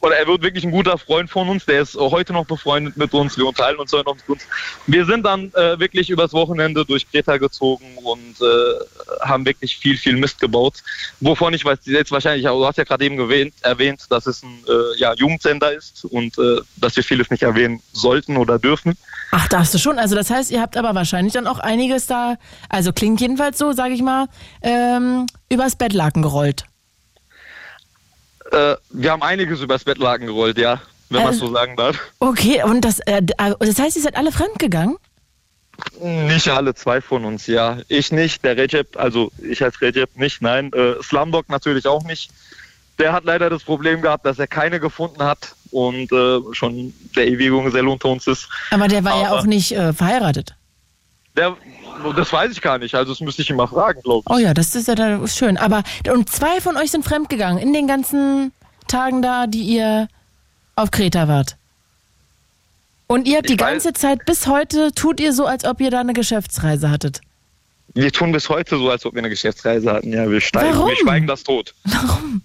Und 0.00 0.12
er 0.12 0.26
wird 0.28 0.42
wirklich 0.42 0.64
ein 0.64 0.70
guter 0.70 0.98
Freund 0.98 1.28
von 1.28 1.48
uns. 1.48 1.64
Der 1.66 1.82
ist 1.82 1.96
heute 1.96 2.32
noch 2.32 2.46
befreundet 2.46 2.96
mit 2.96 3.12
uns. 3.12 3.36
Wir 3.36 3.44
unterhalten 3.44 3.80
uns 3.80 3.92
heute 3.92 4.04
noch 4.04 4.14
mit 4.14 4.28
uns. 4.28 4.42
Wir 4.86 5.04
sind 5.04 5.24
dann 5.24 5.52
äh, 5.54 5.78
wirklich 5.80 6.10
übers 6.10 6.32
Wochenende 6.32 6.84
durch 6.84 7.10
Kreta 7.10 7.38
gezogen 7.38 7.98
und 8.04 8.40
äh, 8.40 9.24
haben 9.26 9.44
wirklich 9.44 9.76
viel, 9.76 9.96
viel 9.96 10.16
Mist 10.16 10.38
gebaut. 10.40 10.74
Wovon 11.18 11.54
ich 11.54 11.64
weiß, 11.64 11.80
jetzt 11.86 12.12
wahrscheinlich, 12.12 12.46
du 12.46 12.64
hast 12.64 12.78
ja 12.78 12.84
gerade 12.84 13.04
eben 13.04 13.18
erwähnt, 13.18 13.54
erwähnt, 13.62 14.02
dass 14.10 14.26
es 14.26 14.44
ein 14.44 14.62
äh, 14.68 14.96
ja, 14.98 15.12
Jugendsender 15.14 15.72
ist 15.72 16.04
und 16.04 16.38
äh, 16.38 16.60
dass 16.76 16.94
wir 16.94 17.02
vieles 17.02 17.28
nicht 17.30 17.42
erwähnen 17.42 17.82
sollten 17.92 18.36
oder 18.36 18.60
dürfen. 18.60 18.96
Ach, 19.30 19.46
darfst 19.48 19.74
du 19.74 19.78
schon. 19.78 19.98
Also 19.98 20.14
das 20.14 20.30
heißt, 20.30 20.50
ihr 20.50 20.60
habt 20.60 20.76
aber 20.76 20.94
wahrscheinlich 20.94 21.34
dann 21.34 21.46
auch 21.46 21.58
einiges 21.58 22.06
da, 22.06 22.36
also 22.68 22.92
klingt 22.92 23.20
jedenfalls 23.20 23.58
so, 23.58 23.72
sage 23.72 23.94
ich 23.94 24.02
mal, 24.02 24.26
ähm, 24.62 25.26
übers 25.50 25.76
Bettlaken 25.76 26.22
gerollt. 26.22 26.64
Äh, 28.50 28.76
wir 28.90 29.10
haben 29.12 29.22
einiges 29.22 29.60
übers 29.60 29.84
Bettlaken 29.84 30.26
gerollt, 30.26 30.56
ja, 30.58 30.80
wenn 31.10 31.18
man 31.18 31.28
Also- 31.28 31.48
so 31.48 31.52
sagen 31.52 31.76
darf. 31.76 31.98
Okay, 32.20 32.62
und 32.62 32.80
das, 32.82 33.00
äh, 33.00 33.20
das 33.22 33.78
heißt, 33.78 33.96
ihr 33.96 34.02
seid 34.02 34.16
alle 34.16 34.32
fremdgegangen? 34.32 34.96
Nicht 36.00 36.48
alle 36.48 36.74
zwei 36.74 37.00
von 37.00 37.24
uns, 37.24 37.46
ja. 37.46 37.78
Ich 37.88 38.10
nicht, 38.10 38.44
der 38.44 38.56
Recep, 38.56 38.96
also 38.96 39.30
ich 39.38 39.62
als 39.62 39.80
Recep 39.80 40.16
nicht, 40.16 40.42
nein. 40.42 40.72
Äh, 40.72 40.94
Slumdog 41.02 41.48
natürlich 41.48 41.86
auch 41.86 42.02
nicht. 42.02 42.30
Der 42.98 43.12
hat 43.12 43.24
leider 43.24 43.48
das 43.48 43.62
Problem 43.62 44.02
gehabt, 44.02 44.26
dass 44.26 44.40
er 44.40 44.48
keine 44.48 44.80
gefunden 44.80 45.22
hat 45.22 45.54
und 45.70 46.10
äh, 46.12 46.40
schon 46.52 46.92
der 47.16 47.28
ewige 47.28 47.62
Gesell 47.62 47.86
unter 47.88 48.08
uns 48.08 48.26
ist. 48.26 48.48
Aber 48.70 48.88
der 48.88 49.04
war 49.04 49.20
ja 49.20 49.28
Aber- 49.30 49.40
auch 49.40 49.44
nicht 49.46 49.72
äh, 49.72 49.92
verheiratet. 49.92 50.54
Der, 51.36 51.56
das 52.16 52.32
weiß 52.32 52.50
ich 52.52 52.60
gar 52.60 52.78
nicht, 52.78 52.94
also 52.94 53.12
das 53.12 53.20
müsste 53.20 53.42
ich 53.42 53.50
mal 53.52 53.66
fragen, 53.68 54.00
glaube 54.02 54.24
ich. 54.28 54.34
Oh 54.34 54.38
ja, 54.38 54.54
das 54.54 54.74
ist 54.74 54.88
ja 54.88 54.94
da 54.94 55.16
ist 55.22 55.36
schön. 55.36 55.56
Aber 55.56 55.82
und 56.12 56.28
zwei 56.28 56.60
von 56.60 56.76
euch 56.76 56.90
sind 56.90 57.04
fremdgegangen 57.04 57.58
in 57.62 57.72
den 57.72 57.86
ganzen 57.86 58.52
Tagen 58.88 59.22
da, 59.22 59.46
die 59.46 59.62
ihr 59.62 60.08
auf 60.74 60.90
Kreta 60.90 61.28
wart. 61.28 61.56
Und 63.06 63.26
ihr 63.26 63.38
habt 63.38 63.48
die 63.48 63.56
ganze 63.56 63.92
Zeit 63.92 64.24
bis 64.26 64.46
heute 64.46 64.92
tut 64.92 65.20
ihr 65.20 65.32
so, 65.32 65.46
als 65.46 65.64
ob 65.64 65.80
ihr 65.80 65.90
da 65.90 66.00
eine 66.00 66.12
Geschäftsreise 66.12 66.90
hattet. 66.90 67.20
Wir 67.94 68.12
tun 68.12 68.32
bis 68.32 68.48
heute 68.48 68.76
so, 68.76 68.90
als 68.90 69.06
ob 69.06 69.14
wir 69.14 69.20
eine 69.20 69.30
Geschäftsreise 69.30 69.90
hatten. 69.92 70.12
Ja, 70.12 70.30
wir 70.30 70.40
steigen, 70.40 70.74
Warum? 70.76 70.88
wir 70.90 70.96
schweigen 70.96 71.26
das 71.26 71.42
tot. 71.42 71.74
Warum? 71.84 72.42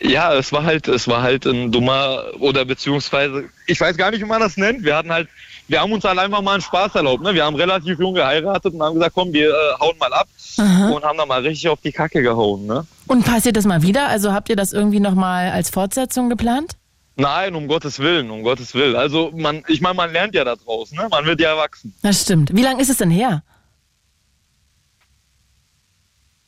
Ja, 0.00 0.34
es 0.34 0.52
war 0.52 0.62
halt, 0.62 0.86
es 0.86 1.08
war 1.08 1.22
halt 1.22 1.44
ein 1.44 1.72
dummer 1.72 2.22
oder 2.38 2.64
beziehungsweise, 2.64 3.48
ich 3.66 3.80
weiß 3.80 3.96
gar 3.96 4.10
nicht, 4.12 4.20
wie 4.20 4.26
man 4.26 4.40
das 4.40 4.56
nennt. 4.56 4.84
Wir 4.84 4.96
hatten 4.96 5.10
halt, 5.10 5.28
wir 5.66 5.80
haben 5.80 5.92
uns 5.92 6.04
halt 6.04 6.18
einfach 6.18 6.40
mal 6.40 6.52
einen 6.52 6.62
Spaß 6.62 6.94
erlaubt. 6.94 7.22
Ne? 7.22 7.34
Wir 7.34 7.44
haben 7.44 7.56
relativ 7.56 7.98
jung 7.98 8.14
geheiratet 8.14 8.74
und 8.74 8.82
haben 8.82 8.94
gesagt, 8.94 9.14
komm, 9.14 9.32
wir 9.32 9.50
äh, 9.50 9.80
hauen 9.80 9.98
mal 9.98 10.12
ab 10.12 10.28
Aha. 10.56 10.90
und 10.90 11.02
haben 11.02 11.18
dann 11.18 11.26
mal 11.26 11.42
richtig 11.42 11.68
auf 11.68 11.80
die 11.80 11.90
Kacke 11.90 12.22
gehauen. 12.22 12.66
Ne? 12.66 12.86
Und 13.08 13.24
passiert 13.24 13.56
das 13.56 13.64
mal 13.64 13.82
wieder? 13.82 14.08
Also 14.08 14.32
habt 14.32 14.48
ihr 14.48 14.56
das 14.56 14.72
irgendwie 14.72 15.00
nochmal 15.00 15.50
als 15.50 15.70
Fortsetzung 15.70 16.28
geplant? 16.28 16.76
Nein, 17.16 17.56
um 17.56 17.66
Gottes 17.66 17.98
Willen, 17.98 18.30
um 18.30 18.44
Gottes 18.44 18.74
Willen. 18.74 18.94
Also 18.94 19.32
man, 19.34 19.64
ich 19.66 19.80
meine, 19.80 19.94
man 19.94 20.12
lernt 20.12 20.36
ja 20.36 20.44
da 20.44 20.54
draus, 20.54 20.92
ne? 20.92 21.08
Man 21.10 21.24
wird 21.24 21.40
ja 21.40 21.48
erwachsen. 21.48 21.92
Das 22.02 22.22
stimmt. 22.22 22.54
Wie 22.54 22.62
lange 22.62 22.80
ist 22.80 22.90
es 22.90 22.98
denn 22.98 23.10
her? 23.10 23.42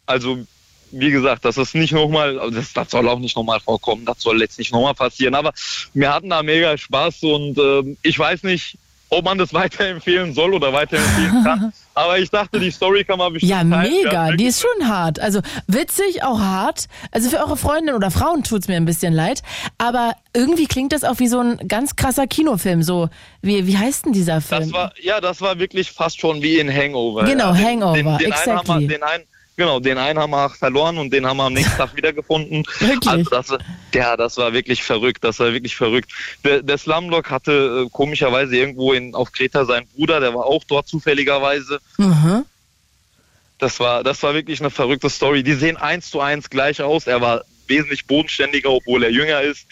Also 0.06 0.38
wie 0.92 1.10
gesagt, 1.10 1.44
das 1.44 1.56
ist 1.56 1.74
nicht 1.74 1.92
nochmal, 1.92 2.38
also 2.38 2.54
das, 2.54 2.72
das 2.72 2.90
soll 2.90 3.08
auch 3.08 3.18
nicht 3.18 3.36
nochmal 3.36 3.60
vorkommen, 3.60 4.04
das 4.04 4.20
soll 4.20 4.40
jetzt 4.40 4.58
nicht 4.58 4.72
nochmal 4.72 4.94
passieren. 4.94 5.34
Aber 5.34 5.52
wir 5.94 6.12
hatten 6.12 6.30
da 6.30 6.42
mega 6.42 6.76
Spaß 6.76 7.22
und 7.24 7.58
ähm, 7.58 7.96
ich 8.02 8.18
weiß 8.18 8.42
nicht, 8.44 8.76
ob 9.10 9.24
man 9.24 9.36
das 9.38 9.52
weiterempfehlen 9.54 10.32
soll 10.32 10.54
oder 10.54 10.72
weiterempfehlen 10.72 11.44
kann. 11.44 11.72
Aber 11.94 12.18
ich 12.18 12.30
dachte, 12.30 12.58
die 12.58 12.70
Story 12.70 13.04
kann 13.04 13.18
man 13.18 13.32
bestimmt 13.32 13.50
Ja, 13.50 13.64
mega. 13.64 14.32
Die 14.32 14.46
ist 14.46 14.62
schon 14.62 14.88
hart. 14.88 15.18
Also 15.18 15.40
witzig, 15.66 16.22
auch 16.22 16.38
hart. 16.38 16.86
Also 17.10 17.28
für 17.28 17.38
eure 17.38 17.56
Freundinnen 17.56 17.96
oder 17.96 18.10
Frauen 18.10 18.42
tut's 18.42 18.68
mir 18.68 18.76
ein 18.76 18.86
bisschen 18.86 19.12
leid. 19.12 19.42
Aber 19.76 20.14
irgendwie 20.32 20.66
klingt 20.66 20.92
das 20.92 21.04
auch 21.04 21.18
wie 21.18 21.28
so 21.28 21.40
ein 21.40 21.68
ganz 21.68 21.96
krasser 21.96 22.26
Kinofilm. 22.26 22.82
So, 22.82 23.10
wie, 23.42 23.66
wie 23.66 23.76
heißt 23.76 24.06
denn 24.06 24.12
dieser 24.12 24.40
Film? 24.40 24.62
Das 24.62 24.72
war, 24.72 24.92
ja, 25.02 25.20
das 25.20 25.40
war 25.42 25.58
wirklich 25.58 25.90
fast 25.90 26.20
schon 26.20 26.40
wie 26.40 26.58
in 26.58 26.72
Hangover. 26.72 27.24
Genau, 27.24 27.52
ja. 27.52 27.54
Hangover, 27.54 27.94
Den, 27.94 28.06
den, 28.18 28.32
exactly. 28.32 28.50
einen 28.52 28.68
haben 28.68 28.80
wir, 28.80 28.88
den 28.88 29.02
einen, 29.02 29.24
genau, 29.56 29.80
den 29.80 29.98
einen 29.98 30.18
haben 30.18 30.30
wir 30.30 30.50
verloren 30.50 30.98
und 30.98 31.12
den 31.12 31.26
haben 31.26 31.36
wir 31.36 31.44
am 31.44 31.52
nächsten 31.52 31.76
Tag 31.76 31.96
wiedergefunden. 31.96 32.64
Wirklich? 32.78 33.32
Also 33.32 33.56
das, 33.56 33.58
ja, 33.94 34.16
das 34.16 34.36
war 34.36 34.52
wirklich 34.52 34.82
verrückt. 34.82 35.22
Das 35.24 35.38
war 35.38 35.52
wirklich 35.52 35.76
verrückt. 35.76 36.10
Der, 36.44 36.62
der 36.62 36.78
Slumdog 36.78 37.30
hatte 37.30 37.86
äh, 37.86 37.90
komischerweise 37.90 38.56
irgendwo 38.56 38.92
in, 38.92 39.14
auf 39.14 39.32
Kreta 39.32 39.64
seinen 39.64 39.86
Bruder, 39.88 40.20
der 40.20 40.34
war 40.34 40.46
auch 40.46 40.64
dort 40.64 40.88
zufälligerweise. 40.88 41.80
Mhm. 41.98 42.44
Das 43.58 43.78
war, 43.78 44.02
das 44.02 44.22
war 44.22 44.32
wirklich 44.34 44.60
eine 44.60 44.70
verrückte 44.70 45.10
Story. 45.10 45.42
Die 45.42 45.54
sehen 45.54 45.76
eins 45.76 46.10
zu 46.10 46.20
eins 46.20 46.48
gleich 46.48 46.80
aus. 46.80 47.06
Er 47.06 47.20
war 47.20 47.42
wesentlich 47.66 48.06
bodenständiger, 48.06 48.70
obwohl 48.70 49.04
er 49.04 49.10
jünger 49.10 49.42
ist. 49.42 49.66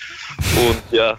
Und 0.57 0.83
ja, 0.93 1.19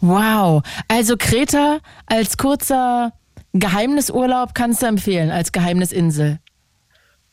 Wow. 0.00 0.62
Also 0.86 1.16
Kreta 1.16 1.80
als 2.06 2.36
kurzer 2.36 3.12
Geheimnisurlaub 3.52 4.54
kannst 4.54 4.82
du 4.82 4.86
empfehlen, 4.86 5.30
als 5.30 5.52
Geheimnisinsel. 5.52 6.38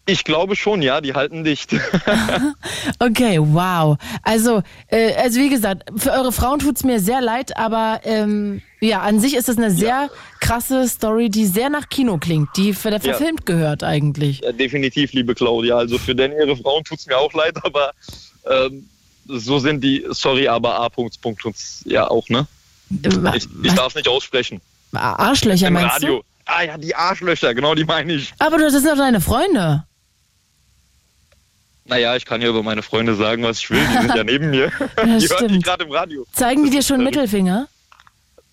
Ich 0.06 0.24
glaube 0.24 0.56
schon, 0.56 0.82
ja, 0.82 1.02
die 1.02 1.14
halten 1.14 1.44
dicht. 1.44 1.74
Okay, 3.00 3.40
wow. 3.42 3.98
Also, 4.24 4.62
äh, 4.88 5.14
also 5.16 5.40
wie 5.40 5.50
gesagt, 5.50 5.84
für 5.98 6.12
eure 6.12 6.32
Frauen 6.32 6.60
tut's 6.60 6.84
mir 6.84 7.00
sehr 7.00 7.22
leid, 7.22 7.58
aber 7.58 8.02
ähm, 8.04 8.62
ja, 8.80 9.02
an 9.02 9.20
sich 9.20 9.36
ist 9.36 9.50
es 9.50 9.58
eine 9.58 9.72
sehr 9.72 10.10
krasse 10.40 10.88
Story, 10.88 11.30
die 11.30 11.46
sehr 11.46 11.70
nach 11.70 11.90
Kino 11.90 12.18
klingt, 12.18 12.50
die 12.56 12.74
ver 12.74 12.92
Ja. 12.94 13.00
verfilmt 13.00 13.46
gehört 13.46 13.84
eigentlich. 13.84 14.42
Ja, 14.42 14.52
definitiv, 14.52 15.14
liebe 15.14 15.34
Claudia. 15.36 15.76
Also 15.78 15.98
für 15.98 16.16
denn 16.16 16.32
ihre 16.32 16.56
Frauen 16.56 16.84
tut's 16.84 17.06
mir 17.08 17.18
auch 17.18 17.34
leid, 17.34 17.58
aber 17.64 17.92
ähm, 18.50 18.88
so 19.28 19.60
sind 19.60 19.84
die, 19.84 20.06
sorry, 20.12 20.48
aber 20.48 20.80
A. 20.80 20.90
Punkt, 20.90 21.20
Punkt, 21.22 21.42
ja 21.86 22.08
auch, 22.10 22.28
ne? 22.30 22.48
Ich, 23.36 23.48
ich 23.64 23.74
darf 23.74 23.96
nicht 23.96 24.08
aussprechen. 24.08 24.62
Arschlöcher 24.94 25.68
Im 25.68 25.74
meinst 25.74 25.96
Radio. 25.96 26.18
du? 26.20 26.24
Ah 26.46 26.62
ja, 26.62 26.78
die 26.78 26.94
Arschlöcher, 26.96 27.54
genau 27.56 27.74
die 27.74 27.84
meine 27.86 28.14
ich. 28.14 28.32
Aber 28.38 28.58
das 28.60 28.74
sind 28.74 28.86
doch 28.86 28.96
deine 28.96 29.20
Freunde. 29.20 29.84
Naja, 31.88 32.16
ich 32.16 32.26
kann 32.26 32.42
ja 32.42 32.50
über 32.50 32.64
meine 32.64 32.82
Freunde 32.82 33.16
sagen, 33.16 33.44
was 33.44 33.60
ich 33.60 33.70
will. 33.70 33.80
Die 33.80 34.02
sind 34.02 34.16
ja 34.16 34.24
neben 34.24 34.50
mir. 34.50 34.70
die 34.70 35.30
hören 35.30 35.52
mich 35.52 35.64
gerade 35.64 35.84
im 35.86 35.92
Radio. 35.92 36.26
Zeigen 36.34 36.64
die 36.64 36.72
dir 36.72 36.82
schon 36.82 36.98
Verrückt. 36.98 37.16
Mittelfinger? 37.16 37.68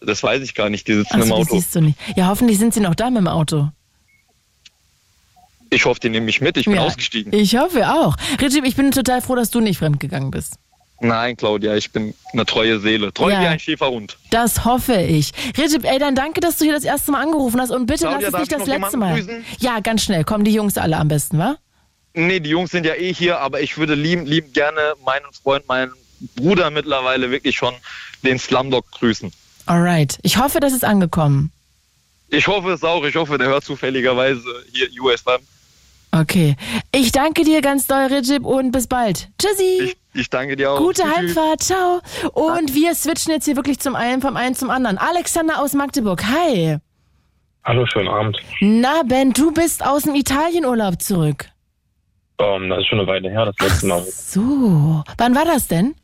Das 0.01 0.23
weiß 0.23 0.43
ich 0.43 0.55
gar 0.55 0.69
nicht, 0.69 0.87
die 0.89 0.95
sitzen 0.95 1.15
im 1.15 1.23
Achso, 1.23 1.35
die 1.37 1.41
Auto. 1.43 1.55
siehst 1.55 1.75
du 1.75 1.81
nicht. 1.81 1.99
Ja, 2.17 2.27
hoffentlich 2.29 2.59
sind 2.59 2.75
sie 2.75 2.81
noch 2.81 2.95
da 2.95 3.09
mit 3.09 3.19
dem 3.21 3.29
Auto. 3.29 3.69
Ich 5.71 5.87
hoffe, 5.87 6.01
die 6.01 6.11
nehmen 6.11 6.27
mich 6.27 6.41
mit, 6.43 6.57
ich 6.59 6.67
bin 6.67 6.75
ja, 6.75 6.83
ausgestiegen. 6.83 7.33
Ich 7.33 7.57
hoffe 7.57 7.89
auch. 7.91 8.17
Richard, 8.41 8.67
ich 8.67 8.77
bin 8.77 8.91
total 8.91 9.23
froh, 9.23 9.35
dass 9.37 9.51
du 9.51 9.61
nicht 9.61 9.79
fremdgegangen 9.79 10.31
bist. 10.31 10.55
Nein, 11.01 11.37
Claudia, 11.37 11.75
ich 11.75 11.91
bin 11.91 12.15
eine 12.33 12.45
treue 12.45 12.79
Seele. 12.79 13.13
Treu 13.13 13.31
Ja. 13.31 13.41
wie 13.41 13.47
ein 13.47 13.59
Schäferhund. 13.59 14.19
Das 14.31 14.65
hoffe 14.67 15.01
ich. 15.01 15.33
Recep, 15.57 15.85
ey, 15.85 15.99
dann 15.99 16.15
danke, 16.15 16.41
dass 16.41 16.59
du 16.59 16.65
hier 16.65 16.75
das 16.75 16.85
erste 16.85 17.11
Mal 17.13 17.23
angerufen 17.23 17.61
hast 17.61 17.71
und 17.71 17.87
bitte 17.87 18.07
Claudia, 18.07 18.29
lass 18.31 18.35
es 18.35 18.41
nicht 18.51 18.53
ich 18.53 18.59
das 18.59 18.67
letzte 18.69 18.97
Mal. 18.99 19.15
grüßen? 19.15 19.45
Ja, 19.61 19.81
ganz 19.81 20.03
schnell. 20.03 20.25
Kommen 20.25 20.45
die 20.45 20.53
Jungs 20.53 20.77
alle 20.77 20.99
am 20.99 21.09
besten, 21.09 21.39
wa? 21.39 21.57
Nee, 22.15 22.41
die 22.41 22.51
Jungs 22.51 22.71
sind 22.71 22.85
ja 22.87 22.95
eh 22.95 23.13
hier, 23.13 23.39
aber 23.41 23.61
ich 23.61 23.79
würde 23.79 23.95
lieben, 23.95 24.27
lieben 24.27 24.53
gerne 24.53 24.95
meinen 25.05 25.25
Freund, 25.43 25.67
meinen 25.69 25.93
Bruder 26.37 26.71
mittlerweile 26.71 27.31
wirklich 27.31 27.57
schon 27.57 27.75
den 28.23 28.39
Slumdog 28.39 28.91
grüßen. 28.93 29.33
Alright. 29.67 30.19
Ich 30.23 30.37
hoffe, 30.37 30.61
das 30.61 30.73
ist 30.73 30.85
angekommen. 30.85 31.51
Ich 32.29 32.47
hoffe 32.47 32.71
es 32.71 32.83
auch, 32.83 33.05
ich 33.05 33.15
hoffe, 33.17 33.39
der 33.39 33.49
hört 33.49 33.65
zufälligerweise 33.65 34.43
hier 34.73 34.89
USM. 35.03 35.43
Okay. 36.13 36.57
Ich 36.93 37.13
danke 37.13 37.45
dir 37.45 37.63
ganz 37.63 37.87
doll, 37.87 38.07
Recep, 38.07 38.45
und 38.45 38.71
bis 38.71 38.87
bald. 38.87 39.29
Tschüssi. 39.39 39.83
Ich, 39.85 39.97
Ich 40.15 40.29
danke 40.31 40.57
dir 40.57 40.71
auch. 40.73 40.79
Gute 40.79 41.03
Tschüss. 41.03 41.17
Heimfahrt, 41.17 41.63
ciao. 41.63 42.01
Und 42.33 42.75
wir 42.75 42.95
switchen 42.95 43.33
jetzt 43.33 43.47
hier 43.47 43.57
wirklich 43.57 43.79
zum 43.81 43.97
einen, 43.97 44.21
vom 44.21 44.37
einen 44.37 44.55
zum 44.55 44.69
anderen. 44.71 44.99
Alexander 44.99 45.61
aus 45.61 45.73
Magdeburg, 45.73 46.23
hi. 46.25 46.77
Hallo, 47.65 47.87
schönen 47.87 48.09
Abend. 48.09 48.37
Na, 48.61 49.03
Ben, 49.05 49.33
du 49.33 49.53
bist 49.53 49.85
aus 49.85 50.03
dem 50.03 50.15
Italienurlaub 50.15 51.01
zurück. 51.01 51.49
Ähm, 52.43 52.69
das 52.69 52.81
ist 52.81 52.87
schon 52.89 52.99
eine 52.99 53.09
Weile 53.09 53.31
her, 53.31 53.47
das 53.47 53.59
letzte 53.61 53.87
Mal. 53.87 54.01
So, 54.03 55.05
wann 55.17 55.35
war 55.35 55.45
das 55.45 55.69
denn? 55.69 55.95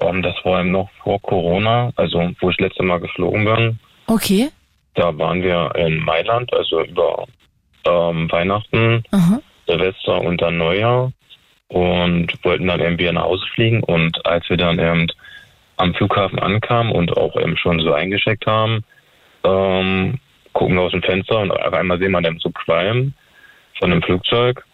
Ähm, 0.00 0.22
das 0.22 0.34
war 0.44 0.60
eben 0.60 0.70
noch 0.70 0.90
vor 1.02 1.20
Corona, 1.22 1.92
also 1.96 2.30
wo 2.40 2.50
ich 2.50 2.56
das 2.58 2.68
letzte 2.68 2.82
Mal 2.82 3.00
geflogen 3.00 3.44
bin. 3.44 3.78
Okay. 4.06 4.50
Da 4.94 5.16
waren 5.16 5.42
wir 5.42 5.72
in 5.76 5.98
Mailand, 6.04 6.52
also 6.52 6.82
über 6.82 7.26
ähm, 7.84 8.30
Weihnachten, 8.30 9.02
Aha. 9.12 9.40
Silvester 9.66 10.20
und 10.20 10.40
dann 10.42 10.58
Neujahr 10.58 11.12
und 11.68 12.32
wollten 12.44 12.66
dann 12.66 12.80
eben 12.80 12.98
wieder 12.98 13.12
nach 13.12 13.24
Hause 13.24 13.44
fliegen. 13.54 13.82
Und 13.82 14.24
als 14.26 14.48
wir 14.48 14.56
dann 14.56 14.78
eben 14.78 15.06
am 15.76 15.94
Flughafen 15.94 16.38
ankamen 16.38 16.92
und 16.92 17.16
auch 17.16 17.36
eben 17.36 17.56
schon 17.56 17.80
so 17.80 17.92
eingeschickt 17.92 18.46
haben, 18.46 18.84
ähm, 19.44 20.18
gucken 20.52 20.76
wir 20.76 20.82
aus 20.82 20.92
dem 20.92 21.02
Fenster 21.02 21.38
und 21.38 21.52
auf 21.52 21.72
einmal 21.72 21.98
sehen 21.98 22.12
wir 22.12 22.20
dann 22.20 22.38
so 22.38 22.50
Qualm 22.50 23.14
von 23.78 23.90
dem 23.90 24.02
Flugzeug. 24.02 24.64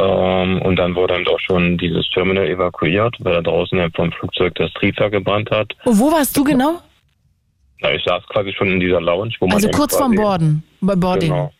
Ähm, 0.00 0.62
und 0.62 0.76
dann 0.76 0.94
wurde 0.94 1.14
dann 1.14 1.26
auch 1.26 1.40
schon 1.40 1.76
dieses 1.76 2.08
Terminal 2.10 2.46
evakuiert, 2.46 3.16
weil 3.18 3.34
da 3.34 3.42
draußen 3.42 3.78
eben 3.78 3.92
vom 3.92 4.10
Flugzeug 4.12 4.54
das 4.54 4.72
Triebwerk 4.74 5.12
gebrannt 5.12 5.50
hat. 5.50 5.74
Und 5.84 5.98
wo 5.98 6.10
warst 6.10 6.36
du 6.36 6.44
genau? 6.44 6.80
Na, 7.80 7.92
ich 7.92 8.02
saß 8.04 8.26
quasi 8.28 8.52
schon 8.52 8.68
in 8.68 8.80
dieser 8.80 9.00
Lounge, 9.00 9.34
wo 9.40 9.46
man 9.46 9.56
Also 9.56 9.70
kurz 9.70 9.96
vorm 9.96 10.14
Borden, 10.14 10.62
bei 10.80 10.94
Boarding. 10.94 11.30
Genau. 11.30 11.52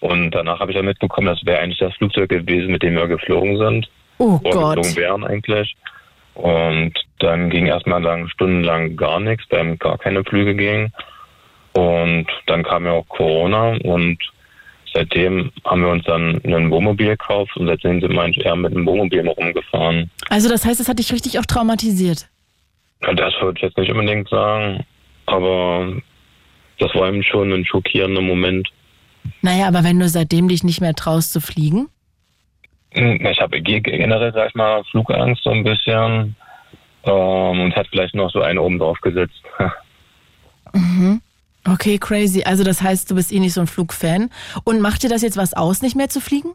Und 0.00 0.32
danach 0.32 0.58
habe 0.60 0.72
ich 0.72 0.76
dann 0.76 0.86
mitbekommen, 0.86 1.28
das 1.28 1.44
wäre 1.44 1.60
eigentlich 1.60 1.78
das 1.78 1.94
Flugzeug 1.94 2.28
gewesen, 2.28 2.72
mit 2.72 2.82
dem 2.82 2.94
wir 2.94 3.06
geflogen 3.06 3.56
sind. 3.56 3.88
Oh 4.18 4.40
Oder 4.42 4.50
Gott. 4.50 4.76
geflogen 4.76 4.96
wären 4.96 5.24
eigentlich. 5.24 5.76
Und 6.34 6.92
dann 7.20 7.50
ging 7.50 7.66
erstmal 7.66 8.02
lang, 8.02 8.28
stundenlang 8.28 8.96
gar 8.96 9.20
nichts, 9.20 9.44
weil 9.50 9.76
gar 9.76 9.96
keine 9.98 10.24
Flüge 10.24 10.54
gingen. 10.54 10.92
Und 11.72 12.26
dann 12.46 12.62
kam 12.62 12.84
ja 12.84 12.92
auch 12.92 13.08
Corona 13.08 13.76
und 13.84 14.18
seitdem 14.96 15.52
haben 15.64 15.82
wir 15.82 15.90
uns 15.90 16.04
dann 16.04 16.40
ein 16.44 16.70
Wohnmobil 16.70 17.08
gekauft 17.08 17.54
und 17.56 17.66
seitdem 17.66 18.00
sind 18.00 18.12
wir 18.14 18.20
eigentlich 18.22 18.46
eher 18.46 18.56
mit 18.56 18.72
einem 18.72 18.86
Wohnmobil 18.86 19.22
mal 19.22 19.32
rumgefahren. 19.32 20.10
Also 20.30 20.48
das 20.48 20.64
heißt, 20.64 20.80
es 20.80 20.88
hat 20.88 20.98
dich 20.98 21.12
richtig 21.12 21.38
auch 21.38 21.44
traumatisiert. 21.44 22.28
Und 23.06 23.18
das 23.20 23.34
würde 23.40 23.58
ich 23.58 23.62
jetzt 23.62 23.76
nicht 23.76 23.90
unbedingt 23.90 24.28
sagen, 24.30 24.84
aber 25.26 25.92
das 26.78 26.94
war 26.94 27.08
eben 27.08 27.22
schon 27.22 27.52
ein 27.52 27.66
schockierender 27.66 28.22
Moment. 28.22 28.68
Naja, 29.42 29.68
aber 29.68 29.84
wenn 29.84 29.98
du 30.00 30.08
seitdem 30.08 30.48
dich 30.48 30.64
nicht 30.64 30.80
mehr 30.80 30.94
traust 30.94 31.32
zu 31.32 31.40
fliegen? 31.40 31.88
Hm, 32.94 33.24
Ich 33.26 33.40
habe 33.40 33.60
ge- 33.60 33.80
generell, 33.80 34.32
sag 34.32 34.48
ich 34.48 34.54
mal, 34.54 34.82
Flugangst 34.90 35.42
so 35.42 35.50
ein 35.50 35.62
bisschen. 35.64 36.36
Ähm, 37.04 37.60
und 37.60 37.76
hat 37.76 37.86
vielleicht 37.88 38.14
noch 38.14 38.30
so 38.32 38.40
eine 38.40 38.60
oben 38.62 38.78
drauf 38.78 38.98
gesetzt. 39.00 39.42
Mhm. 40.72 41.22
Okay, 41.68 41.98
crazy. 41.98 42.42
Also 42.44 42.64
das 42.64 42.82
heißt, 42.82 43.10
du 43.10 43.14
bist 43.14 43.32
eh 43.32 43.40
nicht 43.40 43.54
so 43.54 43.60
ein 43.60 43.66
Flugfan. 43.66 44.30
Und 44.64 44.80
macht 44.80 45.02
dir 45.02 45.08
das 45.08 45.22
jetzt 45.22 45.36
was 45.36 45.54
aus, 45.54 45.82
nicht 45.82 45.96
mehr 45.96 46.08
zu 46.08 46.20
fliegen? 46.20 46.52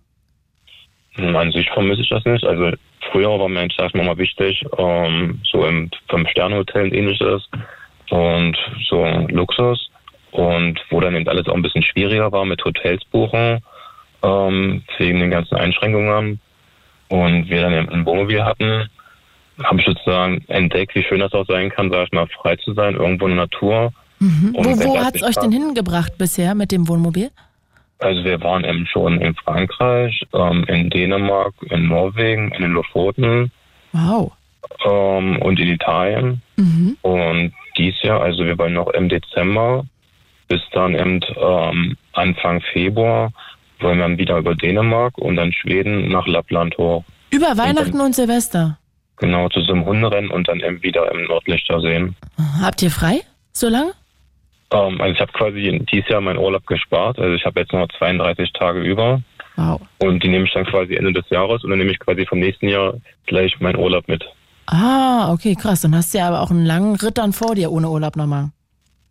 Hm, 1.13 1.35
An 1.35 1.51
sich 1.51 1.69
vermisse 1.71 2.01
ich 2.01 2.09
das 2.09 2.23
nicht. 2.25 2.45
Also 2.45 2.71
früher 3.11 3.29
war 3.39 3.49
mir 3.49 3.59
eigentlich, 3.59 3.77
sag 3.77 3.89
ich 3.89 3.93
mal, 3.95 4.05
mal 4.05 4.17
wichtig, 4.17 4.63
ähm, 4.77 5.41
so 5.43 5.65
im 5.65 5.89
Fünf-Sterne-Hotel 6.09 6.83
und 6.85 6.93
ähnliches 6.93 7.49
und 8.09 8.57
so 8.89 9.03
Luxus. 9.29 9.89
Und 10.31 10.79
wo 10.89 11.01
dann 11.01 11.15
eben 11.15 11.27
alles 11.27 11.47
auch 11.47 11.55
ein 11.55 11.61
bisschen 11.61 11.83
schwieriger 11.83 12.31
war 12.31 12.45
mit 12.45 12.63
Hotels 12.63 13.03
buchen, 13.11 13.59
ähm, 14.23 14.83
wegen 14.97 15.19
den 15.19 15.31
ganzen 15.31 15.55
Einschränkungen. 15.55 16.39
Und 17.09 17.49
wir 17.49 17.61
dann 17.61 17.73
eben 17.73 17.89
ein 17.89 18.05
Wohnmobil 18.05 18.41
hatten, 18.41 18.89
habe 19.61 19.79
ich 19.81 19.85
sozusagen 19.85 20.45
entdeckt, 20.47 20.95
wie 20.95 21.03
schön 21.03 21.19
das 21.19 21.33
auch 21.33 21.45
sein 21.45 21.69
kann, 21.69 21.91
sag 21.91 22.05
ich 22.05 22.13
mal, 22.13 22.27
frei 22.27 22.55
zu 22.55 22.73
sein, 22.73 22.95
irgendwo 22.95 23.25
in 23.27 23.35
der 23.35 23.45
Natur. 23.45 23.91
Mhm. 24.21 24.55
Und 24.55 24.65
Wo, 24.65 24.85
wo 24.89 24.97
hat's 24.99 25.19
das 25.19 25.29
euch 25.29 25.35
denn 25.41 25.51
hingebracht 25.51 26.17
bisher 26.17 26.55
mit 26.55 26.71
dem 26.71 26.87
Wohnmobil? 26.87 27.29
Also 27.99 28.23
wir 28.23 28.41
waren 28.41 28.63
eben 28.63 28.85
schon 28.87 29.19
in 29.19 29.35
Frankreich, 29.35 30.23
ähm, 30.33 30.63
in 30.67 30.89
Dänemark, 30.89 31.53
in 31.69 31.87
Norwegen, 31.87 32.51
in 32.51 32.61
den 32.61 32.71
Lofoten 32.73 33.51
Wow. 33.93 34.31
ähm, 34.85 35.37
und 35.41 35.59
in 35.59 35.67
Italien. 35.69 36.41
Mhm. 36.55 36.97
Und 37.01 37.53
dies 37.77 37.95
Jahr, 38.03 38.21
also 38.21 38.45
wir 38.45 38.57
wollen 38.57 38.73
noch 38.73 38.89
im 38.89 39.09
Dezember 39.09 39.85
bis 40.47 40.61
dann 40.73 40.93
eben 40.95 41.21
ähm, 41.41 41.95
Anfang 42.13 42.61
Februar 42.73 43.31
wollen 43.79 43.97
wir 43.97 44.03
dann 44.03 44.17
wieder 44.17 44.37
über 44.37 44.53
Dänemark 44.53 45.17
und 45.17 45.37
dann 45.37 45.53
Schweden 45.53 46.09
nach 46.09 46.27
Lappland 46.27 46.77
hoch. 46.77 47.03
Über 47.31 47.57
Weihnachten 47.57 47.99
und 48.01 48.13
Silvester. 48.13 48.77
Genau, 49.17 49.47
zu 49.49 49.61
so 49.61 49.71
einem 49.71 49.85
Hunderennen 49.85 50.29
und 50.29 50.47
dann 50.49 50.59
eben 50.59 50.83
wieder 50.83 51.09
im 51.11 51.23
Nordlichtersee. 51.25 52.09
Habt 52.61 52.81
ihr 52.81 52.91
frei? 52.91 53.21
So 53.53 53.69
lange? 53.69 53.93
Ähm, 54.71 55.01
also 55.01 55.13
ich 55.13 55.19
habe 55.19 55.31
quasi 55.33 55.85
dieses 55.91 56.09
Jahr 56.09 56.21
meinen 56.21 56.39
Urlaub 56.39 56.65
gespart. 56.65 57.19
Also 57.19 57.35
ich 57.35 57.45
habe 57.45 57.59
jetzt 57.59 57.73
noch 57.73 57.87
32 57.97 58.53
Tage 58.53 58.81
über. 58.81 59.21
Wow. 59.55 59.81
Und 59.99 60.23
die 60.23 60.29
nehme 60.29 60.45
ich 60.45 60.53
dann 60.53 60.65
quasi 60.65 60.95
Ende 60.95 61.13
des 61.13 61.29
Jahres 61.29 61.63
und 61.63 61.69
dann 61.69 61.79
nehme 61.79 61.91
ich 61.91 61.99
quasi 61.99 62.25
vom 62.25 62.39
nächsten 62.39 62.69
Jahr 62.69 62.93
gleich 63.25 63.59
meinen 63.59 63.77
Urlaub 63.77 64.07
mit. 64.07 64.23
Ah, 64.67 65.31
okay, 65.31 65.55
krass. 65.55 65.81
Dann 65.81 65.95
hast 65.95 66.13
du 66.13 66.19
ja 66.19 66.27
aber 66.27 66.41
auch 66.41 66.51
einen 66.51 66.65
langen 66.65 66.95
Ritt 66.95 67.17
dann 67.17 67.33
vor 67.33 67.55
dir 67.55 67.71
ohne 67.71 67.89
Urlaub 67.89 68.15
nochmal. 68.15 68.51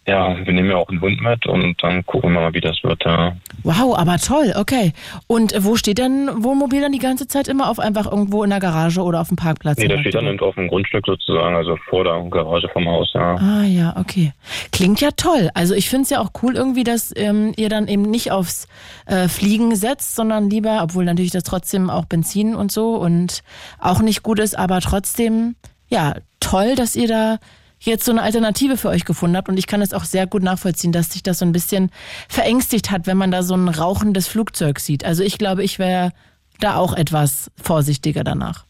Ja, 0.06 0.34
wir 0.44 0.52
nehmen 0.52 0.70
ja 0.70 0.76
auch 0.76 0.88
einen 0.88 1.00
Hund 1.00 1.20
mit 1.20 1.46
und 1.46 1.80
dann 1.82 2.04
gucken 2.06 2.32
wir 2.32 2.40
mal, 2.40 2.54
wie 2.54 2.60
das 2.60 2.82
wird. 2.82 3.04
Ja. 3.04 3.36
Wow, 3.62 3.96
aber 3.96 4.16
toll, 4.16 4.54
okay. 4.56 4.92
Und 5.26 5.54
wo 5.58 5.76
steht 5.76 5.98
denn 5.98 6.30
Wohnmobil 6.42 6.80
dann 6.80 6.92
die 6.92 6.98
ganze 6.98 7.28
Zeit 7.28 7.48
immer? 7.48 7.68
Auf 7.68 7.78
einfach 7.78 8.10
irgendwo 8.10 8.42
in 8.42 8.50
der 8.50 8.60
Garage 8.60 9.02
oder 9.02 9.20
auf 9.20 9.28
dem 9.28 9.36
Parkplatz? 9.36 9.78
Nee, 9.78 9.88
das 9.88 10.00
steht 10.00 10.14
dann 10.14 10.40
auf 10.40 10.54
dem 10.54 10.68
Grundstück 10.68 11.04
sozusagen, 11.06 11.54
also 11.54 11.76
vor 11.88 12.04
der 12.04 12.18
Garage 12.30 12.68
vom 12.72 12.86
Haus, 12.88 13.10
ja. 13.14 13.36
Ah 13.36 13.62
ja, 13.62 13.94
okay. 13.98 14.32
Klingt 14.72 15.00
ja 15.02 15.10
toll. 15.14 15.50
Also 15.54 15.74
ich 15.74 15.90
finde 15.90 16.04
es 16.04 16.10
ja 16.10 16.20
auch 16.20 16.30
cool 16.42 16.56
irgendwie, 16.56 16.82
dass 16.84 17.12
ähm, 17.14 17.52
ihr 17.56 17.68
dann 17.68 17.86
eben 17.86 18.02
nicht 18.02 18.32
aufs 18.32 18.68
äh, 19.04 19.28
Fliegen 19.28 19.76
setzt, 19.76 20.16
sondern 20.16 20.48
lieber, 20.48 20.80
obwohl 20.82 21.04
natürlich 21.04 21.30
das 21.30 21.44
trotzdem 21.44 21.90
auch 21.90 22.06
Benzin 22.06 22.54
und 22.54 22.72
so 22.72 22.96
und 22.96 23.42
auch 23.78 24.00
nicht 24.00 24.22
gut 24.22 24.38
ist, 24.38 24.58
aber 24.58 24.80
trotzdem, 24.80 25.56
ja, 25.88 26.14
toll, 26.40 26.74
dass 26.74 26.96
ihr 26.96 27.06
da 27.06 27.38
jetzt 27.80 28.04
so 28.04 28.12
eine 28.12 28.22
Alternative 28.22 28.76
für 28.76 28.88
euch 28.88 29.04
gefunden 29.04 29.36
habt. 29.36 29.48
Und 29.48 29.58
ich 29.58 29.66
kann 29.66 29.82
es 29.82 29.92
auch 29.92 30.04
sehr 30.04 30.26
gut 30.26 30.42
nachvollziehen, 30.42 30.92
dass 30.92 31.10
sich 31.10 31.22
das 31.22 31.38
so 31.38 31.46
ein 31.46 31.52
bisschen 31.52 31.90
verängstigt 32.28 32.90
hat, 32.90 33.06
wenn 33.06 33.16
man 33.16 33.30
da 33.30 33.42
so 33.42 33.54
ein 33.54 33.68
rauchendes 33.68 34.28
Flugzeug 34.28 34.78
sieht. 34.78 35.04
Also 35.04 35.22
ich 35.22 35.38
glaube, 35.38 35.64
ich 35.64 35.78
wäre 35.78 36.12
da 36.60 36.76
auch 36.76 36.94
etwas 36.94 37.50
vorsichtiger 37.60 38.22
danach. 38.22 38.64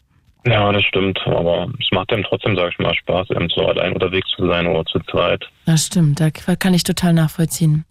Ja, 0.45 0.71
das 0.71 0.83
stimmt, 0.85 1.19
aber 1.25 1.67
es 1.79 1.87
macht 1.91 2.09
dem 2.09 2.23
trotzdem, 2.23 2.55
sag 2.55 2.71
ich 2.71 2.79
mal, 2.79 2.95
Spaß, 2.95 3.29
eben 3.29 3.47
so 3.49 3.67
allein 3.67 3.93
unterwegs 3.93 4.27
zu 4.35 4.47
sein 4.47 4.65
oder 4.65 4.83
zu 4.85 4.99
zweit. 5.11 5.45
Das 5.65 5.85
stimmt, 5.85 6.19
da 6.19 6.31
kann 6.31 6.73
ich 6.73 6.83
total 6.83 7.13
nachvollziehen. 7.13 7.85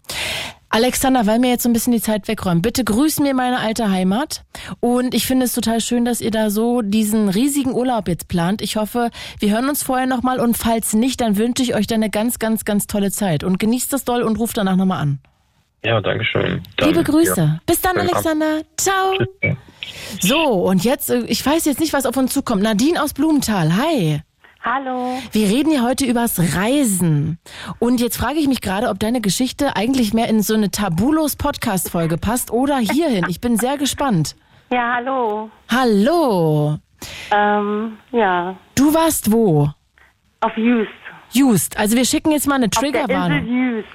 Alexander, 0.71 1.25
weil 1.27 1.39
mir 1.39 1.49
jetzt 1.49 1.63
so 1.63 1.69
ein 1.69 1.73
bisschen 1.73 1.91
die 1.91 2.01
Zeit 2.01 2.29
wegräumt, 2.29 2.61
bitte 2.61 2.83
grüß 2.85 3.19
mir 3.19 3.33
meine 3.33 3.59
alte 3.59 3.91
Heimat. 3.91 4.43
Und 4.79 5.13
ich 5.13 5.27
finde 5.27 5.45
es 5.45 5.53
total 5.53 5.81
schön, 5.81 6.05
dass 6.05 6.21
ihr 6.21 6.31
da 6.31 6.49
so 6.49 6.81
diesen 6.81 7.27
riesigen 7.27 7.73
Urlaub 7.73 8.07
jetzt 8.07 8.29
plant. 8.29 8.61
Ich 8.61 8.77
hoffe, 8.77 9.09
wir 9.39 9.51
hören 9.51 9.67
uns 9.67 9.83
vorher 9.83 10.07
nochmal 10.07 10.39
und 10.39 10.57
falls 10.57 10.93
nicht, 10.93 11.19
dann 11.19 11.37
wünsche 11.37 11.61
ich 11.61 11.75
euch 11.75 11.87
dann 11.87 12.01
eine 12.01 12.09
ganz, 12.09 12.39
ganz, 12.39 12.63
ganz 12.63 12.87
tolle 12.87 13.11
Zeit. 13.11 13.43
Und 13.43 13.59
genießt 13.59 13.91
das 13.91 14.05
doll 14.05 14.21
und 14.23 14.37
ruft 14.39 14.57
danach 14.57 14.77
nochmal 14.77 15.01
an. 15.01 15.19
Ja, 15.83 15.99
danke 15.99 16.23
schön. 16.23 16.61
Dann, 16.77 16.89
Liebe 16.89 17.03
Grüße. 17.03 17.35
ja. 17.41 17.59
Bis 17.65 17.81
dann. 17.81 17.97
Alexander. 17.97 18.61
Ciao. 18.77 19.17
So, 20.19 20.37
und 20.39 20.83
jetzt, 20.83 21.09
äh, 21.09 21.23
ich 21.25 21.45
weiß 21.45 21.65
jetzt 21.65 21.79
nicht, 21.79 21.91
was 21.91 22.05
auf 22.05 22.15
uns 22.15 22.33
zukommt. 22.33 22.61
Nadine 22.61 23.01
aus 23.03 23.13
Blumenthal, 23.13 23.75
hi. 23.75 24.21
Hallo. 24.63 25.17
Wir 25.31 25.47
reden 25.47 25.71
ja 25.71 25.81
heute 25.81 26.05
übers 26.05 26.39
Reisen. 26.55 27.39
Und 27.79 27.99
jetzt 27.99 28.17
frage 28.17 28.37
ich 28.39 28.47
mich 28.47 28.61
gerade, 28.61 28.89
ob 28.89 28.99
deine 28.99 29.19
Geschichte 29.19 29.75
eigentlich 29.75 30.13
mehr 30.13 30.27
in 30.29 30.43
so 30.43 30.53
eine 30.53 30.69
Tabulos-Podcast-Folge 30.69 32.17
passt 32.17 32.51
oder 32.51 32.77
hierhin. 32.77 33.25
Ich 33.27 33.41
bin 33.41 33.57
sehr 33.57 33.77
gespannt. 33.77 34.35
Ja, 34.71 34.93
hallo. 34.97 35.49
Hallo. 35.69 36.77
Ähm, 37.31 37.97
ja. 38.11 38.55
Du 38.75 38.93
warst 38.93 39.31
wo? 39.31 39.69
Auf 40.41 40.55
Just. 40.55 40.91
Just. 41.31 41.77
Also 41.77 41.95
wir 41.97 42.05
schicken 42.05 42.31
jetzt 42.31 42.47
mal 42.47 42.55
eine 42.55 42.69
Triggerwarnung. 42.69 43.47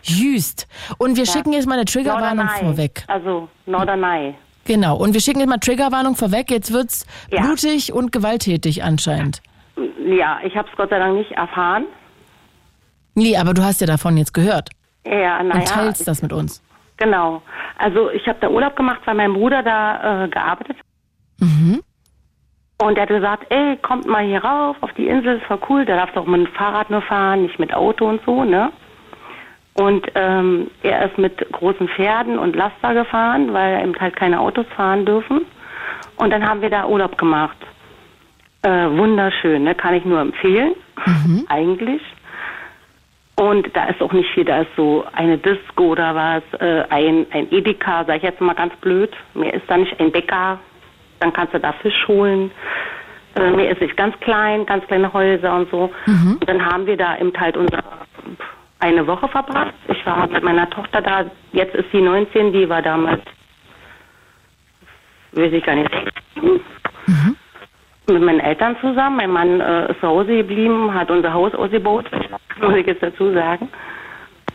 Just. 0.02 0.20
Just. 0.20 0.66
Und 0.98 1.16
wir 1.16 1.24
Ja. 1.24 1.32
schicken 1.32 1.52
jetzt 1.52 1.66
mal 1.66 1.74
eine 1.74 1.84
Triggerwarnung 1.84 2.48
vorweg. 2.58 3.04
Also 3.06 3.48
Norderney. 3.66 4.34
Genau. 4.64 4.96
Und 4.96 5.12
wir 5.14 5.20
schicken 5.20 5.38
jetzt 5.38 5.48
mal 5.48 5.58
Triggerwarnung 5.58 6.16
vorweg. 6.16 6.50
Jetzt 6.50 6.72
wird's 6.72 7.06
Ja. 7.30 7.42
blutig 7.42 7.92
und 7.92 8.10
gewalttätig 8.10 8.82
anscheinend. 8.82 9.36
Ja, 9.44 9.52
ich 9.76 10.56
habe 10.56 10.68
es 10.70 10.76
Gott 10.76 10.90
sei 10.90 10.98
Dank 10.98 11.16
nicht 11.16 11.32
erfahren. 11.32 11.84
Nee, 13.14 13.36
aber 13.36 13.54
du 13.54 13.62
hast 13.62 13.80
ja 13.80 13.86
davon 13.86 14.16
jetzt 14.16 14.34
gehört. 14.34 14.70
Ja, 15.06 15.40
Und 15.40 15.48
naja. 15.48 15.64
teilst 15.64 16.06
das 16.06 16.22
mit 16.22 16.32
uns. 16.32 16.62
Genau. 16.96 17.42
Also 17.78 18.10
ich 18.10 18.26
habe 18.26 18.38
da 18.40 18.48
Urlaub 18.48 18.76
gemacht, 18.76 19.00
weil 19.04 19.14
mein 19.14 19.32
Bruder 19.32 19.62
da 19.62 20.24
äh, 20.24 20.28
gearbeitet 20.28 20.76
hat. 20.78 20.86
Mhm. 21.40 21.82
Und 22.78 22.96
er 22.96 23.02
hat 23.02 23.08
gesagt, 23.08 23.46
ey, 23.50 23.76
kommt 23.78 24.06
mal 24.06 24.24
hier 24.24 24.44
rauf 24.44 24.76
auf 24.82 24.92
die 24.94 25.06
Insel, 25.08 25.38
ist 25.38 25.46
voll 25.46 25.60
cool. 25.68 25.84
Da 25.86 25.96
darfst 25.96 26.16
du 26.16 26.20
auch 26.20 26.26
mit 26.26 26.46
dem 26.46 26.52
Fahrrad 26.52 26.90
nur 26.90 27.02
fahren, 27.02 27.42
nicht 27.42 27.58
mit 27.58 27.72
Auto 27.72 28.06
und 28.06 28.20
so, 28.26 28.44
ne? 28.44 28.70
Und 29.74 30.06
ähm, 30.14 30.70
er 30.82 31.06
ist 31.06 31.18
mit 31.18 31.36
großen 31.52 31.88
Pferden 31.88 32.38
und 32.38 32.56
Laster 32.56 32.94
gefahren, 32.94 33.52
weil 33.52 33.82
eben 33.82 33.98
halt 33.98 34.16
keine 34.16 34.40
Autos 34.40 34.66
fahren 34.74 35.04
dürfen. 35.04 35.42
Und 36.16 36.30
dann 36.30 36.46
haben 36.46 36.62
wir 36.62 36.70
da 36.70 36.86
Urlaub 36.86 37.18
gemacht. 37.18 37.56
Äh, 38.66 38.90
wunderschön, 38.98 39.62
ne? 39.62 39.76
kann 39.76 39.94
ich 39.94 40.04
nur 40.04 40.18
empfehlen, 40.18 40.74
eigentlich. 41.48 42.02
Und 43.36 43.68
da 43.76 43.84
ist 43.84 44.02
auch 44.02 44.12
nicht 44.12 44.28
viel, 44.30 44.44
da 44.44 44.62
ist 44.62 44.74
so 44.76 45.04
eine 45.12 45.38
Disco 45.38 45.92
oder 45.92 46.16
was, 46.16 46.42
äh, 46.60 46.82
ein, 46.90 47.26
ein 47.30 47.46
Edeka, 47.52 48.04
sag 48.04 48.16
ich 48.16 48.22
jetzt 48.24 48.40
mal 48.40 48.54
ganz 48.54 48.74
blöd. 48.80 49.12
Mehr 49.34 49.54
ist 49.54 49.62
da 49.68 49.76
nicht 49.76 50.00
ein 50.00 50.10
Bäcker, 50.10 50.58
dann 51.20 51.32
kannst 51.32 51.54
du 51.54 51.60
da 51.60 51.74
Fisch 51.74 52.08
holen. 52.08 52.50
Äh, 53.36 53.50
mehr 53.52 53.70
ist 53.70 53.80
nicht 53.80 53.96
ganz 53.96 54.18
klein, 54.18 54.66
ganz 54.66 54.84
kleine 54.88 55.12
Häuser 55.12 55.54
und 55.54 55.70
so. 55.70 55.92
Und 56.40 56.48
dann 56.48 56.66
haben 56.66 56.86
wir 56.86 56.96
da 56.96 57.16
eben 57.18 57.32
halt 57.38 57.56
unser 57.56 57.84
eine 58.80 59.06
Woche 59.06 59.28
verbracht. 59.28 59.74
Ich 59.86 60.04
war 60.04 60.26
mit 60.26 60.42
meiner 60.42 60.68
Tochter 60.70 61.02
da, 61.02 61.24
jetzt 61.52 61.76
ist 61.76 61.92
sie 61.92 62.00
19, 62.00 62.52
die 62.52 62.68
war 62.68 62.82
damals, 62.82 63.22
weiß 65.34 65.52
ich 65.52 65.64
gar 65.64 65.76
nicht, 65.76 65.88
16. 66.34 66.60
Mit 68.08 68.22
meinen 68.22 68.40
Eltern 68.40 68.76
zusammen. 68.80 69.16
Mein 69.16 69.30
Mann 69.30 69.60
äh, 69.60 69.90
ist 69.90 70.00
zu 70.00 70.06
Hause 70.06 70.36
geblieben, 70.36 70.94
hat 70.94 71.10
unser 71.10 71.32
Haus 71.32 71.54
ausgebaut, 71.54 72.06
muss 72.60 72.76
ich 72.76 72.86
jetzt 72.86 73.02
dazu 73.02 73.32
sagen. 73.32 73.68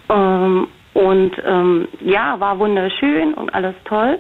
Ähm, 0.10 0.68
und 0.94 1.32
ähm, 1.46 1.88
ja, 2.00 2.40
war 2.40 2.60
wunderschön 2.60 3.34
und 3.34 3.54
alles 3.54 3.76
toll. 3.86 4.20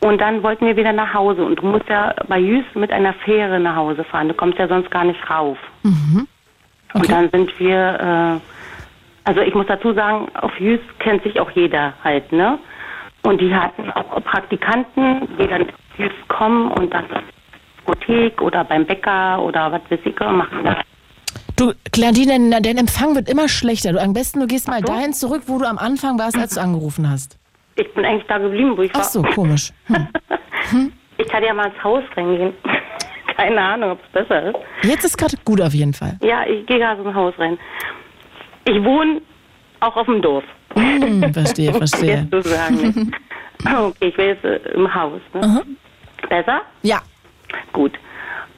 Und 0.00 0.20
dann 0.20 0.42
wollten 0.42 0.66
wir 0.66 0.76
wieder 0.76 0.92
nach 0.92 1.14
Hause. 1.14 1.44
Und 1.44 1.60
du 1.60 1.66
musst 1.66 1.88
ja 1.88 2.14
bei 2.28 2.38
Jüs 2.38 2.64
mit 2.74 2.92
einer 2.92 3.12
Fähre 3.12 3.58
nach 3.58 3.76
Hause 3.76 4.04
fahren. 4.04 4.28
Du 4.28 4.34
kommst 4.34 4.58
ja 4.58 4.68
sonst 4.68 4.90
gar 4.90 5.04
nicht 5.04 5.30
rauf. 5.30 5.58
Und 6.94 7.10
dann 7.10 7.30
sind 7.30 7.58
wir, 7.58 8.40
äh, 8.40 9.28
also 9.28 9.40
ich 9.40 9.54
muss 9.54 9.66
dazu 9.66 9.92
sagen, 9.92 10.28
auf 10.34 10.58
Jüs 10.60 10.80
kennt 10.98 11.22
sich 11.22 11.40
auch 11.40 11.50
jeder 11.50 11.94
halt, 12.04 12.30
ne? 12.32 12.58
Und 13.22 13.40
die 13.40 13.54
hatten 13.54 13.90
auch 13.90 14.22
Praktikanten, 14.22 15.28
die 15.38 15.46
dann 15.48 15.62
auf 15.62 15.98
Jüs 15.98 16.12
kommen 16.28 16.70
und 16.70 16.94
dann 16.94 17.04
Diskothek 17.86 18.42
oder 18.42 18.64
beim 18.64 18.86
Bäcker 18.86 19.42
oder 19.42 19.72
was 19.72 19.82
weiß 19.88 20.00
ich, 20.04 20.18
machen 20.18 20.64
da. 20.64 20.80
Du, 21.56 21.72
Claudine, 21.92 22.60
dein 22.60 22.76
Empfang 22.76 23.14
wird 23.14 23.30
immer 23.30 23.48
schlechter. 23.48 23.92
Du, 23.92 24.00
am 24.00 24.12
besten, 24.12 24.40
du 24.40 24.46
gehst 24.46 24.68
mal 24.68 24.82
dahin 24.82 25.12
zurück, 25.14 25.44
wo 25.46 25.58
du 25.58 25.66
am 25.66 25.78
Anfang 25.78 26.18
warst, 26.18 26.36
als 26.36 26.54
du 26.54 26.60
angerufen 26.60 27.08
hast. 27.08 27.38
Ich 27.76 27.92
bin 27.94 28.04
eigentlich 28.04 28.26
da 28.28 28.38
geblieben, 28.38 28.76
wo 28.76 28.82
ich 28.82 28.92
war. 28.94 29.00
Ach 29.00 29.04
so, 29.04 29.22
komisch. 29.22 29.72
Hm. 30.70 30.92
Ich 31.18 31.28
kann 31.28 31.44
ja 31.44 31.54
mal 31.54 31.66
ins 31.66 31.84
Haus 31.84 32.02
reingehen. 32.16 32.52
Keine 33.36 33.60
Ahnung, 33.60 33.92
ob 33.92 34.00
es 34.04 34.10
besser 34.10 34.48
ist. 34.48 34.56
Jetzt 34.82 35.04
ist 35.04 35.16
gerade 35.16 35.36
gut 35.44 35.60
auf 35.60 35.72
jeden 35.72 35.94
Fall. 35.94 36.18
Ja, 36.22 36.44
ich 36.44 36.66
gehe 36.66 36.78
gerade 36.78 37.00
ins 37.02 37.14
Haus 37.14 37.34
rein. 37.38 37.56
Ich 38.64 38.82
wohne 38.82 39.20
auch 39.78 39.94
auf 39.94 40.06
dem 40.06 40.20
Dorf. 40.20 40.42
Hm, 40.74 41.32
verstehe, 41.32 41.72
verstehe. 41.72 42.26
Jetzt. 42.32 42.52
Okay, 43.64 44.08
ich 44.08 44.16
bin 44.16 44.26
jetzt 44.26 44.44
äh, 44.44 44.56
im 44.74 44.92
Haus. 44.92 45.20
Ne? 45.34 45.62
Besser? 46.28 46.62
Ja. 46.82 47.00
Gut. 47.72 47.92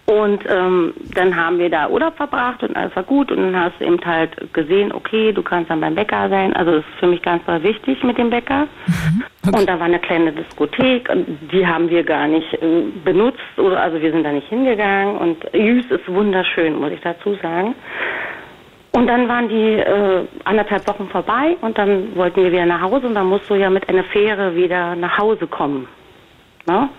Und 0.09 0.43
ähm, 0.49 0.95
dann 1.15 1.37
haben 1.37 1.59
wir 1.59 1.69
da 1.69 1.87
Urlaub 1.87 2.17
verbracht 2.17 2.63
und 2.63 2.75
alles 2.75 2.97
war 2.97 3.03
gut. 3.03 3.31
Und 3.31 3.39
dann 3.43 3.61
hast 3.61 3.79
du 3.79 3.85
eben 3.85 4.01
halt 4.03 4.55
gesehen, 4.55 4.91
okay, 4.91 5.33
du 5.33 5.43
kannst 5.43 5.71
dann 5.71 5.83
beim 5.83 5.95
Bäcker 5.95 6.31
sein. 6.31 6.55
Also 6.55 6.77
das 6.77 6.81
ist 6.81 6.99
für 6.99 7.09
mich 7.09 7.21
ganz 7.21 7.43
wichtig 7.47 8.03
mit 8.03 8.17
dem 8.17 8.31
Bäcker. 8.31 8.69
Und 9.47 9.67
da 9.67 9.79
war 9.79 9.87
eine 9.87 9.99
kleine 9.99 10.31
Diskothek 10.31 11.09
und 11.09 11.27
die 11.51 11.67
haben 11.67 11.89
wir 11.89 12.05
gar 12.05 12.27
nicht 12.27 12.53
äh, 12.53 12.83
benutzt. 13.03 13.39
Oder, 13.57 13.81
also 13.81 13.99
wir 13.99 14.13
sind 14.13 14.23
da 14.25 14.31
nicht 14.31 14.47
hingegangen. 14.49 15.17
Und 15.17 15.43
Jüs 15.55 15.87
ist 15.91 16.07
wunderschön, 16.07 16.79
muss 16.79 16.93
ich 16.93 17.01
dazu 17.01 17.35
sagen. 17.41 17.75
Und 18.93 19.07
dann 19.07 19.27
waren 19.27 19.49
die 19.49 19.75
äh, 19.75 20.27
anderthalb 20.45 20.87
Wochen 20.87 21.09
vorbei 21.09 21.57
und 21.63 21.79
dann 21.79 22.15
wollten 22.15 22.43
wir 22.43 22.53
wieder 22.53 22.67
nach 22.67 22.83
Hause 22.83 23.07
und 23.07 23.15
dann 23.15 23.27
musst 23.27 23.49
du 23.49 23.55
ja 23.55 23.71
mit 23.71 23.89
einer 23.89 24.05
Fähre 24.05 24.55
wieder 24.55 24.97
nach 24.97 25.17
Hause 25.17 25.47
kommen. 25.47 25.89
Ne? 26.67 26.91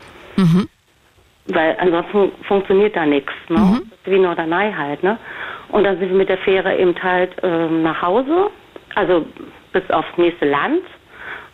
Weil 1.50 1.76
ansonsten 1.80 2.32
funktioniert 2.48 2.96
da 2.96 3.06
nichts. 3.06 3.34
Ne? 3.50 3.82
Ist 4.04 4.12
Wie 4.12 4.20
Norderney 4.20 4.72
halt. 4.72 5.04
Ne? 5.04 5.18
Und 5.70 5.84
dann 5.84 5.98
sind 6.00 6.10
wir 6.10 6.18
mit 6.18 6.30
der 6.30 6.38
Fähre 6.38 6.78
eben 6.78 6.96
halt 7.02 7.32
ähm, 7.44 7.84
nach 7.84 8.02
Hause, 8.02 8.50
also 8.96 9.26
bis 9.72 9.90
aufs 9.90 10.18
nächste 10.18 10.46
Land. 10.46 10.84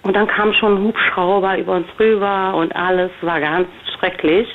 Und 0.04 0.16
dann 0.16 0.28
kam 0.28 0.54
schon 0.54 0.76
ein 0.76 0.84
Hubschrauber 0.84 1.58
über 1.58 1.74
uns 1.74 1.88
rüber 2.00 2.54
und 2.56 2.76
alles 2.76 3.12
war 3.22 3.40
ganz 3.40 3.68
schrecklich. 3.98 4.48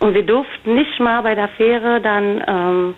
Und 0.00 0.14
wir 0.14 0.24
durften 0.24 0.74
nicht 0.74 0.98
mal 0.98 1.22
bei 1.22 1.34
der 1.34 1.48
Fähre 1.48 2.00
dann, 2.00 2.42
ähm, 2.46 2.94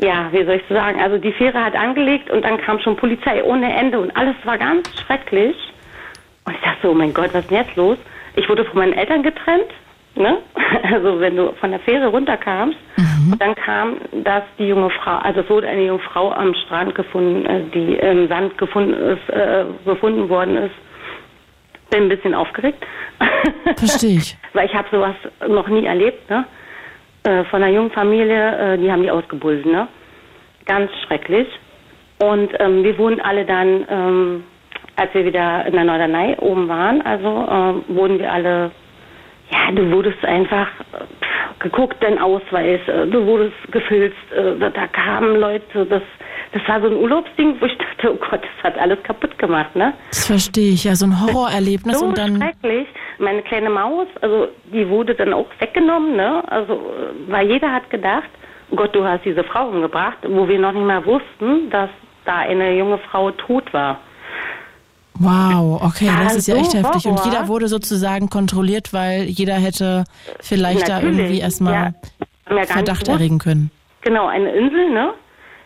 ja, 0.00 0.28
wie 0.32 0.44
soll 0.44 0.56
ich 0.56 0.68
sagen, 0.68 1.00
also 1.00 1.18
die 1.18 1.32
Fähre 1.32 1.64
hat 1.64 1.74
angelegt 1.74 2.30
und 2.30 2.44
dann 2.44 2.58
kam 2.58 2.80
schon 2.80 2.96
Polizei 2.96 3.42
ohne 3.44 3.72
Ende 3.74 4.00
und 4.00 4.14
alles 4.16 4.34
war 4.44 4.58
ganz 4.58 4.88
schrecklich. 5.00 5.56
Und 6.44 6.54
ich 6.54 6.60
dachte 6.60 6.78
so, 6.82 6.90
oh 6.90 6.94
mein 6.94 7.14
Gott, 7.14 7.32
was 7.32 7.42
ist 7.42 7.50
denn 7.50 7.58
jetzt 7.58 7.76
los? 7.76 7.98
Ich 8.34 8.48
wurde 8.48 8.64
von 8.64 8.78
meinen 8.78 8.92
Eltern 8.92 9.22
getrennt, 9.22 9.70
ne? 10.16 10.38
Also 10.82 11.20
wenn 11.20 11.36
du 11.36 11.52
von 11.60 11.70
der 11.70 11.80
Fähre 11.80 12.08
runterkamst 12.08 12.78
und 13.32 13.40
dann 13.40 13.54
kam, 13.54 13.96
dass 14.24 14.42
die 14.58 14.68
junge 14.68 14.90
Frau, 14.90 15.16
also 15.16 15.40
es 15.40 15.50
wurde 15.50 15.68
eine 15.68 15.84
junge 15.84 15.98
Frau 16.00 16.32
am 16.32 16.54
Strand 16.54 16.94
gefunden, 16.94 17.44
äh, 17.46 17.62
die 17.74 17.94
im 17.94 18.28
Sand 18.28 18.56
gefunden 18.58 18.92
ist, 18.92 19.28
äh, 19.30 19.64
gefunden 19.84 20.28
worden 20.28 20.56
ist. 20.56 20.74
Bin 21.90 22.04
ein 22.04 22.08
bisschen 22.08 22.34
aufgeregt. 22.34 22.84
Verstehe 23.76 24.18
ich. 24.18 24.36
Weil 24.52 24.66
ich 24.66 24.74
habe 24.74 24.88
sowas 24.90 25.14
noch 25.48 25.68
nie 25.68 25.86
erlebt, 25.86 26.28
ne? 26.30 26.44
Äh, 27.24 27.44
von 27.44 27.62
einer 27.62 27.72
jungen 27.72 27.90
Familie, 27.90 28.74
äh, 28.74 28.78
die 28.78 28.90
haben 28.90 29.02
die 29.02 29.10
ausgebunden, 29.10 29.72
ne? 29.72 29.88
Ganz 30.64 30.90
schrecklich. 31.06 31.48
Und 32.18 32.50
ähm, 32.60 32.82
wir 32.82 32.96
wurden 32.98 33.20
alle 33.20 33.44
dann, 33.44 33.86
ähm, 33.88 34.44
als 34.96 35.12
wir 35.14 35.24
wieder 35.24 35.66
in 35.66 35.72
der 35.72 35.84
Norderney 35.84 36.36
oben 36.38 36.68
waren, 36.68 37.02
also 37.02 37.82
wurden 37.88 38.18
wir 38.18 38.32
alle, 38.32 38.70
ja, 39.50 39.72
du 39.72 39.90
wurdest 39.90 40.24
einfach 40.24 40.68
pff, 40.90 41.58
geguckt, 41.60 41.96
dein 42.00 42.18
Ausweis, 42.18 42.80
äh, 42.88 43.06
du 43.06 43.24
wurdest 43.26 43.54
gefilzt, 43.70 44.16
äh, 44.32 44.58
da, 44.58 44.70
da 44.70 44.86
kamen 44.88 45.36
Leute, 45.36 45.86
das, 45.86 46.02
das 46.52 46.62
war 46.68 46.80
so 46.80 46.88
ein 46.88 46.96
Urlaubsding, 46.96 47.56
wo 47.60 47.66
ich 47.66 47.76
dachte, 47.78 48.12
oh 48.12 48.16
Gott, 48.30 48.42
das 48.42 48.64
hat 48.64 48.78
alles 48.78 49.02
kaputt 49.02 49.38
gemacht, 49.38 49.74
ne? 49.76 49.94
Das 50.10 50.26
verstehe 50.26 50.72
ich. 50.72 50.84
Ja, 50.84 50.94
so 50.94 51.06
ein 51.06 51.20
Horrorerlebnis 51.20 51.98
so 51.98 52.06
und 52.06 52.18
dann. 52.18 52.36
schrecklich. 52.36 52.88
Meine 53.18 53.42
kleine 53.42 53.70
Maus, 53.70 54.08
also 54.20 54.48
die 54.72 54.88
wurde 54.88 55.14
dann 55.14 55.32
auch 55.32 55.46
weggenommen, 55.58 56.16
ne? 56.16 56.42
Also, 56.48 56.74
äh, 56.74 57.30
weil 57.30 57.48
jeder 57.50 57.72
hat 57.72 57.88
gedacht, 57.90 58.28
oh 58.70 58.76
Gott, 58.76 58.94
du 58.94 59.04
hast 59.04 59.24
diese 59.24 59.44
Frau 59.44 59.68
umgebracht, 59.68 60.18
wo 60.26 60.48
wir 60.48 60.58
noch 60.58 60.72
nicht 60.72 60.86
mal 60.86 61.04
wussten, 61.04 61.70
dass 61.70 61.90
da 62.24 62.38
eine 62.38 62.76
junge 62.76 62.98
Frau 62.98 63.30
tot 63.30 63.72
war. 63.72 64.00
Wow, 65.18 65.82
okay, 65.82 66.10
das 66.24 66.36
ist 66.36 66.48
ja 66.48 66.56
echt 66.56 66.74
heftig. 66.74 67.06
Und 67.06 67.24
jeder 67.24 67.48
wurde 67.48 67.68
sozusagen 67.68 68.28
kontrolliert, 68.28 68.92
weil 68.92 69.24
jeder 69.24 69.54
hätte 69.54 70.04
vielleicht 70.40 70.88
da 70.88 70.96
Natürlich, 70.96 71.18
irgendwie 71.18 71.40
erstmal 71.40 71.94
ja. 72.48 72.64
Verdacht 72.64 73.08
erregen 73.08 73.38
können. 73.38 73.70
Genau, 74.02 74.26
eine 74.26 74.50
Insel, 74.52 74.90
ne? 74.90 75.14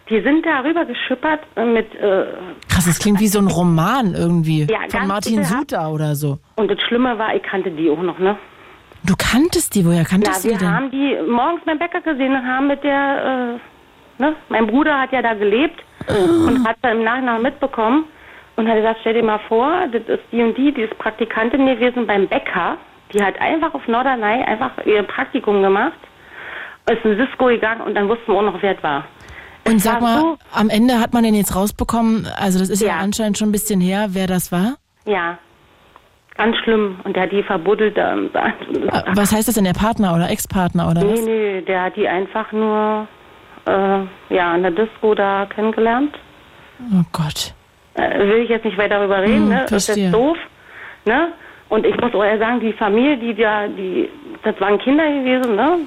Die 0.09 0.21
sind 0.23 0.45
da 0.45 0.61
rüber 0.61 0.85
geschippert 0.85 1.41
mit, 1.57 1.95
äh, 1.95 2.25
Krass, 2.69 2.85
das 2.87 2.99
klingt 2.99 3.21
wie 3.21 3.29
so 3.29 3.39
ein 3.39 3.47
Roman 3.47 4.15
irgendwie. 4.15 4.67
Ja, 4.69 4.81
von 4.89 5.07
Martin. 5.07 5.45
Suter 5.45 5.93
oder 5.93 6.15
so. 6.17 6.39
und 6.57 6.69
das 6.71 6.81
Schlimme 6.83 7.17
war, 7.19 7.35
ich 7.35 7.43
kannte 7.43 7.71
die 7.71 7.89
auch 7.91 8.03
noch, 8.03 8.19
ne? 8.19 8.37
Du 9.05 9.15
kanntest 9.17 9.75
die, 9.75 9.87
woher 9.87 10.05
kanntest 10.05 10.45
ja, 10.45 10.51
du 10.51 10.57
die 10.57 10.61
wir 10.61 10.67
denn? 10.67 10.77
haben 10.77 10.91
die 10.91 11.17
morgens 11.31 11.63
beim 11.65 11.79
Bäcker 11.79 12.01
gesehen 12.01 12.33
und 12.33 12.47
haben 12.47 12.67
mit 12.67 12.83
der, 12.83 13.61
äh, 14.19 14.23
ne? 14.23 14.35
Mein 14.49 14.67
Bruder 14.67 15.01
hat 15.01 15.13
ja 15.13 15.23
da 15.23 15.35
gelebt 15.35 15.81
und 16.09 16.67
hat 16.67 16.77
da 16.83 16.91
im 16.91 17.05
Nachhinein 17.05 17.43
mitbekommen 17.43 18.05
und 18.61 18.69
hat 18.69 18.77
gesagt, 18.77 18.99
stell 19.01 19.15
dir 19.15 19.23
mal 19.23 19.41
vor, 19.49 19.87
das 19.93 20.03
ist 20.07 20.23
die 20.33 20.43
und 20.43 20.57
die, 20.57 20.73
die 20.73 20.83
ist 20.83 20.97
Praktikantin 20.99 21.67
gewesen 21.67 22.07
beim 22.07 22.27
Bäcker. 22.29 22.77
Die 23.13 23.23
hat 23.23 23.41
einfach 23.41 23.75
auf 23.75 23.87
Norderney 23.89 24.45
einfach 24.45 24.71
ihr 24.85 25.03
Praktikum 25.03 25.63
gemacht, 25.63 25.99
ist 26.91 27.05
in 27.05 27.17
Cisco 27.17 27.47
gegangen 27.47 27.81
und 27.83 27.95
dann 27.95 28.09
wussten 28.09 28.29
wir 28.33 28.39
auch 28.39 28.43
noch, 28.43 28.63
wer 28.63 28.77
es 28.77 28.83
war. 28.83 29.05
Und 29.67 29.77
Es 29.77 29.83
sag 29.85 29.95
war 29.95 30.01
mal, 30.01 30.21
so- 30.21 30.39
am 30.55 30.71
Ende 30.71 31.01
hat 31.01 31.13
man 31.13 31.23
den 31.25 31.35
jetzt 31.35 31.55
rausbekommen, 31.57 32.27
also 32.39 32.59
das 32.59 32.71
ist 32.71 32.81
ja, 32.83 32.89
Ja. 32.89 32.97
anscheinend 32.99 33.37
schon 33.39 33.49
ein 33.49 33.53
bisschen 33.53 33.81
her, 33.81 34.07
wer 34.11 34.27
das 34.27 34.53
war. 34.53 34.75
Ja, 35.07 35.39
ganz 36.37 36.57
schlimm. 36.59 36.99
Und 37.05 37.15
der 37.17 37.25
hat 37.25 37.33
die 37.33 37.43
verbuddelt. 37.43 37.99
Äh, 37.99 38.17
Was 39.15 39.33
heißt 39.33 39.49
das 39.49 39.55
denn, 39.57 39.65
der 39.65 39.73
Partner 39.75 40.15
oder 40.15 40.31
Ex-Partner 40.31 40.89
oder 40.91 41.03
Nee, 41.05 41.13
was? 41.13 41.25
nee, 41.25 41.61
der 41.63 41.83
hat 41.85 41.97
die 41.97 42.09
einfach 42.09 42.51
nur 42.53 43.07
äh, 43.67 44.01
ja, 44.35 44.53
an 44.53 44.63
der 44.63 44.71
Disco 44.71 45.15
da 45.15 45.47
kennengelernt. 45.47 46.17
Oh 46.93 47.03
Gott. 47.13 47.55
Äh, 47.95 48.19
will 48.21 48.43
ich 48.45 48.49
jetzt 48.49 48.65
nicht 48.65 48.79
weiter 48.79 48.99
darüber 48.99 49.21
reden, 49.23 49.43
Hm, 49.45 49.49
ne? 49.49 49.67
Das 49.69 49.89
ist 49.89 49.97
jetzt 49.97 50.15
doof. 50.15 50.37
Ne? 51.05 51.29
Und 51.69 51.87
ich 51.87 51.99
muss 52.01 52.15
auch 52.15 52.25
eher 52.25 52.39
sagen, 52.39 52.61
die 52.61 52.73
Familie, 52.73 53.17
die 53.17 53.35
da, 53.35 53.67
die, 53.67 54.09
das 54.43 54.61
waren 54.61 54.79
Kinder 54.79 55.05
gewesen, 55.07 55.57
ne? 55.57 55.79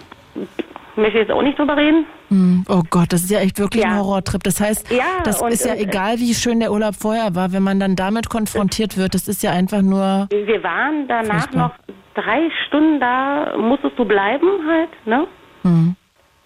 Möchte 0.95 1.13
ich 1.19 1.27
jetzt 1.27 1.31
auch 1.31 1.41
nicht 1.41 1.57
drüber 1.57 1.75
reden. 1.75 2.05
Hm, 2.29 2.65
Oh 2.69 2.81
Gott, 2.89 3.11
das 3.11 3.21
ist 3.23 3.31
ja 3.31 3.39
echt 3.39 3.57
wirklich 3.59 3.83
ein 3.85 3.91
Ja. 3.91 3.97
Horrortrip. 3.97 4.43
Das 4.43 4.59
heißt, 4.61 4.91
Ja, 4.91 5.03
das 5.23 5.41
und, 5.41 5.51
ist 5.51 5.65
ja 5.65 5.73
äh, 5.73 5.83
egal, 5.83 6.17
wie 6.19 6.33
schön 6.33 6.59
der 6.59 6.71
Urlaub 6.71 6.95
vorher 6.95 7.35
war, 7.35 7.51
wenn 7.51 7.63
man 7.63 7.79
dann 7.79 7.95
damit 7.95 8.29
konfrontiert 8.29 8.97
wird. 8.97 9.13
Das 9.15 9.27
ist 9.27 9.43
ja 9.43 9.51
einfach 9.51 9.81
nur. 9.81 10.27
Wir 10.31 10.63
waren 10.63 11.07
danach 11.07 11.41
Furchtbar. 11.49 11.73
noch 12.15 12.23
drei 12.23 12.49
Stunden 12.67 12.99
da, 12.99 13.55
musstest 13.57 13.97
du 13.97 14.05
bleiben 14.05 14.47
halt, 14.67 14.89
ne? 15.05 15.27
Hm. 15.63 15.95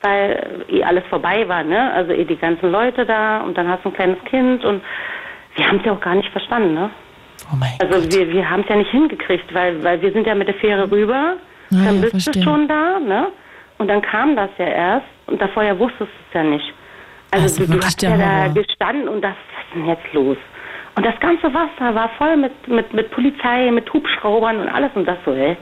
Weil 0.02 0.66
eh 0.70 0.84
alles 0.84 1.04
vorbei 1.10 1.48
war, 1.48 1.64
ne? 1.64 1.92
Also 1.94 2.12
eh 2.14 2.24
die 2.26 2.36
ganzen 2.38 2.72
Leute 2.72 3.06
da 3.06 3.42
und 3.42 3.58
dann 3.58 3.68
hast 3.68 3.84
du 3.84 3.90
ein 3.90 3.96
kleines 3.96 4.24
Kind 4.26 4.64
und 4.64 4.82
wir 5.58 5.68
haben 5.68 5.78
es 5.80 5.86
ja 5.86 5.92
auch 5.92 6.00
gar 6.00 6.16
nicht 6.16 6.30
verstanden, 6.32 6.74
ne? 6.74 6.90
Oh 7.52 7.56
mein 7.56 7.74
Also 7.80 8.10
wir, 8.12 8.32
wir 8.32 8.50
haben 8.50 8.62
es 8.62 8.70
ja 8.70 8.76
nicht 8.78 8.92
hingekriegt, 8.92 9.54
weil, 9.54 9.84
weil 9.84 10.02
wir 10.02 10.12
sind 10.12 10.26
ja 10.26 10.34
mit 10.36 10.48
der 10.48 10.56
Fähre 10.56 10.90
rüber, 10.90 11.34
Ja, 11.70 11.84
dann 11.86 11.96
ja, 11.96 12.02
bist 12.02 12.12
verstehe. 12.24 12.34
du 12.34 12.44
schon 12.44 12.68
da, 12.68 13.00
ne? 13.00 13.28
Und 13.78 13.88
dann 13.90 14.02
kam 14.02 14.36
das 14.36 14.50
ja 14.58 14.66
erst 14.66 15.06
und 15.28 15.40
davor 15.42 15.64
ja 15.64 15.78
wusstest 15.78 16.02
du 16.02 16.06
es 16.30 16.34
ja 16.34 16.44
nicht. 16.44 16.74
Also 17.32 17.46
ist 17.46 17.60
du, 17.60 17.78
du 17.78 17.86
hast 17.86 18.02
ja 18.02 18.16
da 18.18 18.24
Horror. 18.44 18.54
gestanden 18.54 19.08
und 19.10 19.22
das, 19.22 19.34
was 19.36 19.66
ist 19.66 19.76
denn 19.76 19.86
jetzt 19.88 20.14
los? 20.14 20.38
Und 20.96 21.06
das 21.06 21.20
ganze 21.20 21.54
Wasser 21.54 21.94
war 21.94 22.10
voll 22.18 22.38
mit, 22.38 22.68
mit, 22.68 22.92
mit 22.94 23.12
Polizei, 23.12 23.70
mit 23.70 23.92
Hubschraubern 23.94 24.60
und 24.62 24.68
alles 24.70 24.90
und 24.96 25.06
das 25.08 25.18
so, 25.26 25.34
hä? 25.36 25.56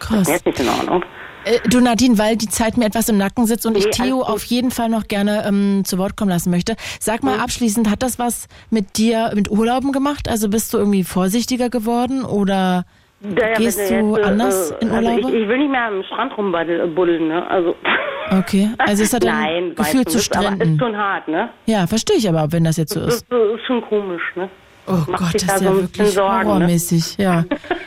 Krass. 0.00 0.18
Das 0.18 0.28
ist 0.28 0.46
jetzt 0.46 0.46
nicht 0.46 0.60
in 0.60 0.68
Ordnung. 0.68 1.04
Äh, 1.44 1.58
du 1.68 1.80
Nadine, 1.80 2.18
weil 2.18 2.36
die 2.36 2.48
Zeit 2.48 2.76
mir 2.76 2.84
etwas 2.86 3.08
im 3.08 3.16
Nacken 3.18 3.46
sitzt 3.46 3.66
und 3.66 3.76
ich 3.76 3.86
Theo 3.90 4.22
auf 4.22 4.44
jeden 4.44 4.70
Fall 4.70 4.88
noch 4.88 5.08
gerne 5.08 5.44
ähm, 5.46 5.82
zu 5.84 5.98
Wort 5.98 6.16
kommen 6.16 6.30
lassen 6.30 6.50
möchte. 6.50 6.76
Sag 7.00 7.22
mal 7.22 7.38
abschließend, 7.38 7.88
hat 7.90 8.02
das 8.02 8.18
was 8.18 8.46
mit 8.70 8.96
dir, 8.98 9.32
mit 9.34 9.50
Urlauben 9.50 9.92
gemacht? 9.92 10.28
Also 10.28 10.48
bist 10.48 10.72
du 10.74 10.78
irgendwie 10.78 11.04
vorsichtiger 11.04 11.70
geworden 11.70 12.24
oder 12.24 12.84
Ja, 13.22 13.54
gehst 13.54 13.78
du 13.78 13.82
jetzt, 13.94 14.18
äh, 14.18 14.22
anders 14.22 14.70
in 14.80 14.90
also 14.90 15.08
Urlaube? 15.08 15.20
ich, 15.20 15.42
ich 15.42 15.48
will 15.48 15.58
nicht 15.58 15.70
mehr 15.70 15.84
am 15.86 16.02
Strand 16.04 16.36
rumbuddeln, 16.36 17.28
ne? 17.28 17.46
Also. 17.48 17.74
Okay, 18.32 18.70
also 18.78 19.02
es 19.02 19.12
hat 19.12 19.24
ein 19.26 19.34
Nein, 19.34 19.74
Gefühl 19.74 19.78
weißt 19.78 19.94
du, 20.06 20.10
zu 20.12 20.18
ist 20.18 20.24
Stränden. 20.26 20.74
ist 20.74 20.78
schon 20.78 20.96
hart, 20.96 21.26
ne? 21.26 21.48
Ja, 21.66 21.88
verstehe 21.88 22.16
ich 22.16 22.28
aber, 22.28 22.52
wenn 22.52 22.62
das 22.62 22.76
jetzt 22.76 22.92
so 22.94 23.00
Das 23.00 23.14
ist. 23.16 23.22
ist, 23.24 23.32
ist 23.32 23.66
schon 23.66 23.82
komisch, 23.88 24.22
ne? 24.36 24.48
Oh 24.86 24.92
Macht 25.10 25.32
Gott, 25.32 25.34
das 25.34 25.46
da 25.46 25.54
ist 25.56 25.62
ja 25.62 25.74
wirklich 25.74 26.16
ne? 26.16 26.22
horrormäßig, 26.22 27.18
ja. 27.18 27.44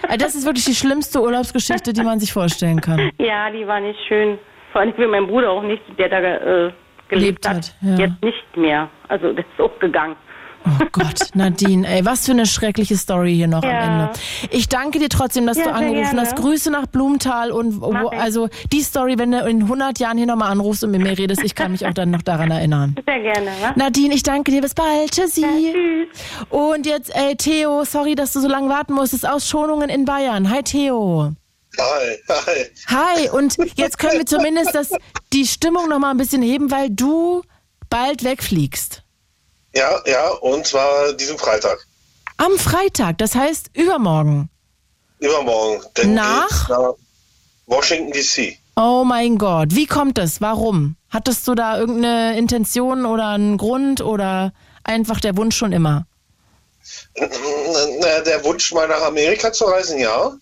Also 0.07 0.18
Das 0.26 0.36
ist 0.36 0.45
wirklich 0.45 0.65
die 0.65 0.76
schlimmste 0.76 1.22
Urlaubsgeschichte, 1.22 1.91
die 1.94 2.03
man 2.03 2.20
sich 2.20 2.32
vorstellen 2.32 2.80
kann. 2.80 3.11
Ja, 3.20 3.49
die 3.49 3.68
war 3.68 3.80
nicht 3.80 3.99
schön. 4.07 4.38
Vor 4.72 4.82
allem 4.82 4.98
will 4.98 5.07
mein 5.07 5.28
Bruder 5.28 5.52
auch 5.52 5.64
nicht, 5.64 5.82
der 5.98 6.10
da 6.10 6.20
äh, 6.20 6.72
gelebt 7.10 7.44
Gelebt 7.44 7.48
hat, 7.48 7.56
hat, 7.56 7.76
ja. 7.82 8.06
jetzt 8.06 8.24
nicht 8.24 8.57
mehr. 8.57 8.90
Also 9.07 9.34
der 9.34 9.44
ist 9.44 9.61
auch 9.61 9.78
gegangen. 9.80 10.15
Oh 10.65 10.85
Gott, 10.94 11.19
Nadine, 11.34 11.85
ey, 11.88 12.06
was 12.06 12.26
für 12.26 12.31
eine 12.31 12.45
schreckliche 12.45 12.95
Story 12.98 13.35
hier 13.35 13.48
noch 13.48 13.64
Ja. 13.64 13.69
am 13.81 13.99
Ende. 13.99 14.11
Ich 14.52 14.69
danke 14.69 14.99
dir 14.99 15.10
trotzdem, 15.10 15.45
dass 15.45 15.57
Ja, 15.57 15.65
du 15.65 15.73
angerufen 15.73 16.19
hast. 16.19 16.35
Grüße 16.38 16.72
nach 16.72 16.88
Blumenthal 16.88 17.52
und 17.52 17.81
wo, 17.81 18.07
also 18.07 18.48
die 18.72 18.81
Story, 18.81 19.18
wenn 19.18 19.31
du 19.31 19.40
in 19.48 19.64
100 19.64 19.99
Jahren 19.99 20.18
hier 20.18 20.27
nochmal 20.27 20.52
anrufst 20.52 20.84
und 20.84 20.91
mit 20.91 21.02
mir 21.02 21.18
redest, 21.18 21.44
ich 21.44 21.56
kann 21.56 21.72
mich 21.72 21.85
auch 21.85 21.94
dann 21.94 22.11
noch 22.11 22.22
daran 22.22 22.49
erinnern. 22.52 22.95
Sehr 23.06 23.19
gerne, 23.19 23.48
wa? 23.61 23.73
Nadine, 23.76 24.14
ich 24.14 24.23
danke 24.23 24.52
dir. 24.52 24.61
Bis 24.61 24.73
bald. 24.73 25.11
Tschüssi. 25.11 25.41
tschüss. 25.41 26.07
Und 26.49 26.85
jetzt, 26.85 27.14
ey, 27.15 27.35
Theo, 27.35 27.84
sorry, 27.84 28.15
dass 28.15 28.31
du 28.34 28.40
so 28.40 28.48
lange 28.48 28.69
warten 28.69 28.94
musstest. 28.94 29.27
Aus 29.27 29.48
Schonungen 29.49 29.90
in 29.90 30.06
Bayern. 30.06 30.49
Hi, 30.49 30.64
Theo. 30.64 31.31
Hi, 31.77 32.18
hi. 32.30 32.65
Hi. 32.88 33.30
Und 33.30 33.57
jetzt 33.76 33.99
können 33.99 34.18
wir 34.19 34.26
zumindest 34.26 34.73
das, 34.76 34.91
die 35.34 35.45
Stimmung 35.45 35.90
nochmal 35.90 36.11
ein 36.11 36.18
bisschen 36.18 36.41
heben, 36.41 36.72
weil 36.72 36.90
du 36.90 37.41
bald 37.90 38.23
wegfliegst. 38.23 39.03
Ja, 39.74 40.02
ja, 40.06 40.30
und 40.30 40.68
zwar 40.68 41.14
diesen 41.14 41.38
Freitag. 41.38 41.86
Am 42.38 42.58
Freitag, 42.58 43.18
das 43.18 43.36
heißt 43.36 43.72
übermorgen. 43.74 44.50
Übermorgen. 45.20 45.84
Denn 45.98 46.14
Nach? 46.14 46.70
nach 46.70 46.94
Washington 47.66 48.12
DC. 48.12 48.58
Oh 48.76 49.04
mein 49.06 49.38
Gott, 49.38 49.70
wie 49.76 49.86
kommt 49.86 50.18
es? 50.18 50.41
Warum? 50.41 50.95
Hattest 51.10 51.48
du 51.48 51.56
da 51.56 51.78
irgendeine 51.78 52.38
Intention 52.38 53.06
oder 53.06 53.30
einen 53.30 53.58
Grund 53.58 54.02
oder 54.02 54.52
einfach 54.84 55.20
der 55.20 55.38
Wunsch 55.38 55.56
schon 55.56 55.72
immer? 55.72 56.08
Na, 57.16 58.20
der 58.22 58.44
Wunsch, 58.44 58.74
mal 58.74 58.88
nach 58.88 59.04
Amerika 59.04 59.54
zu 59.54 59.66
reisen, 59.66 60.00
ja. 60.00 60.34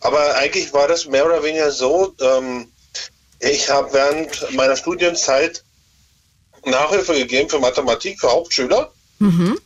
Aber 0.00 0.36
eigentlich 0.36 0.72
war 0.72 0.88
das 0.88 1.06
mehr 1.06 1.26
oder 1.26 1.42
weniger 1.42 1.70
so, 1.70 2.14
ähm, 2.20 2.70
ich 3.40 3.70
habe 3.70 3.92
während 3.92 4.54
meiner 4.54 4.76
Studienzeit 4.76 5.64
Nachhilfe 6.64 7.14
gegeben 7.14 7.48
für 7.48 7.58
Mathematik 7.58 8.20
für 8.20 8.30
Hauptschüler. 8.30 8.92
Mhm. 9.18 9.58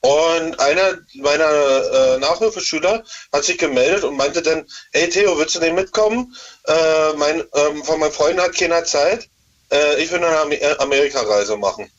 Und 0.00 0.60
einer 0.60 0.98
meiner 1.16 1.50
äh, 1.50 2.18
Nachhilfeschüler 2.18 3.02
hat 3.32 3.44
sich 3.44 3.58
gemeldet 3.58 4.04
und 4.04 4.16
meinte 4.16 4.42
dann, 4.42 4.64
hey 4.92 5.08
Theo, 5.08 5.36
willst 5.36 5.56
du 5.56 5.60
nicht 5.60 5.74
mitkommen? 5.74 6.34
Äh, 6.66 7.12
mein, 7.16 7.42
ähm, 7.54 7.82
von 7.82 7.98
meinen 7.98 8.12
Freunden 8.12 8.40
hat 8.40 8.54
keiner 8.54 8.84
Zeit. 8.84 9.28
Äh, 9.72 10.02
ich 10.02 10.12
will 10.12 10.22
eine 10.22 10.54
äh, 10.54 10.76
Amerikareise 10.78 11.56
machen. 11.56 11.90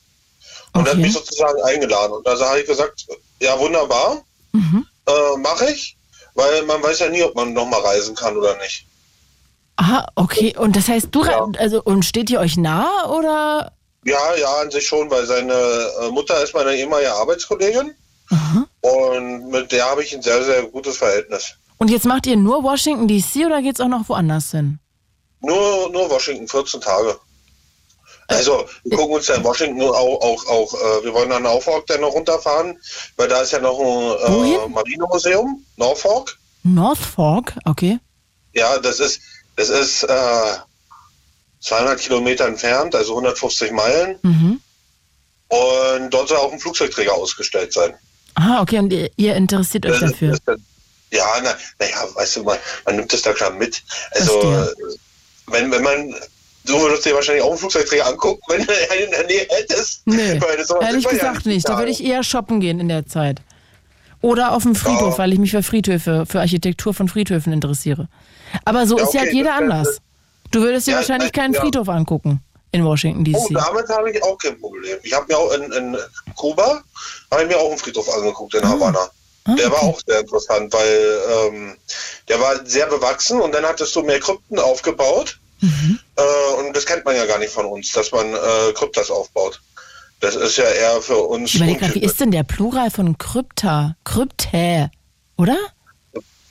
Und 0.73 0.87
hat 0.87 0.97
mich 0.97 1.13
sozusagen 1.13 1.61
eingeladen. 1.63 2.13
Und 2.13 2.25
da 2.25 2.39
habe 2.39 2.61
ich 2.61 2.67
gesagt, 2.67 3.05
ja 3.41 3.59
wunderbar, 3.59 4.23
äh, 5.07 5.37
mache 5.37 5.69
ich, 5.71 5.97
weil 6.35 6.63
man 6.63 6.81
weiß 6.81 6.99
ja 6.99 7.09
nie, 7.09 7.23
ob 7.23 7.35
man 7.35 7.53
nochmal 7.53 7.81
reisen 7.81 8.15
kann 8.15 8.37
oder 8.37 8.55
nicht. 8.57 8.85
Ah, 9.75 10.07
okay. 10.15 10.55
Und 10.57 10.75
das 10.75 10.87
heißt, 10.87 11.07
du, 11.11 11.21
re- 11.21 11.51
also, 11.57 11.81
und 11.83 12.05
steht 12.05 12.29
ihr 12.29 12.39
euch 12.39 12.55
nah 12.55 13.09
oder? 13.09 13.73
Ja, 14.05 14.35
ja, 14.35 14.61
an 14.61 14.71
sich 14.71 14.87
schon, 14.87 15.09
weil 15.11 15.25
seine 15.25 15.53
äh, 15.53 16.09
Mutter 16.09 16.41
ist 16.43 16.53
meine 16.53 16.75
ehemalige 16.75 17.13
Arbeitskollegin. 17.13 17.93
Und 18.81 19.49
mit 19.49 19.71
der 19.71 19.89
habe 19.89 20.03
ich 20.03 20.15
ein 20.15 20.21
sehr, 20.21 20.43
sehr 20.43 20.63
gutes 20.63 20.97
Verhältnis. 20.97 21.55
Und 21.77 21.89
jetzt 21.89 22.05
macht 22.05 22.27
ihr 22.27 22.35
nur 22.35 22.63
Washington 22.63 23.07
DC 23.07 23.45
oder 23.45 23.61
geht's 23.61 23.79
auch 23.79 23.87
noch 23.87 24.07
woanders 24.07 24.51
hin? 24.51 24.79
Nur, 25.41 25.89
nur 25.91 26.09
Washington, 26.09 26.47
14 26.47 26.81
Tage. 26.81 27.17
Also, 28.27 28.67
wir 28.83 28.97
gucken 28.97 29.15
uns 29.15 29.27
ja 29.27 29.35
in 29.35 29.43
Washington 29.43 29.81
auch, 29.81 30.21
auch, 30.21 30.47
auch 30.47 30.73
äh, 30.73 31.03
wir 31.03 31.13
wollen 31.13 31.29
nach 31.29 31.39
Norfolk 31.39 31.87
dann 31.87 32.01
noch 32.01 32.13
runterfahren, 32.13 32.77
weil 33.17 33.27
da 33.27 33.41
ist 33.41 33.51
ja 33.51 33.59
noch 33.59 33.79
ein 33.79 34.45
äh? 34.45 34.67
Marinemuseum, 34.67 35.65
Norfolk. 35.77 36.37
Norfolk, 36.63 37.55
okay. 37.65 37.97
Ja, 38.53 38.77
das 38.77 38.99
ist, 38.99 39.21
das 39.55 39.69
ist 39.69 40.03
äh, 40.03 40.57
200 41.61 41.99
Kilometer 41.99 42.47
entfernt, 42.47 42.95
also 42.95 43.13
150 43.15 43.71
Meilen. 43.71 44.17
Mhm. 44.21 44.59
Und 45.49 46.09
dort 46.13 46.29
soll 46.29 46.37
auch 46.37 46.51
ein 46.53 46.59
Flugzeugträger 46.59 47.13
ausgestellt 47.13 47.73
sein. 47.73 47.93
Ah, 48.35 48.61
okay. 48.61 48.79
Und 48.79 48.93
ihr, 48.93 49.09
ihr 49.15 49.35
interessiert 49.35 49.85
euch 49.85 49.99
Das- 49.99 50.11
dafür. 50.11 50.37
das- 50.45 50.59
Ja, 51.11 51.25
na, 51.43 51.55
naja, 51.79 52.07
weißt 52.13 52.35
du, 52.37 52.43
man, 52.43 52.57
man 52.85 52.95
nimmt 52.97 53.11
das 53.11 53.23
da 53.23 53.33
klar 53.33 53.49
mit. 53.51 53.81
Also, 54.11 54.39
Verstehe. 54.41 54.75
wenn, 55.47 55.71
wenn 55.71 55.81
man, 55.81 56.15
du 56.65 56.79
würdest 56.79 57.03
dir 57.05 57.15
wahrscheinlich 57.15 57.43
auch 57.43 57.49
einen 57.49 57.57
Flugzeugträger 57.57 58.05
angucken, 58.05 58.43
wenn 58.47 58.63
du 58.63 58.71
einen 58.91 59.05
in 59.05 59.11
der 59.11 59.25
Nähe 59.25 59.47
hättest. 59.49 60.01
Nee, 60.05 60.39
ehrlich 60.39 60.69
man 60.69 60.81
ja 60.81 61.09
gesagt 61.09 61.45
nicht. 61.47 61.67
Da 61.67 61.79
würde 61.79 61.89
ich 61.91 62.03
eher 62.03 62.21
shoppen 62.23 62.59
gehen 62.59 62.79
in 62.79 62.87
der 62.89 63.07
Zeit. 63.07 63.41
Oder 64.21 64.51
auf 64.51 64.63
dem 64.63 64.75
Friedhof, 64.75 65.17
weil 65.17 65.33
ich 65.33 65.39
mich 65.39 65.49
für 65.51 65.63
Friedhöfe, 65.63 66.25
für 66.27 66.41
Architektur 66.41 66.93
von 66.93 67.07
Friedhöfen 67.07 67.53
interessiere. 67.53 68.07
Aber 68.65 68.85
so 68.85 68.97
Ja, 68.99 69.03
ist 69.05 69.13
ja 69.15 69.21
okay, 69.21 69.31
jeder 69.33 69.49
das 69.49 69.59
wär- 69.59 69.63
anders. 69.63 69.97
Du 70.51 70.61
würdest 70.61 70.87
dir 70.87 70.91
Ja, 70.91 70.97
wahrscheinlich 70.97 71.31
nein, 71.33 71.41
keinen 71.43 71.53
ja. 71.53 71.61
Friedhof 71.61 71.89
angucken 71.89 72.41
in 72.71 72.85
Washington 72.85 73.21
Oh, 73.35 73.47
DC. 73.47 73.55
damit 73.55 73.89
habe 73.89 74.11
ich 74.11 74.23
auch 74.23 74.37
kein 74.37 74.59
Problem. 74.59 74.97
Ich 75.03 75.13
habe 75.13 75.25
mir 75.27 75.37
auch 75.37 75.51
in, 75.53 75.71
in 75.71 75.97
Kuba, 76.35 76.81
habe 77.31 77.41
ich 77.43 77.47
mir 77.47 77.57
auch 77.57 77.69
einen 77.69 77.77
Friedhof 77.79 78.07
angeguckt 78.15 78.55
Ah. 78.55 78.59
in 78.59 78.67
Havanna. 78.69 79.09
Der 79.57 79.71
war 79.71 79.81
auch 79.81 79.99
sehr 80.05 80.19
interessant, 80.19 80.71
weil 80.73 81.19
ähm, 81.47 81.77
der 82.27 82.39
war 82.39 82.63
sehr 82.65 82.85
bewachsen 82.85 83.41
und 83.41 83.51
dann 83.55 83.65
hattest 83.65 83.95
du 83.95 84.03
mehr 84.03 84.19
Krypten 84.19 84.59
aufgebaut. 84.59 85.39
Mhm. 85.61 85.99
Äh, 86.15 86.59
und 86.59 86.75
das 86.75 86.85
kennt 86.85 87.03
man 87.05 87.15
ja 87.15 87.25
gar 87.25 87.39
nicht 87.39 87.51
von 87.51 87.65
uns, 87.65 87.91
dass 87.91 88.11
man 88.11 88.27
äh, 88.33 88.73
Kryptas 88.75 89.09
aufbaut. 89.09 89.59
Das 90.19 90.35
ist 90.35 90.57
ja 90.57 90.65
eher 90.65 91.01
für 91.01 91.17
uns. 91.17 91.49
Ich 91.49 91.55
überlege 91.55 91.79
gerade, 91.79 91.95
wie 91.95 92.03
ist 92.03 92.19
denn 92.19 92.29
der 92.31 92.43
Plural 92.43 92.91
von 92.91 93.17
Krypta? 93.17 93.95
Kryptä, 94.03 94.91
oder? 95.37 95.57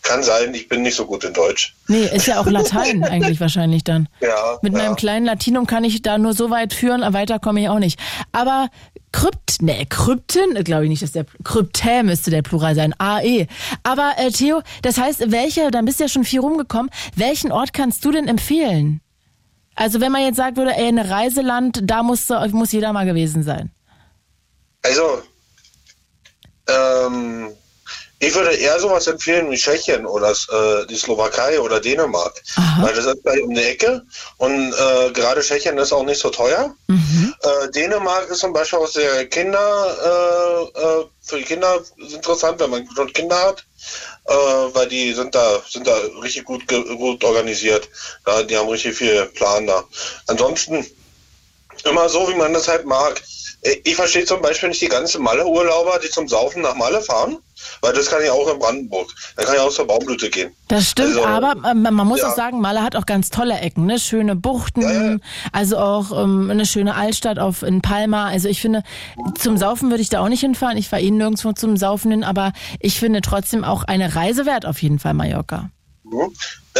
Kann 0.08 0.22
sein, 0.22 0.54
ich 0.54 0.68
bin 0.68 0.80
nicht 0.80 0.94
so 0.94 1.04
gut 1.04 1.22
in 1.22 1.34
Deutsch. 1.34 1.74
Nee, 1.86 2.06
ist 2.06 2.26
ja 2.26 2.40
auch 2.40 2.46
Latein 2.46 3.04
eigentlich 3.10 3.40
wahrscheinlich 3.40 3.84
dann. 3.84 4.08
Ja. 4.20 4.58
Mit 4.62 4.72
ja. 4.72 4.78
meinem 4.78 4.96
kleinen 4.96 5.26
Latinum 5.26 5.66
kann 5.66 5.84
ich 5.84 6.00
da 6.00 6.16
nur 6.16 6.32
so 6.32 6.48
weit 6.48 6.72
führen, 6.72 7.02
weiter 7.12 7.38
komme 7.38 7.60
ich 7.60 7.68
auch 7.68 7.78
nicht. 7.78 8.00
Aber 8.32 8.68
Krypt, 9.12 9.60
ne, 9.60 9.84
Krypten, 9.84 10.54
glaube 10.64 10.84
ich 10.84 10.88
nicht, 10.88 11.02
dass 11.02 11.12
der 11.12 11.26
Kryptä 11.44 12.02
müsste 12.04 12.30
der 12.30 12.40
Plural 12.40 12.74
sein, 12.74 12.94
AE. 12.98 13.48
Aber 13.82 14.12
äh, 14.16 14.30
Theo, 14.30 14.62
das 14.80 14.96
heißt, 14.96 15.30
welche, 15.30 15.70
dann 15.70 15.84
bist 15.84 16.00
du 16.00 16.04
ja 16.04 16.08
schon 16.08 16.24
viel 16.24 16.40
rumgekommen, 16.40 16.90
welchen 17.14 17.52
Ort 17.52 17.74
kannst 17.74 18.02
du 18.06 18.10
denn 18.10 18.28
empfehlen? 18.28 19.02
Also 19.74 20.00
wenn 20.00 20.10
man 20.10 20.22
jetzt 20.22 20.36
sagt 20.36 20.56
würde, 20.56 20.74
ey, 20.74 20.88
ein 20.88 20.98
Reiseland, 20.98 21.80
da 21.82 22.02
muss, 22.02 22.30
muss 22.52 22.72
jeder 22.72 22.94
mal 22.94 23.04
gewesen 23.04 23.42
sein. 23.42 23.70
Also, 24.82 25.22
ähm, 26.66 27.50
ich 28.20 28.34
würde 28.34 28.54
eher 28.54 28.80
sowas 28.80 29.06
empfehlen 29.06 29.50
wie 29.50 29.56
Tschechien 29.56 30.04
oder 30.04 30.30
äh, 30.30 30.86
die 30.86 30.96
Slowakei 30.96 31.60
oder 31.60 31.80
Dänemark. 31.80 32.42
Weil 32.82 32.94
das 32.94 33.06
ist 33.06 33.22
gleich 33.22 33.42
um 33.42 33.54
die 33.54 33.62
Ecke 33.62 34.02
und 34.38 34.72
äh, 34.72 35.10
gerade 35.12 35.40
Tschechien 35.40 35.78
ist 35.78 35.92
auch 35.92 36.04
nicht 36.04 36.20
so 36.20 36.30
teuer. 36.30 36.74
Äh, 37.42 37.70
Dänemark 37.70 38.28
ist 38.28 38.40
zum 38.40 38.52
Beispiel 38.52 38.80
auch 38.80 38.88
sehr 38.88 39.26
Kinder, 39.26 39.96
äh, 40.04 40.80
äh, 40.80 41.04
für 41.22 41.36
die 41.38 41.44
Kinder 41.44 41.80
interessant, 41.96 42.58
wenn 42.58 42.70
man 42.70 42.88
dort 42.96 43.14
Kinder 43.14 43.38
hat, 43.40 43.64
äh, 44.26 44.32
weil 44.32 44.88
die 44.88 45.12
sind 45.12 45.34
da, 45.34 45.60
sind 45.68 45.86
da 45.86 45.96
richtig 46.22 46.44
gut, 46.44 46.66
gut 46.66 47.22
organisiert. 47.22 47.88
Ja, 48.26 48.42
die 48.42 48.56
haben 48.56 48.68
richtig 48.68 48.96
viel 48.96 49.26
Plan 49.26 49.66
da. 49.66 49.84
Ansonsten 50.26 50.84
immer 51.84 52.08
so, 52.08 52.28
wie 52.28 52.34
man 52.34 52.52
das 52.52 52.66
halt 52.66 52.84
mag. 52.84 53.22
Ich 53.84 53.96
verstehe 53.96 54.24
zum 54.24 54.40
Beispiel 54.40 54.68
nicht 54.68 54.80
die 54.80 54.88
ganzen 54.88 55.22
Malle-Urlauber, 55.22 55.98
die 56.02 56.08
zum 56.08 56.28
Saufen 56.28 56.62
nach 56.62 56.76
Malle 56.76 57.00
fahren, 57.00 57.38
weil 57.80 57.92
das 57.92 58.08
kann 58.08 58.22
ich 58.22 58.30
auch 58.30 58.52
in 58.52 58.58
Brandenburg. 58.60 59.08
Dann 59.36 59.46
kann 59.46 59.56
ich 59.56 59.60
auch 59.60 59.72
zur 59.72 59.86
Baumblüte 59.86 60.30
gehen. 60.30 60.54
Das 60.68 60.90
stimmt, 60.90 61.16
Also, 61.16 61.24
aber 61.24 61.56
äh, 61.68 61.74
man 61.74 62.06
muss 62.06 62.20
ja. 62.20 62.28
auch 62.28 62.36
sagen, 62.36 62.60
Malle 62.60 62.82
hat 62.82 62.94
auch 62.94 63.04
ganz 63.04 63.30
tolle 63.30 63.58
Ecken, 63.58 63.86
ne? 63.86 63.98
Schöne 63.98 64.36
Buchten, 64.36 65.20
also 65.52 65.78
auch 65.78 66.22
ähm, 66.22 66.50
eine 66.50 66.66
schöne 66.66 66.94
Altstadt 66.94 67.40
auf 67.40 67.62
in 67.62 67.82
Palma. 67.82 68.28
Also 68.28 68.48
ich 68.48 68.60
finde, 68.60 68.84
zum 69.36 69.56
Saufen 69.56 69.90
würde 69.90 70.02
ich 70.02 70.08
da 70.08 70.20
auch 70.20 70.28
nicht 70.28 70.40
hinfahren. 70.40 70.76
Ich 70.76 70.88
fahre 70.88 71.02
eh 71.02 71.10
nirgendwo 71.10 71.52
zum 71.52 71.76
Saufen 71.76 72.12
hin, 72.12 72.22
aber 72.22 72.52
ich 72.78 72.98
finde 73.00 73.22
trotzdem 73.22 73.64
auch 73.64 73.82
eine 73.82 74.14
Reise 74.14 74.46
wert 74.46 74.66
auf 74.66 74.80
jeden 74.82 75.00
Fall 75.00 75.14
Mallorca. 75.14 75.70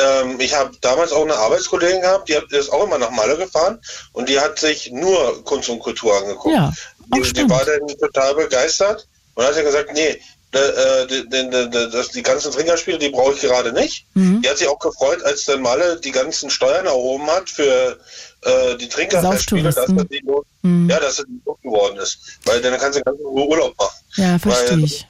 Ähm, 0.01 0.39
ich 0.41 0.55
habe 0.55 0.71
damals 0.81 1.13
auch 1.13 1.23
eine 1.23 1.35
Arbeitskollegin 1.37 2.03
gehabt, 2.03 2.29
die 2.29 2.37
hat- 2.37 2.51
ist 2.53 2.71
auch 2.71 2.85
immer 2.85 2.99
nach 2.99 3.11
Malle 3.11 3.37
gefahren 3.37 3.81
und 4.13 4.29
die 4.29 4.39
hat 4.39 4.59
sich 4.59 4.91
nur 4.93 5.45
Kunst 5.45 5.69
und 5.69 5.79
Kultur 5.81 6.17
angeguckt. 6.17 6.55
Ja, 6.55 6.73
die, 7.15 7.23
die 7.33 7.49
war 7.51 7.65
dann 7.65 7.87
total 7.99 8.35
begeistert 8.35 9.07
und 9.35 9.45
hat 9.45 9.57
ja 9.57 9.63
gesagt, 9.63 9.93
nee, 9.95 10.21
äh, 10.53 11.89
das, 11.91 12.09
die 12.09 12.23
ganzen 12.23 12.53
Trinkerspiele, 12.53 12.99
die 12.99 13.11
brauche 13.11 13.33
ich 13.35 13.41
gerade 13.41 13.73
nicht. 13.73 14.07
Mhm. 14.15 14.41
Die 14.43 14.49
hat 14.49 14.59
sich 14.59 14.69
auch 14.69 14.79
gefreut, 14.79 15.23
als 15.25 15.45
dann 15.45 15.61
Malle 15.63 15.99
die 16.01 16.11
ganzen 16.11 16.51
Steuern 16.51 16.87
erhoben 16.87 17.27
hat 17.31 17.49
für 17.51 17.99
äh, 18.43 18.77
die 18.77 18.89
Trinkerspiele, 18.89 19.65
dass 19.65 19.75
das 19.75 19.87
die 20.11 20.23
Not, 20.25 20.47
Mhm. 20.63 20.89
ja, 20.91 21.01
dass 21.01 21.17
das 21.17 21.27
die 21.27 21.41
Not 21.45 21.61
geworden 21.63 21.97
ist. 21.99 22.19
Weil 22.45 22.61
dann 22.63 22.79
kannst 22.79 22.99
du 22.99 23.03
ganz 23.03 23.19
in 23.19 23.27
Ruhe 23.27 23.47
Urlaub 23.47 23.75
machen. 23.79 23.97
Ja, 24.17 24.39
verstehe 24.39 24.71
Weil, 24.73 24.85
ich. 24.85 25.07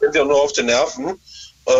Sind 0.00 0.14
ja 0.14 0.24
nur 0.24 0.40
auf 0.42 0.52
den 0.52 0.66
Nerven. 0.66 1.20
Äh, 1.66 1.72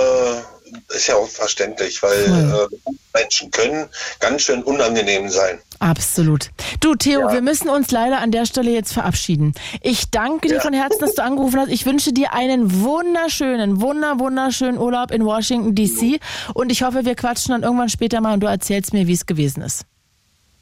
ist 0.88 1.06
ja 1.08 1.16
auch 1.16 1.28
verständlich, 1.28 2.02
weil 2.02 2.24
äh, 2.24 2.88
Menschen 3.14 3.50
können 3.50 3.88
ganz 4.20 4.42
schön 4.42 4.62
unangenehm 4.62 5.28
sein. 5.28 5.58
Absolut. 5.80 6.50
Du, 6.80 6.94
Theo, 6.94 7.30
wir 7.30 7.42
müssen 7.42 7.68
uns 7.68 7.90
leider 7.90 8.18
an 8.18 8.32
der 8.32 8.46
Stelle 8.46 8.70
jetzt 8.72 8.92
verabschieden. 8.92 9.54
Ich 9.80 10.10
danke 10.10 10.48
dir 10.48 10.60
von 10.60 10.72
Herzen, 10.72 10.98
dass 11.00 11.14
du 11.14 11.22
angerufen 11.22 11.60
hast. 11.60 11.68
Ich 11.68 11.86
wünsche 11.86 12.12
dir 12.12 12.32
einen 12.32 12.82
wunderschönen, 12.82 13.80
wunder, 13.80 14.18
wunderschönen 14.18 14.78
Urlaub 14.78 15.12
in 15.12 15.24
Washington, 15.24 15.74
D.C. 15.74 16.18
Und 16.54 16.72
ich 16.72 16.82
hoffe, 16.82 17.04
wir 17.04 17.14
quatschen 17.14 17.52
dann 17.52 17.62
irgendwann 17.62 17.88
später 17.88 18.20
mal 18.20 18.34
und 18.34 18.40
du 18.40 18.48
erzählst 18.48 18.92
mir, 18.92 19.06
wie 19.06 19.12
es 19.12 19.26
gewesen 19.26 19.62
ist. 19.62 19.84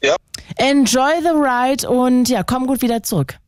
Ja. 0.03 0.15
Enjoy 0.57 1.13
the 1.21 1.29
ride 1.29 1.89
und 1.89 2.29
ja, 2.29 2.43
komm 2.43 2.67
gut 2.67 2.81
wieder 2.81 3.01
zurück. 3.01 3.39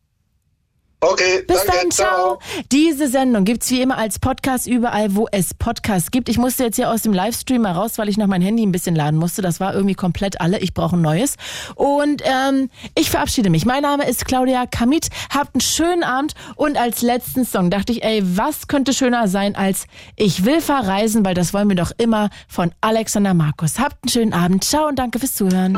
Okay, 1.01 1.43
Bis 1.47 1.63
danke, 1.63 1.71
dann, 1.81 1.91
ciao. 1.91 2.39
Diese 2.73 3.07
Sendung 3.07 3.45
gibt's 3.45 3.71
wie 3.71 3.81
immer 3.81 3.97
als 3.97 4.19
Podcast 4.19 4.67
überall, 4.67 5.15
wo 5.15 5.27
es 5.31 5.53
Podcasts 5.53 6.11
gibt. 6.11 6.27
Ich 6.27 6.37
musste 6.37 6.65
jetzt 6.65 6.75
hier 6.75 6.91
aus 6.91 7.03
dem 7.03 7.13
Livestream 7.13 7.61
mal 7.61 7.71
raus, 7.71 7.97
weil 7.97 8.09
ich 8.09 8.17
noch 8.17 8.27
mein 8.27 8.41
Handy 8.41 8.65
ein 8.65 8.73
bisschen 8.73 8.95
laden 8.95 9.17
musste. 9.17 9.41
Das 9.41 9.61
war 9.61 9.73
irgendwie 9.73 9.95
komplett 9.95 10.41
alle. 10.41 10.59
Ich 10.59 10.73
brauche 10.73 10.97
ein 10.97 11.01
neues. 11.01 11.37
Und 11.75 12.21
ähm, 12.25 12.69
ich 12.95 13.09
verabschiede 13.09 13.49
mich. 13.49 13.65
Mein 13.65 13.83
Name 13.83 14.09
ist 14.09 14.25
Claudia 14.25 14.65
Kamit. 14.65 15.07
Habt 15.33 15.55
einen 15.55 15.61
schönen 15.61 16.03
Abend. 16.03 16.33
Und 16.57 16.77
als 16.77 17.01
letzten 17.01 17.45
Song 17.45 17.69
dachte 17.69 17.93
ich, 17.93 18.03
ey, 18.03 18.21
was 18.25 18.67
könnte 18.67 18.91
schöner 18.93 19.29
sein 19.29 19.55
als 19.55 19.85
Ich 20.17 20.43
will 20.43 20.59
verreisen, 20.59 21.23
weil 21.23 21.33
das 21.33 21.53
wollen 21.53 21.69
wir 21.69 21.77
doch 21.77 21.91
immer 21.97 22.29
von 22.49 22.73
Alexander 22.81 23.33
Markus. 23.33 23.79
Habt 23.79 24.03
einen 24.03 24.09
schönen 24.09 24.33
Abend. 24.33 24.65
Ciao 24.65 24.89
und 24.89 24.99
danke 24.99 25.19
fürs 25.19 25.33
Zuhören. 25.33 25.77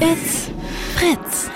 It's 0.00 0.50
Fritz. 0.96 1.50